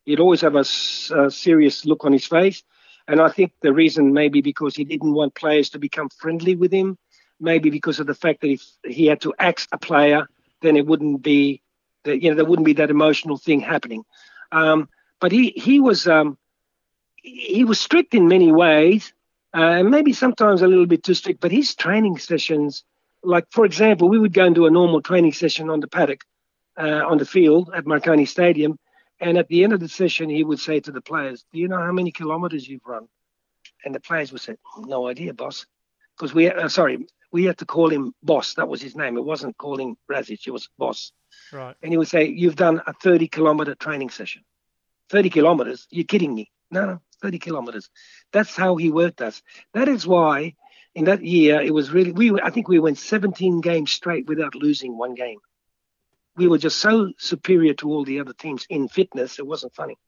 He'd 0.05 0.19
always 0.19 0.41
have 0.41 0.57
a, 0.57 0.61
a 0.61 1.31
serious 1.31 1.85
look 1.85 2.05
on 2.05 2.13
his 2.13 2.27
face. 2.27 2.65
And 3.09 3.23
I 3.23 3.31
think 3.31 3.53
the 3.63 3.73
reason 3.73 4.13
maybe 4.13 4.43
because 4.43 4.77
he 4.77 4.85
didn't 4.85 5.15
want 5.15 5.35
players 5.35 5.71
to 5.71 5.79
become 5.79 6.11
friendly 6.11 6.55
with 6.55 6.71
him, 6.71 6.99
maybe 7.41 7.71
because 7.71 7.99
of 8.01 8.07
the 8.07 8.15
fact 8.15 8.43
that 8.43 8.51
if 8.51 8.63
he 8.85 9.07
had 9.07 9.23
to 9.23 9.35
axe 9.39 9.67
a 9.73 9.79
player, 9.79 10.29
then 10.61 10.77
it 10.77 10.87
wouldn't 10.87 11.23
be 11.23 11.63
that 12.05 12.23
you 12.23 12.31
know 12.31 12.37
there 12.37 12.45
wouldn't 12.45 12.67
be 12.67 12.75
that 12.75 12.91
emotional 12.91 13.39
thing 13.39 13.61
happening. 13.61 14.05
Um, 14.53 14.91
but 15.21 15.33
he 15.33 15.51
he 15.57 15.81
was 15.81 16.07
um, 16.07 16.37
he 17.17 17.65
was 17.65 17.81
strict 17.81 18.15
in 18.15 18.29
many 18.29 18.53
ways, 18.53 19.15
uh, 19.57 19.81
and 19.81 19.91
maybe 19.91 20.13
sometimes 20.13 20.61
a 20.61 20.69
little 20.69 20.87
bit 20.87 21.03
too 21.03 21.15
strict. 21.15 21.41
But 21.41 21.51
his 21.51 21.75
training 21.75 22.19
sessions, 22.19 22.85
like 23.23 23.47
for 23.51 23.65
example, 23.65 24.11
we 24.11 24.19
would 24.19 24.35
go 24.35 24.45
and 24.45 24.55
do 24.55 24.67
a 24.67 24.71
normal 24.71 25.01
training 25.01 25.33
session 25.33 25.71
on 25.71 25.81
the 25.81 25.89
paddock, 25.89 26.25
uh, 26.77 27.03
on 27.07 27.17
the 27.17 27.25
field 27.25 27.71
at 27.75 27.87
Marconi 27.87 28.27
Stadium, 28.27 28.79
and 29.21 29.37
at 29.37 29.49
the 29.49 29.65
end 29.65 29.73
of 29.73 29.81
the 29.81 29.89
session, 29.89 30.29
he 30.29 30.45
would 30.45 30.61
say 30.61 30.81
to 30.81 30.93
the 30.93 31.01
players, 31.01 31.45
Do 31.53 31.59
you 31.59 31.69
know 31.69 31.79
how 31.79 31.93
many 31.93 32.13
kilometers 32.13 32.69
you've 32.69 32.87
run? 32.87 33.09
And 33.85 33.95
the 33.95 34.01
players 34.01 34.33
would 34.33 34.41
say, 34.41 34.57
No 34.79 35.09
idea, 35.09 35.35
boss. 35.35 35.67
Because 36.17 36.35
we, 36.35 36.51
uh, 36.51 36.69
sorry, 36.69 37.07
we 37.33 37.45
had 37.45 37.59
to 37.59 37.67
call 37.67 37.89
him 37.91 38.15
boss. 38.23 38.55
That 38.55 38.69
was 38.69 38.81
his 38.81 38.97
name. 38.97 39.17
It 39.17 39.25
wasn't 39.25 39.57
calling 39.57 39.97
Rasic, 40.11 40.47
it 40.47 40.51
was 40.51 40.69
boss. 40.79 41.13
Right. 41.53 41.77
And 41.83 41.93
he 41.93 41.99
would 41.99 42.09
say, 42.09 42.27
You've 42.29 42.57
done 42.57 42.81
a 42.87 42.93
30 42.93 43.29
kilometer 43.29 43.75
training 43.75 44.11
session. 44.11 44.45
30 45.11 45.31
kilometers? 45.31 45.87
You're 45.91 46.05
kidding 46.05 46.35
me. 46.35 46.51
No, 46.71 46.87
no, 46.87 47.01
30 47.23 47.39
kilometers. 47.39 47.89
That's 48.33 48.55
how 48.55 48.77
he 48.77 48.91
worked 48.91 49.21
us. 49.21 49.43
That 49.73 49.89
is 49.89 50.07
why 50.07 50.55
in 50.95 51.07
that 51.07 51.25
year, 51.25 51.61
it 51.61 51.73
was 51.73 51.91
really, 51.91 52.13
we, 52.13 52.41
I 52.41 52.51
think 52.51 52.69
we 52.69 52.79
went 52.79 52.99
17 52.99 53.61
games 53.61 53.91
straight 53.91 54.27
without 54.27 54.55
losing 54.55 54.97
one 54.97 55.15
game 55.15 55.39
we 56.39 56.47
were 56.47 56.59
just 56.59 56.79
so 56.79 57.13
superior 57.19 57.75
to 57.75 57.89
all 57.91 58.05
the 58.05 58.21
other 58.21 58.33
teams 58.33 58.65
in 58.71 58.89
fitness. 58.89 59.39
It 59.39 59.47
wasn't 59.47 59.75
funny. 59.75 59.99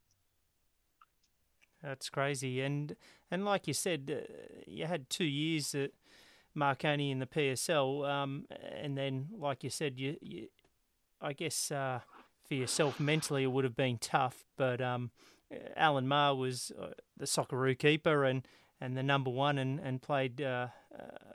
That's 1.83 2.09
crazy, 2.09 2.61
and 2.61 2.97
and 3.31 3.45
like 3.45 3.67
you 3.67 3.75
said, 3.75 4.11
uh, 4.11 4.63
you 4.67 4.87
had 4.87 5.11
two 5.11 5.25
years 5.25 5.75
at 5.75 5.91
Marconi 6.55 7.11
in 7.11 7.19
the 7.19 7.27
PSL, 7.27 8.09
um, 8.09 8.47
and 8.51 8.97
then, 8.97 9.29
like 9.37 9.65
you 9.65 9.71
said, 9.71 9.99
you, 9.99 10.17
you 10.21 10.49
I 11.21 11.33
guess 11.33 11.71
uh, 11.71 12.01
for 12.47 12.55
yourself 12.55 13.01
mentally 13.01 13.45
it 13.45 13.53
would 13.53 13.65
have 13.65 13.77
been 13.77 13.99
tough, 13.99 14.45
but 14.57 14.81
um, 14.81 15.11
Alan 15.77 16.07
Marr 16.07 16.35
was 16.35 16.71
uh, 16.81 16.89
the 17.17 17.27
Socceroo 17.27 17.79
keeper 17.79 18.25
and, 18.25 18.47
and 18.81 18.97
the 18.97 19.03
number 19.03 19.31
one 19.31 19.59
and 19.59 19.81
and 19.81 20.03
played 20.03 20.41
uh, 20.41 20.69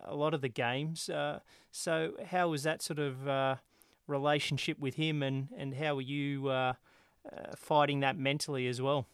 a 0.03 0.15
lot 0.15 0.33
of 0.33 0.41
the 0.41 0.49
games. 0.49 1.09
Uh, 1.09 1.39
so 1.71 2.13
how 2.27 2.49
was 2.49 2.63
that 2.63 2.81
sort 2.81 2.99
of 2.99 3.27
uh, 3.27 3.55
relationship 4.07 4.79
with 4.79 4.95
him, 4.95 5.23
and 5.23 5.49
and 5.57 5.73
how 5.75 5.95
were 5.95 6.01
you 6.01 6.49
uh, 6.49 6.73
fighting 7.55 8.01
that 8.01 8.17
mentally 8.17 8.67
as 8.67 8.81
well? 8.81 9.07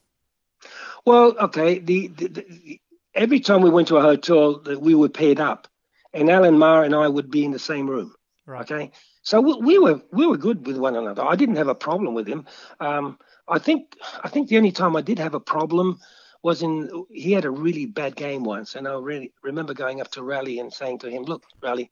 Well, 1.05 1.35
okay. 1.39 1.79
The, 1.79 2.07
the, 2.07 2.27
the, 2.27 2.81
every 3.15 3.39
time 3.39 3.61
we 3.61 3.69
went 3.69 3.87
to 3.89 3.97
a 3.97 4.01
hotel, 4.01 4.61
we 4.79 4.95
were 4.95 5.09
paired 5.09 5.39
up, 5.39 5.67
and 6.13 6.29
Alan 6.29 6.57
Marr 6.57 6.83
and 6.83 6.95
I 6.95 7.07
would 7.07 7.31
be 7.31 7.45
in 7.45 7.51
the 7.51 7.59
same 7.59 7.89
room. 7.89 8.13
Right. 8.45 8.69
Okay. 8.69 8.91
So 9.23 9.39
we, 9.39 9.53
we, 9.55 9.79
were 9.79 10.01
we 10.11 10.25
were 10.25 10.37
good 10.37 10.65
with 10.65 10.77
one 10.77 10.95
another. 10.95 11.23
I 11.23 11.35
didn't 11.35 11.57
have 11.57 11.67
a 11.67 11.75
problem 11.75 12.13
with 12.13 12.27
him. 12.27 12.45
Um, 12.79 13.19
I 13.47 13.59
think 13.59 13.95
I 14.23 14.29
think 14.29 14.49
the 14.49 14.57
only 14.57 14.71
time 14.71 14.95
I 14.95 15.01
did 15.01 15.19
have 15.19 15.35
a 15.35 15.39
problem 15.39 15.99
was 16.43 16.63
in 16.63 17.05
he 17.11 17.31
had 17.31 17.45
a 17.45 17.51
really 17.51 17.85
bad 17.85 18.15
game 18.15 18.43
once, 18.43 18.75
and 18.75 18.87
I 18.87 18.93
really 18.93 19.31
remember 19.43 19.73
going 19.73 20.01
up 20.01 20.11
to 20.11 20.23
Rale 20.23 20.59
and 20.59 20.73
saying 20.73 20.99
to 20.99 21.09
him, 21.09 21.23
"Look, 21.23 21.43
Rale, 21.61 21.87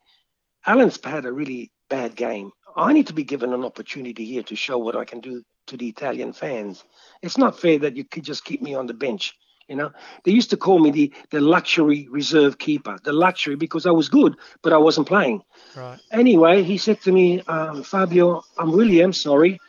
Alan's 0.66 1.00
had 1.04 1.26
a 1.26 1.32
really 1.32 1.72
bad 1.88 2.16
game. 2.16 2.52
I 2.76 2.94
need 2.94 3.08
to 3.08 3.14
be 3.14 3.24
given 3.24 3.54
an 3.54 3.64
opportunity 3.64 4.26
here 4.26 4.44
to 4.44 4.56
show 4.56 4.78
what 4.78 4.96
I 4.96 5.06
can 5.06 5.20
do 5.20 5.44
to 5.68 5.78
the 5.78 5.88
Italian 5.88 6.34
fans. 6.34 6.84
It's 7.22 7.38
not 7.38 7.60
fair 7.60 7.80
that 7.80 7.96
you 7.96 8.04
could 8.04 8.24
just 8.24 8.46
keep 8.46 8.62
me 8.62 8.74
on 8.74 8.88
the 8.88 8.94
bench. 8.94 9.36
You 9.68 9.76
know, 9.76 9.92
they 10.24 10.32
used 10.32 10.50
to 10.50 10.58
call 10.58 10.80
me 10.80 10.90
the 10.90 11.14
the 11.30 11.40
luxury 11.40 12.08
reserve 12.10 12.58
keeper, 12.58 12.98
the 13.04 13.14
luxury 13.14 13.56
because 13.56 13.86
I 13.86 13.92
was 13.92 14.10
good, 14.10 14.36
but 14.64 14.74
I 14.74 14.78
wasn't 14.78 15.08
playing. 15.08 15.44
Right. 15.76 16.00
Anyway, 16.12 16.64
he 16.64 16.78
said 16.78 17.00
to 17.02 17.12
me, 17.12 17.42
um, 17.42 17.84
Fabio, 17.84 18.44
I'm 18.58 18.72
really 18.72 19.04
am 19.04 19.14
sorry. 19.14 19.60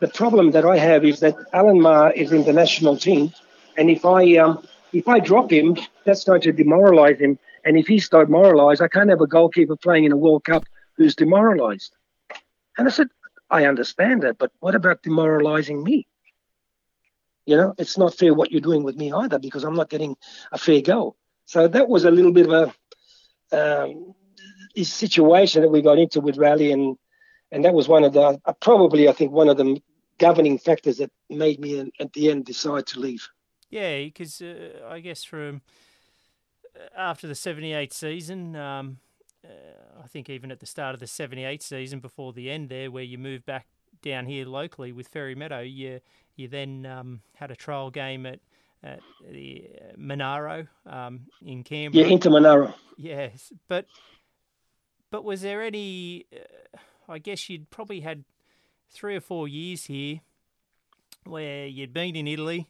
The 0.00 0.08
problem 0.08 0.52
that 0.52 0.64
I 0.64 0.78
have 0.78 1.04
is 1.04 1.20
that 1.20 1.36
Alan 1.52 1.82
Marr 1.82 2.12
is 2.12 2.32
in 2.32 2.44
the 2.44 2.52
national 2.54 2.96
team, 2.96 3.32
and 3.76 3.90
if 3.90 4.06
I 4.06 4.36
um, 4.38 4.66
if 4.94 5.06
I 5.06 5.20
drop 5.20 5.52
him, 5.52 5.76
that's 6.04 6.24
going 6.24 6.40
to 6.42 6.52
demoralise 6.52 7.20
him. 7.20 7.38
And 7.64 7.76
if 7.76 7.86
he's 7.86 8.08
demoralised, 8.08 8.80
I 8.80 8.88
can't 8.88 9.10
have 9.10 9.20
a 9.20 9.26
goalkeeper 9.26 9.76
playing 9.76 10.04
in 10.04 10.12
a 10.12 10.16
World 10.16 10.44
Cup 10.44 10.64
who's 10.96 11.14
demoralised. 11.14 11.94
And 12.78 12.88
I 12.88 12.90
said, 12.90 13.08
I 13.50 13.66
understand 13.66 14.22
that, 14.22 14.38
but 14.38 14.50
what 14.60 14.74
about 14.74 15.02
demoralising 15.02 15.82
me? 15.82 16.06
You 17.44 17.56
know, 17.56 17.74
it's 17.76 17.98
not 17.98 18.14
fair 18.14 18.32
what 18.32 18.50
you're 18.50 18.60
doing 18.60 18.82
with 18.82 18.96
me 18.96 19.12
either 19.12 19.38
because 19.38 19.64
I'm 19.64 19.74
not 19.74 19.90
getting 19.90 20.16
a 20.52 20.58
fair 20.58 20.80
go. 20.80 21.16
So 21.44 21.68
that 21.68 21.88
was 21.88 22.04
a 22.04 22.10
little 22.10 22.32
bit 22.32 22.48
of 22.48 22.74
a 23.52 23.84
um, 23.88 24.14
situation 24.76 25.62
that 25.62 25.68
we 25.68 25.82
got 25.82 25.98
into 25.98 26.20
with 26.20 26.38
Rale, 26.38 26.72
and 26.72 26.96
and 27.50 27.64
that 27.64 27.74
was 27.74 27.88
one 27.88 28.04
of 28.04 28.12
the 28.12 28.38
uh, 28.44 28.52
probably 28.60 29.08
I 29.08 29.12
think 29.12 29.32
one 29.32 29.48
of 29.48 29.56
the 29.56 29.82
governing 30.18 30.58
factors 30.58 30.98
that 30.98 31.10
made 31.28 31.60
me 31.60 31.92
at 32.00 32.12
the 32.12 32.30
end 32.30 32.44
decide 32.44 32.86
to 32.86 33.00
leave. 33.00 33.28
Yeah, 33.70 34.04
because 34.04 34.40
uh, 34.40 34.86
I 34.88 35.00
guess 35.00 35.24
from 35.24 35.62
uh, 36.76 36.88
after 36.96 37.26
the 37.26 37.34
'78 37.34 37.92
season, 37.92 38.56
um, 38.56 38.98
uh, 39.44 40.02
I 40.02 40.06
think 40.06 40.28
even 40.30 40.50
at 40.50 40.60
the 40.60 40.66
start 40.66 40.94
of 40.94 41.00
the 41.00 41.06
'78 41.06 41.62
season, 41.62 42.00
before 42.00 42.32
the 42.32 42.50
end 42.50 42.68
there, 42.68 42.90
where 42.90 43.04
you 43.04 43.18
moved 43.18 43.46
back 43.46 43.66
down 44.02 44.26
here 44.26 44.46
locally 44.46 44.92
with 44.92 45.08
Fairy 45.08 45.34
Meadow, 45.34 45.60
you 45.60 46.00
you 46.36 46.48
then 46.48 46.86
um, 46.86 47.20
had 47.34 47.50
a 47.50 47.56
trial 47.56 47.90
game 47.90 48.26
at 48.26 48.40
at 48.82 49.00
the 49.30 49.68
uh, 49.80 49.92
Monaro 49.96 50.66
um, 50.86 51.26
in 51.44 51.62
Canberra. 51.62 52.04
Yeah, 52.04 52.12
into 52.12 52.30
Monaro. 52.30 52.74
Yes, 52.96 53.52
but 53.68 53.86
but 55.10 55.24
was 55.24 55.42
there 55.42 55.62
any? 55.62 56.26
Uh, 56.32 56.78
I 57.08 57.18
guess 57.18 57.48
you'd 57.48 57.70
probably 57.70 58.00
had 58.00 58.24
three 58.90 59.16
or 59.16 59.20
four 59.20 59.48
years 59.48 59.86
here 59.86 60.20
where 61.24 61.66
you'd 61.66 61.92
been 61.92 62.16
in 62.16 62.26
Italy, 62.26 62.68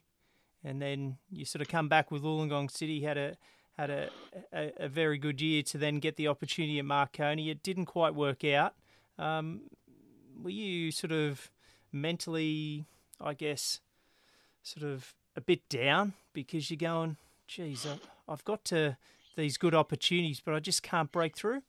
and 0.63 0.81
then 0.81 1.17
you 1.31 1.45
sort 1.45 1.61
of 1.61 1.67
come 1.67 1.87
back 1.87 2.11
with 2.11 2.23
Wollongong 2.23 2.69
City 2.69 3.01
had 3.01 3.17
a 3.17 3.35
had 3.77 3.89
a, 3.89 4.09
a, 4.53 4.71
a 4.77 4.87
very 4.87 5.17
good 5.17 5.41
year 5.41 5.63
to 5.63 5.77
then 5.77 5.99
get 5.99 6.15
the 6.15 6.27
opportunity 6.27 6.79
at 6.79 6.85
Marconi. 6.85 7.49
It 7.49 7.63
didn't 7.63 7.85
quite 7.85 8.13
work 8.13 8.43
out. 8.43 8.73
Um, 9.17 9.61
were 10.41 10.49
you 10.49 10.91
sort 10.91 11.11
of 11.11 11.51
mentally, 11.91 12.85
I 13.19 13.33
guess, 13.33 13.79
sort 14.61 14.85
of 14.85 15.13
a 15.35 15.41
bit 15.41 15.67
down 15.69 16.13
because 16.33 16.69
you're 16.69 16.77
going, 16.77 17.17
geez, 17.47 17.87
I've 18.27 18.43
got 18.43 18.63
to 18.65 18.97
these 19.35 19.57
good 19.57 19.73
opportunities, 19.73 20.41
but 20.43 20.53
I 20.53 20.59
just 20.59 20.83
can't 20.83 21.11
break 21.11 21.35
through? 21.35 21.61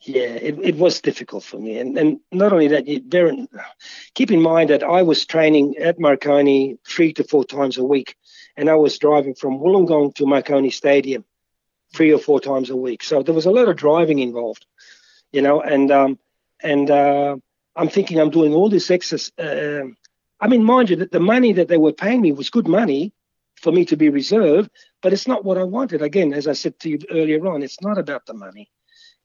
Yeah, 0.00 0.24
it, 0.24 0.58
it 0.62 0.76
was 0.76 1.00
difficult 1.00 1.42
for 1.42 1.58
me. 1.58 1.78
And, 1.78 1.96
and 1.96 2.20
not 2.32 2.52
only 2.52 2.68
that, 2.68 2.86
you, 2.86 3.00
Darren, 3.00 3.48
keep 4.14 4.30
in 4.30 4.42
mind 4.42 4.70
that 4.70 4.82
I 4.82 5.02
was 5.02 5.24
training 5.24 5.76
at 5.78 5.98
Marconi 5.98 6.78
three 6.86 7.12
to 7.14 7.24
four 7.24 7.44
times 7.44 7.78
a 7.78 7.84
week, 7.84 8.16
and 8.56 8.70
I 8.70 8.74
was 8.76 8.98
driving 8.98 9.34
from 9.34 9.58
Wollongong 9.58 10.14
to 10.14 10.26
Marconi 10.26 10.70
Stadium 10.70 11.24
three 11.94 12.12
or 12.12 12.18
four 12.18 12.40
times 12.40 12.70
a 12.70 12.76
week. 12.76 13.02
So 13.02 13.22
there 13.22 13.34
was 13.34 13.46
a 13.46 13.50
lot 13.50 13.68
of 13.68 13.76
driving 13.76 14.18
involved, 14.18 14.66
you 15.32 15.42
know, 15.42 15.60
and 15.60 15.90
um, 15.90 16.18
and 16.60 16.90
uh, 16.90 17.36
I'm 17.74 17.88
thinking 17.88 18.18
I'm 18.18 18.30
doing 18.30 18.54
all 18.54 18.68
this 18.68 18.90
excess. 18.90 19.30
Uh, 19.38 19.84
I 20.40 20.48
mean, 20.48 20.64
mind 20.64 20.90
you, 20.90 20.96
that 20.96 21.12
the 21.12 21.20
money 21.20 21.52
that 21.54 21.68
they 21.68 21.76
were 21.78 21.92
paying 21.92 22.20
me 22.20 22.32
was 22.32 22.50
good 22.50 22.68
money 22.68 23.12
for 23.56 23.72
me 23.72 23.84
to 23.86 23.96
be 23.96 24.08
reserved, 24.10 24.70
but 25.02 25.12
it's 25.12 25.26
not 25.26 25.44
what 25.44 25.58
I 25.58 25.64
wanted. 25.64 26.02
Again, 26.02 26.34
as 26.34 26.46
I 26.46 26.52
said 26.52 26.78
to 26.80 26.90
you 26.90 26.98
earlier 27.10 27.46
on, 27.46 27.62
it's 27.62 27.80
not 27.80 27.98
about 27.98 28.26
the 28.26 28.34
money. 28.34 28.70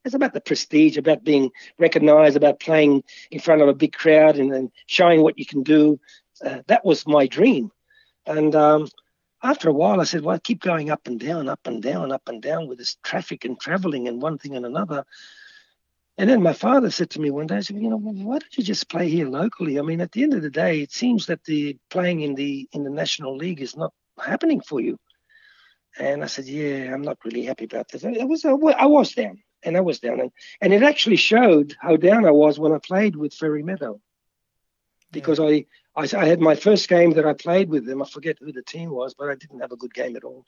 It's 0.03 0.15
about 0.15 0.34
the 0.34 0.41
prestige, 0.41 0.97
about 0.97 1.23
being 1.23 1.51
recognized, 1.77 2.36
about 2.36 2.59
playing 2.59 3.03
in 3.29 3.39
front 3.39 3.61
of 3.61 3.67
a 3.67 3.73
big 3.73 3.93
crowd 3.93 4.38
and, 4.38 4.51
then 4.51 4.71
showing 4.88 5.21
what 5.21 5.38
you 5.38 5.45
can 5.45 5.63
do. 5.63 5.99
Uh, 6.43 6.59
that 6.67 6.84
was 6.84 7.05
my 7.05 7.27
dream. 7.27 7.71
And 8.25 8.55
um, 8.55 8.88
after 9.43 9.69
a 9.69 9.73
while, 9.73 9.99
I 9.99 10.03
said, 10.03 10.21
well, 10.21 10.35
I 10.35 10.39
keep 10.39 10.61
going 10.61 10.89
up 10.89 11.07
and 11.07 11.19
down, 11.19 11.49
up 11.49 11.65
and 11.65 11.81
down, 11.81 12.11
up 12.11 12.27
and 12.27 12.41
down 12.41 12.67
with 12.67 12.77
this 12.77 12.97
traffic 13.03 13.45
and 13.45 13.59
traveling 13.59 14.07
and 14.07 14.21
one 14.21 14.37
thing 14.37 14.55
and 14.55 14.65
another. 14.65 15.05
And 16.17 16.29
then 16.29 16.43
my 16.43 16.53
father 16.53 16.91
said 16.91 17.09
to 17.11 17.21
me 17.21 17.31
one 17.31 17.47
day, 17.47 17.61
said, 17.61 17.77
you 17.77 17.89
know, 17.89 17.97
why 17.97 18.37
don't 18.37 18.57
you 18.57 18.63
just 18.63 18.89
play 18.89 19.09
here 19.09 19.27
locally? 19.27 19.79
I 19.79 19.81
mean, 19.81 20.01
at 20.01 20.11
the 20.11 20.23
end 20.23 20.33
of 20.33 20.43
the 20.43 20.49
day, 20.51 20.81
it 20.81 20.91
seems 20.91 21.25
that 21.27 21.43
the 21.45 21.77
playing 21.89 22.21
in 22.21 22.35
the 22.35 22.69
in 22.73 22.83
the 22.83 22.89
National 22.89 23.35
League 23.35 23.61
is 23.61 23.75
not 23.75 23.93
happening 24.23 24.61
for 24.61 24.79
you. 24.79 24.99
And 25.97 26.23
I 26.23 26.27
said, 26.27 26.45
yeah, 26.45 26.93
I'm 26.93 27.01
not 27.01 27.17
really 27.25 27.43
happy 27.43 27.65
about 27.65 27.89
this. 27.89 28.05
I 28.05 28.23
was 28.23 28.45
I 28.45 28.53
was 28.53 29.13
down, 29.13 29.41
and 29.63 29.75
I 29.75 29.81
was 29.81 29.99
down, 29.99 30.19
and, 30.19 30.31
and 30.61 30.73
it 30.73 30.83
actually 30.83 31.15
showed 31.15 31.75
how 31.79 31.95
down 31.95 32.25
I 32.25 32.31
was 32.31 32.59
when 32.59 32.73
I 32.73 32.77
played 32.77 33.15
with 33.15 33.33
Fairy 33.33 33.63
Meadow, 33.63 33.99
because 35.12 35.39
yeah. 35.39 35.45
I, 35.45 35.66
I 35.96 36.08
I 36.17 36.25
had 36.25 36.39
my 36.39 36.55
first 36.55 36.88
game 36.88 37.12
that 37.12 37.25
I 37.25 37.33
played 37.33 37.70
with 37.70 37.86
them. 37.86 38.01
I 38.01 38.05
forget 38.05 38.38
who 38.39 38.51
the 38.51 38.63
team 38.63 38.92
was, 38.92 39.13
but 39.13 39.29
I 39.29 39.36
didn't 39.36 39.59
have 39.62 39.71
a 39.71 39.78
good 39.78 39.93
game 39.93 40.16
at 40.16 40.24
all. 40.24 40.46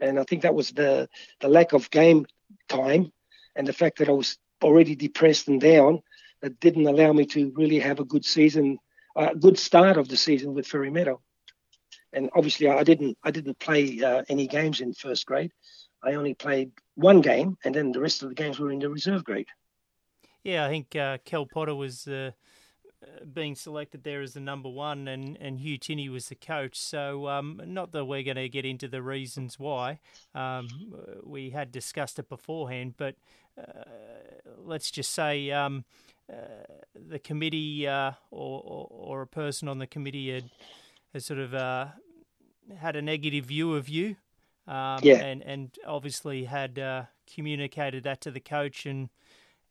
And 0.00 0.18
I 0.18 0.24
think 0.24 0.42
that 0.42 0.54
was 0.54 0.70
the 0.70 1.08
the 1.40 1.48
lack 1.48 1.72
of 1.72 1.90
game 1.90 2.26
time 2.68 3.12
and 3.56 3.66
the 3.66 3.72
fact 3.72 3.98
that 3.98 4.08
I 4.08 4.12
was 4.12 4.38
already 4.62 4.94
depressed 4.94 5.48
and 5.48 5.60
down 5.60 6.02
that 6.40 6.60
didn't 6.60 6.86
allow 6.86 7.12
me 7.12 7.26
to 7.26 7.52
really 7.56 7.80
have 7.80 8.00
a 8.00 8.04
good 8.04 8.24
season, 8.24 8.78
a 9.16 9.34
good 9.34 9.58
start 9.58 9.96
of 9.96 10.08
the 10.08 10.16
season 10.16 10.54
with 10.54 10.66
Fairy 10.66 10.90
Meadow. 10.90 11.20
And 12.12 12.30
obviously, 12.34 12.68
I 12.68 12.84
didn't 12.84 13.18
I 13.22 13.30
didn't 13.30 13.58
play 13.58 14.02
uh, 14.02 14.22
any 14.28 14.46
games 14.46 14.80
in 14.80 14.94
first 14.94 15.26
grade. 15.26 15.52
I 16.02 16.14
only 16.14 16.34
played 16.34 16.70
one 16.94 17.20
game, 17.20 17.58
and 17.64 17.74
then 17.74 17.92
the 17.92 18.00
rest 18.00 18.22
of 18.22 18.28
the 18.28 18.34
games 18.34 18.58
were 18.58 18.70
in 18.70 18.78
the 18.78 18.88
reserve 18.88 19.24
grade. 19.24 19.48
Yeah, 20.44 20.64
I 20.64 20.68
think 20.68 20.94
uh, 20.94 21.18
Kel 21.24 21.46
Potter 21.46 21.74
was 21.74 22.06
uh, 22.06 22.30
being 23.32 23.54
selected 23.54 24.02
there 24.02 24.22
as 24.22 24.34
the 24.34 24.40
number 24.40 24.68
one, 24.68 25.08
and, 25.08 25.36
and 25.40 25.60
Hugh 25.60 25.78
Tinney 25.78 26.08
was 26.08 26.28
the 26.28 26.34
coach. 26.34 26.78
So, 26.78 27.28
um, 27.28 27.60
not 27.64 27.92
that 27.92 28.04
we're 28.04 28.22
going 28.22 28.36
to 28.36 28.48
get 28.48 28.64
into 28.64 28.88
the 28.88 29.02
reasons 29.02 29.58
why. 29.58 30.00
Um, 30.34 30.68
we 31.22 31.50
had 31.50 31.70
discussed 31.70 32.18
it 32.18 32.28
beforehand, 32.28 32.94
but 32.96 33.14
uh, 33.56 33.82
let's 34.56 34.90
just 34.90 35.12
say 35.12 35.50
um, 35.50 35.84
uh, 36.32 36.34
the 36.94 37.18
committee 37.18 37.86
uh, 37.86 38.12
or, 38.30 38.62
or, 38.64 38.88
or, 38.90 39.22
a 39.22 39.26
person 39.26 39.68
on 39.68 39.78
the 39.78 39.86
committee 39.86 40.32
had, 40.32 40.50
had 41.12 41.22
sort 41.22 41.38
of 41.40 41.54
uh, 41.54 41.86
had 42.76 42.96
a 42.96 43.02
negative 43.02 43.46
view 43.46 43.74
of 43.74 43.88
you. 43.88 44.16
Um, 44.66 45.00
yeah. 45.02 45.16
and, 45.24 45.42
and 45.44 45.70
obviously 45.86 46.44
had 46.44 46.78
uh, 46.78 47.04
communicated 47.32 48.04
that 48.04 48.20
to 48.20 48.30
the 48.30 48.40
coach 48.40 48.84
and 48.84 49.08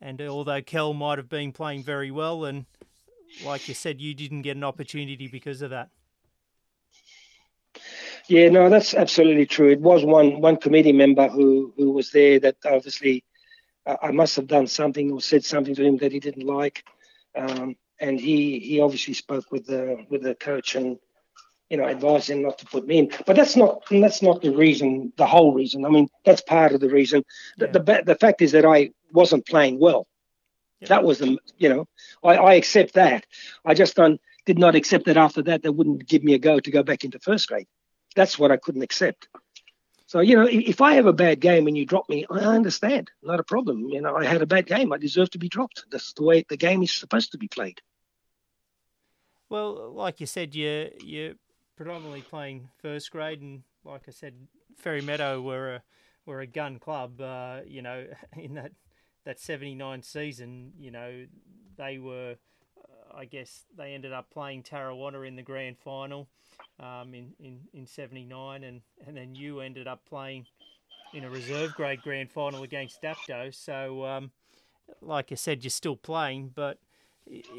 and 0.01 0.19
although 0.21 0.61
Kel 0.61 0.95
might 0.95 1.19
have 1.19 1.29
been 1.29 1.51
playing 1.51 1.83
very 1.83 2.09
well 2.09 2.45
and 2.45 2.65
like 3.45 3.67
you 3.67 3.73
said, 3.73 4.01
you 4.01 4.13
didn't 4.13 4.41
get 4.41 4.57
an 4.57 4.63
opportunity 4.63 5.27
because 5.27 5.61
of 5.61 5.71
that. 5.71 5.89
Yeah, 8.27 8.49
no, 8.49 8.69
that's 8.69 8.93
absolutely 8.93 9.45
true. 9.45 9.69
It 9.69 9.79
was 9.79 10.03
one 10.03 10.41
one 10.41 10.57
committee 10.57 10.91
member 10.91 11.27
who 11.27 11.73
who 11.77 11.91
was 11.91 12.11
there 12.11 12.39
that 12.39 12.57
obviously 12.65 13.23
uh, 13.85 13.95
I 14.01 14.11
must 14.11 14.35
have 14.35 14.47
done 14.47 14.67
something 14.67 15.11
or 15.11 15.21
said 15.21 15.45
something 15.45 15.75
to 15.75 15.83
him 15.83 15.97
that 15.97 16.11
he 16.11 16.19
didn't 16.19 16.45
like, 16.45 16.83
um, 17.35 17.75
and 17.99 18.19
he 18.19 18.59
he 18.59 18.81
obviously 18.81 19.13
spoke 19.13 19.51
with 19.51 19.65
the 19.65 20.05
with 20.09 20.23
the 20.23 20.35
coach 20.35 20.75
and 20.75 20.97
you 21.69 21.77
know, 21.77 21.85
advised 21.85 22.29
him 22.29 22.41
not 22.41 22.57
to 22.59 22.65
put 22.65 22.87
me 22.87 22.99
in. 22.99 23.11
But 23.25 23.35
that's 23.35 23.55
not 23.55 23.83
that's 23.89 24.21
not 24.21 24.41
the 24.41 24.55
reason, 24.55 25.11
the 25.17 25.25
whole 25.25 25.53
reason. 25.53 25.85
I 25.85 25.89
mean, 25.89 26.07
that's 26.25 26.41
part 26.41 26.71
of 26.71 26.79
the 26.79 26.89
reason. 26.89 27.23
Yeah. 27.57 27.67
The, 27.67 27.79
the, 27.79 28.03
the 28.05 28.15
fact 28.15 28.41
is 28.41 28.51
that 28.53 28.65
I 28.65 28.91
wasn't 29.11 29.45
playing 29.45 29.79
well. 29.79 30.07
Yeah. 30.79 30.89
That 30.89 31.03
was 31.03 31.19
the 31.19 31.37
you 31.57 31.69
know, 31.69 31.87
I, 32.23 32.35
I 32.35 32.53
accept 32.53 32.93
that. 32.93 33.25
I 33.65 33.73
just 33.73 33.95
don't 33.95 34.21
did 34.45 34.59
not 34.59 34.75
accept 34.75 35.05
that 35.05 35.17
after 35.17 35.41
that 35.43 35.63
they 35.63 35.69
wouldn't 35.69 36.07
give 36.07 36.23
me 36.23 36.33
a 36.33 36.39
go 36.39 36.59
to 36.59 36.71
go 36.71 36.83
back 36.83 37.03
into 37.03 37.19
first 37.19 37.47
grade. 37.47 37.67
That's 38.15 38.39
what 38.39 38.51
I 38.51 38.57
couldn't 38.57 38.81
accept. 38.81 39.27
So, 40.07 40.21
you 40.21 40.37
know, 40.37 40.47
if 40.49 40.79
I 40.79 40.93
have 40.93 41.05
a 41.05 41.11
bad 41.11 41.41
game 41.41 41.67
and 41.67 41.77
you 41.77 41.85
drop 41.85 42.07
me, 42.07 42.25
I 42.31 42.39
understand. 42.39 43.11
Not 43.21 43.41
a 43.41 43.43
problem. 43.43 43.89
You 43.89 44.01
know, 44.01 44.15
I 44.15 44.23
had 44.23 44.41
a 44.41 44.45
bad 44.45 44.65
game. 44.65 44.93
I 44.93 44.97
deserve 44.97 45.29
to 45.31 45.37
be 45.37 45.49
dropped. 45.49 45.83
That's 45.91 46.13
the 46.13 46.23
way 46.23 46.45
the 46.47 46.55
game 46.55 46.81
is 46.81 46.93
supposed 46.93 47.33
to 47.33 47.37
be 47.37 47.49
played. 47.49 47.81
Well, 49.49 49.91
like 49.93 50.21
you 50.21 50.25
said, 50.25 50.55
you're, 50.55 50.87
you're 51.03 51.33
predominantly 51.75 52.21
playing 52.21 52.69
first 52.81 53.11
grade, 53.11 53.41
and 53.41 53.63
like 53.83 54.03
I 54.07 54.11
said, 54.11 54.33
Fairy 54.77 55.01
Meadow 55.01 55.41
were 55.41 55.75
a 55.75 55.83
were 56.25 56.39
a 56.39 56.47
gun 56.47 56.79
club. 56.79 57.19
Uh, 57.19 57.61
you 57.65 57.81
know, 57.81 58.07
in 58.37 58.55
that 58.55 58.71
that 59.27 59.41
'79 59.41 60.01
season, 60.03 60.71
you 60.79 60.89
know, 60.89 61.25
they 61.77 61.97
were. 61.97 62.35
Uh, 62.79 63.17
I 63.19 63.25
guess 63.25 63.65
they 63.77 63.93
ended 63.93 64.13
up 64.13 64.31
playing 64.31 64.63
Tarrawanna 64.63 65.27
in 65.27 65.35
the 65.35 65.41
grand 65.41 65.77
final 65.77 66.29
um, 66.79 67.13
in, 67.13 67.33
in, 67.39 67.59
in 67.73 67.85
79, 67.85 68.63
and, 68.63 68.81
and 69.05 69.17
then 69.17 69.35
you 69.35 69.59
ended 69.59 69.85
up 69.85 70.05
playing 70.07 70.45
in 71.13 71.25
a 71.25 71.29
reserve 71.29 71.73
grade 71.73 72.01
grand 72.03 72.31
final 72.31 72.63
against 72.63 73.01
Dapto. 73.01 73.53
So, 73.53 74.05
um, 74.05 74.31
like 75.01 75.31
I 75.31 75.35
said, 75.35 75.63
you're 75.63 75.71
still 75.71 75.97
playing, 75.97 76.51
but 76.55 76.79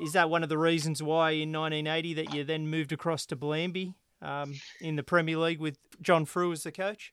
is 0.01 0.15
that 0.15 0.31
one 0.31 0.43
of 0.43 0.49
the 0.49 0.59
reasons 0.59 1.03
why 1.03 1.33
in 1.33 1.53
1980 1.53 2.15
that 2.15 2.33
you 2.33 2.45
then 2.45 2.69
moved 2.69 2.93
across 2.93 3.27
to 3.27 3.37
Bellambi 3.37 3.95
um, 4.23 4.55
in 4.81 4.97
the 4.97 5.03
Premier 5.03 5.37
League 5.37 5.61
with 5.61 5.77
John 6.01 6.25
Frew 6.25 6.53
as 6.53 6.63
the 6.63 6.73
coach? 6.73 7.13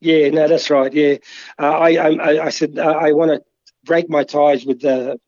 Yeah, 0.00 0.30
no, 0.30 0.48
that's 0.48 0.68
right. 0.70 0.92
Yeah, 0.92 1.18
uh, 1.60 1.70
I, 1.70 1.90
I, 1.94 2.46
I 2.46 2.48
said 2.48 2.76
uh, 2.76 2.90
I 2.90 3.12
want 3.12 3.30
to 3.30 3.42
break 3.84 4.08
my 4.08 4.24
ties 4.24 4.64
with 4.64 4.80
the, 4.80 5.18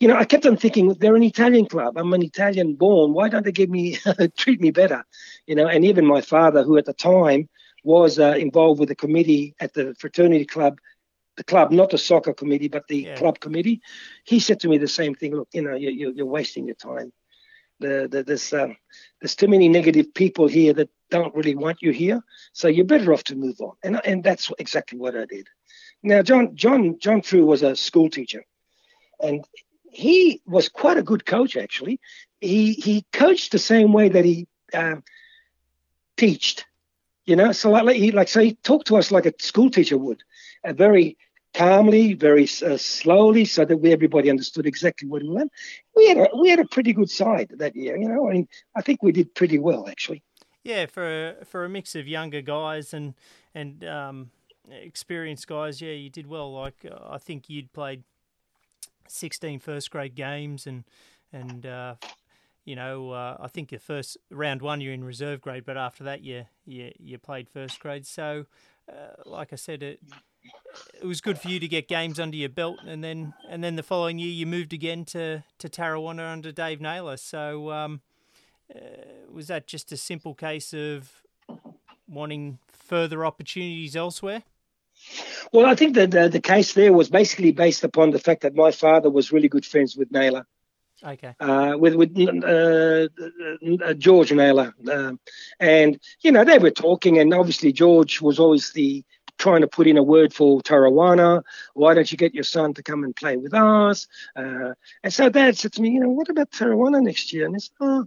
you 0.00 0.08
know, 0.08 0.16
I 0.16 0.24
kept 0.24 0.46
on 0.46 0.56
thinking 0.56 0.94
they're 0.94 1.16
an 1.16 1.22
Italian 1.22 1.66
club. 1.66 1.96
I'm 1.96 2.12
an 2.12 2.22
Italian 2.22 2.74
born. 2.74 3.12
Why 3.12 3.28
don't 3.28 3.44
they 3.44 3.52
give 3.52 3.70
me 3.70 3.98
treat 4.36 4.60
me 4.60 4.70
better? 4.70 5.04
You 5.46 5.54
know, 5.54 5.66
and 5.66 5.84
even 5.84 6.06
my 6.06 6.20
father, 6.20 6.62
who 6.62 6.76
at 6.76 6.86
the 6.86 6.92
time 6.92 7.48
was 7.84 8.18
uh, 8.18 8.34
involved 8.38 8.80
with 8.80 8.88
the 8.88 8.94
committee 8.94 9.54
at 9.60 9.74
the 9.74 9.94
fraternity 9.98 10.44
club, 10.44 10.78
the 11.36 11.44
club, 11.44 11.70
not 11.70 11.90
the 11.90 11.98
soccer 11.98 12.32
committee, 12.32 12.68
but 12.68 12.86
the 12.88 13.02
yeah. 13.02 13.16
club 13.16 13.40
committee, 13.40 13.80
he 14.24 14.38
said 14.38 14.60
to 14.60 14.68
me 14.68 14.78
the 14.78 14.88
same 14.88 15.14
thing. 15.14 15.34
Look, 15.34 15.48
you 15.52 15.62
know, 15.62 15.74
you, 15.74 16.12
you're 16.14 16.26
wasting 16.26 16.66
your 16.66 16.76
time. 16.76 17.12
The, 17.80 18.06
the, 18.08 18.22
there's 18.22 18.52
um, 18.52 18.76
there's 19.20 19.34
too 19.34 19.48
many 19.48 19.68
negative 19.68 20.14
people 20.14 20.46
here 20.46 20.72
that 20.74 20.90
don't 21.10 21.34
really 21.34 21.56
want 21.56 21.82
you 21.82 21.90
here, 21.90 22.22
so 22.52 22.68
you're 22.68 22.84
better 22.84 23.12
off 23.12 23.24
to 23.24 23.34
move 23.34 23.60
on. 23.60 23.72
And 23.82 24.00
and 24.06 24.22
that's 24.22 24.52
exactly 24.58 24.98
what 24.98 25.16
I 25.16 25.24
did. 25.24 25.48
Now, 26.02 26.22
John 26.22 26.56
John 26.56 26.98
John 26.98 27.22
Frew 27.22 27.46
was 27.46 27.62
a 27.62 27.76
school 27.76 28.10
teacher, 28.10 28.44
and 29.20 29.44
he 29.90 30.40
was 30.46 30.68
quite 30.68 30.96
a 30.96 31.02
good 31.02 31.24
coach. 31.24 31.56
Actually, 31.56 32.00
he 32.40 32.72
he 32.72 33.04
coached 33.12 33.52
the 33.52 33.58
same 33.58 33.92
way 33.92 34.08
that 34.08 34.24
he 34.24 34.48
um, 34.74 35.02
teached. 36.16 36.66
You 37.24 37.36
know, 37.36 37.52
so 37.52 37.70
like 37.70 37.96
he 37.96 38.10
like 38.10 38.28
so 38.28 38.40
he 38.40 38.54
talked 38.54 38.88
to 38.88 38.96
us 38.96 39.12
like 39.12 39.26
a 39.26 39.34
school 39.38 39.70
teacher 39.70 39.96
would, 39.96 40.22
uh, 40.64 40.72
very 40.72 41.16
calmly, 41.54 42.14
very 42.14 42.44
uh, 42.44 42.76
slowly, 42.76 43.44
so 43.44 43.64
that 43.64 43.76
we 43.76 43.92
everybody 43.92 44.28
understood 44.28 44.66
exactly 44.66 45.08
what 45.08 45.22
we 45.22 45.28
meant. 45.28 45.52
We 45.94 46.08
had 46.08 46.18
a 46.18 46.28
we 46.36 46.50
had 46.50 46.58
a 46.58 46.64
pretty 46.64 46.92
good 46.92 47.10
side 47.10 47.52
that 47.58 47.76
year. 47.76 47.96
You 47.96 48.08
know, 48.08 48.28
I 48.28 48.32
mean, 48.32 48.48
I 48.74 48.82
think 48.82 49.04
we 49.04 49.12
did 49.12 49.34
pretty 49.36 49.60
well 49.60 49.88
actually. 49.88 50.24
Yeah, 50.64 50.86
for 50.86 51.36
for 51.44 51.64
a 51.64 51.68
mix 51.68 51.94
of 51.94 52.08
younger 52.08 52.40
guys 52.40 52.92
and 52.92 53.14
and 53.54 53.84
um, 53.84 54.30
experienced 54.70 55.46
guys, 55.46 55.80
yeah, 55.80 55.92
you 55.92 56.10
did 56.10 56.26
well. 56.26 56.52
Like 56.52 56.86
uh, 56.88 56.96
I 57.08 57.18
think 57.18 57.48
you'd 57.48 57.72
played 57.72 58.04
16 59.08 59.58
first 59.60 59.90
grade 59.90 60.14
games, 60.14 60.66
and 60.66 60.84
and 61.32 61.66
uh, 61.66 61.94
you 62.64 62.76
know 62.76 63.10
uh, 63.10 63.36
I 63.40 63.48
think 63.48 63.72
your 63.72 63.80
first 63.80 64.16
round 64.30 64.62
one 64.62 64.80
you're 64.80 64.92
in 64.92 65.04
reserve 65.04 65.40
grade, 65.40 65.64
but 65.64 65.76
after 65.76 66.04
that 66.04 66.22
you 66.22 66.46
you, 66.64 66.92
you 66.98 67.18
played 67.18 67.48
first 67.48 67.80
grade. 67.80 68.06
So, 68.06 68.46
uh, 68.88 69.22
like 69.24 69.52
I 69.52 69.56
said, 69.56 69.82
it 69.82 70.00
it 71.00 71.06
was 71.06 71.20
good 71.20 71.38
for 71.38 71.48
you 71.48 71.60
to 71.60 71.68
get 71.68 71.88
games 71.88 72.18
under 72.18 72.36
your 72.36 72.48
belt, 72.48 72.78
and 72.86 73.02
then 73.02 73.34
and 73.48 73.62
then 73.62 73.76
the 73.76 73.82
following 73.82 74.18
year 74.18 74.32
you 74.32 74.46
moved 74.46 74.72
again 74.72 75.04
to 75.06 75.42
to 75.58 75.68
Tarrawanna 75.68 76.32
under 76.32 76.52
Dave 76.52 76.80
Naylor. 76.80 77.16
So. 77.16 77.70
Um, 77.70 78.00
uh, 78.74 78.78
was 79.30 79.48
that 79.48 79.66
just 79.66 79.92
a 79.92 79.96
simple 79.96 80.34
case 80.34 80.72
of 80.72 81.22
wanting 82.08 82.58
further 82.68 83.24
opportunities 83.24 83.96
elsewhere? 83.96 84.42
Well, 85.52 85.66
I 85.66 85.74
think 85.74 85.94
that 85.94 86.10
the, 86.10 86.28
the 86.28 86.40
case 86.40 86.72
there 86.74 86.92
was 86.92 87.10
basically 87.10 87.52
based 87.52 87.84
upon 87.84 88.10
the 88.10 88.18
fact 88.18 88.42
that 88.42 88.54
my 88.54 88.70
father 88.70 89.10
was 89.10 89.32
really 89.32 89.48
good 89.48 89.66
friends 89.66 89.96
with 89.96 90.10
Naylor. 90.10 90.46
Okay. 91.04 91.34
Uh, 91.40 91.74
with 91.76 91.94
with 91.94 92.16
uh, 92.16 93.08
uh, 93.84 93.94
George 93.94 94.32
Naylor, 94.32 94.72
um, 94.88 95.18
and 95.58 95.98
you 96.20 96.30
know 96.30 96.44
they 96.44 96.58
were 96.58 96.70
talking, 96.70 97.18
and 97.18 97.34
obviously 97.34 97.72
George 97.72 98.20
was 98.20 98.38
always 98.38 98.72
the 98.72 99.04
trying 99.38 99.62
to 99.62 99.66
put 99.66 99.88
in 99.88 99.96
a 99.96 100.02
word 100.02 100.32
for 100.32 100.60
Tarrawanna. 100.60 101.42
Why 101.74 101.94
don't 101.94 102.10
you 102.10 102.16
get 102.16 102.34
your 102.34 102.44
son 102.44 102.74
to 102.74 102.82
come 102.82 103.02
and 103.02 103.16
play 103.16 103.36
with 103.36 103.52
us? 103.52 104.06
Uh, 104.36 104.74
and 105.02 105.12
so 105.12 105.28
Dad 105.28 105.58
said 105.58 105.72
to 105.72 105.82
me, 105.82 105.90
you 105.90 106.00
know, 106.00 106.10
what 106.10 106.28
about 106.28 106.52
Tarrawanna 106.52 107.02
next 107.02 107.32
year? 107.32 107.46
And 107.46 107.56
I 107.56 107.58
said, 107.58 107.72
oh, 107.80 108.06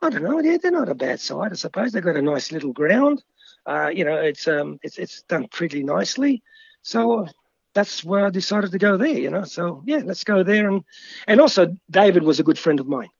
I 0.00 0.10
don't 0.10 0.22
know. 0.22 0.40
Yeah, 0.40 0.56
they're 0.56 0.70
not 0.70 0.88
a 0.88 0.94
bad 0.94 1.20
side, 1.20 1.52
I 1.52 1.56
suppose. 1.56 1.92
They've 1.92 2.02
got 2.02 2.16
a 2.16 2.22
nice 2.22 2.50
little 2.50 2.72
ground. 2.72 3.22
Uh, 3.66 3.90
you 3.92 4.04
know, 4.04 4.16
it's 4.16 4.46
um, 4.48 4.78
it's 4.82 4.98
it's 4.98 5.22
done 5.22 5.48
pretty 5.48 5.82
nicely. 5.82 6.42
So 6.82 7.26
that's 7.74 8.04
where 8.04 8.26
I 8.26 8.30
decided 8.30 8.72
to 8.72 8.78
go 8.78 8.96
there. 8.96 9.18
You 9.18 9.30
know, 9.30 9.44
so 9.44 9.82
yeah, 9.86 10.02
let's 10.04 10.24
go 10.24 10.42
there. 10.42 10.68
And 10.68 10.84
and 11.26 11.40
also 11.40 11.76
David 11.90 12.22
was 12.22 12.40
a 12.40 12.44
good 12.44 12.58
friend 12.58 12.80
of 12.80 12.86
mine. 12.86 13.10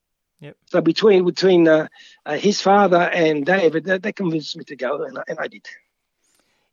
Yep. 0.40 0.56
So 0.66 0.80
between 0.80 1.24
between 1.24 1.66
uh, 1.68 1.88
uh, 2.26 2.36
his 2.36 2.60
father 2.60 3.00
and 3.00 3.46
David, 3.46 3.84
they, 3.84 3.98
they 3.98 4.12
convinced 4.12 4.56
me 4.56 4.64
to 4.64 4.76
go, 4.76 5.04
and 5.04 5.18
I, 5.18 5.22
and 5.28 5.38
I 5.38 5.48
did. 5.48 5.66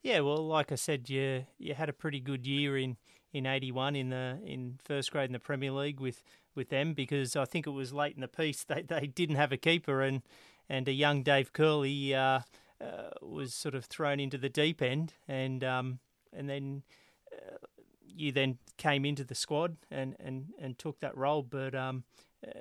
Yeah, 0.04 0.22
well, 0.22 0.46
like 0.46 0.72
I 0.72 0.76
said, 0.76 1.10
you 1.10 1.46
you 1.58 1.74
had 1.74 1.90
a 1.90 1.94
pretty 1.94 2.20
good 2.20 2.46
year 2.46 2.78
in 2.78 2.98
in 3.34 3.46
'81 3.46 3.96
in 3.96 4.10
the 4.10 4.40
in 4.46 4.80
first 4.84 5.12
grade 5.12 5.28
in 5.28 5.34
the 5.34 5.40
Premier 5.40 5.72
League 5.72 6.00
with 6.00 6.24
with 6.56 6.70
them 6.70 6.94
because 6.94 7.36
I 7.36 7.46
think 7.46 7.66
it 7.66 7.72
was 7.72 7.94
late 7.94 8.16
in 8.16 8.22
the 8.22 8.28
piece 8.28 8.64
they 8.64 8.82
they 8.82 9.08
didn't 9.08 9.38
have 9.38 9.52
a 9.52 9.58
keeper 9.58 10.02
and 10.02 10.22
and 10.68 10.88
a 10.88 10.94
young 10.94 11.24
Dave 11.24 11.54
Curley 11.54 12.14
uh, 12.14 12.42
uh, 12.82 13.10
was 13.22 13.54
sort 13.54 13.76
of 13.76 13.86
thrown 13.86 14.20
into 14.20 14.38
the 14.38 14.50
deep 14.50 14.82
end, 14.82 15.14
and 15.28 15.64
um, 15.64 16.00
and 16.34 16.50
then 16.50 16.84
uh, 17.32 17.58
you 18.06 18.32
then 18.32 18.58
came 18.78 19.06
into 19.06 19.24
the 19.24 19.36
squad 19.36 19.78
and, 19.90 20.16
and, 20.20 20.50
and 20.60 20.78
took 20.78 21.00
that 21.00 21.16
role. 21.16 21.44
But 21.44 21.76
um, 21.76 22.04
uh, 22.46 22.52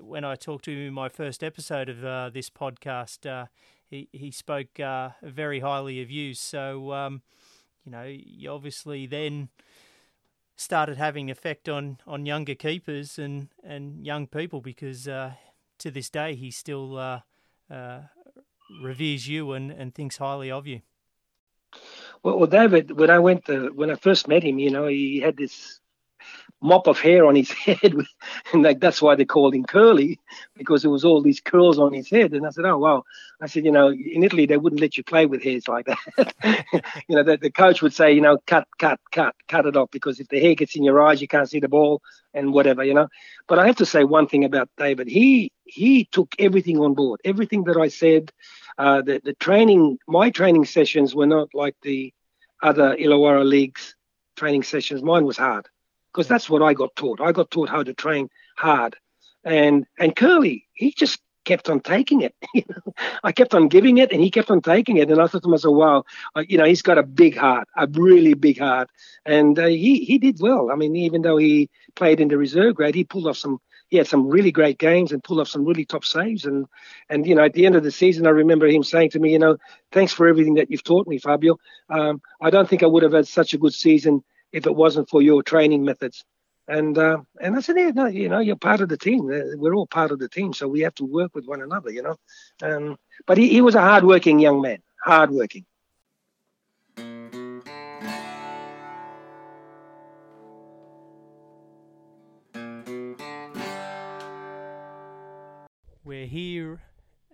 when 0.00 0.24
I 0.24 0.34
talked 0.34 0.64
to 0.66 0.72
him 0.72 0.88
in 0.88 0.94
my 0.94 1.08
first 1.08 1.44
episode 1.44 1.88
of 1.88 2.04
uh, 2.04 2.30
this 2.30 2.50
podcast, 2.50 3.28
uh, 3.30 3.46
he 3.88 4.08
he 4.12 4.30
spoke 4.30 4.78
very 5.22 5.60
highly 5.60 6.02
of 6.02 6.10
you. 6.10 6.34
So 6.34 6.92
um, 6.92 7.22
you 7.84 7.92
know, 7.92 8.04
you 8.04 8.50
obviously 8.50 9.06
then 9.06 9.48
started 10.56 10.96
having 10.96 11.30
effect 11.30 11.68
on, 11.68 11.98
on 12.06 12.24
younger 12.24 12.54
keepers 12.54 13.18
and, 13.18 13.48
and 13.62 14.06
young 14.06 14.26
people 14.26 14.62
because 14.62 15.06
to 15.78 15.90
this 15.90 16.10
day 16.10 16.34
he 16.34 16.50
still 16.50 16.96
uh, 16.98 17.20
uh, 17.70 18.00
reveres 18.82 19.28
you 19.28 19.52
and, 19.52 19.70
and 19.70 19.94
thinks 19.94 20.16
highly 20.16 20.50
of 20.50 20.66
you. 20.66 20.82
Well, 22.22 22.38
well, 22.38 22.46
David, 22.46 22.98
when 22.98 23.10
I 23.10 23.18
went 23.18 23.44
to, 23.46 23.70
when 23.74 23.90
I 23.90 23.94
first 23.94 24.28
met 24.28 24.42
him, 24.42 24.58
you 24.58 24.70
know, 24.70 24.86
he 24.86 25.20
had 25.20 25.36
this 25.36 25.80
mop 26.62 26.86
of 26.86 26.98
hair 26.98 27.26
on 27.26 27.36
his 27.36 27.50
head, 27.66 27.94
with, 27.94 28.06
and 28.52 28.62
like 28.62 28.80
that's 28.80 29.02
why 29.02 29.14
they 29.14 29.24
called 29.24 29.54
him 29.54 29.64
Curly 29.64 30.18
because 30.56 30.82
there 30.82 30.90
was 30.90 31.04
all 31.04 31.20
these 31.20 31.40
curls 31.40 31.78
on 31.78 31.92
his 31.92 32.08
head. 32.08 32.32
And 32.32 32.46
I 32.46 32.50
said, 32.50 32.64
oh 32.64 32.78
wow. 32.78 33.04
I 33.40 33.46
said, 33.46 33.64
you 33.64 33.72
know, 33.72 33.88
in 33.90 34.24
Italy 34.24 34.46
they 34.46 34.56
wouldn't 34.56 34.80
let 34.80 34.96
you 34.96 35.04
play 35.04 35.26
with 35.26 35.42
hairs 35.42 35.68
like 35.68 35.86
that. 35.86 36.34
you 37.08 37.16
know, 37.16 37.22
the, 37.22 37.36
the 37.36 37.50
coach 37.50 37.82
would 37.82 37.92
say, 37.92 38.12
you 38.12 38.20
know, 38.20 38.38
cut, 38.46 38.66
cut, 38.78 38.98
cut, 39.12 39.34
cut 39.48 39.66
it 39.66 39.76
off 39.76 39.90
because 39.90 40.20
if 40.20 40.28
the 40.28 40.40
hair 40.40 40.54
gets 40.54 40.76
in 40.76 40.84
your 40.84 41.00
eyes, 41.02 41.20
you 41.20 41.28
can't 41.28 41.48
see 41.48 41.60
the 41.60 41.68
ball 41.68 42.00
and 42.32 42.52
whatever, 42.52 42.82
you 42.82 42.94
know. 42.94 43.08
But 43.46 43.58
I 43.58 43.66
have 43.66 43.76
to 43.76 43.86
say 43.86 44.04
one 44.04 44.26
thing 44.26 44.44
about 44.44 44.68
David. 44.76 45.08
He 45.08 45.52
he 45.64 46.04
took 46.06 46.34
everything 46.38 46.78
on 46.78 46.94
board. 46.94 47.20
Everything 47.24 47.64
that 47.64 47.76
I 47.76 47.88
said. 47.88 48.32
Uh, 48.78 49.00
the 49.00 49.22
the 49.24 49.32
training, 49.34 49.98
my 50.06 50.28
training 50.28 50.66
sessions 50.66 51.14
were 51.14 51.26
not 51.26 51.48
like 51.54 51.74
the 51.80 52.12
other 52.62 52.94
Illawarra 52.94 53.42
leagues 53.42 53.96
training 54.36 54.62
sessions. 54.64 55.02
Mine 55.02 55.24
was 55.24 55.38
hard 55.38 55.66
because 56.16 56.28
that's 56.28 56.48
what 56.48 56.62
I 56.62 56.72
got 56.72 56.96
taught. 56.96 57.20
I 57.20 57.32
got 57.32 57.50
taught 57.50 57.68
how 57.68 57.82
to 57.82 57.92
train 57.92 58.30
hard, 58.56 58.96
and 59.44 59.84
and 59.98 60.16
Curly, 60.16 60.66
he 60.72 60.92
just 60.92 61.20
kept 61.44 61.68
on 61.68 61.80
taking 61.80 62.22
it. 62.22 62.34
I 63.22 63.32
kept 63.32 63.54
on 63.54 63.68
giving 63.68 63.98
it, 63.98 64.10
and 64.12 64.20
he 64.22 64.30
kept 64.30 64.50
on 64.50 64.62
taking 64.62 64.96
it. 64.96 65.10
And 65.10 65.20
I 65.20 65.26
thought 65.26 65.42
to 65.42 65.48
myself, 65.48 65.76
"Wow, 65.76 66.04
you 66.48 66.56
know, 66.56 66.64
he's 66.64 66.80
got 66.80 66.96
a 66.96 67.02
big 67.02 67.36
heart, 67.36 67.68
a 67.76 67.86
really 67.86 68.32
big 68.32 68.58
heart." 68.58 68.88
And 69.26 69.58
uh, 69.58 69.66
he 69.66 70.04
he 70.04 70.16
did 70.16 70.38
well. 70.40 70.70
I 70.72 70.76
mean, 70.76 70.96
even 70.96 71.20
though 71.20 71.36
he 71.36 71.68
played 71.96 72.18
in 72.18 72.28
the 72.28 72.38
reserve 72.38 72.76
grade, 72.76 72.94
he 72.94 73.04
pulled 73.04 73.26
off 73.26 73.36
some 73.36 73.60
he 73.88 73.98
had 73.98 74.08
some 74.08 74.26
really 74.26 74.50
great 74.50 74.78
games 74.78 75.12
and 75.12 75.22
pulled 75.22 75.40
off 75.40 75.48
some 75.48 75.66
really 75.66 75.84
top 75.84 76.06
saves. 76.06 76.46
And 76.46 76.64
and 77.10 77.26
you 77.26 77.34
know, 77.34 77.44
at 77.44 77.52
the 77.52 77.66
end 77.66 77.76
of 77.76 77.84
the 77.84 77.92
season, 77.92 78.26
I 78.26 78.30
remember 78.30 78.66
him 78.66 78.82
saying 78.82 79.10
to 79.10 79.18
me, 79.18 79.32
you 79.32 79.38
know, 79.38 79.58
thanks 79.92 80.14
for 80.14 80.26
everything 80.26 80.54
that 80.54 80.70
you've 80.70 80.82
taught 80.82 81.06
me, 81.06 81.18
Fabio. 81.18 81.58
Um, 81.90 82.22
I 82.40 82.48
don't 82.48 82.66
think 82.68 82.82
I 82.82 82.86
would 82.86 83.02
have 83.02 83.12
had 83.12 83.28
such 83.28 83.52
a 83.52 83.58
good 83.58 83.74
season 83.74 84.24
if 84.56 84.66
it 84.66 84.74
wasn't 84.74 85.06
for 85.10 85.20
your 85.20 85.42
training 85.42 85.84
methods. 85.84 86.24
And 86.66 86.96
uh, 86.96 87.18
and 87.40 87.54
I 87.56 87.60
said, 87.60 87.76
yeah, 87.78 87.90
no, 87.90 88.06
you 88.06 88.30
know, 88.30 88.38
you're 88.40 88.56
part 88.56 88.80
of 88.80 88.88
the 88.88 88.96
team. 88.96 89.26
We're 89.26 89.74
all 89.74 89.86
part 89.86 90.10
of 90.10 90.18
the 90.18 90.30
team, 90.30 90.54
so 90.54 90.66
we 90.66 90.80
have 90.80 90.94
to 90.94 91.04
work 91.04 91.34
with 91.34 91.44
one 91.46 91.60
another, 91.60 91.90
you 91.90 92.02
know. 92.02 92.16
Um, 92.62 92.96
but 93.26 93.36
he, 93.36 93.50
he 93.50 93.60
was 93.60 93.74
a 93.74 93.82
hardworking 93.82 94.38
young 94.40 94.62
man, 94.62 94.78
hardworking. 95.04 95.66
We're 106.02 106.26
here 106.26 106.80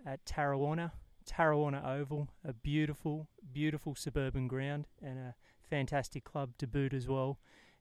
at 0.04 0.24
Tarrawanna, 0.26 0.90
Tarrawanna 1.24 1.86
Oval, 1.86 2.28
a 2.44 2.52
beautiful, 2.52 3.28
beautiful 3.52 3.94
suburban 3.94 4.48
ground 4.48 4.88
and 5.00 5.18
a 5.18 5.34
fantastic 5.72 6.22
club 6.22 6.50
to 6.58 6.66
boot 6.66 6.92
as 6.92 7.08
well. 7.08 7.38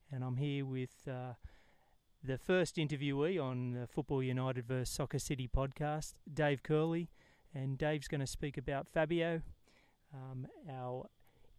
And 0.10 0.24
I'm 0.24 0.38
here 0.38 0.66
with 0.66 1.10
uh, 1.10 1.34
the 2.24 2.38
first 2.38 2.78
interviewee 2.78 3.38
on 3.38 3.72
the 3.72 3.86
Football 3.86 4.24
United 4.24 4.66
vs 4.66 4.90
Soccer 4.90 5.20
City 5.20 5.50
podcast, 5.54 6.14
Dave 6.34 6.64
Curley. 6.64 7.10
And 7.54 7.78
Dave's 7.78 8.08
going 8.08 8.22
to 8.22 8.28
speak 8.28 8.58
about 8.58 8.88
Fabio, 8.88 9.42
um, 10.14 10.48
our 10.72 11.10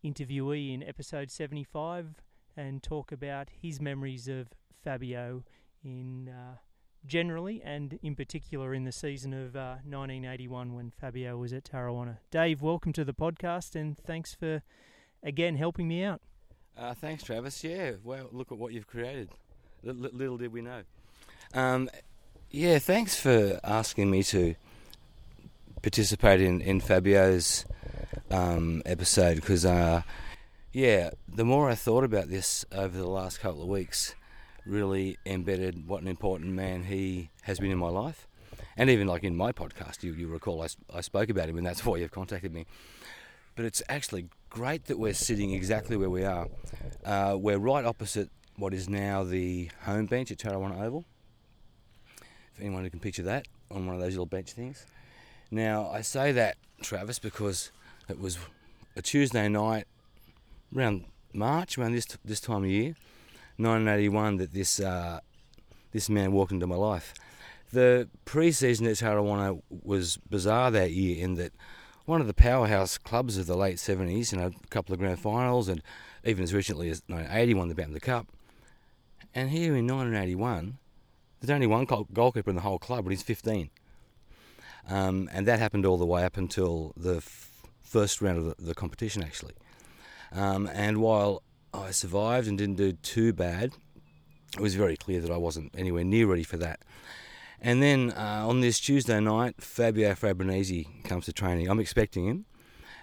interviewee 0.02 0.72
in 0.72 0.82
episode 0.82 1.30
75, 1.30 2.22
and 2.56 2.82
talk 2.82 3.12
about 3.12 3.48
his 3.60 3.78
memories 3.78 4.26
of 4.26 4.48
Fabio 4.82 5.44
in. 5.84 6.30
Uh, 6.30 6.56
generally 7.04 7.60
and 7.64 7.98
in 8.00 8.14
particular 8.14 8.72
in 8.72 8.84
the 8.84 8.92
season 8.92 9.34
of 9.34 9.56
uh, 9.56 9.74
1981 9.82 10.72
when 10.72 10.92
Fabio 11.00 11.36
was 11.36 11.52
at 11.52 11.64
Tarrawanna. 11.64 12.18
Dave, 12.30 12.62
welcome 12.62 12.92
to 12.92 13.04
the 13.04 13.12
podcast 13.12 13.74
and 13.74 13.98
thanks 13.98 14.32
for 14.32 14.62
again 15.22 15.56
helping 15.56 15.88
me 15.88 16.02
out. 16.04 16.20
Uh, 16.76 16.94
thanks, 16.94 17.22
Travis. 17.22 17.62
Yeah, 17.62 17.92
well, 18.02 18.28
look 18.32 18.50
at 18.50 18.58
what 18.58 18.72
you've 18.72 18.86
created. 18.86 19.30
L- 19.86 19.94
little 19.94 20.38
did 20.38 20.52
we 20.52 20.62
know. 20.62 20.82
Um, 21.54 21.90
yeah, 22.50 22.78
thanks 22.78 23.18
for 23.18 23.60
asking 23.62 24.10
me 24.10 24.22
to 24.24 24.54
participate 25.82 26.40
in, 26.40 26.60
in 26.60 26.80
Fabio's 26.80 27.64
um, 28.30 28.82
episode 28.86 29.36
because, 29.36 29.64
uh, 29.66 30.02
yeah, 30.72 31.10
the 31.28 31.44
more 31.44 31.68
I 31.68 31.74
thought 31.74 32.04
about 32.04 32.28
this 32.28 32.64
over 32.72 32.96
the 32.96 33.08
last 33.08 33.40
couple 33.40 33.62
of 33.62 33.68
weeks, 33.68 34.14
really 34.64 35.18
embedded 35.26 35.86
what 35.86 36.02
an 36.02 36.08
important 36.08 36.52
man 36.52 36.84
he 36.84 37.30
has 37.42 37.58
been 37.58 37.70
in 37.70 37.78
my 37.78 37.88
life. 37.88 38.26
And 38.76 38.88
even 38.88 39.06
like 39.06 39.24
in 39.24 39.36
my 39.36 39.52
podcast, 39.52 40.02
you, 40.02 40.14
you 40.14 40.28
recall 40.28 40.62
I, 40.62 40.68
I 40.94 41.00
spoke 41.02 41.28
about 41.28 41.48
him, 41.48 41.58
and 41.58 41.66
that's 41.66 41.84
why 41.86 41.98
you've 41.98 42.10
contacted 42.10 42.52
me. 42.52 42.66
But 43.54 43.66
it's 43.66 43.82
actually 43.88 44.28
great 44.52 44.84
that 44.84 44.98
we're 44.98 45.14
sitting 45.14 45.52
exactly 45.52 45.96
where 45.96 46.10
we 46.10 46.24
are. 46.24 46.46
Uh, 47.06 47.34
we're 47.40 47.56
right 47.56 47.86
opposite 47.86 48.28
what 48.56 48.74
is 48.74 48.86
now 48.86 49.24
the 49.24 49.70
home 49.84 50.04
bench 50.04 50.30
at 50.30 50.36
Tarrawanna 50.36 50.78
Oval. 50.82 51.06
If 52.54 52.60
anyone 52.60 52.84
who 52.84 52.90
can 52.90 53.00
picture 53.00 53.22
that 53.22 53.48
on 53.70 53.86
one 53.86 53.94
of 53.94 54.02
those 54.02 54.12
little 54.12 54.26
bench 54.26 54.52
things. 54.52 54.84
Now, 55.50 55.88
I 55.88 56.02
say 56.02 56.32
that, 56.32 56.58
Travis, 56.82 57.18
because 57.18 57.72
it 58.10 58.20
was 58.20 58.38
a 58.94 59.00
Tuesday 59.00 59.48
night 59.48 59.86
around 60.76 61.06
March, 61.32 61.78
around 61.78 61.92
this, 61.92 62.06
this 62.22 62.40
time 62.40 62.64
of 62.64 62.70
year 62.70 62.94
1981 63.56 64.36
that 64.36 64.52
this 64.52 64.80
uh, 64.80 65.20
this 65.92 66.10
man 66.10 66.30
walked 66.30 66.52
into 66.52 66.66
my 66.66 66.76
life. 66.76 67.14
The 67.72 68.06
pre-season 68.26 68.86
at 68.86 68.96
Tarrawanna 68.96 69.62
was 69.70 70.18
bizarre 70.28 70.70
that 70.72 70.90
year 70.90 71.24
in 71.24 71.36
that 71.36 71.52
one 72.04 72.20
of 72.20 72.26
the 72.26 72.34
powerhouse 72.34 72.98
clubs 72.98 73.36
of 73.36 73.46
the 73.46 73.56
late 73.56 73.76
70s, 73.76 74.32
you 74.32 74.38
know, 74.38 74.46
a 74.46 74.68
couple 74.68 74.92
of 74.92 74.98
grand 74.98 75.18
finals, 75.18 75.68
and 75.68 75.82
even 76.24 76.42
as 76.42 76.54
recently 76.54 76.88
as 76.88 77.02
1980 77.06 77.54
won 77.54 77.92
the 77.92 78.00
Cup. 78.00 78.26
And 79.34 79.50
here 79.50 79.76
in 79.76 79.86
1981, 79.86 80.78
there's 81.40 81.50
only 81.50 81.66
one 81.66 81.84
goalkeeper 81.84 82.50
in 82.50 82.56
the 82.56 82.62
whole 82.62 82.78
club, 82.78 83.04
but 83.04 83.10
he's 83.10 83.22
15. 83.22 83.70
Um, 84.88 85.30
and 85.32 85.46
that 85.46 85.58
happened 85.58 85.86
all 85.86 85.96
the 85.96 86.06
way 86.06 86.24
up 86.24 86.36
until 86.36 86.92
the 86.96 87.16
f- 87.16 87.62
first 87.82 88.20
round 88.20 88.38
of 88.38 88.44
the, 88.44 88.62
the 88.62 88.74
competition, 88.74 89.22
actually. 89.22 89.54
Um, 90.32 90.68
and 90.72 90.98
while 91.00 91.42
I 91.74 91.90
survived 91.90 92.48
and 92.48 92.58
didn't 92.58 92.76
do 92.76 92.92
too 92.92 93.32
bad. 93.32 93.72
It 94.54 94.60
was 94.60 94.74
very 94.74 94.96
clear 94.96 95.20
that 95.20 95.30
I 95.30 95.38
wasn't 95.38 95.72
anywhere 95.76 96.04
near 96.04 96.26
ready 96.26 96.42
for 96.42 96.58
that. 96.58 96.80
And 97.64 97.80
then 97.80 98.10
uh, 98.10 98.44
on 98.44 98.60
this 98.60 98.80
Tuesday 98.80 99.20
night, 99.20 99.54
Fabio 99.60 100.14
Fabrianesi 100.14 101.04
comes 101.04 101.26
to 101.26 101.32
training. 101.32 101.68
I'm 101.68 101.78
expecting 101.78 102.26
him, 102.26 102.44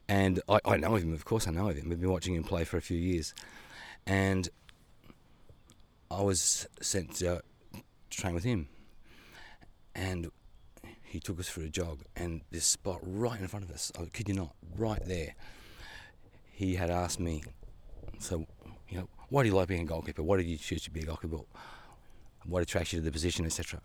and 0.10 0.42
I, 0.50 0.60
I 0.66 0.76
know 0.76 0.96
of 0.96 1.02
him. 1.02 1.14
Of 1.14 1.24
course, 1.24 1.48
I 1.48 1.52
know 1.52 1.70
of 1.70 1.78
him. 1.78 1.88
We've 1.88 2.00
been 2.00 2.12
watching 2.12 2.36
him 2.36 2.44
play 2.44 2.66
for 2.66 2.76
a 2.76 2.82
few 2.82 2.98
years, 2.98 3.34
and 4.06 4.50
I 6.12 6.22
was 6.22 6.68
sent 6.82 7.16
to 7.16 7.42
train 8.10 8.34
with 8.34 8.44
him, 8.44 8.68
and 9.96 10.30
he 11.04 11.22
took 11.22 11.40
us 11.40 11.48
for 11.48 11.62
a 11.62 11.70
jog. 11.70 12.04
And 12.18 12.42
this 12.52 12.66
spot 12.66 13.00
right 13.02 13.40
in 13.40 13.48
front 13.48 13.64
of 13.64 13.72
us, 13.72 13.94
I 13.98 14.04
kid 14.12 14.28
you 14.28 14.36
not, 14.36 14.54
right 14.76 15.04
there, 15.06 15.36
he 16.52 16.76
had 16.76 16.90
asked 16.90 17.22
me, 17.22 17.44
so 18.18 18.46
you 18.90 18.98
know, 18.98 19.08
why 19.30 19.44
do 19.44 19.50
you 19.50 19.56
like 19.56 19.70
being 19.70 19.84
a 19.84 19.86
goalkeeper? 19.86 20.22
Why 20.22 20.36
did 20.36 20.48
you 20.48 20.58
choose 20.58 20.84
to 20.84 20.92
be 20.92 21.00
a 21.00 21.06
goalkeeper? 21.06 21.38
What 22.46 22.62
attracts 22.62 22.92
you 22.92 23.00
to 23.00 23.06
the 23.06 23.12
position, 23.12 23.46
etc. 23.46 23.80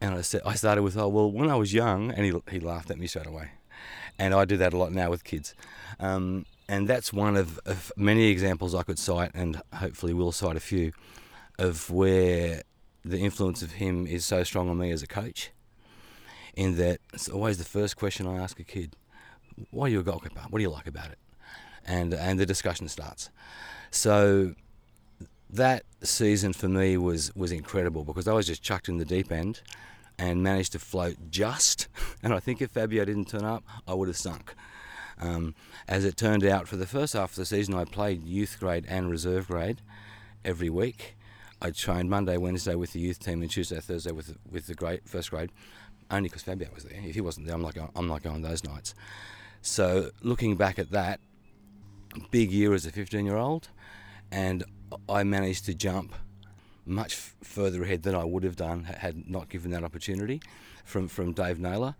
And 0.00 0.14
I 0.14 0.20
said, 0.20 0.42
I 0.44 0.54
started 0.54 0.82
with, 0.82 0.96
oh 0.96 1.08
well, 1.08 1.30
when 1.30 1.50
I 1.50 1.56
was 1.56 1.72
young, 1.72 2.10
and 2.10 2.24
he 2.24 2.32
he 2.50 2.60
laughed 2.60 2.90
at 2.90 2.98
me 2.98 3.06
straight 3.06 3.26
away, 3.26 3.52
and 4.18 4.34
I 4.34 4.44
do 4.44 4.56
that 4.58 4.74
a 4.74 4.76
lot 4.76 4.92
now 4.92 5.10
with 5.10 5.24
kids, 5.24 5.54
um, 5.98 6.44
and 6.68 6.88
that's 6.88 7.12
one 7.12 7.36
of, 7.36 7.58
of 7.64 7.92
many 7.96 8.26
examples 8.26 8.74
I 8.74 8.82
could 8.82 8.98
cite, 8.98 9.30
and 9.34 9.60
hopefully 9.74 10.12
will 10.12 10.32
cite 10.32 10.56
a 10.56 10.60
few, 10.60 10.92
of 11.58 11.90
where 11.90 12.62
the 13.04 13.18
influence 13.18 13.62
of 13.62 13.72
him 13.72 14.06
is 14.06 14.24
so 14.24 14.42
strong 14.42 14.68
on 14.68 14.78
me 14.78 14.90
as 14.90 15.02
a 15.02 15.06
coach. 15.06 15.50
In 16.54 16.76
that 16.76 17.00
it's 17.12 17.28
always 17.28 17.58
the 17.58 17.64
first 17.64 17.96
question 17.96 18.26
I 18.26 18.36
ask 18.38 18.58
a 18.60 18.64
kid: 18.64 18.96
Why 19.70 19.86
are 19.86 19.88
you 19.88 20.00
a 20.00 20.02
goalkeeper? 20.02 20.40
What 20.50 20.58
do 20.58 20.62
you 20.62 20.70
like 20.70 20.86
about 20.86 21.10
it? 21.10 21.18
And 21.86 22.12
and 22.12 22.38
the 22.38 22.46
discussion 22.46 22.88
starts. 22.88 23.30
So 23.90 24.54
that 25.50 25.84
season 26.02 26.52
for 26.52 26.68
me 26.68 26.96
was 26.96 27.34
was 27.34 27.52
incredible 27.52 28.04
because 28.04 28.28
I 28.28 28.32
was 28.32 28.46
just 28.46 28.62
chucked 28.62 28.88
in 28.88 28.98
the 28.98 29.04
deep 29.04 29.30
end 29.30 29.60
and 30.18 30.42
managed 30.42 30.72
to 30.72 30.78
float 30.78 31.16
just. 31.30 31.88
And 32.22 32.34
I 32.34 32.40
think 32.40 32.60
if 32.60 32.72
Fabio 32.72 33.04
didn't 33.04 33.28
turn 33.28 33.44
up, 33.44 33.62
I 33.86 33.94
would 33.94 34.08
have 34.08 34.16
sunk. 34.16 34.54
Um, 35.20 35.54
as 35.86 36.04
it 36.04 36.16
turned 36.16 36.44
out, 36.44 36.66
for 36.66 36.76
the 36.76 36.86
first 36.86 37.12
half 37.12 37.30
of 37.30 37.36
the 37.36 37.46
season, 37.46 37.74
I 37.74 37.84
played 37.84 38.24
youth 38.24 38.56
grade 38.58 38.84
and 38.88 39.10
reserve 39.10 39.46
grade 39.46 39.80
every 40.44 40.68
week. 40.68 41.14
I 41.62 41.70
trained 41.70 42.10
Monday, 42.10 42.36
Wednesday 42.36 42.74
with 42.74 42.94
the 42.94 43.00
youth 43.00 43.20
team, 43.20 43.42
and 43.42 43.50
Tuesday, 43.50 43.78
Thursday 43.78 44.10
with 44.10 44.36
with 44.50 44.66
the 44.66 45.00
first 45.04 45.30
grade. 45.30 45.52
Only 46.10 46.28
because 46.28 46.42
Fabio 46.42 46.68
was 46.74 46.84
there. 46.84 46.98
If 47.00 47.14
he 47.14 47.20
wasn't 47.20 47.46
there, 47.46 47.54
I'm 47.54 47.62
going, 47.62 47.90
I'm 47.94 48.08
not 48.08 48.22
going 48.22 48.42
those 48.42 48.64
nights. 48.64 48.94
So 49.62 50.10
looking 50.22 50.56
back 50.56 50.78
at 50.78 50.90
that, 50.90 51.20
big 52.30 52.50
year 52.50 52.74
as 52.74 52.86
a 52.86 52.90
15 52.90 53.24
year 53.24 53.36
old, 53.36 53.68
and 54.30 54.64
I 55.08 55.24
managed 55.24 55.64
to 55.66 55.74
jump 55.74 56.14
much 56.84 57.14
f- 57.14 57.34
further 57.42 57.82
ahead 57.82 58.02
than 58.02 58.14
I 58.14 58.24
would 58.24 58.44
have 58.44 58.56
done 58.56 58.84
had 58.84 59.28
not 59.28 59.48
given 59.48 59.70
that 59.72 59.82
opportunity 59.82 60.40
from, 60.84 61.08
from 61.08 61.32
Dave 61.32 61.58
Naylor. 61.58 61.96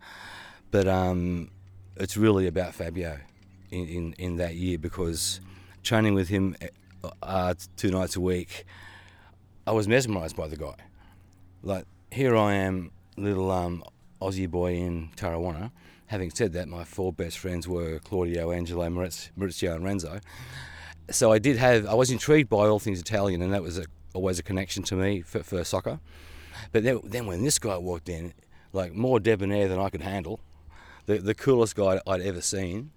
But 0.71 0.87
um, 0.87 1.51
it's 1.95 2.17
really 2.17 2.47
about 2.47 2.73
Fabio 2.73 3.19
in, 3.71 3.87
in, 3.87 4.13
in, 4.13 4.37
that 4.37 4.55
year 4.55 4.77
because 4.77 5.41
training 5.83 6.13
with 6.13 6.29
him 6.29 6.55
uh, 7.03 7.09
uh 7.21 7.53
two 7.75 7.91
nights 7.91 8.15
a 8.15 8.21
week, 8.21 8.65
I 9.65 9.71
was 9.71 9.87
mesmerised 9.87 10.35
by 10.35 10.47
the 10.47 10.57
guy. 10.57 10.75
Like, 11.63 11.85
here 12.11 12.37
I 12.37 12.53
am, 12.53 12.91
little 13.17 13.51
um, 13.51 13.83
Aussie 14.21 14.49
boy 14.49 14.75
in 14.75 15.09
Tarrawanna. 15.17 15.71
Having 16.07 16.31
said 16.31 16.53
that, 16.53 16.69
my 16.69 16.85
four 16.85 17.11
best 17.11 17.37
friends 17.37 17.67
were 17.67 17.99
Claudio, 17.99 18.51
Angelo, 18.51 18.87
Maurizio, 18.87 19.75
and 19.75 19.83
Renzo 19.83 20.21
so 21.09 21.31
I 21.31 21.39
did 21.39 21.57
have, 21.57 21.85
I 21.85 21.93
was 21.93 22.11
intrigued 22.11 22.49
by 22.49 22.67
all 22.67 22.79
things 22.79 22.99
Italian, 22.99 23.41
and 23.41 23.53
that 23.53 23.63
was 23.63 23.77
a, 23.77 23.85
always 24.13 24.39
a 24.39 24.43
connection 24.43 24.83
to 24.83 24.95
me 24.95 25.21
for, 25.21 25.43
for 25.43 25.63
soccer. 25.63 25.99
But 26.71 26.83
then, 26.83 26.99
then, 27.03 27.25
when 27.27 27.43
this 27.43 27.59
guy 27.59 27.77
walked 27.77 28.09
in, 28.09 28.33
like 28.73 28.93
more 28.93 29.19
debonair 29.19 29.67
than 29.67 29.79
I 29.79 29.89
could 29.89 30.01
handle, 30.01 30.39
the, 31.05 31.19
the 31.19 31.33
coolest 31.33 31.75
guy 31.75 32.01
I'd 32.05 32.21
ever 32.21 32.41
seen, 32.41 32.91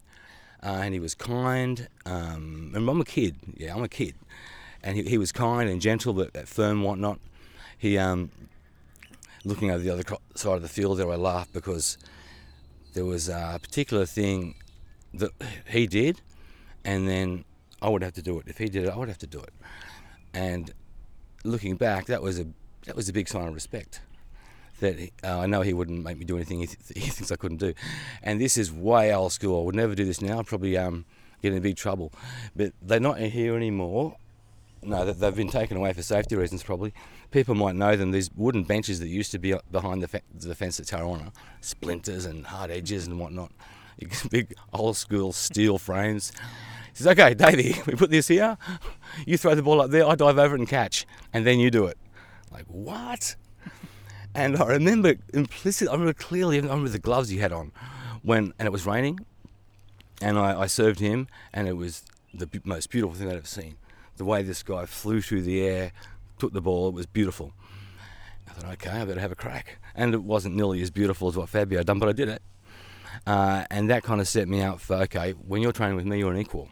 uh, 0.62 0.80
and 0.82 0.94
he 0.94 1.00
was 1.00 1.14
kind. 1.14 1.88
Um, 2.04 2.72
and 2.74 2.88
I'm 2.88 3.00
a 3.00 3.04
kid, 3.04 3.36
yeah, 3.56 3.74
I'm 3.74 3.82
a 3.82 3.88
kid, 3.88 4.14
and 4.82 4.96
he, 4.96 5.04
he 5.04 5.18
was 5.18 5.30
kind 5.30 5.68
and 5.68 5.80
gentle, 5.80 6.12
but 6.12 6.48
firm, 6.48 6.82
whatnot. 6.82 7.20
He, 7.78 7.96
um, 7.96 8.30
looking 9.44 9.70
over 9.70 9.82
the 9.82 9.90
other 9.90 10.02
side 10.34 10.56
of 10.56 10.62
the 10.62 10.68
field 10.68 10.98
there, 10.98 11.10
I 11.10 11.16
laughed 11.16 11.52
because 11.52 11.96
there 12.94 13.04
was 13.04 13.28
a 13.28 13.58
particular 13.62 14.04
thing 14.04 14.54
that 15.14 15.30
he 15.68 15.86
did, 15.86 16.20
and 16.84 17.08
then 17.08 17.44
I 17.82 17.88
would 17.88 18.02
have 18.02 18.14
to 18.14 18.22
do 18.22 18.38
it. 18.38 18.46
If 18.46 18.58
he 18.58 18.66
did 18.66 18.84
it, 18.84 18.90
I 18.90 18.96
would 18.96 19.08
have 19.08 19.18
to 19.18 19.26
do 19.26 19.40
it. 19.40 19.52
And 20.34 20.72
looking 21.44 21.76
back, 21.76 22.06
that 22.06 22.22
was 22.22 22.38
a 22.38 22.46
that 22.86 22.96
was 22.96 23.08
a 23.08 23.12
big 23.12 23.28
sign 23.28 23.48
of 23.48 23.54
respect 23.54 24.00
that 24.80 24.98
he, 24.98 25.12
uh, 25.22 25.40
I 25.40 25.46
know 25.46 25.60
he 25.62 25.72
wouldn't 25.72 26.02
make 26.02 26.18
me 26.18 26.24
do 26.24 26.36
anything 26.36 26.60
he, 26.60 26.66
th- 26.66 26.78
he, 27.04 27.10
thinks 27.10 27.30
I 27.30 27.36
couldn't 27.36 27.58
do. 27.58 27.74
And 28.22 28.40
this 28.40 28.56
is 28.56 28.72
way 28.72 29.14
old 29.14 29.32
school. 29.32 29.60
I 29.60 29.64
would 29.64 29.74
never 29.74 29.94
do 29.94 30.04
this 30.04 30.20
now. 30.20 30.40
I'd 30.40 30.46
probably 30.46 30.76
um, 30.76 31.04
get 31.42 31.52
in 31.52 31.62
big 31.62 31.76
trouble. 31.76 32.12
But 32.56 32.72
they're 32.82 33.00
not 33.00 33.18
here 33.18 33.56
anymore. 33.56 34.16
No, 34.82 35.04
they've 35.12 35.36
been 35.36 35.50
taken 35.50 35.76
away 35.76 35.92
for 35.92 36.02
safety 36.02 36.36
reasons, 36.36 36.62
probably. 36.62 36.94
People 37.30 37.54
might 37.54 37.76
know 37.76 37.96
them. 37.96 38.12
These 38.12 38.30
wooden 38.34 38.64
benches 38.64 38.98
that 39.00 39.08
used 39.08 39.30
to 39.32 39.38
be 39.38 39.54
behind 39.70 40.02
the, 40.02 40.08
fe- 40.08 40.22
the 40.34 40.54
fence 40.54 40.80
at 40.80 40.86
Tarrawanna, 40.86 41.32
splinters 41.60 42.24
and 42.24 42.46
hard 42.46 42.70
edges 42.70 43.06
and 43.06 43.18
whatnot. 43.18 43.52
Big 44.30 44.54
old 44.72 44.96
school 44.96 45.32
steel 45.32 45.76
frames. 45.76 46.32
Says, 47.00 47.18
"Okay, 47.18 47.34
Davey, 47.34 47.80
we 47.86 47.94
put 47.94 48.10
this 48.10 48.28
here. 48.28 48.56
You 49.26 49.36
throw 49.36 49.54
the 49.54 49.62
ball 49.62 49.80
up 49.80 49.90
there. 49.90 50.06
I 50.06 50.14
dive 50.14 50.38
over 50.38 50.54
it 50.54 50.58
and 50.58 50.68
catch, 50.68 51.06
and 51.32 51.46
then 51.46 51.58
you 51.58 51.70
do 51.70 51.86
it." 51.86 51.98
Like 52.50 52.66
what? 52.66 53.36
And 54.34 54.56
I 54.56 54.66
remember 54.66 55.14
implicitly, 55.34 55.88
I 55.88 55.92
remember 55.92 56.12
clearly, 56.12 56.58
I 56.58 56.62
remember 56.62 56.88
the 56.88 57.00
gloves 57.00 57.30
he 57.30 57.38
had 57.38 57.52
on 57.52 57.72
when, 58.22 58.52
and 58.58 58.66
it 58.66 58.70
was 58.70 58.86
raining, 58.86 59.18
and 60.22 60.38
I, 60.38 60.60
I 60.60 60.66
served 60.66 61.00
him, 61.00 61.26
and 61.52 61.66
it 61.66 61.72
was 61.72 62.04
the 62.32 62.48
most 62.64 62.90
beautiful 62.90 63.16
thing 63.16 63.28
I'd 63.28 63.36
ever 63.36 63.46
seen 63.46 63.76
the 64.20 64.24
way 64.26 64.42
this 64.42 64.62
guy 64.62 64.84
flew 64.84 65.22
through 65.22 65.40
the 65.40 65.62
air, 65.66 65.92
took 66.38 66.52
the 66.52 66.60
ball, 66.60 66.88
it 66.88 66.94
was 66.94 67.06
beautiful. 67.06 67.54
I 68.46 68.52
thought, 68.52 68.72
okay, 68.72 68.90
I 68.90 69.04
better 69.06 69.18
have 69.18 69.32
a 69.32 69.34
crack. 69.34 69.78
And 69.94 70.12
it 70.12 70.22
wasn't 70.22 70.56
nearly 70.56 70.82
as 70.82 70.90
beautiful 70.90 71.28
as 71.28 71.38
what 71.38 71.48
Fabio 71.48 71.78
had 71.78 71.86
done, 71.86 71.98
but 71.98 72.10
I 72.10 72.12
did 72.12 72.28
it. 72.28 72.42
Uh, 73.26 73.64
and 73.70 73.88
that 73.88 74.02
kind 74.02 74.20
of 74.20 74.28
set 74.28 74.46
me 74.46 74.60
out 74.60 74.78
for, 74.78 74.96
okay, 74.96 75.32
when 75.32 75.62
you're 75.62 75.72
training 75.72 75.96
with 75.96 76.04
me, 76.04 76.18
you're 76.18 76.32
an 76.32 76.38
equal. 76.38 76.68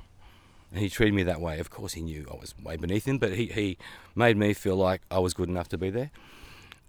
And 0.71 0.81
he 0.81 0.89
treated 0.89 1.15
me 1.15 1.23
that 1.25 1.41
way. 1.41 1.59
Of 1.59 1.71
course, 1.71 1.95
he 1.95 2.03
knew 2.03 2.27
I 2.31 2.37
was 2.37 2.55
way 2.59 2.77
beneath 2.77 3.07
him, 3.07 3.19
but 3.19 3.33
he, 3.33 3.47
he 3.47 3.79
made 4.15 4.37
me 4.37 4.53
feel 4.53 4.77
like 4.77 5.03
I 5.11 5.19
was 5.19 5.35
good 5.35 5.49
enough 5.49 5.69
to 5.71 5.79
be 5.79 5.91
there. 5.91 6.11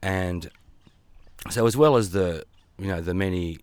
And 0.01 0.49
so, 1.49 1.65
as 1.65 1.77
well 1.77 1.95
as 1.95 2.11
the, 2.11 2.43
you 2.77 2.88
know, 2.88 3.01
the 3.01 3.14
many 3.14 3.60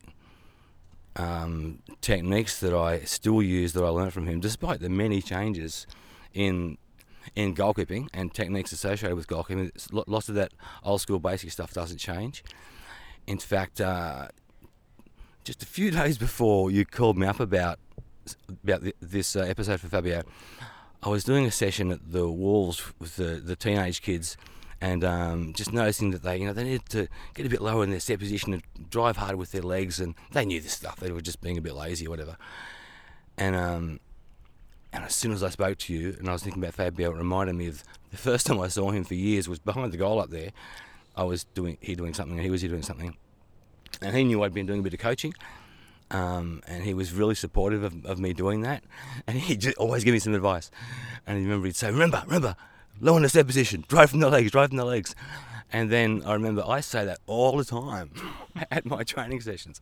um, 1.17 1.81
techniques 2.01 2.61
that 2.61 2.75
I 2.75 3.01
still 3.01 3.43
use 3.43 3.73
that 3.75 3.85
I 3.85 3.89
learned 3.89 4.13
from 4.13 4.27
him, 4.27 4.41
despite 4.41 4.81
the 4.81 4.89
many 4.89 5.21
changes 5.21 5.87
in 6.33 6.79
in 7.35 7.55
goalkeeping 7.55 8.09
and 8.15 8.33
techniques 8.33 8.73
associated 8.73 9.17
with 9.17 9.27
goalkeeping. 9.27 9.71
Lots 10.07 10.29
of 10.29 10.35
that 10.37 10.53
old 10.85 11.01
school 11.01 11.19
basic 11.19 11.51
stuff 11.51 11.73
doesn't 11.73 11.99
change. 11.99 12.45
In 13.27 13.39
fact, 13.39 13.81
uh, 13.81 14.29
just 15.45 15.63
a 15.63 15.67
few 15.67 15.91
days 16.03 16.19
before 16.19 16.71
you 16.71 16.85
called 16.85 17.19
me 17.19 17.27
up 17.27 17.41
about 17.41 17.79
about 18.65 18.85
this 19.01 19.37
uh, 19.37 19.41
episode 19.41 19.81
for 19.81 19.89
Fabio, 19.89 20.23
I 21.03 21.09
was 21.09 21.25
doing 21.25 21.47
a 21.47 21.51
session 21.51 21.91
at 21.93 22.13
the 22.13 22.29
Wolves 22.29 22.83
with 22.99 23.17
the, 23.17 23.41
the 23.43 23.57
teenage 23.57 24.03
kids, 24.03 24.37
and 24.81 25.05
um, 25.05 25.53
just 25.55 25.73
noticing 25.73 26.11
that 26.11 26.23
they 26.23 26.39
you 26.39 26.47
know 26.47 26.53
they 26.53 26.65
needed 26.65 26.89
to 26.91 27.09
get 27.35 27.47
a 27.47 27.49
bit 27.49 27.63
lower 27.63 27.85
in 27.85 27.91
their 27.91 28.01
set 28.01 28.19
position 28.19 28.53
and 28.55 28.63
drive 28.91 29.17
harder 29.17 29.37
with 29.37 29.53
their 29.53 29.63
legs, 29.63 30.01
and 30.01 30.15
they 30.33 30.45
knew 30.45 30.61
this 30.61 30.73
stuff. 30.73 30.97
They 30.97 31.13
were 31.13 31.21
just 31.21 31.41
being 31.41 31.59
a 31.59 31.61
bit 31.61 31.75
lazy 31.75 32.07
or 32.07 32.11
whatever. 32.11 32.37
And 33.39 33.55
um, 33.55 34.01
and 34.93 35.05
as 35.05 35.15
soon 35.15 35.33
as 35.33 35.43
I 35.43 35.51
spoke 35.51 35.79
to 35.79 35.93
you 35.93 36.17
and 36.19 36.29
I 36.29 36.33
was 36.33 36.43
thinking 36.43 36.63
about 36.63 36.75
Fabio, 36.75 37.11
it 37.11 37.17
reminded 37.17 37.55
me 37.55 37.69
of 37.69 37.85
the 38.11 38.17
first 38.17 38.47
time 38.47 38.59
I 38.61 38.69
saw 38.69 38.91
him 38.91 39.05
for 39.05 39.15
years 39.15 39.49
was 39.49 39.59
behind 39.59 39.93
the 39.93 39.99
goal 39.99 40.21
up 40.21 40.31
there. 40.31 40.51
I 41.15 41.25
was 41.25 41.45
doing 41.45 41.79
he 41.81 41.95
doing 41.95 42.15
something 42.15 42.37
and 42.37 42.45
he 42.45 42.51
was 42.51 42.63
doing 42.63 42.83
something, 42.83 43.17
and 44.03 44.17
he 44.17 44.25
knew 44.25 44.43
I'd 44.43 44.55
been 44.55 44.67
doing 44.67 44.81
a 44.81 44.83
bit 44.83 44.95
of 44.95 45.01
coaching. 45.01 45.35
Um, 46.11 46.63
and 46.69 46.85
he 46.85 46.95
was 46.95 47.13
really 47.13 47.35
supportive 47.35 47.83
of, 47.83 48.07
of 48.07 48.19
me 48.19 48.33
doing 48.33 48.61
that, 48.63 48.85
and 49.27 49.39
he 49.39 49.57
just 49.57 49.77
always 49.77 50.05
give 50.05 50.13
me 50.13 50.21
some 50.21 50.35
advice. 50.35 50.71
And 51.27 51.39
I 51.39 51.41
remember 51.41 51.67
he'd 51.67 51.77
say, 51.77 51.91
"Remember, 51.91 52.23
remember, 52.27 52.57
low 53.01 53.17
in 53.17 53.23
the 53.23 53.29
set 53.29 53.47
position, 53.47 53.85
drive 53.89 54.11
from 54.11 54.21
the 54.21 54.31
legs, 54.31 54.53
drive 54.53 54.69
from 54.69 54.79
the 54.79 54.85
legs." 54.85 55.15
And 55.73 55.91
then 55.91 56.23
I 56.25 56.35
remember 56.35 56.63
I 56.65 56.81
say 56.81 57.05
that 57.05 57.19
all 57.27 57.57
the 57.57 57.65
time 57.65 58.11
at 58.71 58.87
my 58.87 59.03
training 59.03 59.41
sessions, 59.41 59.81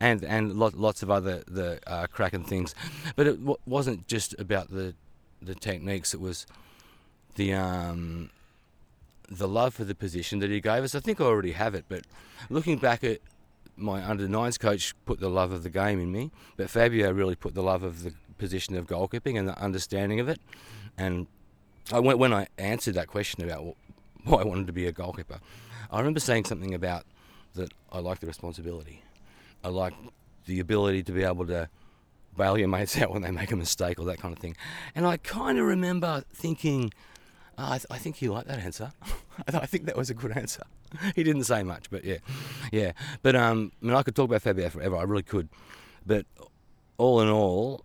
and 0.00 0.24
and 0.24 0.54
lots 0.56 1.02
of 1.02 1.10
other 1.10 1.44
the 1.46 1.80
uh, 1.86 2.06
cracking 2.06 2.44
things. 2.44 2.74
But 3.14 3.26
it 3.26 3.38
w- 3.40 3.58
wasn't 3.66 4.06
just 4.08 4.34
about 4.38 4.70
the 4.70 4.94
the 5.42 5.54
techniques. 5.54 6.14
It 6.14 6.20
was 6.20 6.46
the 7.36 7.52
um, 7.52 8.30
the 9.30 9.46
love 9.46 9.74
for 9.74 9.84
the 9.84 9.94
position 9.94 10.38
that 10.38 10.50
he 10.50 10.60
gave 10.60 10.82
us. 10.82 10.94
I 10.94 11.00
think 11.00 11.20
I 11.20 11.24
already 11.24 11.52
have 11.52 11.74
it, 11.74 11.84
but 11.88 12.04
looking 12.48 12.78
back 12.78 13.04
at 13.04 13.20
my 13.78 14.08
under 14.08 14.28
nines 14.28 14.58
coach 14.58 14.94
put 15.06 15.20
the 15.20 15.30
love 15.30 15.52
of 15.52 15.62
the 15.62 15.70
game 15.70 16.00
in 16.00 16.12
me, 16.12 16.30
but 16.56 16.70
Fabio 16.70 17.12
really 17.12 17.34
put 17.34 17.54
the 17.54 17.62
love 17.62 17.82
of 17.82 18.02
the 18.02 18.12
position 18.38 18.76
of 18.76 18.86
goalkeeping 18.86 19.38
and 19.38 19.48
the 19.48 19.58
understanding 19.58 20.20
of 20.20 20.28
it. 20.28 20.40
And 20.96 21.26
I, 21.92 22.00
went, 22.00 22.18
when 22.18 22.32
I 22.32 22.46
answered 22.58 22.94
that 22.94 23.08
question 23.08 23.44
about 23.44 23.76
why 24.24 24.40
I 24.40 24.44
wanted 24.44 24.66
to 24.66 24.72
be 24.72 24.86
a 24.86 24.92
goalkeeper. 24.92 25.40
I 25.90 25.98
remember 25.98 26.20
saying 26.20 26.44
something 26.44 26.74
about 26.74 27.04
that 27.54 27.72
I 27.90 28.00
like 28.00 28.20
the 28.20 28.26
responsibility. 28.26 29.02
I 29.64 29.68
like 29.68 29.94
the 30.46 30.60
ability 30.60 31.02
to 31.04 31.12
be 31.12 31.24
able 31.24 31.46
to 31.46 31.68
bail 32.36 32.58
your 32.58 32.68
mates 32.68 32.96
out 33.00 33.10
when 33.12 33.22
they 33.22 33.30
make 33.30 33.52
a 33.52 33.56
mistake 33.56 33.98
or 33.98 34.06
that 34.06 34.18
kind 34.18 34.32
of 34.32 34.38
thing. 34.38 34.56
And 34.94 35.06
I 35.06 35.16
kind 35.18 35.58
of 35.58 35.66
remember 35.66 36.24
thinking, 36.32 36.92
I, 37.58 37.78
th- 37.78 37.86
I, 37.90 37.98
think 37.98 38.16
he 38.16 38.28
liked 38.28 38.48
that 38.48 38.60
answer. 38.60 38.92
I 39.52 39.66
think 39.66 39.86
that 39.86 39.96
was 39.96 40.10
a 40.10 40.14
good 40.14 40.36
answer. 40.36 40.62
he 41.16 41.24
didn't 41.24 41.44
say 41.44 41.62
much, 41.62 41.90
but 41.90 42.04
yeah, 42.04 42.18
yeah. 42.72 42.92
But 43.22 43.34
um, 43.36 43.72
I 43.82 43.86
mean, 43.86 43.94
I 43.96 44.02
could 44.02 44.14
talk 44.14 44.26
about 44.26 44.42
Fabio 44.42 44.68
forever. 44.68 44.96
I 44.96 45.02
really 45.02 45.22
could. 45.22 45.48
But 46.06 46.24
all 46.96 47.20
in 47.20 47.28
all, 47.28 47.84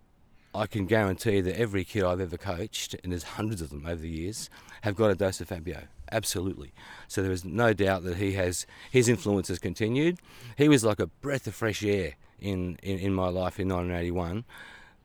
I 0.53 0.67
can 0.67 0.85
guarantee 0.85 1.41
that 1.41 1.59
every 1.59 1.83
kid 1.83 2.03
I've 2.03 2.21
ever 2.21 2.37
coached, 2.37 2.95
and 3.03 3.11
there's 3.11 3.23
hundreds 3.23 3.61
of 3.61 3.71
them 3.71 3.85
over 3.85 4.01
the 4.01 4.09
years, 4.09 4.49
have 4.81 4.95
got 4.95 5.09
a 5.09 5.15
dose 5.15 5.41
of 5.41 5.47
Fabio 5.47 5.87
absolutely. 6.13 6.73
So 7.07 7.21
there 7.21 7.31
is 7.31 7.43
no 7.43 7.73
doubt 7.73 8.03
that 8.03 8.17
he 8.17 8.33
has 8.33 8.65
his 8.91 9.09
influence 9.09 9.49
has 9.49 9.59
continued. 9.59 10.19
He 10.57 10.69
was 10.69 10.85
like 10.85 10.99
a 10.99 11.07
breath 11.07 11.47
of 11.47 11.55
fresh 11.55 11.83
air 11.83 12.13
in, 12.39 12.77
in, 12.83 12.99
in 12.99 13.13
my 13.13 13.27
life 13.27 13.59
in 13.59 13.67
1981, 13.67 14.45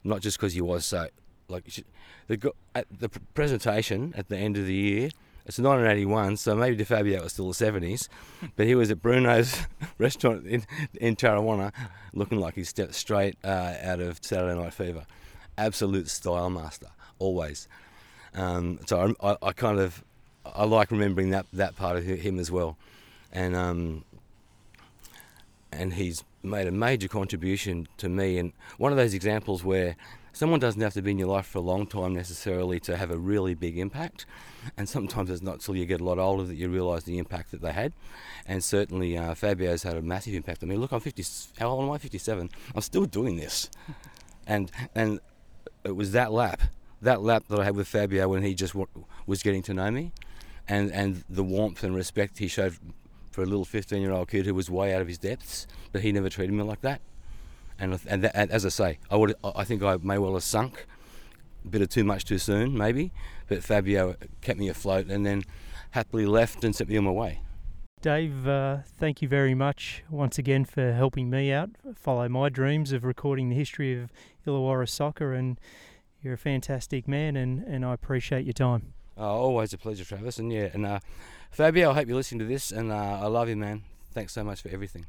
not 0.05 0.21
just 0.21 0.39
because 0.39 0.53
he 0.53 0.61
was 0.61 0.85
so 0.85 1.09
like 1.49 1.65
the 2.29 2.53
at 2.75 2.87
the 2.91 3.09
presentation 3.35 4.15
at 4.17 4.29
the 4.29 4.37
end 4.37 4.57
of 4.57 4.67
the 4.67 4.75
year. 4.75 5.11
It's 5.47 5.59
1981, 5.59 6.37
so 6.37 6.55
maybe 6.55 6.77
DeFabio 6.77 7.23
was 7.23 7.33
still 7.33 7.51
the 7.51 7.55
70s, 7.55 8.09
but 8.57 8.67
he 8.67 8.75
was 8.75 8.91
at 8.91 9.01
Bruno's 9.01 9.63
restaurant 9.99 10.47
in, 10.47 10.67
in 11.01 11.17
Tarrawanna, 11.17 11.73
looking 12.13 12.39
like 12.39 12.55
he 12.55 12.65
stepped 12.65 12.95
straight 12.95 13.39
uh, 13.43 13.75
out 13.83 14.01
of 14.01 14.19
Saturday 14.21 14.61
Night 14.61 14.75
Fever. 14.75 15.07
Absolute 15.57 16.11
style 16.11 16.51
master, 16.51 16.89
always. 17.19 17.67
Um, 18.35 18.79
so 18.85 19.15
I, 19.23 19.31
I, 19.31 19.37
I, 19.41 19.53
kind 19.55 19.79
of 19.79 20.05
I 20.45 20.65
like 20.67 20.91
remembering 20.91 21.31
that 21.31 21.47
that 21.55 21.77
part 21.77 21.97
of 21.97 22.05
him 22.05 22.39
as 22.39 22.51
well, 22.51 22.77
and 23.33 23.57
um, 23.57 24.05
and 25.73 25.95
he's 25.95 26.25
made 26.43 26.67
a 26.67 26.73
major 26.73 27.09
contribution 27.09 27.89
to 27.97 28.11
me. 28.11 28.37
And 28.37 28.53
one 28.77 28.93
of 28.93 28.99
those 28.99 29.15
examples 29.15 29.65
where 29.65 29.97
someone 30.33 30.61
doesn't 30.61 30.81
have 30.81 30.95
to 30.95 31.03
be 31.03 31.11
in 31.13 31.19
your 31.19 31.29
life 31.29 31.47
for 31.47 31.59
a 31.59 31.63
long 31.63 31.87
time 31.87 32.15
necessarily 32.15 32.81
to 32.81 32.97
have 32.97 33.11
a 33.11 33.19
really 33.19 33.55
big 33.55 33.79
impact. 33.79 34.27
And 34.77 34.89
sometimes 34.89 35.31
it's 35.31 35.43
not 35.43 35.61
till 35.61 35.77
you 35.77 35.87
get 35.87 36.01
a 36.01 36.05
lot 36.05 36.19
older 36.19 36.45
that 36.45 36.55
you 36.55 36.69
realise 36.69 37.05
the 37.05 37.19
impact 37.19 37.51
that 37.51 37.61
they 37.61 37.73
had. 37.73 37.93
And 38.47 38.63
certainly 38.63 39.17
uh, 39.17 39.35
Fabio's 39.35 39.83
had 39.83 39.97
a 39.97 40.03
massive 40.03 40.35
impact 40.35 40.63
on 40.63 40.69
me. 40.69 40.77
Look, 40.77 40.93
I'm 40.93 41.01
50. 41.01 41.25
How 41.59 41.69
old 41.71 41.85
am 41.85 41.91
I? 41.91 41.99
57. 41.99 42.51
I'm 42.75 42.81
still 42.83 43.05
doing 43.05 43.37
this, 43.37 43.71
and 44.47 44.71
and 44.95 45.21
it 45.85 45.97
was 45.97 46.13
that 46.13 46.33
lap, 46.33 46.63
that 47.03 47.23
lap 47.23 47.45
that 47.49 47.61
I 47.61 47.65
had 47.65 47.77
with 47.77 47.89
Fabio 47.89 48.29
when 48.29 48.43
he 48.43 48.55
just 48.55 48.73
w- 48.73 49.07
was 49.27 49.43
getting 49.43 49.63
to 49.63 49.75
know 49.75 49.91
me 49.91 50.13
and 50.69 50.93
and 50.93 51.25
the 51.29 51.43
warmth 51.43 51.83
and 51.83 51.95
respect 51.95 52.39
he 52.39 52.49
showed 52.49 52.77
for 53.31 53.43
a 53.43 53.47
little 53.47 53.65
15 53.65 54.01
year 54.03 54.13
old 54.13 54.29
kid 54.29 54.47
who 54.47 54.55
was 54.55 54.71
way 54.71 54.95
out 54.95 55.01
of 55.01 55.09
his 55.09 55.19
depths, 55.19 55.67
but 55.93 56.03
he 56.03 56.13
never 56.13 56.29
treated 56.29 56.53
me 56.53 56.63
like 56.63 56.81
that. 56.83 57.01
And 57.79 57.99
and, 58.09 58.25
that, 58.25 58.33
and 58.35 58.51
as 58.51 58.67
I 58.67 58.71
say, 58.71 58.99
I 59.11 59.17
would 59.17 59.35
I 59.43 59.65
think 59.65 59.83
I 59.83 59.97
may 59.99 60.19
well 60.19 60.35
have 60.35 60.43
sunk 60.43 60.87
a 61.65 61.69
bit 61.69 61.83
of 61.83 61.89
too 61.89 62.05
much 62.05 62.25
too 62.25 62.39
soon, 62.39 62.77
maybe. 62.77 63.13
But 63.49 63.63
Fabio 63.63 64.17
kept 64.41 64.59
me 64.59 64.69
afloat 64.69 65.07
and 65.07 65.25
then 65.25 65.45
happily 65.93 66.27
left 66.27 66.65
and 66.65 66.75
sent 66.75 66.91
me 66.91 66.97
on 66.97 67.05
my 67.05 67.11
way. 67.11 67.41
Dave, 68.01 68.47
uh, 68.47 68.79
thank 68.99 69.23
you 69.23 69.29
very 69.29 69.55
much 69.55 70.05
once 70.09 70.39
again 70.39 70.65
for 70.65 70.93
helping 70.93 71.29
me 71.29 71.51
out 71.51 71.71
follow 71.97 72.29
my 72.29 72.49
dreams 72.49 72.93
of 72.93 73.05
recording 73.05 73.49
the 73.49 73.57
history 73.57 74.01
of 74.01 74.13
Illawarra 74.47 74.89
soccer. 74.89 75.35
And 75.35 75.59
you're 76.23 76.35
a 76.35 76.39
fantastic 76.39 77.09
man, 77.09 77.37
and, 77.37 77.63
and 77.65 77.85
I 77.85 77.95
appreciate 77.95 78.45
your 78.45 78.53
time. 78.53 78.95
Uh, 79.17 79.23
always 79.23 79.73
a 79.73 79.79
pleasure, 79.79 80.05
Travis. 80.05 80.39
And 80.39 80.53
yeah, 80.53 80.69
and 80.73 80.87
uh, 80.87 81.01
Fabio, 81.51 81.91
I 81.91 81.95
hope 81.95 82.07
you're 82.07 82.17
listening 82.17 82.41
to 82.41 82.45
this, 82.45 82.71
and 82.71 82.93
uh, 82.93 83.19
I 83.21 83.27
love 83.27 83.49
you, 83.49 83.57
man. 83.57 83.83
Thanks 84.13 84.33
so 84.33 84.45
much 84.45 84.63
for 84.63 84.69
everything. 84.69 85.07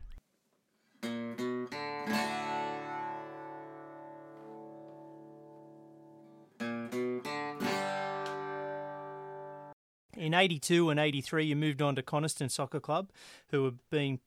In 10.30 10.36
82 10.36 10.92
and 10.92 11.00
83, 11.00 11.44
you 11.44 11.56
moved 11.56 11.82
on 11.82 11.96
to 11.96 12.04
Coniston 12.04 12.50
Soccer 12.50 12.80
Club, 12.80 13.10
who 13.48 13.64
were 13.64 13.74
being 13.90 14.20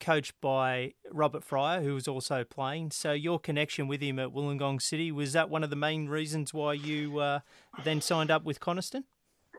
coached 0.00 0.38
by 0.42 0.92
Robert 1.10 1.42
Fryer, 1.42 1.80
who 1.80 1.94
was 1.94 2.06
also 2.06 2.44
playing. 2.44 2.90
So 2.90 3.12
your 3.12 3.40
connection 3.40 3.88
with 3.88 4.02
him 4.02 4.18
at 4.18 4.34
Wollongong 4.34 4.82
City 4.82 5.10
was 5.10 5.32
that 5.32 5.48
one 5.48 5.64
of 5.64 5.70
the 5.70 5.76
main 5.76 6.08
reasons 6.10 6.52
why 6.52 6.74
you 6.74 7.20
uh, 7.20 7.40
then 7.84 8.02
signed 8.02 8.30
up 8.30 8.44
with 8.44 8.60
Coniston? 8.60 9.04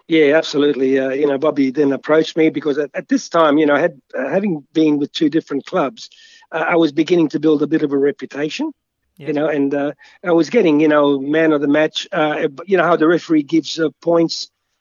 Yeah, 0.07 0.37
absolutely. 0.37 0.99
Uh, 0.99 1.09
you 1.09 1.25
know, 1.25 1.39
Bobby 1.39 1.71
then 1.71 1.91
approached 1.91 2.37
me 2.37 2.51
because 2.51 2.77
at, 2.77 2.91
at 2.93 3.07
this 3.07 3.27
time, 3.27 3.57
you 3.57 3.65
know, 3.65 3.75
had 3.75 3.99
uh, 4.15 4.29
having 4.29 4.67
been 4.73 4.99
with 4.99 5.11
two 5.13 5.31
different 5.31 5.65
clubs, 5.65 6.11
uh, 6.51 6.63
I 6.67 6.75
was 6.75 6.91
beginning 6.91 7.29
to 7.29 7.39
build 7.39 7.63
a 7.63 7.67
bit 7.67 7.81
of 7.81 7.91
a 7.91 7.97
reputation. 7.97 8.71
You 9.19 9.33
know, 9.33 9.47
and 9.47 9.73
uh, 9.73 9.93
I 10.23 10.31
was 10.31 10.51
getting, 10.51 10.79
you 10.79 10.87
know, 10.87 11.19
man 11.19 11.51
of 11.51 11.59
the 11.59 11.67
match. 11.67 12.07
Uh, 12.11 12.49
you 12.67 12.77
know 12.77 12.83
how 12.83 12.95
the 12.95 13.07
referee 13.07 13.41
gives 13.41 13.79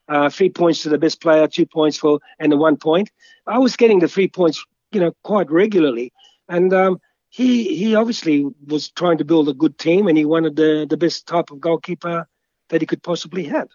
uh, 0.08 0.30
three 0.30 0.50
points 0.50 0.82
to 0.82 0.88
the 0.88 0.98
best 0.98 1.20
player, 1.20 1.46
two 1.46 1.66
points 1.66 1.96
for, 1.96 2.20
and 2.38 2.52
the 2.52 2.56
one 2.56 2.76
point. 2.76 3.10
I 3.46 3.58
was 3.58 3.76
getting 3.76 3.98
the 3.98 4.08
three 4.08 4.28
points, 4.28 4.64
you 4.92 5.00
know, 5.00 5.12
quite 5.22 5.50
regularly, 5.50 6.12
and 6.48 6.72
um, 6.72 7.00
he 7.28 7.76
he 7.76 7.94
obviously 7.94 8.46
was 8.66 8.90
trying 8.90 9.18
to 9.18 9.24
build 9.24 9.48
a 9.48 9.54
good 9.54 9.78
team, 9.78 10.08
and 10.08 10.16
he 10.16 10.24
wanted 10.24 10.56
the 10.56 10.86
the 10.88 10.96
best 10.96 11.26
type 11.26 11.50
of 11.50 11.60
goalkeeper 11.60 12.28
that 12.68 12.80
he 12.80 12.86
could 12.86 13.02
possibly 13.02 13.44
have. 13.44 13.68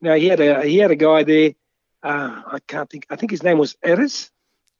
Now 0.00 0.14
he 0.14 0.26
had 0.26 0.40
a 0.40 0.62
he 0.64 0.78
had 0.78 0.90
a 0.90 0.96
guy 0.96 1.22
there. 1.22 1.52
Uh, 2.02 2.42
I 2.46 2.58
can't 2.66 2.90
think. 2.90 3.06
I 3.10 3.16
think 3.16 3.30
his 3.30 3.42
name 3.42 3.58
was 3.58 3.76
Eris, 3.82 4.30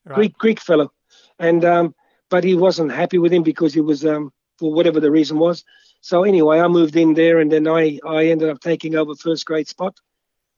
right. 0.05 0.15
Greek 0.15 0.39
Greek 0.39 0.61
fellow, 0.61 0.93
and 1.39 1.65
um, 1.65 1.95
but 2.29 2.45
he 2.45 2.55
wasn't 2.55 2.93
happy 2.93 3.19
with 3.19 3.33
him 3.33 3.43
because 3.43 3.73
he 3.73 3.81
was 3.81 4.05
um, 4.05 4.33
for 4.59 4.73
whatever 4.73 5.01
the 5.01 5.11
reason 5.11 5.39
was. 5.39 5.65
So 6.01 6.25
anyway, 6.25 6.61
I 6.61 6.69
moved 6.69 6.97
in 6.97 7.15
there, 7.15 7.39
and 7.39 7.51
then 7.51 7.67
I 7.67 7.99
I 8.07 8.27
ended 8.27 8.51
up 8.51 8.61
taking 8.61 8.95
over 8.95 9.15
first 9.15 9.47
grade 9.47 9.69
spot, 9.69 9.99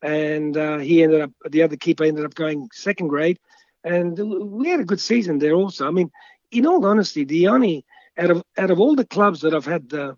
and 0.06 0.56
uh, 0.56 0.78
he 0.78 1.02
ended 1.02 1.20
up 1.20 1.32
the 1.50 1.62
other 1.62 1.76
keeper 1.76 2.04
ended 2.04 2.24
up 2.24 2.34
going 2.34 2.68
second 2.72 3.08
grade, 3.08 3.38
and 3.82 4.16
we 4.16 4.68
had 4.68 4.80
a 4.80 4.84
good 4.84 5.00
season 5.00 5.38
there 5.38 5.54
also. 5.54 5.86
I 5.86 5.90
mean, 5.90 6.12
in 6.52 6.66
all 6.66 6.84
honesty, 6.86 7.24
the 7.24 7.48
only 7.48 7.84
out 8.16 8.30
of 8.30 8.42
out 8.56 8.70
of 8.70 8.78
all 8.78 8.94
the 8.94 9.04
clubs 9.04 9.40
that 9.40 9.52
I've 9.52 9.64
had 9.64 9.92
uh, 9.92 10.14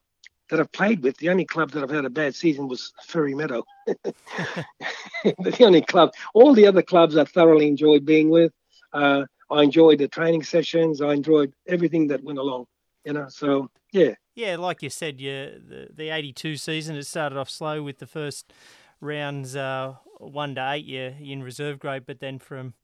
that 0.50 0.60
I've 0.60 0.72
played 0.72 1.02
with, 1.02 1.16
the 1.16 1.30
only 1.30 1.46
club 1.46 1.70
that 1.70 1.82
I've 1.82 1.90
had 1.90 2.04
a 2.04 2.10
bad 2.10 2.34
season 2.34 2.68
was 2.68 2.92
Fairy 3.02 3.34
Meadow. 3.34 3.64
the 3.86 5.56
only 5.60 5.82
club. 5.82 6.12
All 6.34 6.52
the 6.52 6.66
other 6.66 6.82
clubs 6.82 7.16
I 7.16 7.24
thoroughly 7.24 7.66
enjoyed 7.66 8.04
being 8.04 8.28
with. 8.28 8.52
Uh, 8.92 9.24
I 9.50 9.62
enjoyed 9.62 9.98
the 9.98 10.08
training 10.08 10.42
sessions. 10.42 11.00
I 11.00 11.14
enjoyed 11.14 11.54
everything 11.66 12.08
that 12.08 12.22
went 12.22 12.38
along. 12.38 12.66
You 13.04 13.14
know, 13.14 13.28
so 13.30 13.70
yeah. 13.92 14.14
Yeah, 14.34 14.56
like 14.56 14.82
you 14.82 14.90
said, 14.90 15.20
yeah, 15.20 15.46
the, 15.46 15.88
the 15.92 16.10
82 16.10 16.56
season, 16.58 16.94
it 16.94 17.06
started 17.06 17.38
off 17.38 17.50
slow 17.50 17.82
with 17.82 17.98
the 17.98 18.06
first 18.06 18.52
rounds 19.00 19.56
uh, 19.56 19.94
1 20.18 20.54
to 20.56 20.72
8, 20.72 20.84
yeah, 20.84 21.10
in 21.20 21.42
reserve 21.42 21.78
grade, 21.78 22.04
but 22.06 22.20
then 22.20 22.38
from 22.38 22.74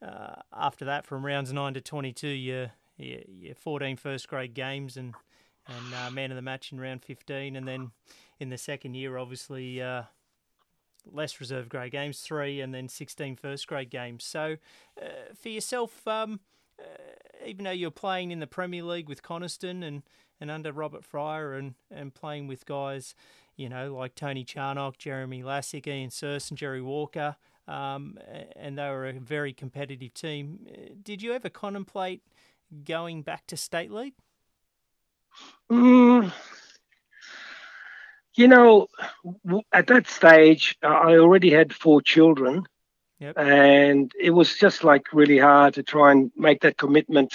uh, 0.00 0.36
after 0.52 0.84
that, 0.84 1.06
from 1.06 1.24
rounds 1.24 1.52
9 1.52 1.74
to 1.74 1.80
22, 1.80 2.28
you, 2.28 2.70
you, 2.96 3.24
you 3.26 3.54
14 3.54 3.96
first 3.96 4.28
grade 4.28 4.54
games 4.54 4.96
and 4.96 5.14
and 5.68 5.94
uh, 5.94 6.10
man 6.10 6.30
of 6.30 6.36
the 6.36 6.42
match 6.42 6.72
in 6.72 6.80
round 6.80 7.02
15. 7.02 7.54
And 7.54 7.68
then 7.68 7.90
in 8.40 8.48
the 8.48 8.58
second 8.58 8.94
year, 8.94 9.18
obviously, 9.18 9.82
uh, 9.82 10.04
less 11.10 11.40
reserve 11.40 11.68
grade 11.68 11.92
games, 11.92 12.20
three, 12.20 12.60
and 12.60 12.74
then 12.74 12.88
16 12.88 13.36
first 13.36 13.66
grade 13.66 13.90
games. 13.90 14.24
So 14.24 14.56
uh, 15.00 15.34
for 15.40 15.48
yourself, 15.48 16.06
um, 16.08 16.40
uh, 16.78 16.84
even 17.46 17.64
though 17.64 17.70
you're 17.70 17.90
playing 17.90 18.30
in 18.30 18.40
the 18.40 18.46
Premier 18.46 18.82
League 18.82 19.08
with 19.08 19.22
Coniston 19.22 19.82
and, 19.82 20.02
and 20.40 20.50
under 20.50 20.72
Robert 20.72 21.04
Fryer 21.04 21.54
and, 21.54 21.74
and 21.90 22.14
playing 22.14 22.46
with 22.46 22.66
guys, 22.66 23.14
you 23.58 23.68
know, 23.68 23.94
like 23.94 24.14
Tony 24.14 24.44
Charnock, 24.44 24.96
Jeremy 24.96 25.42
Lassick, 25.42 25.86
Ian 25.86 26.10
and 26.22 26.58
Jerry 26.58 26.80
Walker, 26.80 27.36
um, 27.66 28.18
and 28.56 28.78
they 28.78 28.88
were 28.88 29.08
a 29.08 29.12
very 29.12 29.52
competitive 29.52 30.14
team. 30.14 30.60
Uh, 30.66 30.94
did 31.02 31.20
you 31.20 31.34
ever 31.34 31.50
contemplate 31.50 32.22
going 32.86 33.20
back 33.20 33.46
to 33.48 33.56
State 33.56 33.90
League? 33.90 34.14
Mm, 35.70 36.32
you 38.34 38.48
know, 38.48 38.86
at 39.72 39.88
that 39.88 40.06
stage, 40.06 40.78
I 40.82 41.16
already 41.16 41.50
had 41.50 41.74
four 41.74 42.00
children. 42.00 42.64
Yep. 43.18 43.36
And 43.36 44.12
it 44.18 44.30
was 44.30 44.56
just 44.56 44.84
like 44.84 45.12
really 45.12 45.38
hard 45.38 45.74
to 45.74 45.82
try 45.82 46.12
and 46.12 46.30
make 46.36 46.60
that 46.60 46.76
commitment 46.76 47.34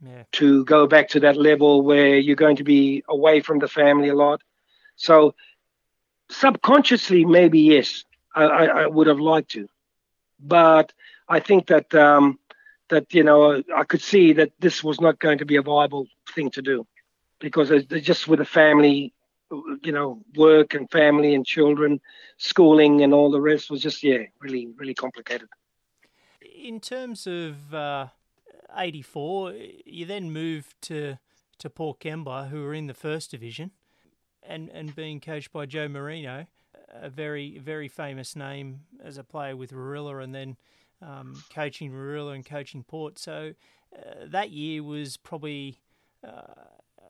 yeah. 0.00 0.22
to 0.32 0.64
go 0.64 0.86
back 0.86 1.08
to 1.08 1.20
that 1.20 1.36
level 1.36 1.82
where 1.82 2.16
you're 2.16 2.36
going 2.36 2.56
to 2.56 2.64
be 2.64 3.02
away 3.08 3.40
from 3.40 3.58
the 3.58 3.66
family 3.66 4.08
a 4.08 4.14
lot. 4.14 4.40
So, 4.94 5.34
subconsciously, 6.30 7.24
maybe 7.24 7.60
yes, 7.60 8.04
I, 8.34 8.44
I, 8.44 8.64
I 8.64 8.86
would 8.86 9.06
have 9.06 9.20
liked 9.20 9.50
to. 9.52 9.68
But 10.40 10.92
I 11.28 11.40
think 11.40 11.68
that 11.68 11.94
um, 11.94 12.38
that 12.88 13.12
you 13.14 13.24
know 13.24 13.62
I 13.74 13.84
could 13.84 14.02
see 14.02 14.32
that 14.34 14.52
this 14.58 14.84
was 14.84 15.00
not 15.00 15.18
going 15.18 15.38
to 15.38 15.46
be 15.46 15.56
a 15.56 15.62
viable 15.62 16.06
thing 16.34 16.50
to 16.50 16.62
do 16.62 16.86
because 17.38 17.70
just 18.02 18.28
with 18.28 18.40
a 18.40 18.44
family, 18.44 19.12
you 19.82 19.92
know, 19.92 20.22
work 20.34 20.74
and 20.74 20.90
family 20.90 21.34
and 21.34 21.44
children, 21.44 22.00
schooling 22.36 23.02
and 23.02 23.12
all 23.12 23.30
the 23.30 23.40
rest 23.40 23.70
was 23.70 23.80
just 23.80 24.02
yeah, 24.02 24.24
really 24.40 24.68
really 24.76 24.94
complicated. 24.94 25.48
In 26.42 26.80
terms 26.80 27.26
of 27.26 27.74
uh, 27.74 28.08
'84, 28.76 29.54
you 29.84 30.06
then 30.06 30.32
moved 30.32 30.80
to 30.82 31.18
to 31.58 31.70
Port 31.70 32.00
Kembla, 32.00 32.50
who 32.50 32.62
were 32.62 32.74
in 32.74 32.86
the 32.86 32.94
first 32.94 33.30
division, 33.30 33.70
and 34.48 34.70
and 34.70 34.94
being 34.94 35.20
coached 35.20 35.52
by 35.52 35.66
Joe 35.66 35.88
Marino, 35.88 36.46
a 36.92 37.08
very 37.08 37.58
very 37.58 37.88
famous 37.88 38.36
name 38.36 38.80
as 39.02 39.18
a 39.18 39.24
player 39.24 39.56
with 39.56 39.72
Warilla, 39.72 40.22
and 40.22 40.34
then 40.34 40.56
um, 41.02 41.42
coaching 41.50 41.92
Warilla 41.92 42.34
and 42.34 42.44
coaching 42.44 42.82
Port. 42.82 43.18
So 43.18 43.52
uh, 43.94 44.26
that 44.26 44.50
year 44.50 44.82
was 44.82 45.16
probably 45.16 45.80
uh, 46.24 46.54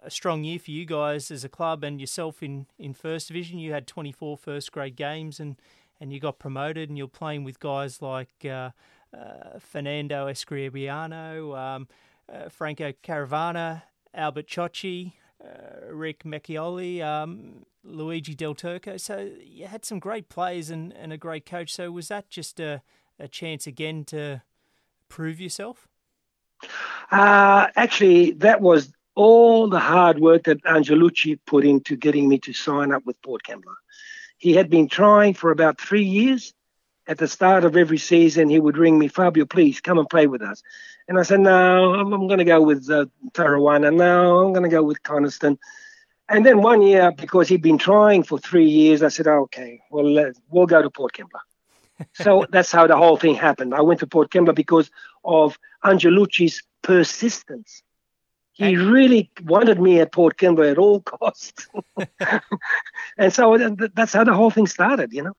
a 0.03 0.11
strong 0.11 0.45
year 0.45 0.59
for 0.59 0.71
you 0.71 0.85
guys 0.85 1.31
as 1.31 1.45
a 1.45 1.49
club 1.49 1.85
and 1.85 2.01
yourself 2.01 2.43
in, 2.43 2.67
in 2.79 2.95
first 2.95 3.29
division. 3.29 3.59
You 3.59 3.73
had 3.73 3.87
24 3.87 4.37
first 4.37 4.73
grade 4.73 4.97
games 4.97 5.41
and, 5.41 5.57
and 6.01 6.13
you 6.13 6.21
got 6.21 6.39
promoted, 6.39 6.89
and 6.89 6.97
you're 6.97 7.09
playing 7.09 7.45
with 7.45 7.59
guys 7.59 8.01
like 8.03 8.45
uh, 8.45 8.71
uh, 9.15 9.59
Fernando 9.59 10.29
Escribiano, 10.29 11.57
um, 11.57 11.89
uh, 12.33 12.49
Franco 12.49 12.93
Caravana, 13.03 13.83
Albert 14.15 14.47
Ciocci, 14.47 15.13
uh, 15.47 15.93
Rick 15.93 16.25
Mecchioli, 16.25 17.03
um, 17.03 17.65
Luigi 17.85 18.35
Del 18.35 18.55
Turco. 18.55 18.97
So 18.97 19.31
you 19.43 19.67
had 19.67 19.85
some 19.85 19.99
great 19.99 20.29
players 20.29 20.71
and, 20.71 20.93
and 20.93 21.13
a 21.13 21.17
great 21.17 21.47
coach. 21.47 21.73
So 21.73 21.91
was 21.91 22.09
that 22.09 22.29
just 22.29 22.59
a, 22.61 22.83
a 23.19 23.29
chance 23.29 23.67
again 23.67 24.05
to 24.07 24.43
prove 25.09 25.41
yourself? 25.41 25.89
Uh, 27.11 27.69
actually, 27.77 28.33
that 28.33 28.61
was 28.61 28.93
all 29.15 29.69
the 29.69 29.79
hard 29.79 30.19
work 30.19 30.45
that 30.45 30.63
Angelucci 30.65 31.39
put 31.47 31.65
into 31.65 31.97
getting 31.97 32.29
me 32.29 32.39
to 32.39 32.53
sign 32.53 32.93
up 32.93 33.05
with 33.07 33.21
Port 33.23 33.43
Kembla. 33.43 33.75
He 34.39 34.53
had 34.53 34.69
been 34.69 34.89
trying 34.89 35.35
for 35.35 35.51
about 35.51 35.81
three 35.81 36.05
years. 36.05 36.53
At 37.09 37.19
the 37.19 37.29
start 37.29 37.65
of 37.65 37.77
every 37.77 37.99
season, 37.99 38.49
he 38.49 38.59
would 38.59 38.77
ring 38.77 38.99
me, 38.99 39.09
Fabio, 39.09 39.45
please 39.45 39.81
come 39.81 39.99
and 39.99 40.09
play 40.09 40.27
with 40.27 40.43
us. 40.43 40.63
And 41.09 41.19
I 41.19 41.23
said, 41.23 41.41
no, 41.41 41.95
I'm, 41.95 42.13
I'm 42.13 42.27
going 42.27 42.39
to 42.39 42.45
go 42.45 42.61
with 42.61 42.91
uh, 42.91 43.07
Tarrawanna. 43.33 43.95
No, 43.95 44.45
I'm 44.45 44.53
going 44.53 44.65
to 44.65 44.69
go 44.69 44.83
with 44.83 45.03
Coniston. 45.03 45.59
And 46.29 46.45
then 46.45 46.61
one 46.61 46.83
year, 46.83 47.13
because 47.13 47.49
he'd 47.49 47.63
been 47.63 47.79
trying 47.79 48.25
for 48.25 48.39
three 48.39 48.69
years, 48.69 49.03
I 49.03 49.09
said, 49.09 49.29
oh, 49.29 49.43
okay, 49.43 49.81
well, 49.91 50.19
uh, 50.19 50.33
we'll 50.51 50.67
go 50.67 50.83
to 50.83 50.91
Port 50.91 51.13
Kembla. 51.13 52.07
so 52.15 52.47
that's 52.51 52.73
how 52.73 52.87
the 52.89 52.97
whole 52.97 53.17
thing 53.17 53.37
happened. 53.37 53.75
I 53.75 53.83
went 53.83 54.01
to 54.01 54.07
Port 54.07 54.31
Kembla 54.31 54.55
because 54.55 54.91
of 55.25 55.59
Angelucci's 55.85 56.63
persistence. 56.83 57.83
He 58.53 58.77
really 58.77 59.31
wanted 59.45 59.81
me 59.81 60.01
at 60.01 60.13
Port 60.13 60.39
Kembla 60.39 60.73
at 60.73 60.79
all 60.79 61.01
costs. 61.03 61.69
and 63.19 63.33
so 63.33 63.77
that's 63.95 64.13
how 64.13 64.25
the 64.25 64.35
whole 64.35 64.51
thing 64.51 64.67
started, 64.67 65.13
you 65.13 65.23
know. 65.23 65.37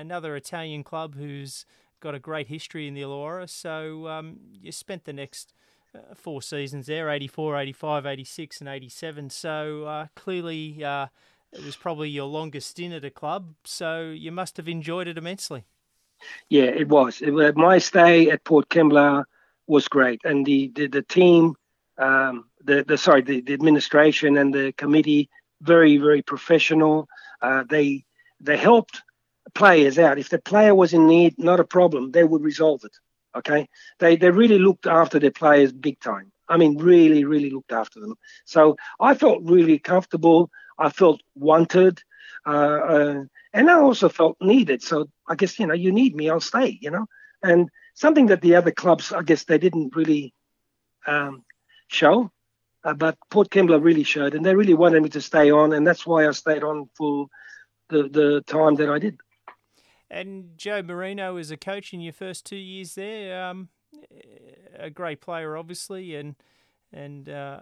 Another 0.00 0.34
Italian 0.34 0.82
club 0.82 1.14
who's 1.14 1.66
got 2.00 2.14
a 2.14 2.18
great 2.18 2.48
history 2.48 2.88
in 2.88 2.94
the 2.94 3.02
Illawarra. 3.02 3.48
So 3.48 4.08
um, 4.08 4.38
you 4.50 4.72
spent 4.72 5.04
the 5.04 5.12
next 5.12 5.52
uh, 5.94 6.14
four 6.14 6.40
seasons 6.40 6.86
there 6.86 7.10
84, 7.10 7.58
85, 7.58 8.06
86, 8.06 8.60
and 8.60 8.68
87. 8.68 9.30
So 9.30 9.84
uh, 9.84 10.06
clearly 10.16 10.82
uh, 10.82 11.08
it 11.52 11.64
was 11.64 11.76
probably 11.76 12.08
your 12.08 12.26
longest 12.26 12.70
stint 12.70 12.94
at 12.94 13.04
a 13.04 13.10
club. 13.10 13.54
So 13.64 14.10
you 14.10 14.32
must 14.32 14.56
have 14.56 14.68
enjoyed 14.68 15.06
it 15.06 15.18
immensely. 15.18 15.64
Yeah, 16.48 16.64
it 16.64 16.88
was. 16.88 17.20
It, 17.20 17.56
my 17.56 17.78
stay 17.78 18.30
at 18.30 18.44
Port 18.44 18.68
Kembla 18.70 19.24
was 19.66 19.86
great. 19.88 20.20
And 20.24 20.46
the, 20.46 20.70
the, 20.74 20.86
the 20.86 21.02
team 21.02 21.56
um, 22.00 22.46
the, 22.64 22.82
the 22.82 22.98
sorry 22.98 23.22
the, 23.22 23.40
the 23.42 23.52
administration 23.52 24.38
and 24.38 24.52
the 24.52 24.72
committee 24.72 25.28
very 25.60 25.98
very 25.98 26.22
professional. 26.22 27.08
Uh, 27.42 27.64
they 27.68 28.04
they 28.40 28.56
helped 28.56 29.02
players 29.54 29.98
out. 29.98 30.18
If 30.18 30.28
the 30.28 30.38
player 30.38 30.74
was 30.74 30.92
in 30.92 31.06
need, 31.06 31.38
not 31.38 31.60
a 31.60 31.64
problem. 31.64 32.10
They 32.10 32.24
would 32.24 32.42
resolve 32.42 32.82
it. 32.84 32.96
Okay, 33.36 33.68
they 34.00 34.16
they 34.16 34.30
really 34.30 34.58
looked 34.58 34.86
after 34.86 35.18
their 35.18 35.30
players 35.30 35.72
big 35.72 36.00
time. 36.00 36.32
I 36.48 36.56
mean, 36.56 36.78
really, 36.78 37.24
really 37.24 37.50
looked 37.50 37.72
after 37.72 38.00
them. 38.00 38.16
So 38.44 38.76
I 38.98 39.14
felt 39.14 39.42
really 39.44 39.78
comfortable. 39.78 40.50
I 40.78 40.88
felt 40.90 41.20
wanted, 41.36 42.02
uh, 42.44 42.50
uh, 42.50 43.24
and 43.52 43.70
I 43.70 43.74
also 43.74 44.08
felt 44.08 44.36
needed. 44.40 44.82
So 44.82 45.08
I 45.28 45.36
guess 45.36 45.58
you 45.58 45.66
know, 45.66 45.74
you 45.74 45.92
need 45.92 46.16
me, 46.16 46.28
I'll 46.28 46.40
stay. 46.40 46.78
You 46.80 46.90
know, 46.90 47.06
and 47.42 47.68
something 47.94 48.26
that 48.26 48.40
the 48.40 48.56
other 48.56 48.72
clubs, 48.72 49.12
I 49.12 49.22
guess, 49.22 49.44
they 49.44 49.58
didn't 49.58 49.94
really 49.94 50.34
um, 51.06 51.44
show. 51.88 52.30
Uh, 52.82 52.94
but 52.94 53.18
Port 53.30 53.50
Kembla 53.50 53.82
really 53.82 54.04
showed, 54.04 54.34
and 54.34 54.44
they 54.44 54.54
really 54.54 54.74
wanted 54.74 55.02
me 55.02 55.10
to 55.10 55.20
stay 55.20 55.50
on, 55.50 55.72
and 55.72 55.86
that's 55.86 56.06
why 56.06 56.26
I 56.26 56.30
stayed 56.32 56.64
on 56.64 56.88
for 56.96 57.26
the 57.90 58.08
the 58.08 58.42
time 58.46 58.76
that 58.76 58.88
I 58.88 58.98
did. 58.98 59.18
And 60.10 60.56
Joe 60.56 60.82
Marino 60.82 61.34
was 61.34 61.50
a 61.50 61.56
coach 61.56 61.94
in 61.94 62.00
your 62.00 62.12
first 62.12 62.44
two 62.44 62.56
years 62.56 62.94
there. 62.94 63.44
Um, 63.44 63.68
a 64.78 64.90
great 64.90 65.20
player, 65.20 65.56
obviously, 65.56 66.16
and 66.16 66.34
and 66.92 67.28
uh, 67.28 67.60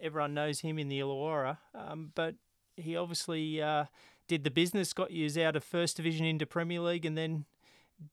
everyone 0.00 0.34
knows 0.34 0.60
him 0.60 0.78
in 0.78 0.88
the 0.88 0.98
Illawarra. 1.00 1.58
Um, 1.74 2.10
but 2.14 2.34
he 2.76 2.96
obviously 2.96 3.62
uh, 3.62 3.84
did 4.26 4.44
the 4.44 4.50
business, 4.50 4.92
got 4.92 5.10
you 5.10 5.30
out 5.44 5.56
of 5.56 5.64
First 5.64 5.96
Division 5.96 6.26
into 6.26 6.46
Premier 6.46 6.80
League, 6.80 7.06
and 7.06 7.16
then 7.16 7.44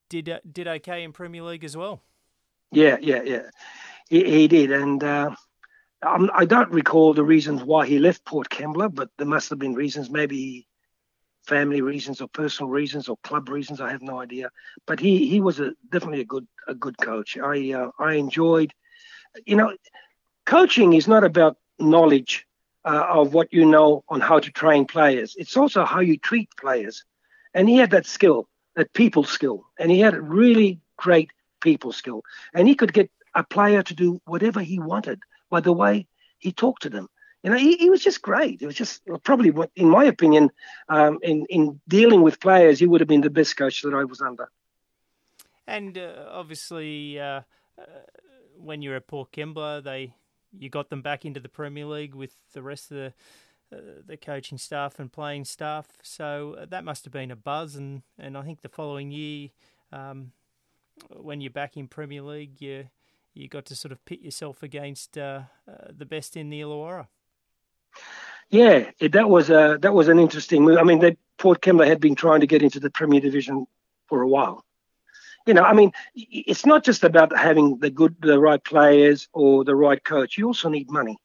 did 0.09 0.29
uh, 0.29 0.39
did 0.51 0.67
okay 0.67 1.03
in 1.03 1.11
Premier 1.11 1.41
League 1.41 1.63
as 1.63 1.75
well. 1.75 2.01
Yeah, 2.71 2.97
yeah, 3.01 3.21
yeah. 3.23 3.49
He, 4.09 4.23
he 4.23 4.47
did, 4.47 4.71
and 4.71 5.03
uh, 5.03 5.35
I 6.03 6.45
don't 6.45 6.71
recall 6.71 7.13
the 7.13 7.23
reasons 7.23 7.63
why 7.63 7.87
he 7.87 7.99
left 7.99 8.25
Port 8.25 8.49
Kembla, 8.49 8.93
but 8.93 9.09
there 9.17 9.27
must 9.27 9.49
have 9.49 9.59
been 9.59 9.73
reasons, 9.73 10.09
maybe 10.09 10.67
family 11.47 11.81
reasons 11.81 12.21
or 12.21 12.27
personal 12.27 12.69
reasons 12.69 13.09
or 13.09 13.17
club 13.23 13.49
reasons. 13.49 13.81
I 13.81 13.91
have 13.91 14.01
no 14.01 14.19
idea. 14.21 14.49
But 14.87 14.99
he 14.99 15.27
he 15.27 15.41
was 15.41 15.59
a, 15.59 15.71
definitely 15.91 16.21
a 16.21 16.25
good 16.25 16.47
a 16.67 16.75
good 16.75 16.97
coach. 16.97 17.37
I 17.37 17.71
uh, 17.73 17.91
I 17.99 18.13
enjoyed, 18.13 18.73
you 19.45 19.55
know, 19.55 19.73
coaching 20.45 20.93
is 20.93 21.07
not 21.07 21.23
about 21.23 21.57
knowledge 21.79 22.45
uh, 22.85 23.05
of 23.09 23.33
what 23.33 23.51
you 23.51 23.65
know 23.65 24.03
on 24.09 24.21
how 24.21 24.39
to 24.39 24.51
train 24.51 24.85
players. 24.85 25.35
It's 25.37 25.57
also 25.57 25.85
how 25.85 25.99
you 26.01 26.17
treat 26.17 26.49
players, 26.57 27.03
and 27.53 27.67
he 27.69 27.77
had 27.77 27.91
that 27.91 28.05
skill, 28.05 28.47
that 28.75 28.93
people 28.93 29.23
skill, 29.23 29.65
and 29.79 29.91
he 29.91 29.99
had 29.99 30.13
a 30.13 30.21
really 30.21 30.79
great 30.97 31.31
people 31.61 31.91
skill, 31.91 32.23
and 32.53 32.67
he 32.67 32.75
could 32.75 32.93
get 32.93 33.09
a 33.35 33.43
player 33.43 33.83
to 33.83 33.93
do 33.93 34.21
whatever 34.25 34.61
he 34.61 34.79
wanted 34.79 35.19
by 35.49 35.59
the 35.61 35.73
way 35.73 36.07
he 36.39 36.51
talked 36.51 36.83
to 36.83 36.89
them. 36.89 37.07
You 37.45 37.51
know, 37.51 37.57
he, 37.57 37.77
he 37.77 37.91
was 37.91 38.01
just 38.01 38.23
great. 38.23 38.63
It 38.63 38.65
was 38.65 38.73
just 38.73 39.03
probably, 39.21 39.53
in 39.75 39.87
my 39.87 40.05
opinion, 40.05 40.49
um, 40.89 41.19
in 41.21 41.45
in 41.47 41.79
dealing 41.87 42.23
with 42.23 42.39
players, 42.39 42.79
he 42.79 42.87
would 42.87 43.01
have 43.01 43.07
been 43.07 43.21
the 43.21 43.29
best 43.29 43.55
coach 43.55 43.83
that 43.83 43.93
I 43.93 44.03
was 44.03 44.19
under. 44.19 44.49
And 45.67 45.95
uh, 45.95 46.25
obviously, 46.27 47.19
uh, 47.19 47.41
uh, 47.77 47.83
when 48.57 48.81
you're 48.81 48.95
at 48.95 49.05
Port 49.05 49.31
Kembla, 49.31 49.83
they 49.83 50.15
you 50.57 50.71
got 50.71 50.89
them 50.89 51.03
back 51.03 51.23
into 51.23 51.39
the 51.39 51.47
Premier 51.47 51.85
League 51.85 52.15
with 52.15 52.35
the 52.53 52.63
rest 52.63 52.89
of 52.89 52.97
the 52.97 53.13
uh, 53.71 54.01
the 54.03 54.17
coaching 54.17 54.57
staff 54.57 54.97
and 54.97 55.13
playing 55.13 55.45
staff. 55.45 55.85
So 56.01 56.55
uh, 56.59 56.65
that 56.71 56.83
must 56.83 57.05
have 57.05 57.13
been 57.13 57.29
a 57.29 57.35
buzz. 57.35 57.75
And, 57.75 58.01
and 58.17 58.35
I 58.35 58.41
think 58.41 58.61
the 58.63 58.69
following 58.69 59.11
year, 59.11 59.49
um, 59.91 60.31
when 61.09 61.41
you're 61.41 61.51
back 61.51 61.77
in 61.77 61.87
Premier 61.87 62.23
League, 62.23 62.59
you 62.59 62.89
you 63.35 63.47
got 63.47 63.65
to 63.65 63.75
sort 63.75 63.91
of 63.91 64.03
pit 64.03 64.21
yourself 64.21 64.63
against 64.63 65.15
uh, 65.15 65.41
the 65.95 66.05
best 66.05 66.35
in 66.35 66.49
the 66.49 66.61
Illawarra. 66.61 67.05
Yeah, 68.49 68.91
it, 68.99 69.13
that 69.13 69.29
was 69.29 69.49
a 69.49 69.77
that 69.81 69.93
was 69.93 70.07
an 70.07 70.19
interesting 70.19 70.63
move. 70.63 70.77
I 70.77 70.83
mean, 70.83 70.99
they, 70.99 71.17
Port 71.37 71.61
Kembla 71.61 71.87
had 71.87 71.99
been 71.99 72.15
trying 72.15 72.41
to 72.41 72.47
get 72.47 72.61
into 72.61 72.79
the 72.79 72.89
Premier 72.89 73.19
Division 73.19 73.65
for 74.07 74.21
a 74.21 74.27
while. 74.27 74.63
You 75.45 75.53
know, 75.53 75.63
I 75.63 75.73
mean, 75.73 75.91
it's 76.15 76.65
not 76.65 76.83
just 76.83 77.03
about 77.03 77.35
having 77.35 77.77
the 77.79 77.89
good, 77.89 78.15
the 78.19 78.39
right 78.39 78.63
players 78.63 79.27
or 79.33 79.63
the 79.63 79.75
right 79.75 80.03
coach. 80.03 80.37
You 80.37 80.47
also 80.47 80.69
need 80.69 80.89
money. 80.89 81.17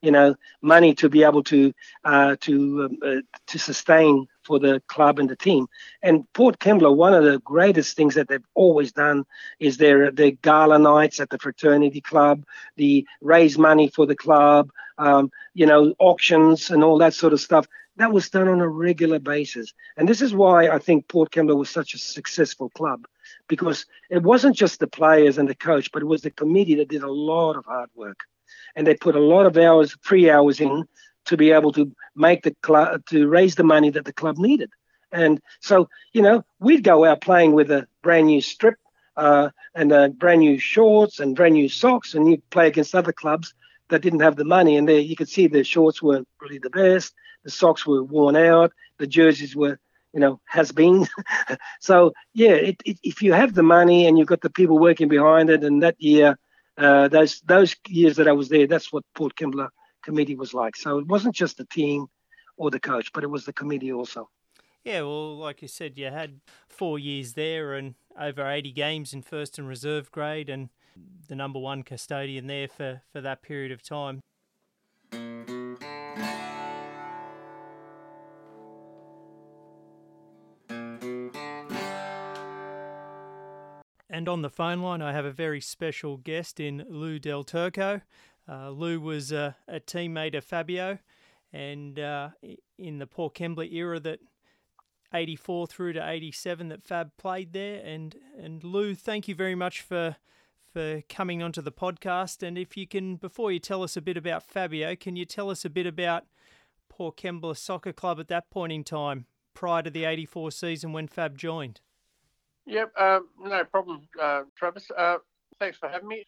You 0.00 0.12
know, 0.12 0.36
money 0.62 0.94
to 0.96 1.08
be 1.08 1.24
able 1.24 1.42
to 1.44 1.72
uh, 2.04 2.36
to 2.42 2.84
um, 2.84 2.98
uh, 3.04 3.22
to 3.48 3.58
sustain 3.58 4.28
for 4.48 4.58
the 4.58 4.82
club 4.88 5.18
and 5.18 5.28
the 5.28 5.36
team. 5.36 5.68
And 6.02 6.24
Port 6.32 6.58
Kembla, 6.58 6.96
one 6.96 7.14
of 7.14 7.22
the 7.22 7.38
greatest 7.40 7.96
things 7.96 8.14
that 8.14 8.28
they've 8.28 8.50
always 8.54 8.90
done 8.92 9.24
is 9.60 9.76
their 9.76 10.10
their 10.10 10.32
gala 10.32 10.78
nights 10.78 11.20
at 11.20 11.28
the 11.30 11.38
fraternity 11.38 12.00
club, 12.00 12.44
the 12.76 13.06
raise 13.20 13.58
money 13.58 13.88
for 13.88 14.06
the 14.06 14.16
club, 14.16 14.70
um, 14.96 15.30
you 15.52 15.66
know, 15.66 15.94
auctions 15.98 16.70
and 16.70 16.82
all 16.82 16.98
that 16.98 17.14
sort 17.14 17.34
of 17.34 17.40
stuff. 17.40 17.66
That 17.96 18.12
was 18.12 18.30
done 18.30 18.48
on 18.48 18.60
a 18.60 18.68
regular 18.68 19.18
basis. 19.18 19.74
And 19.96 20.08
this 20.08 20.22
is 20.22 20.32
why 20.32 20.68
I 20.68 20.78
think 20.78 21.08
Port 21.08 21.30
Kembla 21.30 21.56
was 21.56 21.68
such 21.68 21.94
a 21.94 21.98
successful 21.98 22.70
club 22.70 23.06
because 23.48 23.84
it 24.08 24.22
wasn't 24.22 24.56
just 24.56 24.80
the 24.80 24.86
players 24.86 25.36
and 25.36 25.48
the 25.48 25.54
coach, 25.54 25.90
but 25.92 26.02
it 26.02 26.06
was 26.06 26.22
the 26.22 26.30
committee 26.30 26.76
that 26.76 26.88
did 26.88 27.02
a 27.02 27.12
lot 27.12 27.56
of 27.56 27.66
hard 27.66 27.90
work. 27.94 28.20
And 28.76 28.86
they 28.86 28.94
put 28.94 29.16
a 29.16 29.20
lot 29.34 29.46
of 29.46 29.58
hours, 29.58 29.96
free 30.00 30.30
hours 30.30 30.60
in 30.60 30.86
to 31.28 31.36
be 31.36 31.52
able 31.52 31.72
to 31.72 31.94
make 32.16 32.42
the 32.42 32.54
club 32.62 33.04
to 33.06 33.28
raise 33.28 33.54
the 33.54 33.64
money 33.64 33.90
that 33.90 34.04
the 34.04 34.12
club 34.12 34.38
needed. 34.38 34.70
And 35.12 35.40
so, 35.60 35.88
you 36.12 36.22
know, 36.22 36.44
we'd 36.58 36.84
go 36.84 37.04
out 37.04 37.20
playing 37.20 37.52
with 37.52 37.70
a 37.70 37.86
brand 38.02 38.26
new 38.26 38.40
strip 38.40 38.76
uh, 39.16 39.50
and 39.74 39.92
uh, 39.92 40.08
brand 40.08 40.40
new 40.40 40.58
shorts 40.58 41.20
and 41.20 41.36
brand 41.36 41.54
new 41.54 41.68
socks, 41.68 42.14
and 42.14 42.28
you'd 42.28 42.48
play 42.50 42.68
against 42.68 42.94
other 42.94 43.12
clubs 43.12 43.54
that 43.88 44.02
didn't 44.02 44.20
have 44.20 44.36
the 44.36 44.44
money. 44.44 44.76
And 44.76 44.88
there 44.88 44.98
you 44.98 45.16
could 45.16 45.28
see 45.28 45.46
the 45.46 45.64
shorts 45.64 46.02
weren't 46.02 46.28
really 46.40 46.58
the 46.58 46.70
best, 46.70 47.14
the 47.44 47.50
socks 47.50 47.86
were 47.86 48.02
worn 48.02 48.36
out, 48.36 48.72
the 48.98 49.06
jerseys 49.06 49.56
were, 49.56 49.78
you 50.12 50.20
know, 50.20 50.40
has 50.44 50.72
been. 50.72 51.06
so 51.80 52.12
yeah, 52.34 52.52
it, 52.52 52.82
it, 52.84 52.98
if 53.02 53.22
you 53.22 53.32
have 53.32 53.54
the 53.54 53.62
money 53.62 54.06
and 54.06 54.18
you've 54.18 54.28
got 54.28 54.42
the 54.42 54.50
people 54.50 54.78
working 54.78 55.08
behind 55.08 55.50
it, 55.50 55.64
and 55.64 55.82
that 55.82 55.96
year, 55.98 56.38
uh, 56.76 57.08
those 57.08 57.40
those 57.40 57.74
years 57.88 58.16
that 58.16 58.28
I 58.28 58.32
was 58.32 58.48
there, 58.48 58.66
that's 58.66 58.92
what 58.92 59.04
Port 59.14 59.34
Kembla 59.36 59.70
committee 60.08 60.36
was 60.36 60.54
like. 60.54 60.74
So 60.74 60.98
it 60.98 61.06
wasn't 61.06 61.34
just 61.34 61.58
the 61.58 61.66
team 61.66 62.06
or 62.56 62.70
the 62.70 62.80
coach, 62.80 63.12
but 63.12 63.24
it 63.24 63.26
was 63.26 63.44
the 63.44 63.52
committee 63.52 63.92
also. 63.92 64.30
Yeah, 64.82 65.02
well, 65.02 65.36
like 65.36 65.60
you 65.60 65.68
said, 65.68 65.98
you 65.98 66.06
had 66.06 66.40
four 66.66 66.98
years 66.98 67.34
there 67.34 67.74
and 67.74 67.94
over 68.18 68.48
80 68.48 68.72
games 68.72 69.12
in 69.12 69.20
first 69.20 69.58
and 69.58 69.68
reserve 69.68 70.10
grade, 70.10 70.48
and 70.48 70.70
the 71.28 71.34
number 71.34 71.58
one 71.58 71.82
custodian 71.82 72.46
there 72.46 72.68
for, 72.68 73.02
for 73.12 73.20
that 73.20 73.42
period 73.42 73.70
of 73.70 73.82
time. 73.82 74.20
And 84.18 84.26
on 84.26 84.40
the 84.40 84.50
phone 84.50 84.80
line, 84.80 85.02
I 85.02 85.12
have 85.12 85.26
a 85.26 85.30
very 85.30 85.60
special 85.60 86.16
guest 86.16 86.58
in 86.58 86.84
Lou 86.88 87.18
Del 87.18 87.44
Turco. 87.44 88.00
Uh, 88.48 88.70
Lou 88.70 89.00
was 89.00 89.32
uh, 89.32 89.52
a 89.66 89.78
teammate 89.78 90.36
of 90.36 90.44
Fabio, 90.44 90.98
and 91.52 91.98
uh, 91.98 92.30
in 92.78 92.98
the 92.98 93.06
Port 93.06 93.34
Kembla 93.34 93.70
era 93.70 94.00
that 94.00 94.20
84 95.12 95.66
through 95.66 95.92
to 95.94 96.08
87 96.08 96.68
that 96.68 96.82
Fab 96.82 97.16
played 97.16 97.52
there. 97.52 97.82
And 97.84 98.16
and 98.38 98.62
Lou, 98.64 98.94
thank 98.94 99.28
you 99.28 99.34
very 99.34 99.54
much 99.54 99.80
for 99.80 100.16
for 100.72 101.02
coming 101.08 101.42
onto 101.42 101.62
the 101.62 101.72
podcast. 101.72 102.46
And 102.46 102.58
if 102.58 102.76
you 102.76 102.86
can, 102.86 103.16
before 103.16 103.50
you 103.50 103.58
tell 103.58 103.82
us 103.82 103.96
a 103.96 104.02
bit 104.02 104.16
about 104.16 104.42
Fabio, 104.42 104.94
can 104.96 105.16
you 105.16 105.24
tell 105.24 105.50
us 105.50 105.64
a 105.64 105.70
bit 105.70 105.86
about 105.86 106.24
Port 106.88 107.16
Kembla 107.16 107.56
Soccer 107.56 107.92
Club 107.92 108.20
at 108.20 108.28
that 108.28 108.50
point 108.50 108.72
in 108.72 108.84
time, 108.84 109.26
prior 109.54 109.82
to 109.82 109.90
the 109.90 110.04
84 110.04 110.50
season 110.50 110.92
when 110.92 111.08
Fab 111.08 111.38
joined? 111.38 111.80
Yep, 112.66 112.92
um, 112.98 113.28
no 113.42 113.64
problem, 113.64 114.02
uh, 114.20 114.42
Travis. 114.54 114.90
Uh, 114.96 115.16
thanks 115.58 115.78
for 115.78 115.88
having 115.88 116.08
me. 116.08 116.24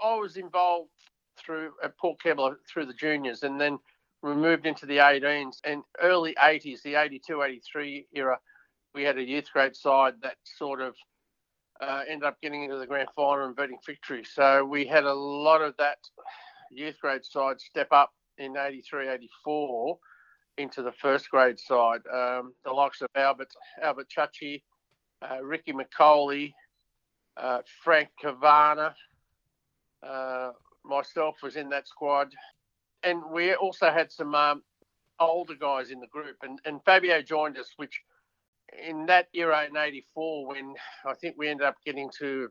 I 0.00 0.14
was 0.14 0.36
involved 0.36 0.90
through 1.38 1.72
at 1.82 1.96
Port 1.98 2.18
Kembla 2.24 2.56
through 2.72 2.86
the 2.86 2.94
juniors, 2.94 3.42
and 3.42 3.60
then 3.60 3.78
we 4.22 4.34
moved 4.34 4.66
into 4.66 4.86
the 4.86 4.98
18s 4.98 5.58
and 5.64 5.82
early 6.02 6.34
80s, 6.42 6.82
the 6.82 6.94
82, 6.94 7.42
83 7.42 8.06
era. 8.14 8.38
We 8.94 9.02
had 9.02 9.18
a 9.18 9.22
youth 9.22 9.48
grade 9.52 9.76
side 9.76 10.14
that 10.22 10.36
sort 10.44 10.80
of 10.80 10.94
uh, 11.80 12.02
ended 12.08 12.26
up 12.26 12.40
getting 12.40 12.64
into 12.64 12.78
the 12.78 12.86
grand 12.86 13.08
final 13.14 13.46
and 13.46 13.56
beating 13.56 13.78
victory. 13.84 14.24
So 14.24 14.64
we 14.64 14.86
had 14.86 15.04
a 15.04 15.12
lot 15.12 15.60
of 15.60 15.76
that 15.78 15.98
youth 16.70 16.98
grade 17.00 17.24
side 17.24 17.60
step 17.60 17.88
up 17.90 18.12
in 18.38 18.56
83, 18.56 19.08
84 19.08 19.98
into 20.58 20.82
the 20.82 20.92
first 20.92 21.28
grade 21.30 21.58
side. 21.58 22.00
Um, 22.12 22.54
the 22.64 22.72
likes 22.72 23.02
of 23.02 23.08
Albert 23.16 23.52
Albert 23.82 24.08
Ciocci, 24.16 24.62
uh, 25.22 25.42
Ricky 25.42 25.72
McCauley, 25.72 26.52
uh, 27.36 27.60
Frank 27.82 28.08
Cavana, 28.22 28.94
uh, 30.02 30.50
myself 30.84 31.36
was 31.42 31.56
in 31.56 31.70
that 31.70 31.88
squad, 31.88 32.34
and 33.02 33.22
we 33.32 33.54
also 33.54 33.90
had 33.90 34.12
some 34.12 34.34
um, 34.34 34.62
older 35.20 35.54
guys 35.54 35.90
in 35.90 36.00
the 36.00 36.06
group, 36.08 36.36
and, 36.42 36.60
and 36.64 36.80
Fabio 36.84 37.22
joined 37.22 37.58
us, 37.58 37.70
which 37.76 38.00
in 38.86 39.06
that 39.06 39.28
era 39.34 39.66
in 39.68 39.76
'84, 39.76 40.48
when 40.48 40.74
I 41.06 41.14
think 41.14 41.36
we 41.38 41.48
ended 41.48 41.66
up 41.66 41.76
getting 41.84 42.10
to 42.20 42.48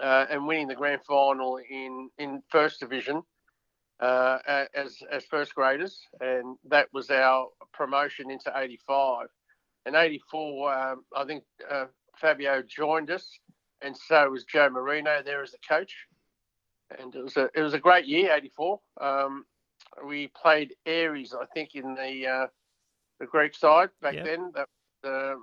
uh, 0.00 0.26
and 0.30 0.46
winning 0.46 0.68
the 0.68 0.74
grand 0.74 1.02
final 1.04 1.58
in 1.70 2.10
in 2.18 2.42
first 2.50 2.80
division 2.80 3.22
uh, 4.00 4.38
as 4.74 4.98
as 5.10 5.24
first 5.26 5.54
graders, 5.54 6.00
and 6.20 6.56
that 6.68 6.88
was 6.92 7.10
our 7.10 7.48
promotion 7.72 8.30
into 8.30 8.52
'85. 8.54 9.28
In 9.86 9.94
'84, 9.94 10.74
um, 10.74 11.04
I 11.16 11.24
think 11.24 11.44
uh, 11.70 11.86
Fabio 12.20 12.62
joined 12.62 13.10
us, 13.10 13.28
and 13.82 13.96
so 13.96 14.30
was 14.30 14.44
Joe 14.44 14.70
Marino 14.70 15.22
there 15.24 15.42
as 15.42 15.54
a 15.54 15.68
coach 15.68 15.94
and 16.98 17.14
it 17.14 17.22
was 17.22 17.36
a 17.36 17.50
it 17.54 17.62
was 17.62 17.74
a 17.74 17.78
great 17.78 18.06
year, 18.06 18.34
'84. 18.34 18.80
Um, 19.00 19.44
we 20.06 20.28
played 20.28 20.74
Aris, 20.86 21.34
I 21.34 21.46
think, 21.46 21.74
in 21.74 21.94
the 21.94 22.26
uh, 22.26 22.46
the 23.18 23.26
Greek 23.26 23.54
side 23.54 23.90
back 24.00 24.14
yep. 24.14 24.24
then. 24.24 24.52
The 25.02 25.36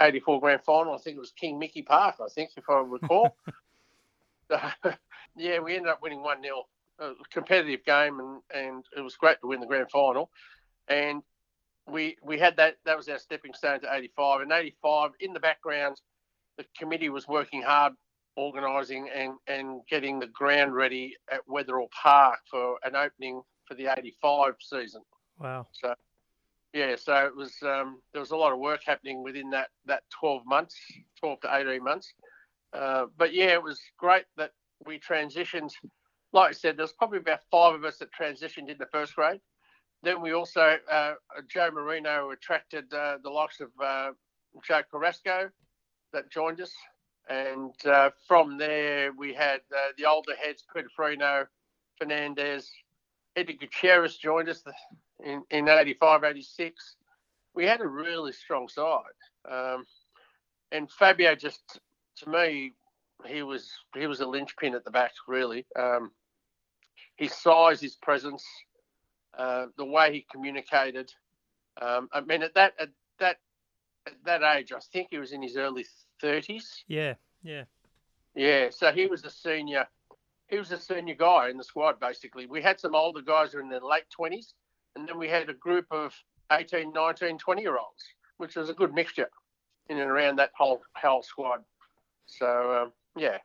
'84 0.00 0.40
grand 0.40 0.62
final, 0.62 0.94
I 0.94 0.98
think 0.98 1.16
it 1.16 1.20
was 1.20 1.32
King 1.32 1.58
Mickey 1.58 1.82
Park, 1.82 2.16
I 2.20 2.28
think, 2.28 2.50
if 2.56 2.68
I 2.68 2.80
recall. 2.80 3.36
yeah, 5.36 5.58
we 5.60 5.76
ended 5.76 5.90
up 5.90 6.02
winning 6.02 6.22
one 6.22 6.42
0 6.42 6.66
a 6.98 7.12
competitive 7.30 7.84
game, 7.84 8.20
and 8.20 8.42
and 8.54 8.84
it 8.96 9.00
was 9.00 9.16
great 9.16 9.40
to 9.40 9.46
win 9.46 9.60
the 9.60 9.66
grand 9.66 9.90
final. 9.90 10.30
And 10.88 11.22
we 11.86 12.16
we 12.22 12.38
had 12.38 12.56
that. 12.56 12.76
That 12.84 12.96
was 12.96 13.08
our 13.08 13.18
stepping 13.18 13.54
stone 13.54 13.80
to 13.80 13.94
85. 13.94 14.42
And 14.42 14.52
85, 14.52 15.10
in 15.20 15.32
the 15.32 15.40
background, 15.40 16.00
the 16.58 16.64
committee 16.78 17.08
was 17.08 17.26
working 17.26 17.62
hard, 17.62 17.94
organising 18.36 19.08
and 19.14 19.34
and 19.46 19.80
getting 19.88 20.18
the 20.18 20.26
ground 20.28 20.74
ready 20.74 21.14
at 21.30 21.40
Wetherill 21.48 21.88
Park 21.90 22.38
for 22.50 22.78
an 22.84 22.96
opening 22.96 23.42
for 23.66 23.74
the 23.74 23.86
85 23.86 24.54
season. 24.60 25.02
Wow. 25.38 25.66
So. 25.72 25.94
Yeah, 26.74 26.96
so 26.96 27.26
it 27.26 27.36
was. 27.36 27.54
Um, 27.62 28.00
there 28.12 28.20
was 28.20 28.30
a 28.30 28.36
lot 28.36 28.52
of 28.52 28.58
work 28.58 28.80
happening 28.86 29.22
within 29.22 29.50
that, 29.50 29.68
that 29.84 30.04
12 30.18 30.42
months, 30.46 30.74
12 31.20 31.40
to 31.42 31.54
18 31.54 31.84
months. 31.84 32.14
Uh, 32.72 33.06
but 33.18 33.34
yeah, 33.34 33.52
it 33.52 33.62
was 33.62 33.78
great 33.98 34.24
that 34.38 34.52
we 34.86 34.98
transitioned. 34.98 35.70
Like 36.32 36.50
I 36.50 36.52
said, 36.52 36.78
there's 36.78 36.92
probably 36.92 37.18
about 37.18 37.40
five 37.50 37.74
of 37.74 37.84
us 37.84 37.98
that 37.98 38.08
transitioned 38.18 38.70
in 38.70 38.78
the 38.78 38.86
first 38.90 39.14
grade. 39.14 39.40
Then 40.02 40.20
we 40.22 40.32
also, 40.32 40.78
uh, 40.90 41.14
Joe 41.48 41.70
Marino 41.70 42.30
attracted 42.30 42.92
uh, 42.92 43.18
the 43.22 43.30
likes 43.30 43.60
of 43.60 43.68
uh, 43.82 44.12
Joe 44.66 44.80
Carrasco 44.90 45.50
that 46.12 46.30
joined 46.30 46.60
us. 46.60 46.72
And 47.28 47.74
uh, 47.86 48.10
from 48.26 48.58
there, 48.58 49.12
we 49.12 49.32
had 49.32 49.60
uh, 49.74 49.92
the 49.96 50.06
older 50.06 50.34
heads, 50.34 50.64
Freno, 50.98 51.46
Fernandez, 51.98 52.70
Eddie 53.36 53.54
Gutierrez 53.54 54.16
joined 54.16 54.48
us 54.48 54.62
in, 55.24 55.42
in 55.50 55.68
85, 55.68 56.24
86. 56.24 56.96
We 57.54 57.64
had 57.64 57.80
a 57.80 57.86
really 57.86 58.32
strong 58.32 58.68
side. 58.68 59.02
Um, 59.50 59.86
and 60.70 60.90
Fabio 60.90 61.34
just, 61.34 61.80
to 62.16 62.28
me, 62.28 62.74
he 63.26 63.42
was 63.42 63.70
he 63.94 64.06
was 64.06 64.20
a 64.20 64.26
linchpin 64.26 64.74
at 64.74 64.84
the 64.84 64.90
back, 64.90 65.12
really. 65.28 65.64
Um, 65.78 66.10
his 67.16 67.32
size, 67.32 67.80
his 67.80 67.94
presence, 67.94 68.44
uh, 69.36 69.66
the 69.76 69.84
way 69.84 70.12
he 70.12 70.26
communicated. 70.30 71.12
Um, 71.80 72.08
I 72.12 72.20
mean, 72.20 72.42
at 72.42 72.54
that 72.54 72.74
at 72.80 72.88
that 73.18 73.36
at 74.06 74.14
that 74.24 74.42
age, 74.56 74.72
I 74.72 74.80
think 74.80 75.08
he 75.10 75.18
was 75.18 75.32
in 75.32 75.42
his 75.42 75.56
early 75.56 75.86
thirties. 76.22 76.84
Yeah, 76.86 77.14
yeah, 77.42 77.64
yeah. 78.34 78.70
So 78.70 78.90
he 78.92 79.06
was 79.06 79.24
a 79.24 79.30
senior. 79.30 79.86
He 80.48 80.58
was 80.58 80.70
a 80.72 80.78
senior 80.78 81.14
guy 81.14 81.50
in 81.50 81.58
the 81.58 81.64
squad. 81.64 82.00
Basically, 82.00 82.46
we 82.46 82.62
had 82.62 82.80
some 82.80 82.94
older 82.94 83.20
guys 83.20 83.52
who 83.52 83.58
were 83.58 83.64
in 83.64 83.68
their 83.68 83.80
late 83.80 84.08
twenties, 84.08 84.54
and 84.96 85.06
then 85.06 85.18
we 85.18 85.28
had 85.28 85.50
a 85.50 85.54
group 85.54 85.86
of 85.90 86.14
18, 86.50 86.92
19, 86.92 87.38
20 87.38 87.62
year 87.62 87.76
olds, 87.76 88.04
which 88.38 88.56
was 88.56 88.70
a 88.70 88.74
good 88.74 88.94
mixture 88.94 89.30
in 89.88 89.98
and 89.98 90.10
around 90.10 90.36
that 90.36 90.52
whole 90.56 90.80
whole 90.96 91.22
squad. 91.22 91.60
So 92.26 92.82
um, 92.82 92.92
yeah, 93.16 93.38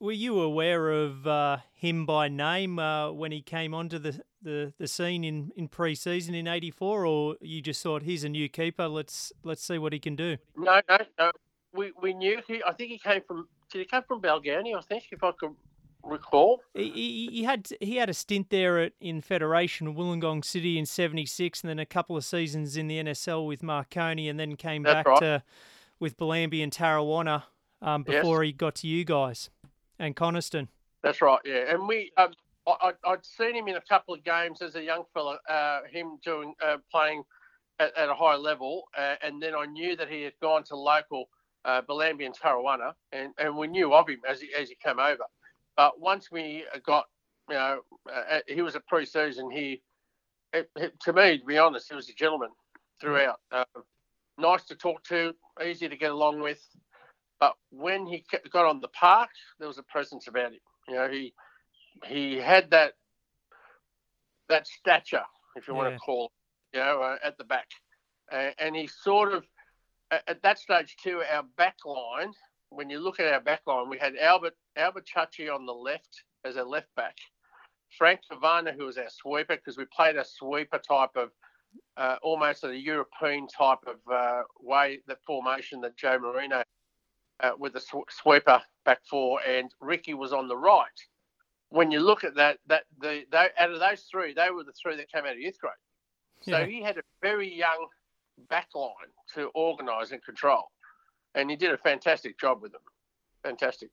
were 0.00 0.12
you 0.12 0.40
aware 0.40 0.90
of 0.90 1.26
uh, 1.26 1.58
him 1.74 2.06
by 2.06 2.28
name 2.28 2.78
uh, 2.78 3.10
when 3.12 3.32
he 3.32 3.40
came 3.40 3.74
onto 3.74 3.98
the, 3.98 4.20
the, 4.42 4.72
the 4.78 4.88
scene 4.88 5.24
in, 5.24 5.52
in 5.56 5.68
pre-season 5.68 6.34
in 6.34 6.46
'84, 6.46 7.06
or 7.06 7.36
you 7.40 7.60
just 7.62 7.82
thought 7.82 8.02
he's 8.02 8.24
a 8.24 8.28
new 8.28 8.48
keeper? 8.48 8.88
Let's 8.88 9.32
let's 9.42 9.64
see 9.64 9.78
what 9.78 9.92
he 9.92 9.98
can 9.98 10.16
do. 10.16 10.36
No, 10.56 10.80
no, 10.88 10.98
no. 11.18 11.30
We, 11.76 11.92
we 12.00 12.14
knew 12.14 12.40
he. 12.46 12.62
I 12.66 12.72
think 12.72 12.90
he 12.90 12.98
came 12.98 13.22
from. 13.26 13.48
Did 13.70 13.78
he 13.80 13.84
come 13.84 14.04
from 14.06 14.20
Balgownie? 14.20 14.76
I 14.76 14.80
think, 14.80 15.04
if 15.10 15.22
I 15.22 15.32
could 15.32 15.54
recall. 16.02 16.60
He, 16.74 16.90
he, 16.90 17.28
he 17.32 17.44
had 17.44 17.68
he 17.80 17.96
had 17.96 18.08
a 18.08 18.14
stint 18.14 18.50
there 18.50 18.78
at, 18.78 18.92
in 19.00 19.20
Federation 19.20 19.94
Wollongong 19.94 20.44
City 20.44 20.78
in 20.78 20.86
'76, 20.86 21.62
and 21.62 21.70
then 21.70 21.78
a 21.78 21.86
couple 21.86 22.16
of 22.16 22.24
seasons 22.24 22.76
in 22.76 22.88
the 22.88 23.02
NSL 23.02 23.46
with 23.46 23.62
Marconi, 23.62 24.28
and 24.28 24.38
then 24.38 24.56
came 24.56 24.82
That's 24.82 24.94
back 24.94 25.06
right. 25.06 25.20
to 25.20 25.42
with 25.98 26.16
Bellambi 26.16 26.62
and 26.62 26.72
Tarrawanna 26.72 27.44
um, 27.82 28.02
before 28.02 28.44
Yes. 28.44 28.48
he 28.48 28.52
got 28.52 28.74
to 28.76 28.86
you 28.86 29.04
guys 29.04 29.50
and 29.98 30.14
Coniston. 30.14 30.68
That's 31.02 31.22
right, 31.22 31.38
yeah. 31.44 31.72
And 31.72 31.88
we, 31.88 32.12
um, 32.16 32.32
I, 32.66 32.92
I'd 33.04 33.24
seen 33.24 33.54
him 33.54 33.68
in 33.68 33.76
a 33.76 33.80
couple 33.80 34.14
of 34.14 34.24
games 34.24 34.60
as 34.60 34.74
a 34.74 34.82
young 34.82 35.04
fella, 35.14 35.38
uh, 35.48 35.80
him 35.90 36.18
doing 36.24 36.54
uh, 36.64 36.78
playing 36.90 37.22
at, 37.78 37.96
at 37.96 38.08
a 38.08 38.14
high 38.14 38.36
level, 38.36 38.84
uh, 38.96 39.14
and 39.22 39.40
then 39.42 39.54
I 39.54 39.66
knew 39.66 39.96
that 39.96 40.08
he 40.08 40.22
had 40.22 40.34
gone 40.42 40.64
to 40.64 40.76
local 40.76 41.28
uh, 41.66 41.82
Bellambi 41.82 42.24
and 42.24 42.34
Tarrawanna, 42.34 42.94
and, 43.12 43.32
and 43.38 43.56
we 43.56 43.66
knew 43.66 43.92
of 43.92 44.08
him 44.08 44.20
as 44.28 44.40
he 44.40 44.48
as 44.58 44.68
he 44.70 44.76
came 44.76 44.98
over. 45.00 45.24
But 45.76 46.00
once 46.00 46.30
we 46.30 46.64
got, 46.86 47.04
you 47.50 47.56
know, 47.56 47.80
uh, 48.12 48.40
he 48.46 48.62
was 48.62 48.76
at 48.76 48.86
pre-season. 48.86 49.50
He, 49.50 49.82
it, 50.52 50.70
it- 50.76 50.98
to 51.00 51.12
me, 51.12 51.38
to 51.38 51.44
be 51.44 51.58
honest, 51.58 51.88
he 51.90 51.96
was 51.96 52.08
a 52.08 52.14
gentleman 52.14 52.50
throughout. 53.00 53.40
Uh, 53.52 53.64
nice 54.38 54.64
to 54.66 54.74
talk 54.76 55.02
to, 55.04 55.34
easy 55.64 55.88
to 55.88 55.96
get 55.96 56.12
along 56.12 56.40
with. 56.40 56.64
But 57.40 57.54
when 57.70 58.06
he 58.06 58.24
got 58.50 58.64
on 58.64 58.80
the 58.80 58.88
park, 58.88 59.28
there 59.58 59.68
was 59.68 59.78
a 59.78 59.82
presence 59.82 60.28
about 60.28 60.52
him. 60.52 60.60
You 60.88 60.94
know, 60.94 61.08
he 61.10 61.34
he 62.06 62.36
had 62.36 62.70
that 62.70 62.94
that 64.48 64.66
stature, 64.66 65.24
if 65.56 65.66
you 65.68 65.74
want 65.74 65.88
to 65.88 65.98
call 65.98 66.26
it, 66.72 66.78
you 66.78 66.84
know, 66.84 67.02
uh, 67.02 67.16
at 67.24 67.36
the 67.38 67.44
back, 67.44 67.66
uh, 68.32 68.50
and 68.58 68.76
he 68.76 68.86
sort 68.86 69.32
of 69.32 69.44
at, 70.10 70.22
at 70.28 70.42
that 70.42 70.58
stage 70.58 70.96
too. 71.02 71.22
Our 71.32 71.44
back 71.56 71.76
line, 71.84 72.32
when 72.70 72.90
you 72.90 72.98
look 72.98 73.20
at 73.20 73.32
our 73.32 73.40
back 73.40 73.62
line, 73.66 73.88
we 73.88 73.98
had 73.98 74.16
Albert 74.16 74.54
Albert 74.76 75.06
Ciocci 75.06 75.52
on 75.52 75.66
the 75.66 75.72
left 75.72 76.24
as 76.44 76.56
a 76.56 76.64
left 76.64 76.94
back, 76.96 77.16
Frank 77.96 78.20
Cavana 78.30 78.74
who 78.74 78.86
was 78.86 78.98
our 78.98 79.10
sweeper 79.10 79.56
because 79.56 79.76
we 79.76 79.84
played 79.86 80.16
a 80.16 80.24
sweeper 80.24 80.78
type 80.78 81.16
of. 81.16 81.30
Uh, 81.98 82.16
almost 82.22 82.64
a 82.64 82.74
European 82.74 83.46
type 83.48 83.80
of 83.86 83.96
uh, 84.10 84.42
way, 84.60 85.00
the 85.06 85.16
formation 85.26 85.78
that 85.82 85.94
Joe 85.94 86.18
Marino 86.18 86.62
uh, 87.40 87.50
with 87.58 87.74
the 87.74 87.80
sw- 87.80 88.08
sweeper 88.08 88.62
back 88.86 89.00
four, 89.04 89.40
and 89.46 89.70
Ricky 89.80 90.14
was 90.14 90.32
on 90.32 90.48
the 90.48 90.56
right. 90.56 90.86
When 91.68 91.90
you 91.90 92.00
look 92.00 92.24
at 92.24 92.34
that, 92.36 92.58
that 92.68 92.84
the 92.98 93.24
they, 93.30 93.48
out 93.58 93.72
of 93.72 93.80
those 93.80 94.02
three, 94.10 94.32
they 94.32 94.48
were 94.50 94.64
the 94.64 94.72
three 94.72 94.96
that 94.96 95.10
came 95.10 95.24
out 95.24 95.32
of 95.32 95.38
youth 95.38 95.58
grade. 95.58 95.72
So 96.42 96.60
Yeah. 96.60 96.66
he 96.66 96.80
had 96.80 96.96
a 96.96 97.02
very 97.20 97.52
young 97.52 97.88
back 98.48 98.68
line 98.74 98.92
to 99.34 99.46
organise 99.54 100.12
and 100.12 100.22
control, 100.24 100.70
and 101.34 101.50
he 101.50 101.56
did 101.56 101.72
a 101.72 101.78
fantastic 101.78 102.38
job 102.38 102.62
with 102.62 102.72
them. 102.72 102.80
Fantastic. 103.42 103.90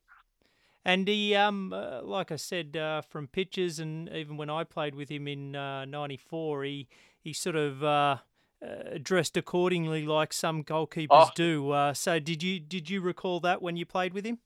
And 0.86 1.08
he, 1.08 1.34
um, 1.36 1.72
uh, 1.72 2.02
like 2.02 2.32
I 2.32 2.36
said, 2.36 2.76
uh, 2.76 3.02
from 3.02 3.28
pictures 3.28 3.80
and 3.80 4.10
even 4.10 4.36
when 4.36 4.50
I 4.50 4.66
played 4.66 4.96
with 4.96 5.10
him 5.10 5.28
in 5.28 5.54
'94, 5.54 6.64
he 6.64 6.88
he 7.22 7.32
sort 7.32 7.56
of 7.56 7.84
uh, 7.84 8.18
uh, 8.62 8.98
dressed 9.02 9.38
accordingly, 9.38 10.06
like 10.06 10.34
some 10.34 10.64
goalkeepers 10.64 11.08
Oh. 11.10 11.30
do. 11.36 11.72
Uh, 11.72 11.94
so 11.94 12.20
did 12.20 12.44
you 12.44 12.60
did 12.60 12.90
you 12.90 13.00
recall 13.00 13.40
that 13.42 13.62
when 13.62 13.78
you 13.78 13.86
played 13.86 14.14
with 14.14 14.26
him? 14.26 14.40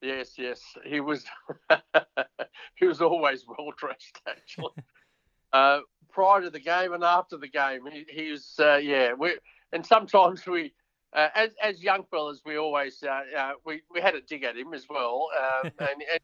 Yes, 0.00 0.38
yes, 0.38 0.62
he 0.84 1.00
was. 1.00 1.26
he 2.76 2.86
was 2.86 3.02
always 3.02 3.44
well 3.46 3.72
dressed, 3.76 4.20
actually. 4.26 4.70
prior 6.10 6.42
to 6.42 6.50
the 6.50 6.60
game 6.60 6.92
and 6.92 7.04
after 7.04 7.36
the 7.36 7.48
game, 7.48 7.86
he, 7.90 8.04
he 8.08 8.30
was. 8.30 8.54
Uh, 8.58 8.76
yeah, 8.76 9.12
we 9.12 9.38
and 9.72 9.84
sometimes 9.84 10.46
we, 10.46 10.72
uh, 11.12 11.28
as 11.34 11.50
as 11.62 11.82
young 11.82 12.04
fellas, 12.10 12.42
we 12.44 12.56
always 12.56 13.02
uh, 13.02 13.22
uh, 13.36 13.52
we 13.64 13.82
we 13.92 14.00
had 14.00 14.14
a 14.14 14.20
dig 14.20 14.44
at 14.44 14.56
him 14.56 14.74
as 14.74 14.86
well, 14.88 15.28
um, 15.38 15.70
and, 15.80 16.02
and 16.12 16.20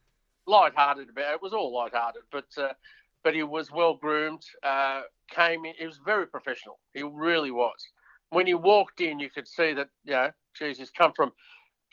light-hearted 0.46 1.08
about 1.10 1.32
it. 1.32 1.34
It 1.34 1.42
was 1.42 1.52
all 1.52 1.74
light-hearted, 1.74 2.22
but 2.30 2.46
uh, 2.58 2.72
but 3.22 3.34
he 3.34 3.42
was 3.42 3.70
well 3.70 3.94
groomed. 3.94 4.44
Uh, 4.62 5.02
came 5.30 5.64
in. 5.64 5.74
He 5.78 5.86
was 5.86 6.00
very 6.04 6.26
professional. 6.26 6.78
He 6.92 7.02
really 7.02 7.50
was. 7.50 7.86
When 8.30 8.46
he 8.46 8.54
walked 8.54 9.00
in, 9.00 9.18
you 9.18 9.30
could 9.30 9.48
see 9.48 9.72
that. 9.74 9.88
You 10.04 10.12
know, 10.12 10.30
geez, 10.58 10.78
he's 10.78 10.90
come 10.90 11.12
from 11.14 11.32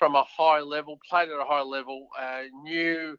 from 0.01 0.15
a 0.15 0.23
high 0.23 0.61
level, 0.61 0.99
played 1.07 1.29
at 1.29 1.39
a 1.39 1.45
high 1.45 1.61
level, 1.61 2.07
uh, 2.19 2.41
knew, 2.63 3.15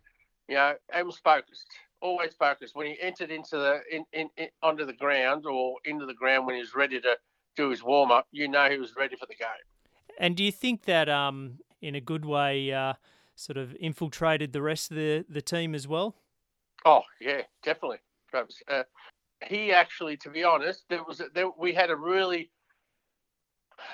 you 0.49 0.55
know, 0.57 0.75
and 0.93 1.07
was 1.07 1.17
focused, 1.19 1.69
always 2.03 2.35
focused. 2.35 2.75
When 2.77 2.87
he 2.87 3.01
entered 3.01 3.31
into 3.31 3.57
the 3.57 3.81
in, 3.91 4.05
in, 4.13 4.29
in 4.37 4.49
onto 4.63 4.85
the 4.85 4.93
ground 4.93 5.47
or 5.47 5.77
into 5.85 6.05
the 6.05 6.15
ground 6.15 6.47
when 6.47 6.57
he 6.57 6.61
was 6.61 6.75
ready 6.75 7.01
to 7.01 7.17
do 7.57 7.71
his 7.71 7.83
warm 7.83 8.11
up, 8.11 8.27
you 8.33 8.49
know 8.49 8.69
he 8.69 8.79
was 8.79 8.95
ready 8.97 9.17
for 9.17 9.27
the 9.27 9.35
game. 9.35 9.49
And 10.19 10.37
do 10.37 10.45
you 10.45 10.53
think 10.53 10.85
that, 10.85 11.09
um, 11.09 11.59
in 11.81 11.95
a 11.95 12.01
good 12.01 12.25
way, 12.25 12.73
uh, 12.73 12.95
sort 13.35 13.57
of 13.57 13.75
infiltrated 13.81 14.53
the 14.53 14.61
rest 14.61 14.91
of 14.91 14.97
the, 14.97 15.25
the 15.29 15.41
team 15.41 15.75
as 15.75 15.89
well? 15.89 16.17
Oh 16.85 17.03
yeah, 17.21 17.43
definitely, 17.63 17.99
Travis. 18.31 18.61
Uh, 18.69 18.83
he 19.47 19.73
actually, 19.73 20.17
to 20.19 20.31
be 20.31 20.45
honest, 20.45 20.85
there 20.89 21.03
was 21.03 21.21
a, 21.21 21.27
there, 21.35 21.51
we 21.59 21.73
had 21.73 21.91
a 21.91 21.97
really 21.97 22.51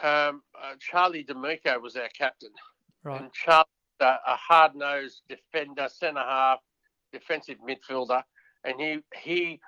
um, 0.03 0.43
uh, 0.61 0.75
Charlie 0.79 1.23
D'Amico 1.23 1.79
was 1.79 1.97
our 1.97 2.09
captain. 2.17 2.51
Right. 3.03 3.21
And 3.21 3.33
Charlie, 3.33 3.65
uh, 4.01 4.17
a 4.27 4.37
hard 4.37 4.75
nosed 4.75 5.23
defender, 5.29 5.89
centre 5.89 6.21
half, 6.21 6.59
defensive 7.13 7.57
midfielder, 7.67 8.23
and 8.65 8.81
he 8.81 8.99
he 9.15 9.61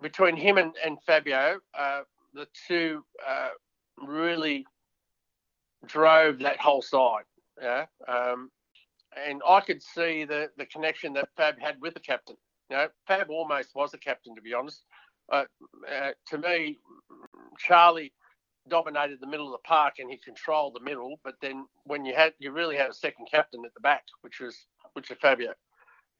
between 0.00 0.36
him 0.36 0.58
and, 0.58 0.72
and 0.84 0.98
Fabio, 1.06 1.60
uh, 1.78 2.00
the 2.34 2.46
two 2.66 3.04
uh, 3.26 3.50
really 3.98 4.66
drove 5.86 6.38
that 6.40 6.60
whole 6.60 6.82
side. 6.82 7.24
Yeah, 7.60 7.86
um, 8.08 8.50
and 9.26 9.42
I 9.46 9.60
could 9.60 9.82
see 9.82 10.24
the 10.24 10.50
the 10.56 10.66
connection 10.66 11.12
that 11.14 11.28
Fab 11.36 11.58
had 11.58 11.80
with 11.80 11.94
the 11.94 12.00
captain. 12.00 12.36
You 12.70 12.76
know, 12.76 12.88
Fab 13.06 13.30
almost 13.30 13.74
was 13.74 13.90
the 13.90 13.98
captain, 13.98 14.34
to 14.34 14.42
be 14.42 14.54
honest. 14.54 14.84
Uh, 15.30 15.44
uh, 15.90 16.10
to 16.28 16.38
me, 16.38 16.78
Charlie 17.58 18.12
dominated 18.68 19.20
the 19.20 19.26
middle 19.26 19.46
of 19.46 19.52
the 19.52 19.68
park 19.68 19.94
and 19.98 20.10
he 20.10 20.16
controlled 20.16 20.74
the 20.74 20.84
middle. 20.84 21.18
But 21.24 21.34
then 21.40 21.66
when 21.84 22.04
you 22.04 22.14
had, 22.14 22.34
you 22.38 22.52
really 22.52 22.76
had 22.76 22.90
a 22.90 22.94
second 22.94 23.26
captain 23.30 23.62
at 23.64 23.74
the 23.74 23.80
back, 23.80 24.04
which 24.22 24.40
was 24.40 24.66
which 24.94 25.08
was 25.08 25.18
Fabio, 25.20 25.52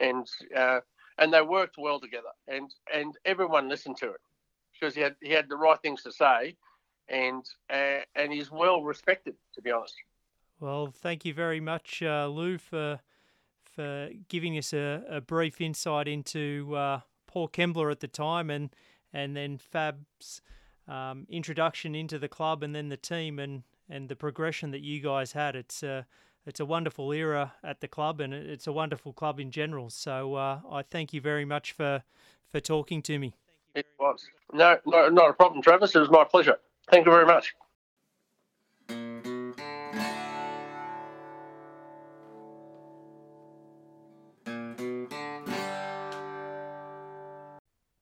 and 0.02 0.28
uh, 0.56 0.80
and 1.18 1.32
they 1.32 1.40
worked 1.40 1.76
well 1.78 2.00
together. 2.00 2.32
And 2.48 2.70
and 2.92 3.16
everyone 3.24 3.68
listened 3.68 3.96
to 3.98 4.10
it 4.10 4.20
because 4.72 4.94
he 4.94 5.00
had 5.00 5.16
he 5.20 5.30
had 5.30 5.48
the 5.48 5.56
right 5.56 5.80
things 5.80 6.02
to 6.02 6.12
say, 6.12 6.56
and 7.08 7.44
uh, 7.70 8.00
and 8.14 8.32
he's 8.32 8.50
well 8.50 8.82
respected, 8.82 9.34
to 9.54 9.62
be 9.62 9.70
honest. 9.70 9.94
Well, 10.60 10.92
thank 10.94 11.24
you 11.24 11.34
very 11.34 11.60
much, 11.60 12.02
uh, 12.02 12.26
Lou, 12.26 12.58
for 12.58 13.00
for 13.62 14.10
giving 14.28 14.58
us 14.58 14.72
a, 14.72 15.02
a 15.08 15.20
brief 15.20 15.60
insight 15.60 16.08
into 16.08 16.74
uh, 16.76 17.00
Port 17.26 17.52
Kembla 17.52 17.90
at 17.90 18.00
the 18.00 18.08
time, 18.08 18.50
and 18.50 18.74
and 19.12 19.36
then 19.36 19.58
Fab's 19.58 20.42
um, 20.88 21.26
introduction 21.28 21.94
into 21.94 22.18
the 22.18 22.28
club, 22.28 22.62
and 22.62 22.74
then 22.74 22.88
the 22.88 22.96
team, 22.96 23.38
and 23.38 23.62
and 23.88 24.08
the 24.08 24.16
progression 24.16 24.70
that 24.72 24.82
you 24.82 25.00
guys 25.00 25.32
had. 25.32 25.54
It's 25.56 25.82
a 25.82 26.06
it's 26.46 26.60
a 26.60 26.66
wonderful 26.66 27.12
era 27.12 27.54
at 27.62 27.80
the 27.80 27.88
club, 27.88 28.20
and 28.20 28.34
it's 28.34 28.66
a 28.66 28.72
wonderful 28.72 29.12
club 29.12 29.38
in 29.38 29.50
general. 29.50 29.90
So 29.90 30.34
uh, 30.34 30.60
I 30.70 30.82
thank 30.82 31.12
you 31.12 31.20
very 31.20 31.44
much 31.44 31.72
for 31.72 32.02
for 32.50 32.60
talking 32.60 33.02
to 33.02 33.18
me. 33.18 33.34
It 33.74 33.86
was 33.98 34.26
no, 34.52 34.78
no, 34.86 35.08
not 35.08 35.30
a 35.30 35.32
problem, 35.32 35.62
Travis. 35.62 35.94
It 35.94 36.00
was 36.00 36.10
my 36.10 36.24
pleasure. 36.24 36.58
Thank 36.90 37.06
you 37.06 37.12
very 37.12 37.26
much. 37.26 37.54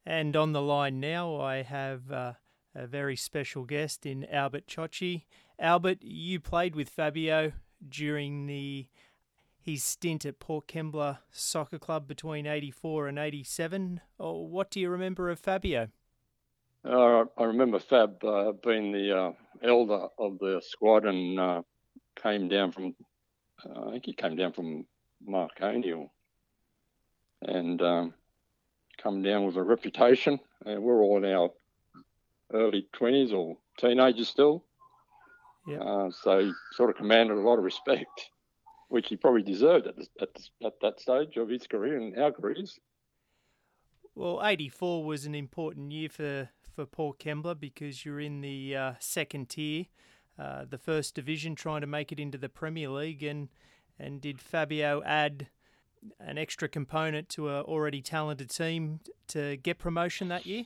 And 0.07 0.35
on 0.35 0.53
the 0.53 0.61
line 0.61 0.99
now, 0.99 1.41
I 1.41 1.63
have 1.63 2.11
uh, 2.11 2.33
a 2.75 2.87
very 2.87 3.17
special 3.17 3.65
guest 3.65 4.05
in 4.05 4.25
Albert 4.25 4.67
Ciocci. 4.67 5.23
Albert, 5.59 5.99
you 6.03 6.41
played 6.41 6.75
with 6.75 6.89
Fabio 6.89 7.53
during 7.89 8.47
the 8.47 8.87
his 9.63 9.85
stint 9.85 10.25
at 10.25 10.39
Port 10.41 10.67
Kembla 10.67 11.19
Soccer 11.31 11.79
Club 11.79 12.09
between 12.09 12.47
84 12.47 13.09
and 13.09 13.19
87. 13.19 14.01
Oh, 14.19 14.41
what 14.43 14.71
do 14.71 14.81
you 14.81 14.89
remember 14.89 15.29
of 15.29 15.39
Fabio? 15.39 15.89
Uh, 16.85 17.25
I 17.37 17.45
remember 17.45 17.79
Fab 17.79 18.25
uh, 18.25 18.53
being 18.65 18.91
the 18.91 19.17
uh, 19.17 19.33
elder 19.63 20.07
of 20.19 20.39
the 20.39 20.63
squad 20.65 21.05
and 21.05 21.39
uh, 21.39 21.63
came 22.17 22.49
down 22.49 22.73
from, 22.73 22.95
uh, 23.65 23.89
I 23.89 23.91
think 23.93 24.07
he 24.07 24.15
came 24.15 24.35
down 24.35 24.53
from 24.53 24.87
Marconi 25.23 26.09
and 27.43 27.83
um, 27.83 28.15
come 28.97 29.23
down 29.23 29.45
with 29.45 29.57
a 29.57 29.63
reputation. 29.63 30.41
And 30.65 30.83
we're 30.83 31.03
all 31.03 31.19
in 31.19 31.31
our 31.31 31.51
early 32.53 32.89
20s 32.95 33.33
or 33.33 33.59
teenagers 33.79 34.29
still. 34.29 34.65
Yep. 35.67 35.81
Uh, 35.81 36.11
so 36.11 36.39
he 36.41 36.53
sort 36.73 36.91
of 36.91 36.97
commanded 36.97 37.37
a 37.37 37.41
lot 37.41 37.59
of 37.59 37.65
respect, 37.65 38.31
which 38.89 39.09
he 39.09 39.17
probably 39.17 39.43
deserved 39.43 39.87
at, 39.87 39.95
at, 40.21 40.29
at 40.65 40.81
that 40.81 41.01
stage 41.01 41.37
of 41.37 41.49
his 41.49 41.67
career 41.67 41.97
and 41.97 42.19
our 42.19 42.33
careers. 42.33 42.79
Well, 44.15 44.41
84 44.45 45.05
was 45.05 45.27
an 45.27 45.35
important 45.35 45.93
year 45.93 46.09
for, 46.09 46.51
for 46.75 46.87
Port 46.87 47.19
Kembla 47.19 47.59
because 47.59 48.05
you're 48.05 48.21
in 48.21 48.41
the 48.41 48.77
uh, 48.77 48.93
second 48.99 49.51
tier, 49.51 49.87
uh, 50.39 50.65
the 50.69 50.79
first 50.79 51.15
division, 51.15 51.55
trying 51.55 51.83
to 51.83 51.87
make 51.87 52.11
it 52.11 52.19
into 52.19 52.39
the 52.39 52.49
Premier 52.49 52.89
League. 52.89 53.23
And, 53.23 53.49
and 53.99 54.21
did 54.21 54.41
Fabio 54.41 55.03
add 55.05 55.49
an 56.19 56.39
extra 56.39 56.69
component 56.69 57.29
to 57.31 57.49
an 57.49 57.63
already 57.63 58.03
talented 58.03 58.51
team 58.51 59.01
to 59.29 59.57
get 59.59 59.79
promotion 59.79 60.29
that 60.29 60.47
year? 60.47 60.65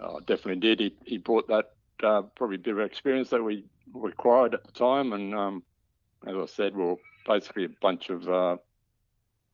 Oh, 0.00 0.20
definitely 0.20 0.60
did. 0.60 0.80
He, 0.80 0.94
he 1.04 1.18
brought 1.18 1.48
that 1.48 1.72
uh, 2.02 2.22
probably 2.36 2.56
a 2.56 2.60
bit 2.60 2.74
of 2.74 2.80
experience 2.80 3.30
that 3.30 3.42
we 3.42 3.64
required 3.92 4.54
at 4.54 4.64
the 4.64 4.72
time. 4.72 5.12
And 5.12 5.34
um, 5.34 5.62
as 6.26 6.34
I 6.34 6.46
said, 6.46 6.76
we 6.76 6.84
are 6.84 6.96
basically 7.26 7.64
a 7.64 7.70
bunch 7.80 8.10
of 8.10 8.28
uh, 8.28 8.56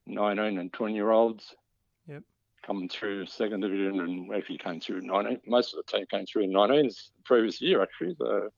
19 0.07 0.59
and 0.59 0.73
20 0.73 0.94
year 0.94 1.11
olds 1.11 1.55
yep. 2.09 2.23
coming 2.65 2.89
through 2.89 3.27
second 3.27 3.61
division 3.61 4.01
and 4.01 4.35
actually 4.35 4.59
came 4.59 4.81
through 4.81 5.02
19. 5.02 5.40
Most 5.47 5.74
of 5.74 5.85
the 5.85 5.97
team 5.97 6.07
came 6.11 6.27
through 6.27 6.44
in 6.44 6.52
19s 6.52 7.11
the 7.16 7.23
previous 7.24 7.61
year, 7.61 7.82
actually. 7.82 8.15
So 8.19 8.51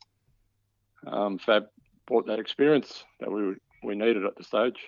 um, 1.06 1.38
Fab 1.38 1.64
brought 2.06 2.26
that 2.26 2.38
experience 2.38 3.04
that 3.20 3.30
we, 3.30 3.54
we 3.82 3.94
needed 3.94 4.24
at 4.24 4.36
the 4.36 4.44
stage. 4.44 4.78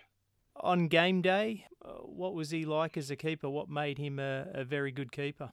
On 0.57 0.87
game 0.87 1.21
day, 1.21 1.67
uh, 1.85 1.91
what 2.03 2.35
was 2.35 2.51
he 2.51 2.65
like 2.65 2.97
as 2.97 3.11
a 3.11 3.17
keeper? 3.17 3.51
What 3.51 3.69
made 3.69 3.99
him 3.99 4.19
a, 4.19 4.47
a 4.55 4.65
very 4.65 4.93
good 4.93 5.11
keeper? 5.11 5.51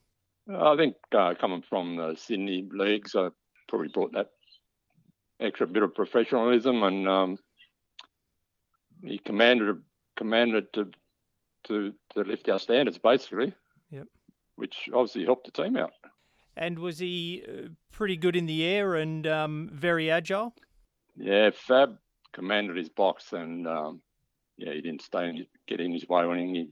I 0.49 0.75
think 0.75 0.95
uh, 1.11 1.33
coming 1.39 1.63
from 1.67 1.95
the 1.95 2.15
Sydney 2.15 2.67
leagues, 2.71 3.15
I 3.15 3.29
probably 3.67 3.87
brought 3.87 4.11
that 4.13 4.29
extra 5.41 5.68
bit 5.68 5.84
of 5.84 5.95
professionalism, 5.95 6.84
and 6.84 7.07
um, 7.07 7.39
he 9.03 9.18
commanded 9.18 9.81
commanded 10.15 10.72
to 10.73 10.91
to 11.65 11.93
to 12.13 12.22
lift 12.22 12.47
our 12.49 12.59
standards 12.59 12.97
basically. 12.97 13.53
Yep. 13.89 14.07
Which 14.55 14.89
obviously 14.93 15.26
helped 15.26 15.45
the 15.45 15.63
team 15.63 15.76
out. 15.76 15.91
And 16.55 16.80
was 16.80 16.99
he 16.99 17.43
uh, 17.47 17.69
pretty 17.91 18.18
good 18.18 18.35
in 18.35 18.45
the 18.45 18.63
air 18.63 18.95
and 18.95 19.26
um, 19.26 19.69
very 19.73 20.11
agile? 20.11 20.53
Yeah, 21.15 21.49
Fab 21.53 21.97
commanded 22.34 22.77
his 22.77 22.89
box, 22.89 23.34
and 23.34 23.68
um, 23.68 24.01
yeah, 24.57 24.73
he 24.73 24.81
didn't 24.81 25.01
stay 25.01 25.30
and 25.30 25.45
get 25.68 25.80
in 25.80 25.91
his 25.91 26.07
way 26.07 26.26
when 26.26 26.39
he 26.39 26.69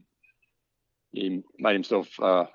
he 1.12 1.42
made 1.58 1.74
himself 1.74 2.08
uh, 2.20 2.46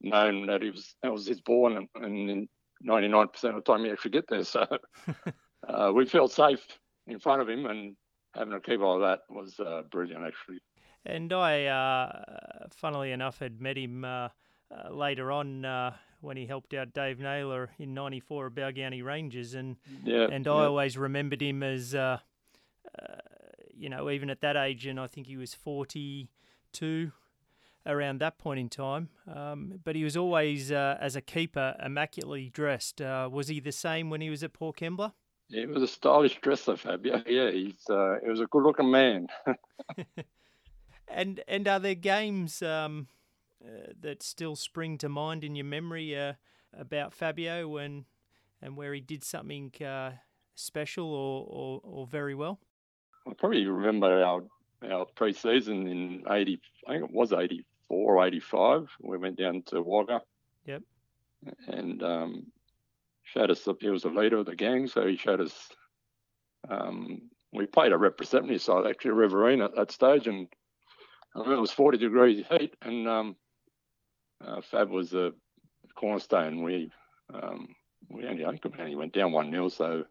known 0.00 0.46
that 0.46 0.62
he 0.62 0.70
was 0.70 0.94
that 1.02 1.12
was 1.12 1.26
his 1.26 1.40
ball, 1.40 1.76
and, 1.76 1.88
and 1.96 2.48
99% 2.86 3.44
of 3.44 3.54
the 3.54 3.60
time 3.62 3.84
he 3.84 3.90
actually 3.90 4.10
get 4.12 4.28
there. 4.28 4.44
So 4.44 4.66
uh, 5.68 5.92
we 5.92 6.06
felt 6.06 6.32
safe 6.32 6.66
in 7.06 7.18
front 7.18 7.42
of 7.42 7.48
him, 7.48 7.66
and 7.66 7.96
having 8.34 8.52
a 8.52 8.60
keeper 8.60 8.86
like 8.86 9.00
that 9.00 9.34
was 9.34 9.58
uh, 9.60 9.82
brilliant, 9.90 10.24
actually. 10.24 10.58
And 11.06 11.32
I, 11.32 11.66
uh, 11.66 12.68
funnily 12.74 13.12
enough, 13.12 13.38
had 13.38 13.60
met 13.60 13.76
him 13.76 14.04
uh, 14.04 14.28
uh, 14.70 14.90
later 14.90 15.30
on 15.30 15.64
uh, 15.64 15.94
when 16.20 16.36
he 16.36 16.46
helped 16.46 16.72
out 16.72 16.94
Dave 16.94 17.20
Naylor 17.20 17.70
in 17.78 17.94
'94 17.94 18.46
at 18.46 18.54
Balgownie 18.54 19.04
Rangers, 19.04 19.54
and 19.54 19.76
yeah, 20.04 20.28
and 20.30 20.46
yeah. 20.46 20.52
I 20.52 20.64
always 20.66 20.96
remembered 20.96 21.42
him 21.42 21.62
as, 21.62 21.94
you 23.76 23.88
know, 23.88 24.08
even 24.10 24.30
at 24.30 24.40
that 24.40 24.56
age, 24.56 24.86
and 24.86 24.98
I 24.98 25.06
think 25.06 25.26
he 25.26 25.36
was 25.36 25.52
42 25.52 27.12
around 27.86 28.20
that 28.20 28.38
point 28.38 28.60
in 28.60 28.68
time. 28.68 29.10
Um, 29.32 29.80
but 29.84 29.96
he 29.96 30.04
was 30.04 30.16
always, 30.16 30.72
uh, 30.72 30.96
as 31.00 31.16
a 31.16 31.20
keeper, 31.20 31.76
immaculately 31.84 32.50
dressed. 32.50 33.00
Uh, 33.00 33.28
was 33.30 33.48
he 33.48 33.60
the 33.60 33.72
same 33.72 34.10
when 34.10 34.20
he 34.20 34.30
was 34.30 34.42
at 34.42 34.52
Port 34.52 34.76
Kembla? 34.76 35.12
He 35.48 35.66
was 35.66 35.82
a 35.82 35.88
stylish 35.88 36.40
dresser, 36.40 36.76
Fabio. 36.76 37.22
Yeah, 37.26 37.50
he's 37.50 37.88
uh, 37.88 38.16
he 38.22 38.30
was 38.30 38.40
a 38.40 38.46
good-looking 38.46 38.90
man. 38.90 39.28
and 41.08 41.42
and 41.46 41.68
are 41.68 41.80
there 41.80 41.94
games 41.94 42.62
um, 42.62 43.08
uh, 43.64 43.92
that 44.00 44.22
still 44.22 44.56
spring 44.56 44.98
to 44.98 45.08
mind 45.08 45.44
in 45.44 45.54
your 45.54 45.66
memory 45.66 46.18
uh, 46.18 46.34
about 46.78 47.12
Fabio 47.12 47.76
and 47.76 48.04
and 48.62 48.76
where 48.76 48.94
he 48.94 49.00
did 49.00 49.22
something 49.22 49.70
uh, 49.84 50.12
special 50.54 51.12
or, 51.12 51.46
or, 51.48 51.80
or 51.84 52.06
very 52.06 52.34
well? 52.34 52.58
I 53.26 53.32
probably 53.34 53.66
remember 53.66 54.24
our 54.24 54.42
our 54.90 55.06
pre-season 55.14 55.86
in 55.86 56.24
eighty. 56.30 56.60
I 56.86 56.92
think 56.92 57.04
it 57.04 57.14
was 57.14 57.32
eighty 57.32 57.64
four 57.86 58.16
or 58.16 58.26
eighty 58.26 58.40
five. 58.40 58.88
We 59.00 59.18
went 59.18 59.36
down 59.36 59.62
to 59.66 59.82
Wagga. 59.82 60.22
Yep. 60.66 60.82
And 61.68 62.02
um, 62.02 62.46
showed 63.34 63.50
us 63.50 63.68
he 63.80 63.90
was 63.90 64.02
the 64.02 64.08
leader 64.08 64.38
of 64.38 64.46
the 64.46 64.56
gang, 64.56 64.86
so 64.86 65.06
he 65.06 65.16
showed 65.16 65.40
us. 65.40 65.68
Um, 66.68 67.30
we 67.52 67.66
played 67.66 67.92
a 67.92 67.98
representative 67.98 68.62
side 68.62 68.86
actually, 68.86 69.12
Riverina 69.12 69.66
at 69.66 69.76
that 69.76 69.92
stage, 69.92 70.26
and 70.26 70.48
I 71.34 71.40
remember 71.40 71.58
it 71.58 71.60
was 71.60 71.72
forty 71.72 71.98
degrees 71.98 72.44
heat, 72.50 72.74
and 72.80 73.08
um, 73.08 73.36
uh, 74.44 74.60
Fab 74.60 74.90
was 74.90 75.10
the 75.10 75.34
cornerstone. 75.94 76.62
We 76.62 76.90
um, 77.32 77.74
we 78.08 78.26
only 78.26 78.44
only 78.44 78.94
went 78.94 79.12
down 79.12 79.32
one 79.32 79.50
0 79.50 79.68
so 79.68 80.04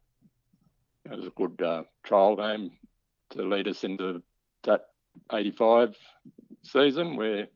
it 1.05 1.15
was 1.15 1.27
a 1.27 1.31
good 1.31 1.61
uh, 1.61 1.83
trial 2.03 2.35
game 2.35 2.71
to 3.31 3.43
lead 3.43 3.67
us 3.67 3.83
into 3.83 4.21
that 4.63 4.85
85 5.31 5.95
season 6.63 7.15
where 7.15 7.47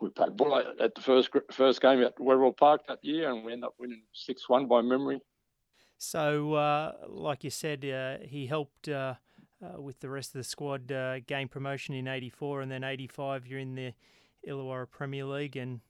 we 0.00 0.08
played 0.10 0.36
Bull 0.36 0.56
at 0.56 0.94
the 0.94 1.00
first 1.00 1.30
first 1.52 1.80
game 1.80 2.02
at 2.02 2.16
Werribee 2.16 2.56
Park 2.56 2.82
that 2.88 3.04
year, 3.04 3.30
and 3.30 3.44
we 3.44 3.52
ended 3.52 3.66
up 3.66 3.74
winning 3.78 4.02
six 4.12 4.48
one 4.48 4.66
by 4.66 4.82
memory. 4.82 5.20
So, 5.98 6.54
uh, 6.54 6.92
like 7.08 7.44
you 7.44 7.50
said, 7.50 7.84
uh, 7.84 8.26
he 8.26 8.46
helped 8.46 8.88
uh, 8.88 9.14
uh 9.64 9.80
with 9.80 10.00
the 10.00 10.10
rest 10.10 10.30
of 10.30 10.40
the 10.40 10.44
squad 10.44 10.92
uh, 10.92 11.20
gain 11.20 11.48
promotion 11.48 11.94
in 11.94 12.08
'84, 12.08 12.62
and 12.62 12.70
then 12.70 12.84
'85 12.84 13.46
you're 13.46 13.60
in 13.60 13.74
the 13.74 13.92
Illawarra 14.46 14.90
Premier 14.90 15.24
League, 15.24 15.56
and 15.56 15.80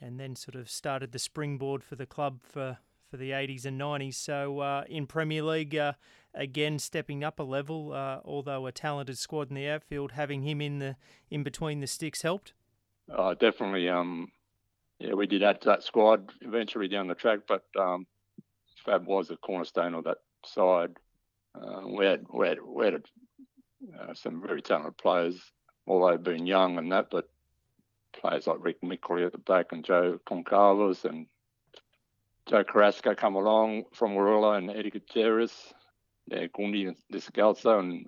and 0.00 0.20
then 0.20 0.36
sort 0.36 0.54
of 0.56 0.68
started 0.68 1.12
the 1.12 1.18
springboard 1.18 1.82
for 1.82 1.96
the 1.96 2.06
club 2.06 2.40
for 2.42 2.78
for 3.08 3.16
the 3.18 3.30
80s 3.30 3.64
and 3.64 3.80
90s. 3.80 4.14
So 4.14 4.58
uh, 4.58 4.82
in 4.88 5.06
Premier 5.06 5.40
League, 5.40 5.78
again 6.34 6.80
stepping 6.80 7.22
up 7.22 7.38
a 7.38 7.44
level, 7.44 7.92
although 8.24 8.66
a 8.66 8.72
talented 8.72 9.16
squad 9.16 9.48
in 9.48 9.54
the 9.54 9.68
outfield, 9.68 10.12
having 10.12 10.42
him 10.42 10.60
in 10.60 10.80
the 10.80 10.96
in 11.30 11.44
between 11.44 11.80
the 11.80 11.86
sticks 11.86 12.22
helped. 12.22 12.52
Uh, 13.12 13.34
definitely. 13.34 13.88
Um, 13.88 14.28
yeah, 14.98 15.14
we 15.14 15.26
did 15.26 15.42
add 15.42 15.60
to 15.62 15.68
that 15.68 15.82
squad 15.82 16.32
eventually 16.40 16.88
down 16.88 17.08
the 17.08 17.14
track, 17.14 17.40
but 17.46 17.64
um, 17.78 18.06
Fab 18.84 19.06
was 19.06 19.30
a 19.30 19.36
cornerstone 19.36 19.94
of 19.94 20.04
that 20.04 20.18
side. 20.44 20.96
Uh, 21.54 21.82
we 21.86 22.04
had 22.04 22.24
we 22.32 22.48
had, 22.48 22.58
we 22.62 22.84
had 22.84 22.94
uh, 23.98 24.14
some 24.14 24.40
very 24.40 24.62
talented 24.62 24.96
players, 24.96 25.40
although 25.86 26.16
being 26.16 26.46
young 26.46 26.78
and 26.78 26.92
that, 26.92 27.08
but 27.10 27.28
players 28.12 28.46
like 28.46 28.58
Rick 28.60 28.82
Mickley 28.82 29.24
at 29.24 29.32
the 29.32 29.38
back 29.38 29.72
and 29.72 29.84
Joe 29.84 30.18
Goncalves 30.26 31.04
and 31.04 31.26
Joe 32.46 32.64
Carrasco 32.64 33.14
come 33.14 33.34
along 33.34 33.84
from 33.92 34.14
Warilla 34.14 34.52
and 34.52 34.70
Eddie 34.70 34.90
Gutierrez, 34.90 35.52
yeah, 36.28 36.46
Gundi 36.46 36.88
and 36.88 36.96
Descalzo, 37.12 37.80
and 37.80 38.06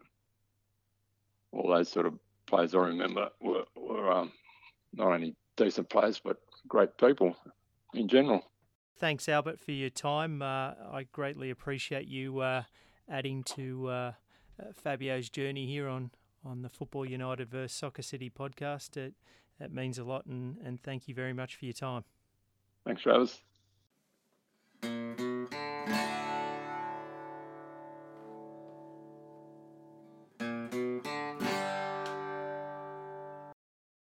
all 1.52 1.68
those 1.68 1.90
sort 1.90 2.06
of 2.06 2.18
players 2.46 2.74
I 2.74 2.78
remember 2.78 3.30
were, 3.40 3.64
were 3.76 4.12
um, 4.12 4.32
not 4.92 5.08
only 5.08 5.34
decent 5.56 5.88
players 5.88 6.20
but 6.22 6.38
great 6.66 6.96
people 6.98 7.36
in 7.94 8.08
general. 8.08 8.44
Thanks, 8.98 9.28
Albert, 9.28 9.60
for 9.60 9.70
your 9.70 9.90
time. 9.90 10.42
Uh, 10.42 10.72
I 10.90 11.06
greatly 11.12 11.50
appreciate 11.50 12.08
you 12.08 12.40
uh, 12.40 12.64
adding 13.08 13.44
to 13.44 13.88
uh, 13.88 14.12
uh 14.60 14.64
Fabio's 14.74 15.28
journey 15.30 15.66
here 15.66 15.88
on, 15.88 16.10
on 16.44 16.62
the 16.62 16.68
Football 16.68 17.06
United 17.06 17.48
vs 17.48 17.72
Soccer 17.72 18.02
City 18.02 18.28
podcast. 18.28 18.96
It, 18.96 19.14
it 19.60 19.72
means 19.72 19.98
a 19.98 20.04
lot, 20.04 20.26
and, 20.26 20.58
and 20.64 20.80
thank 20.82 21.06
you 21.06 21.14
very 21.14 21.32
much 21.32 21.56
for 21.56 21.64
your 21.64 21.74
time. 21.74 22.04
Thanks, 22.84 23.02
Travis. 23.02 23.42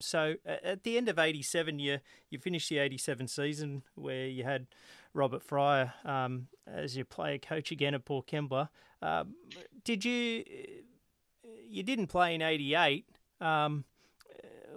So 0.00 0.34
at 0.46 0.82
the 0.82 0.96
end 0.96 1.08
of 1.08 1.18
'87, 1.18 1.78
you 1.78 1.98
you 2.30 2.38
finished 2.38 2.68
the 2.68 2.78
'87 2.78 3.28
season 3.28 3.82
where 3.94 4.26
you 4.26 4.44
had 4.44 4.66
Robert 5.14 5.42
Fryer 5.42 5.92
um, 6.04 6.48
as 6.66 6.96
your 6.96 7.04
player 7.04 7.38
coach 7.38 7.70
again 7.70 7.94
at 7.94 8.04
Port 8.04 8.26
Kembla. 8.26 8.68
Um, 9.02 9.34
did 9.84 10.04
you 10.04 10.44
you 11.68 11.82
didn't 11.82 12.08
play 12.08 12.34
in 12.34 12.42
'88? 12.42 13.06
Um, 13.40 13.84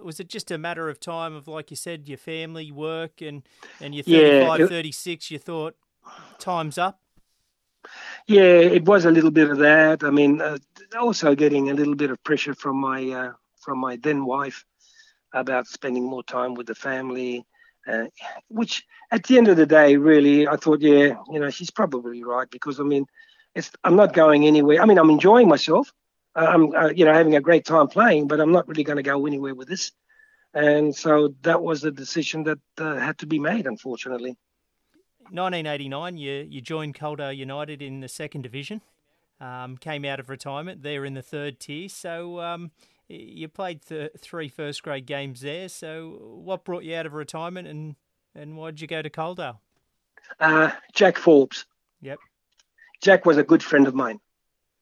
was 0.02 0.20
it 0.20 0.28
just 0.28 0.50
a 0.50 0.58
matter 0.58 0.88
of 0.88 1.00
time 1.00 1.34
of 1.34 1.48
like 1.48 1.70
you 1.70 1.76
said, 1.76 2.08
your 2.08 2.18
family, 2.18 2.70
work, 2.70 3.22
and 3.22 3.42
and 3.80 3.94
you're 3.94 4.04
35, 4.04 4.58
yeah, 4.58 4.64
it, 4.66 4.68
36, 4.68 5.30
You 5.30 5.38
thought 5.38 5.76
time's 6.38 6.78
up. 6.78 7.00
Yeah, 8.26 8.42
it 8.42 8.84
was 8.84 9.04
a 9.04 9.10
little 9.10 9.30
bit 9.30 9.50
of 9.50 9.58
that. 9.58 10.04
I 10.04 10.10
mean, 10.10 10.40
uh, 10.40 10.58
also 10.98 11.34
getting 11.34 11.70
a 11.70 11.74
little 11.74 11.94
bit 11.94 12.10
of 12.10 12.22
pressure 12.24 12.54
from 12.54 12.76
my 12.76 13.08
uh, 13.08 13.32
from 13.60 13.78
my 13.78 13.96
then 13.96 14.24
wife 14.24 14.64
about 15.34 15.66
spending 15.66 16.04
more 16.04 16.22
time 16.22 16.54
with 16.54 16.66
the 16.66 16.74
family, 16.74 17.44
uh, 17.86 18.04
which 18.48 18.84
at 19.10 19.24
the 19.24 19.36
end 19.36 19.48
of 19.48 19.56
the 19.56 19.66
day, 19.66 19.96
really, 19.96 20.48
I 20.48 20.56
thought, 20.56 20.80
yeah, 20.80 21.16
you 21.30 21.40
know, 21.40 21.50
she's 21.50 21.70
probably 21.70 22.24
right 22.24 22.48
because 22.50 22.80
I 22.80 22.84
mean, 22.84 23.06
it's 23.54 23.70
I'm 23.84 23.96
not 23.96 24.12
going 24.12 24.46
anywhere. 24.46 24.80
I 24.80 24.86
mean, 24.86 24.98
I'm 24.98 25.10
enjoying 25.10 25.48
myself. 25.48 25.92
I'm, 26.34 26.74
uh, 26.74 26.88
you 26.88 27.04
know, 27.04 27.12
having 27.12 27.36
a 27.36 27.40
great 27.40 27.64
time 27.64 27.86
playing, 27.86 28.26
but 28.26 28.40
I'm 28.40 28.50
not 28.50 28.66
really 28.66 28.82
going 28.82 28.96
to 28.96 29.04
go 29.04 29.26
anywhere 29.26 29.54
with 29.54 29.68
this. 29.68 29.92
And 30.52 30.94
so 30.94 31.34
that 31.42 31.62
was 31.62 31.82
the 31.82 31.90
decision 31.92 32.44
that 32.44 32.58
uh, 32.78 32.96
had 32.96 33.18
to 33.18 33.26
be 33.26 33.38
made, 33.38 33.66
unfortunately. 33.66 34.36
1989, 35.30 36.16
you 36.16 36.46
you 36.48 36.60
joined 36.60 36.94
Coaldale 36.94 37.36
United 37.36 37.80
in 37.82 38.00
the 38.00 38.08
second 38.08 38.42
division. 38.42 38.80
Um, 39.40 39.76
came 39.76 40.04
out 40.04 40.20
of 40.20 40.28
retirement. 40.28 40.82
They're 40.82 41.04
in 41.04 41.14
the 41.14 41.22
third 41.22 41.58
tier. 41.58 41.88
So 41.88 42.40
um, 42.40 42.70
you 43.08 43.48
played 43.48 43.82
th- 43.82 44.12
three 44.18 44.48
first 44.48 44.82
grade 44.82 45.06
games 45.06 45.40
there. 45.40 45.68
So, 45.68 46.18
what 46.42 46.64
brought 46.64 46.84
you 46.84 46.94
out 46.96 47.06
of 47.06 47.14
retirement, 47.14 47.68
and 47.68 47.96
and 48.34 48.56
why 48.56 48.70
did 48.70 48.80
you 48.80 48.86
go 48.86 49.02
to 49.02 49.10
Coaldale? 49.10 49.58
Uh, 50.40 50.70
Jack 50.92 51.18
Forbes. 51.18 51.66
Yep. 52.00 52.18
Jack 53.00 53.26
was 53.26 53.36
a 53.36 53.42
good 53.42 53.62
friend 53.62 53.86
of 53.86 53.94
mine. 53.94 54.20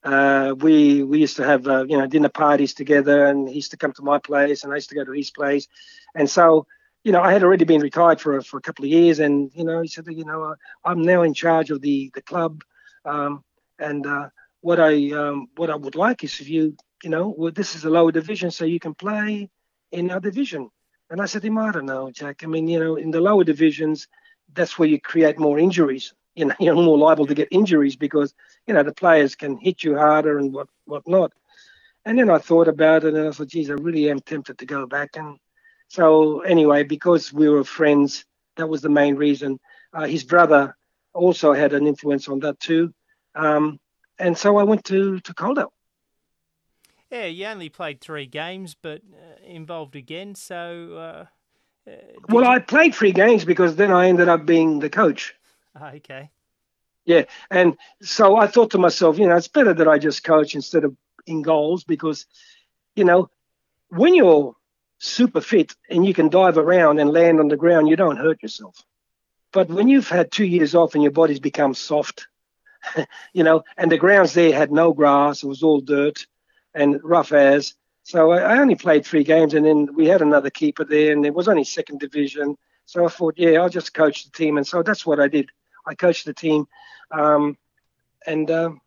Uh, 0.04 0.54
we 0.58 1.02
we 1.02 1.20
used 1.20 1.36
to 1.36 1.44
have 1.44 1.66
uh, 1.66 1.84
you 1.84 1.96
know 1.96 2.06
dinner 2.06 2.28
parties 2.28 2.74
together, 2.74 3.26
and 3.26 3.48
he 3.48 3.56
used 3.56 3.70
to 3.70 3.76
come 3.76 3.92
to 3.92 4.02
my 4.02 4.18
place, 4.18 4.64
and 4.64 4.72
I 4.72 4.76
used 4.76 4.88
to 4.90 4.94
go 4.94 5.04
to 5.04 5.12
his 5.12 5.30
place, 5.30 5.68
and 6.14 6.28
so 6.28 6.66
you 7.04 7.12
know 7.12 7.20
I 7.20 7.32
had 7.32 7.44
already 7.44 7.64
been 7.64 7.80
retired 7.80 8.20
for 8.20 8.40
for 8.42 8.56
a 8.56 8.62
couple 8.62 8.84
of 8.84 8.90
years, 8.90 9.20
and 9.20 9.50
you 9.54 9.64
know 9.64 9.80
he 9.80 9.88
said 9.88 10.06
you 10.08 10.24
know 10.24 10.54
I'm 10.84 11.02
now 11.02 11.22
in 11.22 11.34
charge 11.34 11.70
of 11.70 11.80
the 11.80 12.10
the 12.14 12.22
club, 12.22 12.62
um, 13.04 13.44
and 13.78 14.04
uh, 14.06 14.28
what 14.60 14.80
I 14.80 15.10
um, 15.12 15.48
what 15.56 15.70
I 15.70 15.76
would 15.76 15.94
like 15.94 16.24
is 16.24 16.40
if 16.40 16.48
you 16.48 16.76
you 17.02 17.10
know, 17.10 17.34
well, 17.36 17.52
this 17.52 17.74
is 17.74 17.84
a 17.84 17.90
lower 17.90 18.12
division, 18.12 18.50
so 18.50 18.64
you 18.64 18.80
can 18.80 18.94
play 18.94 19.50
in 19.90 20.10
our 20.10 20.20
division. 20.20 20.70
And 21.10 21.20
I 21.20 21.26
said 21.26 21.42
to 21.42 21.48
him, 21.48 21.58
I 21.58 21.72
don't 21.72 21.86
know, 21.86 22.10
Jack. 22.10 22.42
I 22.42 22.46
mean, 22.46 22.68
you 22.68 22.80
know, 22.80 22.96
in 22.96 23.10
the 23.10 23.20
lower 23.20 23.44
divisions, 23.44 24.08
that's 24.54 24.78
where 24.78 24.88
you 24.88 25.00
create 25.00 25.38
more 25.38 25.58
injuries. 25.58 26.14
You 26.34 26.46
know, 26.46 26.54
you're 26.58 26.74
more 26.74 26.96
liable 26.96 27.26
to 27.26 27.34
get 27.34 27.48
injuries 27.50 27.94
because, 27.94 28.32
you 28.66 28.72
know, 28.72 28.82
the 28.82 28.94
players 28.94 29.34
can 29.34 29.58
hit 29.58 29.84
you 29.84 29.98
harder 29.98 30.38
and 30.38 30.50
what 30.50 30.66
whatnot. 30.86 31.30
And 32.06 32.18
then 32.18 32.30
I 32.30 32.38
thought 32.38 32.68
about 32.68 33.04
it 33.04 33.12
and 33.12 33.28
I 33.28 33.32
thought, 33.32 33.48
geez, 33.48 33.68
I 33.68 33.74
really 33.74 34.08
am 34.08 34.20
tempted 34.20 34.56
to 34.56 34.64
go 34.64 34.86
back. 34.86 35.10
And 35.16 35.36
so 35.88 36.40
anyway, 36.40 36.84
because 36.84 37.34
we 37.34 37.50
were 37.50 37.64
friends, 37.64 38.24
that 38.56 38.66
was 38.66 38.80
the 38.80 38.88
main 38.88 39.16
reason. 39.16 39.60
Uh, 39.92 40.06
his 40.06 40.24
brother 40.24 40.74
also 41.12 41.52
had 41.52 41.74
an 41.74 41.86
influence 41.86 42.28
on 42.28 42.40
that 42.40 42.58
too. 42.58 42.94
Um, 43.34 43.78
and 44.18 44.34
so 44.38 44.56
I 44.56 44.62
went 44.62 44.84
to, 44.86 45.20
to 45.20 45.34
Coaldale. 45.34 45.72
Yeah, 47.12 47.26
you 47.26 47.44
only 47.44 47.68
played 47.68 48.00
three 48.00 48.24
games, 48.24 48.74
but 48.74 49.02
uh, 49.12 49.46
involved 49.46 49.96
again. 49.96 50.34
So, 50.34 50.94
uh, 51.86 51.90
uh 51.90 51.96
well, 52.30 52.44
you... 52.44 52.50
I 52.50 52.58
played 52.58 52.94
three 52.94 53.12
games 53.12 53.44
because 53.44 53.76
then 53.76 53.92
I 53.92 54.08
ended 54.08 54.30
up 54.30 54.46
being 54.46 54.78
the 54.78 54.88
coach. 54.88 55.34
Ah, 55.78 55.92
okay. 55.96 56.30
Yeah, 57.04 57.24
and 57.50 57.76
so 58.00 58.36
I 58.36 58.46
thought 58.46 58.70
to 58.70 58.78
myself, 58.78 59.18
you 59.18 59.26
know, 59.26 59.36
it's 59.36 59.48
better 59.48 59.74
that 59.74 59.88
I 59.88 59.98
just 59.98 60.24
coach 60.24 60.54
instead 60.54 60.84
of 60.84 60.96
in 61.26 61.42
goals 61.42 61.84
because, 61.84 62.24
you 62.96 63.04
know, 63.04 63.28
when 63.90 64.14
you're 64.14 64.56
super 64.98 65.42
fit 65.42 65.74
and 65.90 66.06
you 66.06 66.14
can 66.14 66.30
dive 66.30 66.56
around 66.56 66.98
and 66.98 67.10
land 67.10 67.40
on 67.40 67.48
the 67.48 67.58
ground, 67.58 67.88
you 67.88 67.96
don't 67.96 68.16
hurt 68.16 68.42
yourself. 68.42 68.82
But 69.52 69.68
when 69.68 69.88
you've 69.88 70.08
had 70.08 70.32
two 70.32 70.46
years 70.46 70.74
off 70.74 70.94
and 70.94 71.02
your 71.02 71.12
body's 71.12 71.40
become 71.40 71.74
soft, 71.74 72.26
you 73.34 73.44
know, 73.44 73.64
and 73.76 73.92
the 73.92 73.98
grounds 73.98 74.32
there 74.32 74.54
had 74.54 74.72
no 74.72 74.94
grass, 74.94 75.42
it 75.42 75.46
was 75.46 75.62
all 75.62 75.82
dirt 75.82 76.26
and 76.74 77.00
rough 77.02 77.32
as. 77.32 77.74
So 78.04 78.32
I, 78.32 78.58
only 78.58 78.74
played 78.74 79.06
three 79.06 79.24
games, 79.24 79.54
and 79.54 79.64
then 79.64 79.94
we 79.94 80.06
had 80.06 80.22
another 80.22 80.50
keeper 80.50 80.84
there, 80.84 81.12
and 81.12 81.24
it 81.24 81.34
was 81.34 81.48
only 81.48 81.64
second 81.64 82.00
division. 82.00 82.56
So 82.84 83.04
I 83.04 83.08
thought, 83.08 83.34
yeah, 83.36 83.60
I'll 83.60 83.68
just 83.68 83.94
coach 83.94 84.24
the 84.24 84.30
team, 84.30 84.56
and 84.56 84.66
so 84.66 84.82
that's 84.82 85.06
what 85.06 85.20
I 85.20 85.28
did. 85.28 85.50
I 85.86 85.94
coached 85.94 86.26
the 86.26 86.34
team, 86.34 86.66
um, 87.10 87.56
and 88.26 88.50
um, 88.50 88.80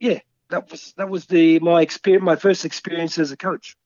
yeah, 0.00 0.18
that 0.50 0.70
was 0.70 0.92
that 0.96 1.08
was 1.08 1.26
the 1.26 1.60
my 1.60 1.82
experience, 1.82 2.24
my 2.24 2.36
first 2.36 2.64
experience 2.64 3.18
as 3.18 3.30
a 3.30 3.36
coach. 3.36 3.76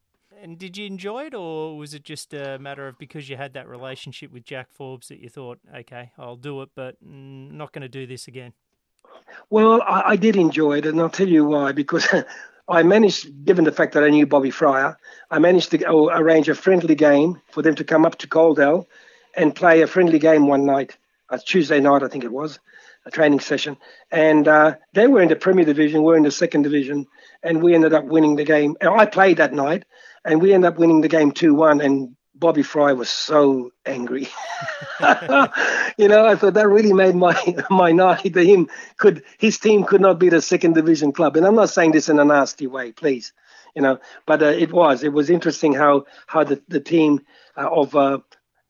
And 0.42 0.58
did 0.58 0.78
you 0.78 0.86
enjoy 0.86 1.26
it, 1.26 1.34
or 1.34 1.76
was 1.76 1.92
it 1.92 2.02
just 2.02 2.32
a 2.32 2.58
matter 2.58 2.88
of 2.88 2.98
because 2.98 3.28
you 3.28 3.36
had 3.36 3.52
that 3.54 3.68
relationship 3.68 4.32
with 4.32 4.44
Jack 4.44 4.68
Forbes 4.72 5.08
that 5.08 5.20
you 5.20 5.28
thought, 5.28 5.58
okay, 5.76 6.12
I'll 6.16 6.36
do 6.36 6.62
it, 6.62 6.70
but 6.74 6.96
not 7.02 7.72
going 7.72 7.82
to 7.82 7.90
do 7.90 8.06
this 8.06 8.26
again? 8.26 8.54
Well, 9.50 9.82
I, 9.82 10.02
I, 10.06 10.16
did 10.16 10.36
enjoy 10.36 10.78
it, 10.78 10.86
and 10.86 10.98
I'll 10.98 11.10
tell 11.10 11.28
you 11.28 11.44
why. 11.44 11.72
Because 11.72 12.08
I 12.70 12.84
managed, 12.84 13.44
given 13.44 13.64
the 13.64 13.72
fact 13.72 13.94
that 13.94 14.04
I 14.04 14.10
knew 14.10 14.26
Bobby 14.26 14.50
Fryer, 14.50 14.96
I 15.30 15.40
managed 15.40 15.72
to 15.72 15.84
arrange 15.88 16.48
a 16.48 16.54
friendly 16.54 16.94
game 16.94 17.40
for 17.50 17.62
them 17.62 17.74
to 17.74 17.84
come 17.84 18.06
up 18.06 18.16
to 18.18 18.28
Coaldale 18.28 18.86
and 19.36 19.54
play 19.54 19.82
a 19.82 19.88
friendly 19.88 20.20
game 20.20 20.46
one 20.46 20.64
night, 20.64 20.96
a 21.30 21.38
Tuesday 21.38 21.80
night, 21.80 22.04
I 22.04 22.08
think 22.08 22.22
it 22.22 22.32
was, 22.32 22.60
a 23.06 23.10
training 23.10 23.40
session. 23.40 23.76
And 24.12 24.46
uh, 24.46 24.76
they 24.92 25.08
were 25.08 25.20
in 25.20 25.28
the 25.28 25.36
Premier 25.36 25.64
Division, 25.64 26.04
we're 26.04 26.16
in 26.16 26.22
the 26.22 26.30
Second 26.30 26.62
Division, 26.62 27.06
and 27.42 27.60
we 27.60 27.74
ended 27.74 27.92
up 27.92 28.04
winning 28.04 28.36
the 28.36 28.44
game. 28.44 28.76
And 28.80 28.90
I 28.90 29.04
played 29.04 29.38
that 29.38 29.52
night, 29.52 29.84
and 30.24 30.40
we 30.40 30.52
ended 30.52 30.72
up 30.72 30.78
winning 30.78 31.00
the 31.00 31.08
game 31.08 31.32
2 31.32 31.54
1. 31.54 31.80
And 31.80 32.16
Bobby 32.40 32.62
Fry 32.62 32.94
was 32.94 33.10
so 33.10 33.70
angry. 33.84 34.22
you 35.98 36.08
know, 36.08 36.26
I 36.26 36.34
thought 36.36 36.54
that 36.54 36.68
really 36.68 36.94
made 36.94 37.14
my 37.14 37.36
my 37.70 37.92
night. 37.92 38.32
That 38.32 38.46
him 38.46 38.68
could 38.96 39.22
his 39.38 39.58
team 39.58 39.84
could 39.84 40.00
not 40.00 40.18
beat 40.18 40.32
a 40.32 40.40
second 40.40 40.74
division 40.74 41.12
club, 41.12 41.36
and 41.36 41.46
I'm 41.46 41.54
not 41.54 41.70
saying 41.70 41.92
this 41.92 42.08
in 42.08 42.18
a 42.18 42.24
nasty 42.24 42.66
way, 42.66 42.92
please. 42.92 43.32
You 43.76 43.82
know, 43.82 43.98
but 44.26 44.42
uh, 44.42 44.46
it 44.46 44.72
was 44.72 45.04
it 45.04 45.12
was 45.12 45.28
interesting 45.28 45.74
how 45.74 46.06
how 46.26 46.42
the 46.44 46.62
the 46.66 46.80
team 46.80 47.20
uh, 47.58 47.68
of 47.70 47.94
uh, 47.94 48.18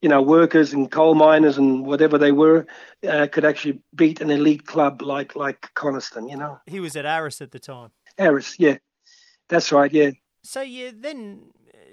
you 0.03 0.09
know 0.09 0.21
workers 0.21 0.73
and 0.73 0.91
coal 0.91 1.15
miners 1.15 1.57
and 1.57 1.87
whatever 1.87 2.19
they 2.19 2.33
were 2.33 2.67
uh, 3.09 3.29
could 3.31 3.45
actually 3.45 3.81
beat 3.95 4.21
an 4.21 4.31
elite 4.31 4.67
club 4.67 5.01
like 5.01 5.37
like 5.37 5.71
Coniston. 5.75 6.29
You 6.29 6.37
know, 6.37 6.59
he 6.67 6.81
was 6.81 6.97
at 6.97 7.07
Aris 7.07 7.41
at 7.41 7.53
the 7.53 7.61
time. 7.61 7.91
Aris, 8.19 8.57
yeah, 8.59 8.79
that's 9.49 9.71
right, 9.71 9.93
yeah. 9.93 10.11
So 10.43 10.61
you 10.61 10.93
then 10.93 11.53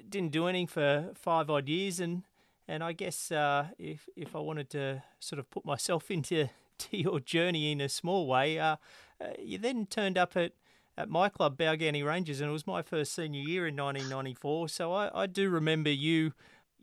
didn't 0.10 0.32
do 0.32 0.48
anything 0.48 0.68
for 0.68 1.12
five 1.16 1.50
odd 1.50 1.68
years, 1.68 2.00
and 2.00 2.24
and 2.68 2.84
I 2.84 2.94
guess 2.94 3.32
uh, 3.32 3.68
if 3.78 4.08
if 4.16 4.36
I 4.36 4.40
wanted 4.40 4.70
to 4.72 5.04
sort 5.20 5.40
of 5.40 5.50
put 5.50 5.66
myself 5.66 6.12
into 6.12 6.50
to 6.80 6.98
your 6.98 7.20
journey 7.20 7.72
in 7.72 7.82
a 7.82 7.90
small 7.90 8.28
way, 8.28 8.60
uh, 8.60 8.78
uh, 9.20 9.28
you 9.40 9.58
then 9.58 9.86
turned 9.86 10.18
up 10.18 10.36
at 10.36 10.54
at 10.98 11.10
my 11.10 11.30
club, 11.30 11.58
Balgownie 11.58 12.04
Rangers, 12.04 12.42
and 12.42 12.50
it 12.50 12.54
was 12.54 12.66
my 12.66 12.82
first 12.82 13.14
senior 13.14 13.42
year 13.42 13.68
in 13.68 13.76
1994. 13.76 14.70
So 14.70 14.94
I, 14.94 15.24
I 15.24 15.28
do 15.28 15.50
remember 15.50 15.92
you. 15.92 16.34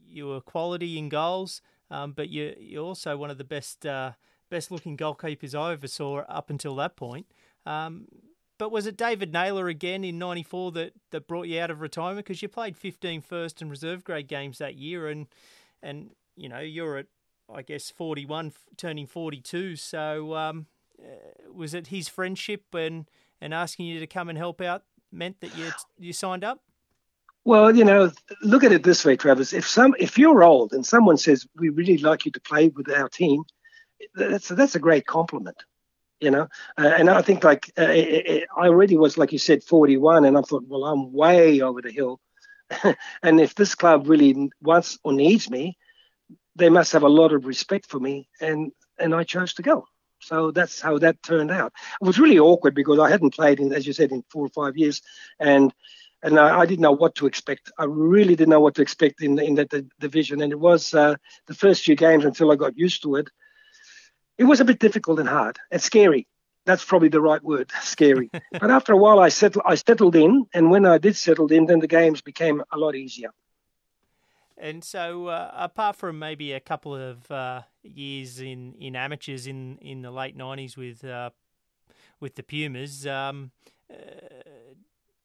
You 0.07 0.29
were 0.29 0.41
quality 0.41 0.97
in 0.99 1.09
goals, 1.09 1.61
um, 1.91 2.13
but 2.13 2.29
you 2.29 2.55
you're 2.59 2.85
also 2.85 3.17
one 3.17 3.31
of 3.31 3.39
the 3.39 3.45
best 3.45 3.85
uh, 3.85 4.13
best 4.51 4.71
looking 4.71 4.97
goalkeepers 4.97 5.55
I 5.55 5.73
ever 5.73 5.89
saw 5.89 6.19
up 6.21 6.51
until 6.51 6.77
that 6.77 6.95
point. 6.97 7.27
Um, 7.67 8.07
but 8.59 8.71
was 8.71 8.87
it 8.87 8.97
David 8.97 9.33
Naylor 9.33 9.69
again 9.69 10.05
in 10.05 10.19
'94 10.19 10.73
that, 10.73 10.93
that 11.11 11.29
brought 11.29 11.49
you 11.49 11.61
out 11.61 11.71
of 11.71 11.81
retirement? 11.81 12.27
Because 12.27 12.43
you 12.43 12.49
played 12.49 12.77
15 12.77 13.21
first 13.23 13.61
and 13.61 13.71
reserve 13.71 14.05
grade 14.05 14.29
games 14.29 14.59
that 14.59 14.77
year, 14.77 15.09
and 15.09 15.27
and 15.83 16.11
you 16.37 16.49
know 16.49 16.61
you're 16.61 16.99
at 16.99 17.07
I 17.53 17.63
guess, 17.63 17.91
41, 17.91 18.53
turning 18.77 19.07
42. 19.07 19.77
So 19.77 20.35
um, 20.35 20.67
uh, 20.99 21.53
was 21.53 21.75
it 21.75 21.89
his 21.89 22.09
friendship 22.09 22.63
and, 22.75 23.07
and 23.41 23.53
asking 23.53 23.87
you 23.87 24.01
to 24.01 24.07
come 24.07 24.29
and 24.29 24.39
help 24.39 24.61
out 24.61 24.83
meant 25.13 25.41
that 25.41 25.57
you 25.57 25.71
you 25.99 26.13
signed 26.13 26.45
up? 26.45 26.61
Well, 27.45 27.77
you 27.77 27.85
know, 27.85 28.11
look 28.43 28.65
at 28.65 28.73
it 28.73 28.83
this 28.83 29.05
way, 29.05 29.17
Travis. 29.17 29.53
If 29.53 29.69
some 29.69 29.95
if 29.99 30.19
you're 30.19 30.43
old 30.43 30.73
and 30.73 30.85
someone 30.85 31.19
says 31.19 31.47
we 31.57 31.69
really 31.69 31.99
like 31.99 32.25
you 32.25 32.33
to 32.33 32.41
play 32.41 32.69
with 32.69 32.91
our 32.91 33.09
team, 33.09 33.45
that's 34.15 34.49
that's 34.49 34.75
a 34.75 34.81
great 34.81 35.07
compliment, 35.07 35.57
you 36.21 36.31
know. 36.31 36.49
Uh, 36.79 36.93
and 36.99 37.11
I 37.11 37.23
think 37.23 37.45
like 37.45 37.71
uh, 37.77 37.85
I 37.87 38.45
already 38.57 38.97
was 38.97 39.19
like 39.19 39.33
you 39.33 39.39
said 39.39 39.63
41, 39.63 40.25
and 40.25 40.37
I 40.37 40.43
thought, 40.43 40.65
well, 40.67 40.85
I'm 40.85 41.13
way 41.13 41.61
over 41.61 41.83
the 41.83 41.91
hill. 41.91 42.21
and 43.23 43.41
if 43.41 43.55
this 43.55 43.75
club 43.75 44.09
really 44.09 44.51
wants 44.61 44.99
or 45.05 45.13
needs 45.13 45.51
me, 45.51 45.77
they 46.57 46.69
must 46.71 46.93
have 46.93 47.03
a 47.03 47.09
lot 47.09 47.33
of 47.33 47.47
respect 47.47 47.87
for 47.87 48.01
me, 48.01 48.29
and 48.41 48.73
and 48.99 49.15
I 49.15 49.25
chose 49.25 49.55
to 49.55 49.63
go. 49.63 49.87
So 50.21 50.51
that's 50.51 50.81
how 50.81 50.99
that 50.99 51.23
turned 51.23 51.51
out. 51.51 51.73
It 52.01 52.07
was 52.07 52.19
really 52.19 52.39
awkward 52.39 52.75
because 52.75 52.99
I 52.99 53.11
hadn't 53.11 53.35
played 53.35 53.61
in, 53.61 53.73
as 53.73 53.87
you 53.87 53.93
said, 53.93 54.11
in 54.11 54.25
four 54.31 54.47
or 54.47 54.51
five 54.51 54.77
years, 54.77 55.03
and 55.39 55.73
and 56.23 56.39
I, 56.39 56.61
I 56.61 56.67
didn't 56.67 56.81
know 56.81 56.93
what 56.93 57.17
to 57.17 57.27
expect. 57.27 57.71
I 57.79 57.85
really 57.85 58.35
didn't 58.35 58.51
know 58.51 58.61
what 58.61 58.75
to 58.77 58.83
expect 58.83 59.23
in 59.23 59.39
in 59.39 59.57
that 59.57 59.71
division, 60.01 60.41
and 60.41 60.53
it 60.53 60.59
was 60.59 60.95
uh, 60.95 61.17
the 61.47 61.55
first 61.55 61.83
few 61.85 61.97
games 61.97 62.25
until 62.25 62.51
I 62.51 62.57
got 62.57 62.79
used 62.79 63.03
to 63.03 63.17
it. 63.17 63.29
It 64.39 64.45
was 64.45 64.61
a 64.61 64.65
bit 64.65 64.79
difficult 64.79 65.21
and 65.21 65.29
hard 65.29 65.59
and 65.71 65.81
scary. 65.81 66.27
That's 66.67 66.85
probably 66.85 67.09
the 67.09 67.21
right 67.21 67.43
word, 67.43 67.71
scary. 67.83 68.31
but 68.53 68.71
after 68.71 68.93
a 68.93 68.97
while, 68.97 69.21
I 69.21 69.29
settled. 69.29 69.65
I 69.67 69.75
settled 69.75 70.17
in, 70.17 70.47
and 70.55 70.71
when 70.71 70.87
I 70.87 70.99
did 70.99 71.17
settle 71.17 71.53
in, 71.53 71.67
then 71.67 71.81
the 71.81 71.87
games 71.87 72.23
became 72.23 72.63
a 72.73 72.79
lot 72.79 72.95
easier. 72.95 73.31
And 74.57 74.83
so, 74.83 75.27
uh, 75.27 75.51
apart 75.55 75.97
from 75.97 76.19
maybe 76.19 76.53
a 76.53 76.61
couple 76.61 76.95
of 76.95 77.31
uh, 77.31 77.63
years 77.83 78.41
in, 78.41 78.75
in 78.75 78.97
amateurs 78.97 79.47
in, 79.47 79.79
in 79.79 80.03
the 80.03 80.11
late 80.11 80.37
nineties 80.37 80.77
with 80.77 81.05
uh, 81.05 81.31
with 82.21 82.37
the 82.37 82.43
Pumas, 82.43 83.07
um, 83.07 83.51
uh, 83.93 83.97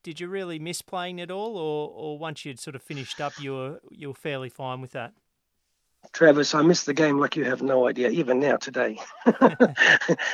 did 0.04 0.20
you 0.20 0.28
really 0.28 0.60
miss 0.60 0.82
playing 0.82 1.22
at 1.22 1.32
all, 1.32 1.58
or, 1.58 1.90
or 1.90 2.18
once 2.18 2.44
you'd 2.44 2.60
sort 2.60 2.76
of 2.76 2.82
finished 2.82 3.22
up, 3.22 3.40
you 3.40 3.54
were 3.54 3.80
you 3.92 4.10
were 4.10 4.14
fairly 4.14 4.50
fine 4.50 4.82
with 4.82 4.92
that? 4.92 5.14
Travis, 6.14 6.54
I 6.56 6.62
miss 6.62 6.84
the 6.84 6.94
game 6.94 7.20
like 7.20 7.36
you 7.36 7.44
have 7.46 7.62
no 7.62 7.88
idea, 7.88 8.10
even 8.10 8.40
now 8.40 8.56
today. 8.58 9.00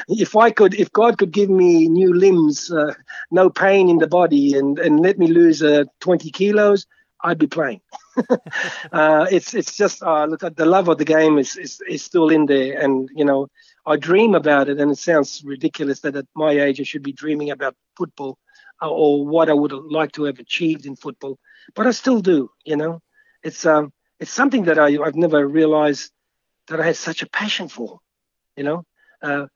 if 0.07 0.35
I 0.35 0.51
could, 0.51 0.73
if 0.73 0.91
God 0.91 1.17
could 1.17 1.31
give 1.31 1.49
me 1.49 1.87
new 1.87 2.13
limbs, 2.13 2.71
uh, 2.71 2.93
no 3.31 3.49
pain 3.49 3.89
in 3.89 3.97
the 3.97 4.07
body, 4.07 4.57
and, 4.57 4.77
and 4.79 4.99
let 4.99 5.17
me 5.17 5.27
lose 5.27 5.61
uh, 5.61 5.83
20 5.99 6.31
kilos, 6.31 6.85
I'd 7.23 7.37
be 7.39 7.47
playing. 7.47 7.81
uh, 8.91 9.27
it's 9.31 9.53
it's 9.53 9.75
just 9.75 10.01
uh, 10.03 10.25
look 10.25 10.43
at 10.43 10.55
the 10.55 10.65
love 10.65 10.87
of 10.87 10.97
the 10.97 11.05
game 11.05 11.37
is, 11.37 11.57
is 11.57 11.81
is 11.89 12.03
still 12.03 12.29
in 12.29 12.45
there, 12.45 12.79
and 12.79 13.09
you 13.15 13.25
know 13.25 13.47
I 13.85 13.97
dream 13.97 14.35
about 14.35 14.69
it, 14.69 14.79
and 14.79 14.91
it 14.91 14.97
sounds 14.97 15.43
ridiculous 15.43 15.99
that 16.01 16.15
at 16.15 16.25
my 16.35 16.51
age 16.51 16.79
I 16.79 16.83
should 16.83 17.03
be 17.03 17.11
dreaming 17.13 17.49
about 17.51 17.75
football 17.97 18.37
uh, 18.81 18.89
or 18.89 19.25
what 19.25 19.49
I 19.49 19.53
would 19.53 19.71
like 19.73 20.11
to 20.13 20.23
have 20.25 20.39
achieved 20.39 20.85
in 20.85 20.95
football, 20.95 21.37
but 21.75 21.87
I 21.87 21.91
still 21.91 22.21
do. 22.21 22.49
You 22.65 22.77
know, 22.77 23.01
it's 23.43 23.65
um 23.65 23.91
it's 24.19 24.31
something 24.31 24.65
that 24.65 24.79
I 24.79 24.97
I've 25.03 25.15
never 25.15 25.47
realized 25.47 26.11
that 26.67 26.79
I 26.79 26.85
had 26.85 26.97
such 26.97 27.21
a 27.21 27.29
passion 27.29 27.67
for. 27.67 27.99
You 28.55 28.63
know, 28.63 28.85
uh, 29.21 29.47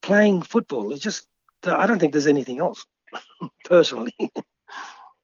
playing 0.00 0.42
football 0.42 0.92
It's 0.92 1.02
just 1.02 1.26
I 1.64 1.86
don't 1.86 1.98
think 1.98 2.12
there's 2.12 2.26
anything 2.26 2.58
else 2.58 2.84
personally. 3.64 4.14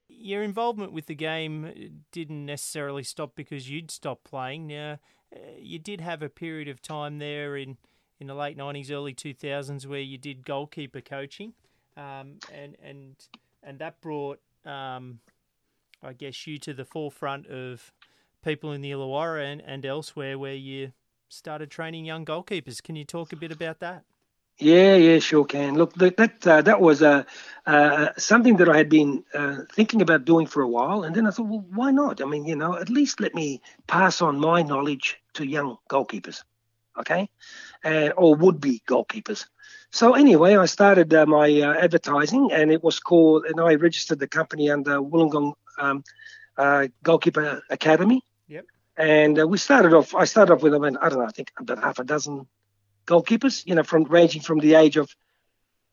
your 0.08 0.42
involvement 0.42 0.92
with 0.92 1.06
the 1.06 1.14
game 1.14 1.64
uh, 1.64 1.70
didn't 2.12 2.46
necessarily 2.46 3.02
stop 3.02 3.34
because 3.34 3.70
you'd 3.70 3.90
stopped 3.90 4.24
playing. 4.24 4.66
Now, 4.66 4.98
uh, 5.34 5.38
you 5.58 5.78
did 5.78 6.00
have 6.00 6.22
a 6.22 6.28
period 6.28 6.68
of 6.68 6.82
time 6.82 7.18
there 7.18 7.56
in, 7.56 7.76
in 8.20 8.26
the 8.26 8.34
late 8.34 8.56
90s, 8.56 8.90
early 8.90 9.14
2000s 9.14 9.86
where 9.86 10.00
you 10.00 10.18
did 10.18 10.44
goalkeeper 10.44 11.00
coaching, 11.00 11.54
um, 11.96 12.38
and, 12.52 12.76
and, 12.82 13.16
and 13.62 13.78
that 13.78 14.00
brought, 14.00 14.40
um, 14.64 15.20
I 16.02 16.12
guess, 16.12 16.46
you 16.46 16.58
to 16.58 16.74
the 16.74 16.84
forefront 16.84 17.46
of 17.46 17.92
people 18.42 18.72
in 18.72 18.80
the 18.80 18.90
Illawarra 18.90 19.44
and, 19.52 19.62
and 19.62 19.84
elsewhere 19.84 20.38
where 20.38 20.54
you 20.54 20.92
started 21.28 21.70
training 21.70 22.04
young 22.04 22.24
goalkeepers. 22.24 22.82
Can 22.82 22.96
you 22.96 23.04
talk 23.04 23.32
a 23.32 23.36
bit 23.36 23.52
about 23.52 23.80
that? 23.80 24.04
Yeah, 24.60 24.96
yeah, 24.96 25.20
sure 25.20 25.44
can. 25.44 25.76
Look, 25.76 25.94
that 25.94 26.16
that, 26.16 26.46
uh, 26.46 26.62
that 26.62 26.80
was 26.80 27.00
uh, 27.00 27.22
uh, 27.64 28.08
something 28.16 28.56
that 28.56 28.68
I 28.68 28.76
had 28.76 28.88
been 28.88 29.22
uh, 29.32 29.58
thinking 29.72 30.02
about 30.02 30.24
doing 30.24 30.46
for 30.46 30.62
a 30.62 30.68
while, 30.68 31.04
and 31.04 31.14
then 31.14 31.28
I 31.28 31.30
thought, 31.30 31.46
well, 31.46 31.64
why 31.72 31.92
not? 31.92 32.20
I 32.20 32.24
mean, 32.24 32.44
you 32.44 32.56
know, 32.56 32.74
at 32.74 32.88
least 32.88 33.20
let 33.20 33.36
me 33.36 33.62
pass 33.86 34.20
on 34.20 34.40
my 34.40 34.62
knowledge 34.62 35.16
to 35.34 35.46
young 35.46 35.76
goalkeepers, 35.88 36.42
okay, 36.98 37.28
or 38.16 38.34
would-be 38.34 38.82
goalkeepers. 38.88 39.46
So 39.92 40.14
anyway, 40.14 40.56
I 40.56 40.66
started 40.66 41.14
uh, 41.14 41.24
my 41.26 41.60
uh, 41.60 41.74
advertising, 41.74 42.50
and 42.52 42.72
it 42.72 42.82
was 42.82 42.98
called, 42.98 43.44
and 43.46 43.60
I 43.60 43.76
registered 43.76 44.18
the 44.18 44.26
company 44.26 44.70
under 44.72 45.00
Wollongong 45.00 45.52
um, 45.78 46.02
Goalkeeper 47.04 47.62
Academy. 47.70 48.24
And 48.98 49.48
we 49.48 49.58
started 49.58 49.94
off. 49.94 50.14
I 50.14 50.24
started 50.24 50.52
off 50.52 50.62
with 50.62 50.74
I, 50.74 50.78
mean, 50.78 50.96
I 50.96 51.08
don't 51.08 51.20
know, 51.20 51.24
I 51.24 51.30
think 51.30 51.52
about 51.56 51.78
half 51.78 52.00
a 52.00 52.04
dozen 52.04 52.48
goalkeepers, 53.06 53.64
you 53.64 53.76
know, 53.76 53.84
from 53.84 54.04
ranging 54.04 54.42
from 54.42 54.58
the 54.58 54.74
age 54.74 54.96
of 54.96 55.14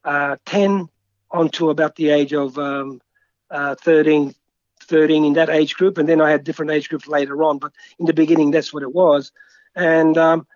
uh, 0.04 0.38
10 0.48 0.90
on 1.30 1.50
to 1.50 1.70
about 1.70 1.96
the 1.96 2.10
age 2.10 2.34
of 2.34 2.58
um, 2.58 3.00
uh, 3.52 3.76
13, 3.76 4.34
13 4.82 5.24
in 5.24 5.34
that 5.34 5.52
age 5.52 5.76
group. 5.76 6.00
And 6.00 6.10
then 6.10 6.20
I 6.20 6.32
had 6.32 6.44
different 6.44 6.72
age 6.72 6.90
groups 6.90 7.08
later 7.08 7.44
on. 7.44 7.60
But 7.60 7.74
in 8.00 8.08
the 8.08 8.14
beginning, 8.14 8.50
that's 8.50 8.74
what 8.74 8.82
it 8.82 8.94
was. 8.94 9.32
And 9.76 10.18
um, 10.18 10.48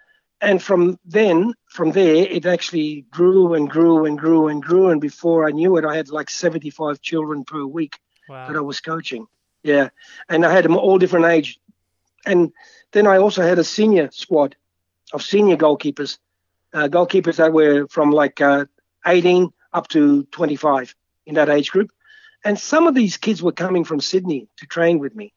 and 0.42 0.64
from 0.64 0.98
then, 1.06 1.54
from 1.68 1.92
there, 1.92 2.16
it 2.16 2.46
actually 2.46 3.06
grew 3.12 3.54
and 3.54 3.70
grew 3.70 4.06
and 4.06 4.18
grew 4.18 4.48
and 4.48 4.64
grew. 4.64 4.90
And 4.90 5.02
before 5.02 5.48
I 5.48 5.52
knew 5.52 5.78
it, 5.78 5.86
I 5.86 5.96
had 5.96 6.10
like 6.10 6.30
75 6.30 7.02
children 7.02 7.44
per 7.44 7.64
week 7.66 8.00
wow. 8.28 8.48
that 8.48 8.56
I 8.56 8.62
was 8.62 8.80
coaching. 8.80 9.28
Yeah. 9.64 9.90
And 10.30 10.46
I 10.46 10.52
had 10.52 10.64
them 10.64 10.78
all 10.78 10.98
different 10.98 11.26
age. 11.26 11.60
And 12.26 12.52
then 12.92 13.08
I 13.08 13.18
also 13.18 13.42
had 13.42 13.60
a 13.60 13.64
senior 13.64 14.10
squad 14.12 14.56
of 15.14 15.24
senior 15.24 15.58
goalkeepers 15.58 16.18
uh, 16.74 16.88
goalkeepers 16.88 17.38
that 17.38 17.54
were 17.54 17.88
from 17.88 18.12
like 18.12 18.42
uh, 18.42 18.66
18 19.06 19.52
up 19.74 19.88
to 19.90 20.24
25 20.26 20.96
in 21.26 21.36
that 21.36 21.50
age 21.50 21.72
group. 21.72 21.92
And 22.44 22.60
some 22.60 22.88
of 22.88 22.96
these 22.96 23.18
kids 23.18 23.44
were 23.44 23.52
coming 23.52 23.84
from 23.84 24.00
Sydney 24.00 24.48
to 24.58 24.66
train 24.66 25.00
with 25.00 25.16
me. 25.16 25.34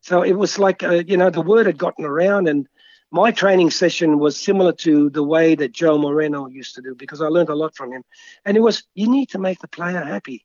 So 0.00 0.22
it 0.22 0.32
was 0.32 0.58
like, 0.58 0.82
uh, 0.82 1.02
you 1.06 1.16
know, 1.16 1.30
the 1.30 1.42
word 1.42 1.66
had 1.66 1.78
gotten 1.78 2.04
around, 2.04 2.48
and 2.48 2.66
my 3.10 3.30
training 3.30 3.70
session 3.70 4.18
was 4.18 4.36
similar 4.36 4.72
to 4.72 5.10
the 5.10 5.22
way 5.22 5.54
that 5.54 5.72
Joe 5.72 5.98
Marino 5.98 6.48
used 6.48 6.74
to 6.74 6.82
do 6.82 6.94
because 6.94 7.20
I 7.20 7.26
learned 7.26 7.50
a 7.50 7.54
lot 7.54 7.76
from 7.76 7.92
him. 7.92 8.02
And 8.44 8.56
it 8.56 8.60
was, 8.60 8.82
you 8.94 9.08
need 9.08 9.28
to 9.30 9.38
make 9.38 9.60
the 9.60 9.68
player 9.68 10.02
happy. 10.02 10.44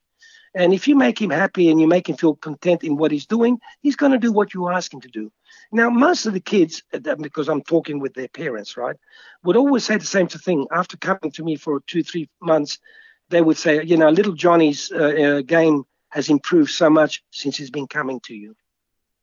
And 0.57 0.73
if 0.73 0.87
you 0.87 0.95
make 0.95 1.21
him 1.21 1.29
happy 1.29 1.69
and 1.69 1.79
you 1.79 1.85
make 1.85 2.09
him 2.09 2.17
feel 2.17 2.35
content 2.35 2.83
in 2.83 2.97
what 2.97 3.11
he's 3.11 3.27
doing, 3.27 3.59
he's 3.83 3.95
going 3.95 4.11
to 4.11 4.17
do 4.17 4.31
what 4.31 4.55
you 4.55 4.69
ask 4.69 4.91
him 4.91 5.01
to 5.01 5.07
do. 5.07 5.31
Now, 5.71 5.91
most 5.91 6.25
of 6.25 6.33
the 6.33 6.39
kids, 6.39 6.81
uh, 6.91 7.13
because 7.13 7.47
I'm 7.47 7.61
talking 7.61 7.99
with 7.99 8.15
their 8.15 8.27
parents, 8.27 8.75
right, 8.75 8.95
would 9.43 9.55
always 9.55 9.83
say 9.83 9.97
the 9.97 10.05
same 10.05 10.27
thing. 10.27 10.65
After 10.71 10.97
coming 10.97 11.31
to 11.33 11.43
me 11.43 11.57
for 11.57 11.81
two, 11.85 12.01
three 12.01 12.27
months, 12.41 12.79
they 13.29 13.39
would 13.39 13.57
say, 13.57 13.83
you 13.83 13.97
know, 13.97 14.09
little 14.09 14.33
Johnny's 14.33 14.91
uh, 14.91 14.97
uh, 14.97 15.41
game 15.41 15.83
has 16.09 16.27
improved 16.27 16.71
so 16.71 16.89
much 16.89 17.23
since 17.29 17.55
he's 17.55 17.69
been 17.69 17.87
coming 17.87 18.19
to 18.21 18.33
you. 18.33 18.55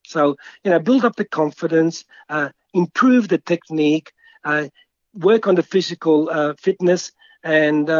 So, 0.06 0.36
you 0.62 0.70
know, 0.70 0.78
build 0.78 1.04
up 1.04 1.16
the 1.16 1.24
confidence, 1.24 2.04
uh, 2.28 2.50
improve 2.74 3.26
the 3.26 3.38
technique, 3.38 4.12
uh, 4.44 4.68
work 5.14 5.48
on 5.48 5.56
the 5.56 5.64
physical 5.64 6.30
uh, 6.30 6.54
fitness, 6.60 7.10
and 7.42 7.90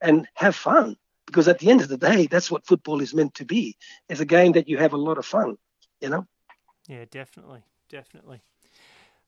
and 0.00 0.26
have 0.34 0.56
fun. 0.56 0.96
Because 1.30 1.48
at 1.48 1.58
the 1.58 1.70
end 1.70 1.80
of 1.80 1.88
the 1.88 1.96
day, 1.96 2.26
that's 2.26 2.50
what 2.50 2.66
football 2.66 3.00
is 3.00 3.14
meant 3.14 3.34
to 3.34 3.44
be. 3.44 3.76
It's 4.08 4.20
a 4.20 4.24
game 4.26 4.52
that 4.52 4.68
you 4.68 4.78
have 4.78 4.92
a 4.92 4.96
lot 4.96 5.18
of 5.18 5.24
fun, 5.24 5.56
you 6.00 6.08
know. 6.08 6.26
Yeah, 6.88 7.04
definitely 7.10 7.62
definitely. 7.90 8.42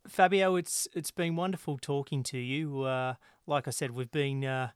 Fabio, 0.06 0.56
it's 0.56 0.88
it's 0.94 1.10
been 1.10 1.36
wonderful 1.36 1.76
talking 1.76 2.22
to 2.24 2.38
you. 2.38 2.82
Uh, 2.82 3.14
like 3.46 3.68
I 3.68 3.70
said, 3.70 3.90
we've 3.90 4.10
been 4.10 4.44
uh, 4.44 4.70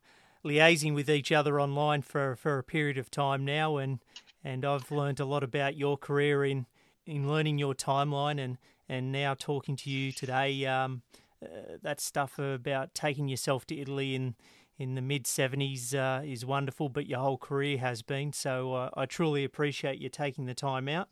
liaising 0.44 0.94
with 0.94 1.08
each 1.08 1.32
other 1.32 1.58
online 1.60 2.02
for 2.02 2.36
for 2.36 2.58
a 2.58 2.62
period 2.62 2.98
of 2.98 3.10
time 3.10 3.44
now, 3.44 3.78
and 3.78 4.00
and 4.44 4.64
I've 4.64 4.90
learned 4.90 5.20
a 5.20 5.24
lot 5.24 5.42
about 5.42 5.76
your 5.76 5.96
career 5.96 6.44
in 6.44 6.66
in 7.06 7.28
learning 7.28 7.58
your 7.58 7.74
timeline, 7.74 8.42
and 8.42 8.58
and 8.88 9.10
now 9.10 9.34
talking 9.34 9.76
to 9.76 9.90
you 9.90 10.12
today. 10.12 10.66
Um, 10.66 11.02
uh, 11.42 11.76
that 11.82 12.00
stuff 12.00 12.38
about 12.38 12.94
taking 12.94 13.28
yourself 13.28 13.66
to 13.66 13.78
Italy 13.78 14.14
in 14.14 14.36
in 14.78 14.94
the 14.94 15.02
mid 15.02 15.24
70s 15.24 15.94
uh, 15.94 16.22
is 16.24 16.44
wonderful, 16.44 16.88
but 16.88 17.06
your 17.06 17.20
whole 17.20 17.38
career 17.38 17.78
has 17.78 18.02
been. 18.02 18.32
So 18.32 18.74
uh, 18.74 18.90
I 18.94 19.06
truly 19.06 19.44
appreciate 19.44 20.00
you 20.00 20.08
taking 20.08 20.46
the 20.46 20.54
time 20.54 20.88
out. 20.88 21.08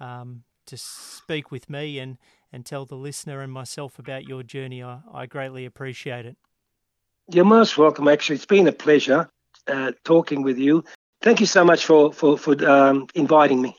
Um, 0.00 0.44
to 0.68 0.76
speak 0.76 1.50
with 1.50 1.68
me 1.68 1.98
and, 1.98 2.18
and 2.52 2.64
tell 2.64 2.84
the 2.84 2.94
listener 2.94 3.40
and 3.40 3.52
myself 3.52 3.98
about 3.98 4.28
your 4.28 4.42
journey. 4.42 4.82
I, 4.82 5.00
I 5.12 5.26
greatly 5.26 5.64
appreciate 5.64 6.26
it. 6.26 6.36
You're 7.30 7.44
most 7.44 7.76
welcome, 7.76 8.06
actually. 8.06 8.36
It's 8.36 8.46
been 8.46 8.68
a 8.68 8.72
pleasure 8.72 9.28
uh, 9.66 9.92
talking 10.04 10.42
with 10.42 10.58
you. 10.58 10.84
Thank 11.20 11.40
you 11.40 11.46
so 11.46 11.64
much 11.64 11.84
for, 11.84 12.12
for, 12.12 12.38
for 12.38 12.70
um, 12.70 13.06
inviting 13.14 13.60
me. 13.60 13.76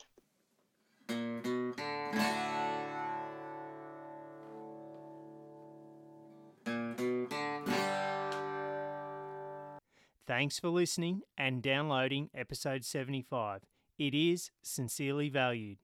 Thanks 10.40 10.58
for 10.58 10.70
listening 10.70 11.20
and 11.36 11.62
downloading 11.62 12.30
episode 12.34 12.82
75. 12.82 13.60
It 13.98 14.14
is 14.14 14.50
sincerely 14.62 15.28
valued. 15.28 15.76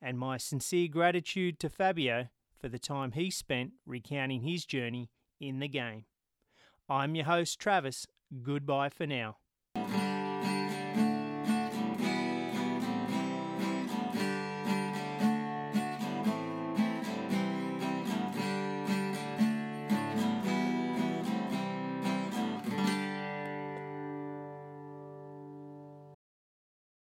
And 0.00 0.18
my 0.18 0.38
sincere 0.38 0.88
gratitude 0.88 1.60
to 1.60 1.68
Fabio 1.68 2.28
for 2.58 2.70
the 2.70 2.78
time 2.78 3.12
he 3.12 3.30
spent 3.30 3.72
recounting 3.84 4.40
his 4.40 4.64
journey 4.64 5.10
in 5.38 5.58
the 5.58 5.68
game. 5.68 6.06
I'm 6.88 7.14
your 7.14 7.26
host, 7.26 7.60
Travis. 7.60 8.06
Goodbye 8.42 8.88
for 8.88 9.06
now. 9.06 9.36